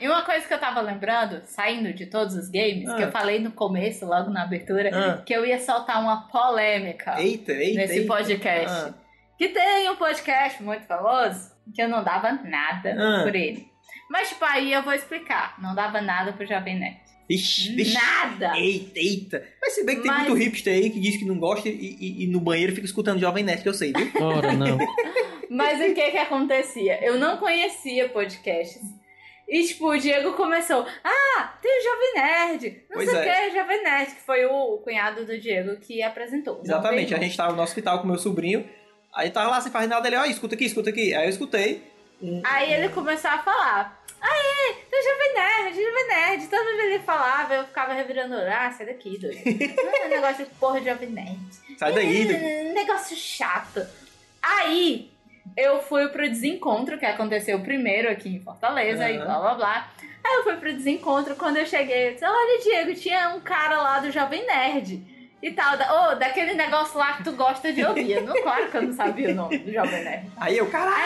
Ah, 0.00 0.04
e 0.04 0.08
uma 0.08 0.22
coisa 0.22 0.46
que 0.46 0.54
eu 0.54 0.58
tava 0.58 0.80
lembrando, 0.80 1.42
saindo 1.44 1.92
de 1.92 2.06
todos 2.06 2.34
os 2.34 2.48
games, 2.48 2.88
Ah. 2.88 2.96
que 2.96 3.02
eu 3.02 3.10
falei 3.10 3.38
no 3.38 3.50
começo, 3.52 4.06
logo 4.06 4.30
na 4.30 4.42
abertura, 4.44 4.90
Ah. 4.92 5.22
que 5.24 5.32
eu 5.32 5.44
ia 5.44 5.58
soltar 5.58 6.00
uma 6.00 6.28
polêmica 6.28 7.20
Eita, 7.20 7.52
eita, 7.52 7.80
nesse 7.80 7.98
eita. 8.00 8.06
podcast. 8.14 8.76
Ah. 8.90 8.94
Que 9.36 9.48
tem 9.48 9.88
um 9.90 9.96
podcast 9.96 10.62
muito 10.62 10.84
famoso 10.86 11.52
que 11.74 11.80
eu 11.82 11.88
não 11.88 12.02
dava 12.02 12.32
nada 12.32 12.96
Ah. 12.98 13.22
por 13.24 13.34
ele. 13.34 13.66
Mas, 14.10 14.30
tipo, 14.30 14.44
aí 14.44 14.72
eu 14.72 14.82
vou 14.82 14.92
explicar. 14.94 15.54
Não 15.60 15.74
dava 15.74 16.00
nada 16.00 16.32
pro 16.32 16.46
Jovem 16.46 16.78
Nerd. 16.78 16.96
Vixe, 17.28 17.74
vixe. 17.74 17.92
Nada! 17.94 18.56
Eita, 18.56 18.98
eita. 18.98 19.44
Mas 19.60 19.74
se 19.74 19.84
bem 19.84 19.96
que 19.96 20.02
tem 20.02 20.10
Mas- 20.10 20.26
muito 20.28 20.42
hipster 20.42 20.72
aí 20.72 20.88
que 20.88 20.98
diz 20.98 21.18
que 21.18 21.26
não 21.26 21.38
gosta 21.38 21.68
e, 21.68 21.72
e- 22.00 22.24
e 22.24 22.26
no 22.26 22.40
banheiro 22.40 22.74
fica 22.74 22.86
escutando 22.86 23.20
Jovem 23.20 23.44
Nerd, 23.44 23.62
que 23.62 23.68
eu 23.68 23.74
sei, 23.74 23.92
viu? 23.92 24.10
Ora, 24.24 24.52
não. 24.54 24.78
Mas 25.50 25.78
o 25.78 25.94
que 25.94 26.10
que 26.10 26.16
acontecia? 26.18 26.98
Eu 27.04 27.18
não 27.18 27.36
conhecia 27.36 28.08
podcasts. 28.08 28.80
E, 29.48 29.66
tipo, 29.66 29.88
o 29.88 29.98
Diego 29.98 30.34
começou, 30.34 30.86
ah, 31.02 31.54
tem 31.62 31.80
o 31.80 31.82
Jovem 31.82 32.14
Nerd, 32.16 32.82
não 32.90 32.96
Pois 32.96 33.08
sei 33.08 33.18
o 33.18 33.22
é. 33.22 33.48
que, 33.48 33.56
Jovem 33.56 33.82
Nerd, 33.82 34.14
que 34.14 34.20
foi 34.20 34.44
o 34.44 34.76
cunhado 34.78 35.24
do 35.24 35.38
Diego 35.40 35.76
que 35.80 36.02
apresentou. 36.02 36.60
Exatamente. 36.62 37.14
A 37.14 37.18
gente 37.18 37.34
tava 37.34 37.54
no 37.54 37.62
hospital 37.62 38.00
com 38.00 38.06
meu 38.06 38.18
sobrinho. 38.18 38.68
Aí 39.14 39.30
tava 39.30 39.48
lá 39.48 39.60
sem 39.60 39.72
fazer 39.72 39.86
nada, 39.86 40.06
ele, 40.06 40.16
ó, 40.16 40.24
escuta 40.26 40.54
aqui, 40.54 40.66
escuta 40.66 40.90
aqui. 40.90 41.14
Aí 41.14 41.24
eu 41.24 41.30
escutei. 41.30 41.82
Aí 42.44 42.72
ele 42.74 42.90
começou 42.90 43.30
a 43.30 43.38
falar, 43.38 44.04
aê, 44.20 44.74
tem 44.90 45.00
o 45.00 45.02
Jovem 45.02 45.34
Nerd, 45.34 45.76
Jovem 45.82 46.08
Nerd. 46.08 46.46
Toda 46.48 46.64
vez 46.64 46.78
ele 46.80 46.98
falava, 46.98 47.54
eu 47.54 47.64
ficava 47.64 47.92
revirando, 47.94 48.34
ah, 48.34 48.70
sai 48.70 48.86
daqui, 48.86 49.16
doido. 49.18 49.38
Ah, 50.04 50.08
negócio 50.08 50.44
de 50.44 50.50
porra 50.56 50.80
de 50.80 50.90
Jovem 50.90 51.08
Nerd. 51.08 51.38
Sai 51.78 51.92
daí, 51.92 52.24
doido. 52.26 52.44
Hum, 52.44 52.74
negócio 52.74 53.16
chato. 53.16 53.86
Aí, 54.42 55.10
eu 55.56 55.82
fui 55.82 56.08
pro 56.08 56.28
desencontro, 56.28 56.98
que 56.98 57.06
aconteceu 57.06 57.60
primeiro 57.60 58.10
aqui 58.10 58.28
em 58.36 58.40
Fortaleza, 58.40 59.08
e 59.10 59.16
Aham. 59.16 59.24
blá 59.24 59.38
blá 59.40 59.54
blá. 59.54 59.88
Aí 60.24 60.34
eu 60.36 60.42
fui 60.44 60.56
pro 60.56 60.72
desencontro, 60.72 61.36
quando 61.36 61.56
eu 61.56 61.66
cheguei, 61.66 62.08
eu 62.08 62.12
disse, 62.14 62.24
olha, 62.24 62.60
Diego, 62.62 62.94
tinha 62.94 63.30
um 63.30 63.40
cara 63.40 63.80
lá 63.80 63.98
do 64.00 64.10
Jovem 64.10 64.44
Nerd. 64.46 65.16
E 65.40 65.52
tal, 65.52 65.76
da, 65.76 66.10
ô, 66.10 66.14
daquele 66.16 66.54
negócio 66.54 66.98
lá 66.98 67.12
que 67.12 67.22
tu 67.22 67.30
gosta 67.32 67.72
de 67.72 67.84
ouvir. 67.84 68.10
Eu 68.10 68.24
Não, 68.24 68.34
claro 68.42 68.68
que 68.68 68.76
eu 68.76 68.82
não 68.82 68.92
sabia 68.92 69.28
o 69.30 69.34
nome 69.34 69.56
do 69.58 69.72
Jovem 69.72 70.02
Nerd. 70.02 70.26
Aí 70.36 70.58
eu, 70.58 70.68
caralho. 70.68 70.96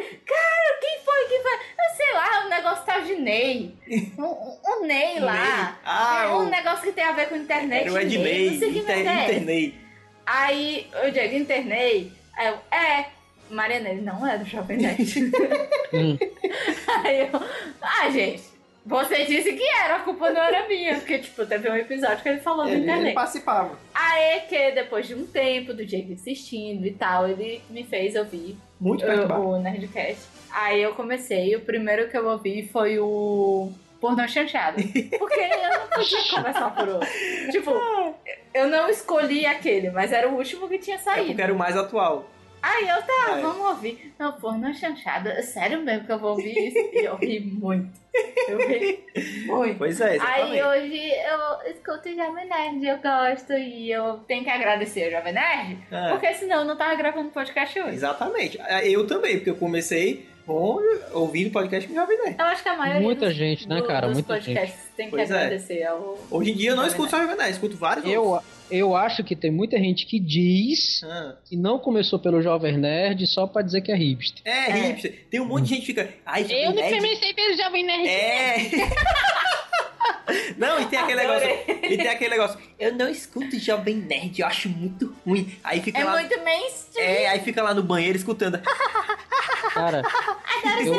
Aí 0.00 0.20
cara, 0.24 0.78
quem 0.80 0.98
foi? 1.04 1.24
Quem 1.28 1.42
foi? 1.42 1.52
Eu 1.52 1.96
sei 1.96 2.12
lá, 2.14 2.46
o 2.46 2.48
negócio 2.48 2.84
tá 2.86 3.00
de 3.00 3.16
Ney. 3.16 3.74
Um, 4.16 4.22
um- 4.22 4.58
um 4.64 4.86
Ney 4.86 5.18
lá. 5.18 5.32
Ney. 5.34 5.74
Ah, 5.84 6.24
É 6.24 6.28
um 6.28 6.46
o- 6.46 6.48
negócio 6.48 6.82
que 6.84 6.92
tem 6.92 7.02
a 7.02 7.10
ver 7.10 7.28
com 7.28 7.34
internet. 7.36 7.90
O 7.90 7.98
Ednei, 7.98 8.50
Não 8.52 8.58
sei 8.60 8.72
que 8.72 8.78
inter, 8.78 8.96
é 9.08 9.24
internei. 9.24 9.74
Aí 10.24 10.86
eu 11.02 11.10
Diego, 11.10 11.34
internei. 11.34 12.12
Aí 12.36 12.46
eu, 12.46 12.58
é. 12.70 13.06
Mariana, 13.50 13.88
ele 13.90 14.00
não 14.02 14.26
é 14.26 14.38
do 14.38 14.44
Jovem 14.44 14.78
Nerd. 14.78 15.30
Hum. 15.92 16.16
Aí 17.04 17.20
eu, 17.22 17.28
ah, 17.82 18.08
gente, 18.10 18.44
você 18.86 19.24
disse 19.24 19.52
que 19.54 19.62
era, 19.64 19.96
a 19.96 20.00
culpa 20.00 20.30
não 20.30 20.40
era 20.40 20.68
minha. 20.68 20.94
Porque, 20.94 21.18
tipo, 21.18 21.44
teve 21.44 21.68
um 21.68 21.74
episódio 21.74 22.22
que 22.22 22.28
ele 22.28 22.38
falou 22.40 22.64
do 22.64 22.70
Ele, 22.70 22.82
ele 22.82 22.90
internet. 22.92 23.14
participava. 23.14 23.76
Aí 23.92 24.40
que 24.48 24.70
depois 24.70 25.08
de 25.08 25.16
um 25.16 25.26
tempo 25.26 25.74
do 25.74 25.84
Diego 25.84 26.12
insistindo 26.12 26.86
e 26.86 26.92
tal, 26.92 27.28
ele 27.28 27.60
me 27.68 27.82
fez 27.82 28.14
ouvir 28.14 28.56
Muito 28.80 29.04
o, 29.04 29.48
o 29.50 29.58
Nerdcast. 29.60 30.22
Aí 30.52 30.80
eu 30.80 30.94
comecei, 30.94 31.56
o 31.56 31.60
primeiro 31.60 32.08
que 32.08 32.16
eu 32.16 32.28
ouvi 32.28 32.68
foi 32.72 33.00
o 33.00 33.72
Pornô 34.00 34.26
Chanchado. 34.28 34.76
Porque 35.18 35.40
eu 35.40 35.78
não 35.80 35.88
podia 35.88 36.22
começar 36.30 36.70
por 36.74 36.88
outro. 36.88 37.08
Tipo, 37.50 37.72
eu 38.54 38.68
não 38.68 38.88
escolhi 38.88 39.44
aquele, 39.44 39.90
mas 39.90 40.12
era 40.12 40.28
o 40.28 40.36
último 40.36 40.68
que 40.68 40.78
tinha 40.78 40.96
É 40.96 40.98
porque 41.00 41.16
saído. 41.20 41.42
era 41.42 41.52
o 41.52 41.58
mais 41.58 41.76
atual. 41.76 42.30
Aí 42.62 42.88
eu, 42.88 43.02
tá, 43.02 43.38
É. 43.38 43.40
vamos 43.40 43.66
ouvir. 43.68 44.12
Não, 44.18 44.32
Pornô 44.32 44.72
Chanchado, 44.74 45.28
é 45.28 45.40
sério 45.42 45.82
mesmo 45.82 46.04
que 46.06 46.12
eu 46.12 46.18
vou 46.18 46.30
ouvir 46.32 46.68
isso? 46.68 46.78
E 46.92 47.04
eu 47.06 47.16
ri 47.16 47.40
muito. 47.40 47.90
Eu 48.48 48.58
ri 48.58 49.04
muito. 49.46 49.78
Pois 49.78 50.00
é, 50.00 50.16
exatamente. 50.16 50.60
Aí 50.60 50.62
hoje 50.62 51.10
eu 51.10 51.70
escuto 51.72 52.08
o 52.08 52.14
Jovem 52.14 52.46
Nerd, 52.48 52.86
eu 52.86 52.98
gosto 52.98 53.52
e 53.54 53.90
eu 53.90 54.18
tenho 54.28 54.44
que 54.44 54.50
agradecer 54.50 55.08
o 55.08 55.10
Jovem 55.10 55.32
Nerd, 55.32 55.78
É. 55.90 56.10
porque 56.10 56.34
senão 56.34 56.58
eu 56.60 56.64
não 56.64 56.76
tava 56.76 56.94
gravando 56.96 57.30
podcast 57.30 57.78
hoje. 57.80 57.94
Exatamente. 57.94 58.60
É, 58.66 58.88
Eu 58.88 59.06
também, 59.06 59.36
porque 59.36 59.50
eu 59.50 59.56
comecei 59.56 60.28
com, 60.46 60.78
ouvindo 61.12 61.50
podcast 61.52 61.88
com 61.88 61.94
Jovem 61.94 62.18
Nerd. 62.18 62.36
Eu 62.38 62.44
acho 62.46 62.62
que 62.62 62.68
a 62.68 62.76
maioria 62.76 63.00
Muita 63.02 63.26
dos, 63.26 63.34
gente, 63.34 63.68
né, 63.68 63.80
cara? 63.82 64.06
dos 64.08 64.14
Muita 64.16 64.34
podcasts 64.34 64.80
tem 64.96 65.06
que 65.06 65.16
Pois 65.16 65.30
é. 65.30 65.34
agradecer 65.34 65.84
ao... 65.84 66.18
Hoje 66.30 66.50
em 66.50 66.54
dia 66.56 66.70
eu 66.70 66.76
não 66.76 66.86
escuto 66.86 67.10
só 67.10 67.18
Jovem 67.20 67.36
Nerd, 67.36 67.52
escuto 67.52 67.76
vários 67.76 68.04
outros. 68.04 68.59
Eu, 68.70 68.78
eu 68.78 68.96
acho 68.96 69.22
que 69.24 69.34
tem 69.36 69.50
muita 69.50 69.78
gente 69.78 70.06
que 70.06 70.18
diz 70.18 71.02
Ah. 71.04 71.36
que 71.44 71.56
não 71.56 71.78
começou 71.78 72.18
pelo 72.18 72.40
Jovem 72.42 72.76
Nerd 72.78 73.26
só 73.26 73.46
pra 73.46 73.62
dizer 73.62 73.80
que 73.80 73.92
é 73.92 73.96
hipster. 73.96 74.40
É, 74.44 74.70
É. 74.70 74.88
hipster. 74.88 75.26
Tem 75.30 75.40
um 75.40 75.44
monte 75.44 75.64
de 75.64 75.68
gente 75.70 75.80
que 75.80 75.86
fica. 75.86 76.08
Ai, 76.24 76.42
Jovem 76.44 76.72
Nerd. 76.74 76.96
comecei 76.96 77.34
pelo 77.34 77.56
Jovem 77.56 77.84
Nerd. 77.84 78.08
É. 78.08 78.56
Não, 80.56 80.80
e 80.80 80.86
tem 80.86 80.98
aquele 80.98 81.20
negócio. 81.20 81.48
Adorei. 81.48 81.78
E 81.90 81.96
tem 81.96 82.08
aquele 82.08 82.30
negócio. 82.30 82.58
Eu 82.78 82.94
não 82.94 83.08
escuto 83.08 83.58
Jovem 83.58 83.96
Nerd, 83.96 84.40
eu 84.40 84.46
acho 84.46 84.68
muito 84.68 85.14
ruim. 85.26 85.50
Aí 85.64 85.80
fica 85.80 85.98
É 85.98 86.04
lá. 86.04 86.12
muito 86.12 86.38
mainstream. 86.44 87.04
É, 87.06 87.26
aí 87.28 87.40
fica 87.40 87.62
lá 87.62 87.74
no 87.74 87.82
banheiro 87.82 88.16
escutando. 88.16 88.60
Cara, 89.74 90.02
eu, 90.84 90.94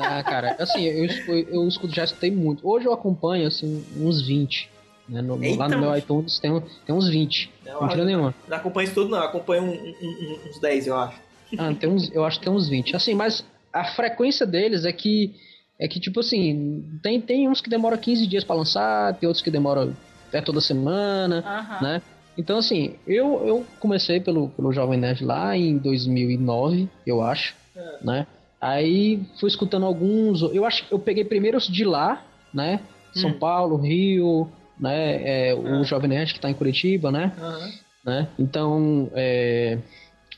Ah, 0.00 0.22
cara, 0.22 0.54
assim, 0.60 0.84
eu, 0.84 1.06
eu, 1.06 1.48
eu 1.54 1.68
escuto, 1.68 1.92
já 1.94 2.04
escutei 2.04 2.30
muito. 2.30 2.66
Hoje 2.68 2.86
eu 2.86 2.92
acompanho, 2.92 3.46
assim, 3.48 3.84
uns 3.96 4.24
20. 4.26 4.70
Né? 5.08 5.22
No, 5.22 5.36
no, 5.36 5.56
lá 5.56 5.68
no 5.68 5.74
Eita. 5.74 5.78
meu 5.78 5.96
iTunes 5.96 6.38
tem, 6.38 6.62
tem 6.86 6.94
uns 6.94 7.08
20. 7.08 7.50
Não, 7.64 7.82
Mentira 7.82 8.04
nenhuma. 8.04 8.34
Não 8.46 8.56
acompanho 8.56 8.84
isso 8.86 8.94
tudo, 8.94 9.10
não. 9.10 9.18
Acompanho 9.22 9.62
um- 9.64 9.68
um- 9.72 10.38
uns 10.50 10.60
10, 10.60 10.86
eu 10.86 10.96
acho. 10.96 11.18
Ah, 11.56 11.72
tem 11.74 11.88
uns, 11.88 12.12
eu 12.14 12.24
acho 12.24 12.38
que 12.38 12.44
tem 12.44 12.52
uns 12.54 12.68
20. 12.68 12.94
Assim, 12.94 13.14
mas 13.14 13.44
a 13.72 13.84
frequência 13.84 14.46
deles 14.46 14.84
é 14.84 14.92
que, 14.92 15.34
é 15.78 15.88
que 15.88 15.98
tipo 15.98 16.20
assim, 16.20 16.84
tem, 17.02 17.20
tem 17.20 17.48
uns 17.48 17.60
que 17.62 17.70
demoram 17.70 17.96
15 17.96 18.26
dias 18.26 18.44
pra 18.44 18.54
lançar, 18.56 19.14
tem 19.14 19.26
outros 19.26 19.42
que 19.42 19.50
demoram 19.50 19.96
até 20.28 20.42
toda 20.42 20.60
semana, 20.60 21.78
né? 21.80 22.02
Então, 22.36 22.58
assim, 22.58 22.94
eu, 23.06 23.46
eu 23.46 23.66
comecei 23.80 24.20
pelo, 24.20 24.50
pelo 24.50 24.72
Jovem 24.72 24.98
Nerd 24.98 25.24
lá 25.24 25.56
em 25.56 25.78
2009, 25.78 26.88
eu 27.06 27.22
acho, 27.22 27.54
É. 27.74 27.96
né? 28.02 28.26
Aí 28.60 29.22
fui 29.40 29.48
escutando 29.48 29.86
alguns, 29.86 30.42
eu 30.42 30.64
acho 30.64 30.86
que 30.86 30.92
eu 30.92 30.98
peguei 30.98 31.24
primeiro 31.24 31.56
os 31.56 31.66
de 31.66 31.84
lá, 31.84 32.22
né? 32.52 32.80
São 33.14 33.30
Hum. 33.30 33.38
Paulo, 33.38 33.76
Rio, 33.76 34.48
né? 34.80 35.48
É, 35.50 35.54
o 35.54 35.80
Ah. 35.80 35.82
Jovem 35.84 36.08
Nerd 36.10 36.32
que 36.34 36.40
tá 36.40 36.48
em 36.50 36.54
Curitiba, 36.54 37.10
né? 37.10 37.32
Aham. 37.40 37.72
né? 38.04 38.28
Então, 38.38 39.10
é... 39.14 39.78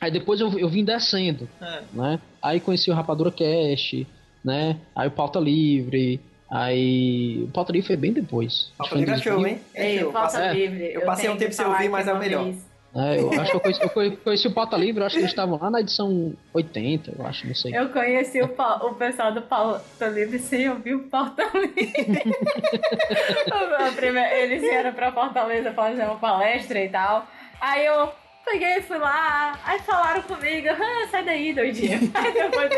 aí 0.00 0.10
depois 0.10 0.40
eu, 0.40 0.58
eu 0.58 0.68
vim 0.68 0.84
descendo, 0.84 1.48
É. 1.60 1.82
né? 1.92 2.18
Aí 2.42 2.58
conheci 2.58 2.90
o 2.90 2.94
Rapadura 2.94 3.30
Cast, 3.30 4.06
né? 4.44 4.76
Aí 4.96 5.06
o 5.08 5.10
Pauta 5.10 5.38
Livre, 5.38 6.20
aí 6.50 7.42
o 7.44 7.48
Pauta 7.48 7.70
Livre 7.72 7.86
foi 7.86 7.96
bem 7.96 8.12
depois. 8.12 8.70
Acho 8.70 8.76
Pauta 8.78 8.84
que 8.84 8.88
foi 8.90 8.98
em 8.98 9.04
Livre 9.04 9.20
é 9.20 9.22
show, 9.22 9.32
2000, 9.40 9.52
hein? 9.52 9.60
É 9.74 10.04
Passa- 10.12 10.44
É. 10.46 10.52
livre. 10.52 10.92
eu 10.94 11.02
passei 11.02 11.22
tenho 11.24 11.34
um 11.34 11.38
tempo 11.38 11.52
sem 11.52 11.66
ouvir, 11.66 11.88
mas 11.88 12.08
é 12.08 12.12
o 12.12 12.18
melhor. 12.18 12.44
vez- 12.44 12.69
né? 12.94 13.20
Eu 13.20 13.30
acho 13.40 13.50
que 13.50 13.56
eu 13.56 13.60
conheci, 13.60 13.82
eu 13.82 13.90
conhe- 13.90 14.16
conheci 14.16 14.48
o 14.48 14.52
Pauta 14.54 14.76
Livre, 14.76 15.02
acho 15.04 15.14
que 15.14 15.20
eles 15.20 15.30
estavam 15.30 15.58
lá 15.60 15.70
na 15.70 15.80
edição 15.80 16.32
80, 16.52 17.12
eu 17.18 17.26
acho, 17.26 17.46
não 17.46 17.54
sei. 17.54 17.76
Eu 17.76 17.88
conheci 17.90 18.40
o, 18.42 18.46
o 18.86 18.94
pessoal 18.94 19.32
do 19.32 19.42
Pauta 19.42 20.06
Livre 20.08 20.38
sem 20.38 20.68
ouvir 20.68 20.94
o 20.94 21.04
Pauta 21.08 21.44
Livre. 21.54 22.34
Primeira- 23.96 24.34
Eles 24.38 24.60
vieram 24.60 24.92
pra 24.92 25.12
Fortaleza 25.12 25.72
fazer 25.72 26.02
uma 26.04 26.16
palestra 26.16 26.82
e 26.82 26.88
tal. 26.88 27.26
Aí 27.60 27.84
eu 27.86 28.08
peguei 28.50 28.78
e 28.78 28.82
fui 28.82 28.98
lá, 28.98 29.58
aí 29.64 29.78
falaram 29.80 30.22
comigo, 30.22 30.68
ah, 30.70 31.08
sai 31.10 31.24
daí, 31.24 31.52
doidinho. 31.52 32.00
Aí 32.14 32.32
depois 32.32 32.70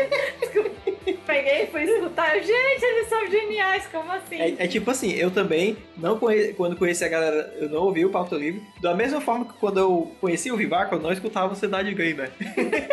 eu 1.05 1.17
peguei 1.25 1.63
e 1.63 1.67
fui 1.67 1.83
escutar. 1.83 2.37
Eu, 2.37 2.43
Gente, 2.43 2.83
eles 2.83 3.09
são 3.09 3.27
geniais, 3.27 3.87
como 3.91 4.11
assim? 4.11 4.39
É, 4.39 4.55
é 4.59 4.67
tipo 4.67 4.89
assim, 4.91 5.11
eu 5.13 5.31
também, 5.31 5.77
não 5.97 6.19
conhe... 6.19 6.53
quando 6.53 6.75
conheci 6.75 7.03
a 7.03 7.07
galera, 7.07 7.53
eu 7.59 7.69
não 7.69 7.83
ouvi 7.83 8.05
o 8.05 8.09
Pauta 8.09 8.35
Livre. 8.35 8.61
Da 8.81 8.93
mesma 8.93 9.19
forma 9.19 9.45
que 9.45 9.53
quando 9.53 9.79
eu 9.79 10.11
conheci 10.21 10.51
o 10.51 10.57
Vivaco, 10.57 10.95
eu 10.95 10.99
não 10.99 11.11
escutava 11.11 11.53
o 11.53 11.55
Cidade 11.55 11.93
Gamer. 11.93 12.31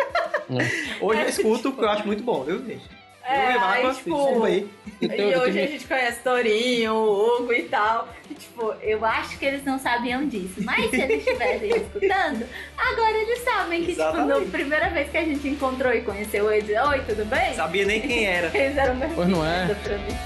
Hoje 0.99 1.21
eu 1.21 1.29
escuto, 1.29 1.71
porque 1.71 1.85
eu 1.85 1.89
acho 1.89 2.05
muito 2.05 2.23
bom, 2.23 2.43
viu, 2.43 2.65
gente? 2.65 3.00
É, 3.23 3.49
o 3.49 3.53
Vivaco, 3.53 3.71
aí, 3.73 3.81
tipo, 3.95 4.15
desculpa 4.15 4.47
aí. 4.47 4.69
Então, 5.01 5.17
E 5.17 5.31
eu 5.31 5.39
hoje 5.41 5.59
a 5.59 5.67
gente 5.67 5.87
conhece 5.87 6.19
Torinho, 6.23 6.93
o 6.93 7.37
Hugo 7.41 7.53
e 7.53 7.63
tal. 7.63 8.07
E, 8.29 8.33
tipo, 8.33 8.73
eu 8.81 9.03
acho 9.05 9.37
que 9.37 9.45
eles 9.45 9.63
não 9.63 9.79
sabiam 9.79 10.27
disso. 10.27 10.55
Mas 10.63 10.89
se 10.89 11.01
eles 11.01 11.25
estivessem 11.25 11.69
escutando, 11.75 12.45
agora 12.77 13.17
eles 13.17 13.39
sabem 13.43 13.81
que, 13.81 13.91
tipo, 13.91 14.01
Exatamente. 14.01 14.45
na 14.45 14.51
primeira 14.51 14.89
vez 14.89 15.09
que 15.09 15.17
a 15.17 15.23
gente 15.23 15.47
encontrou 15.47 15.93
e 15.93 16.01
conheceu 16.01 16.51
eles, 16.51 16.69
oi, 16.69 16.99
tudo 17.07 17.25
bem? 17.25 17.53
Sabia 17.55 17.85
nem 17.85 18.01
quem 18.01 18.25
era. 18.25 18.51
Eles 18.57 18.77
eram 18.77 18.97
Pois 19.15 19.27
não 19.27 19.45
é. 19.45 19.73
pra 19.83 19.97
mim. 19.97 20.17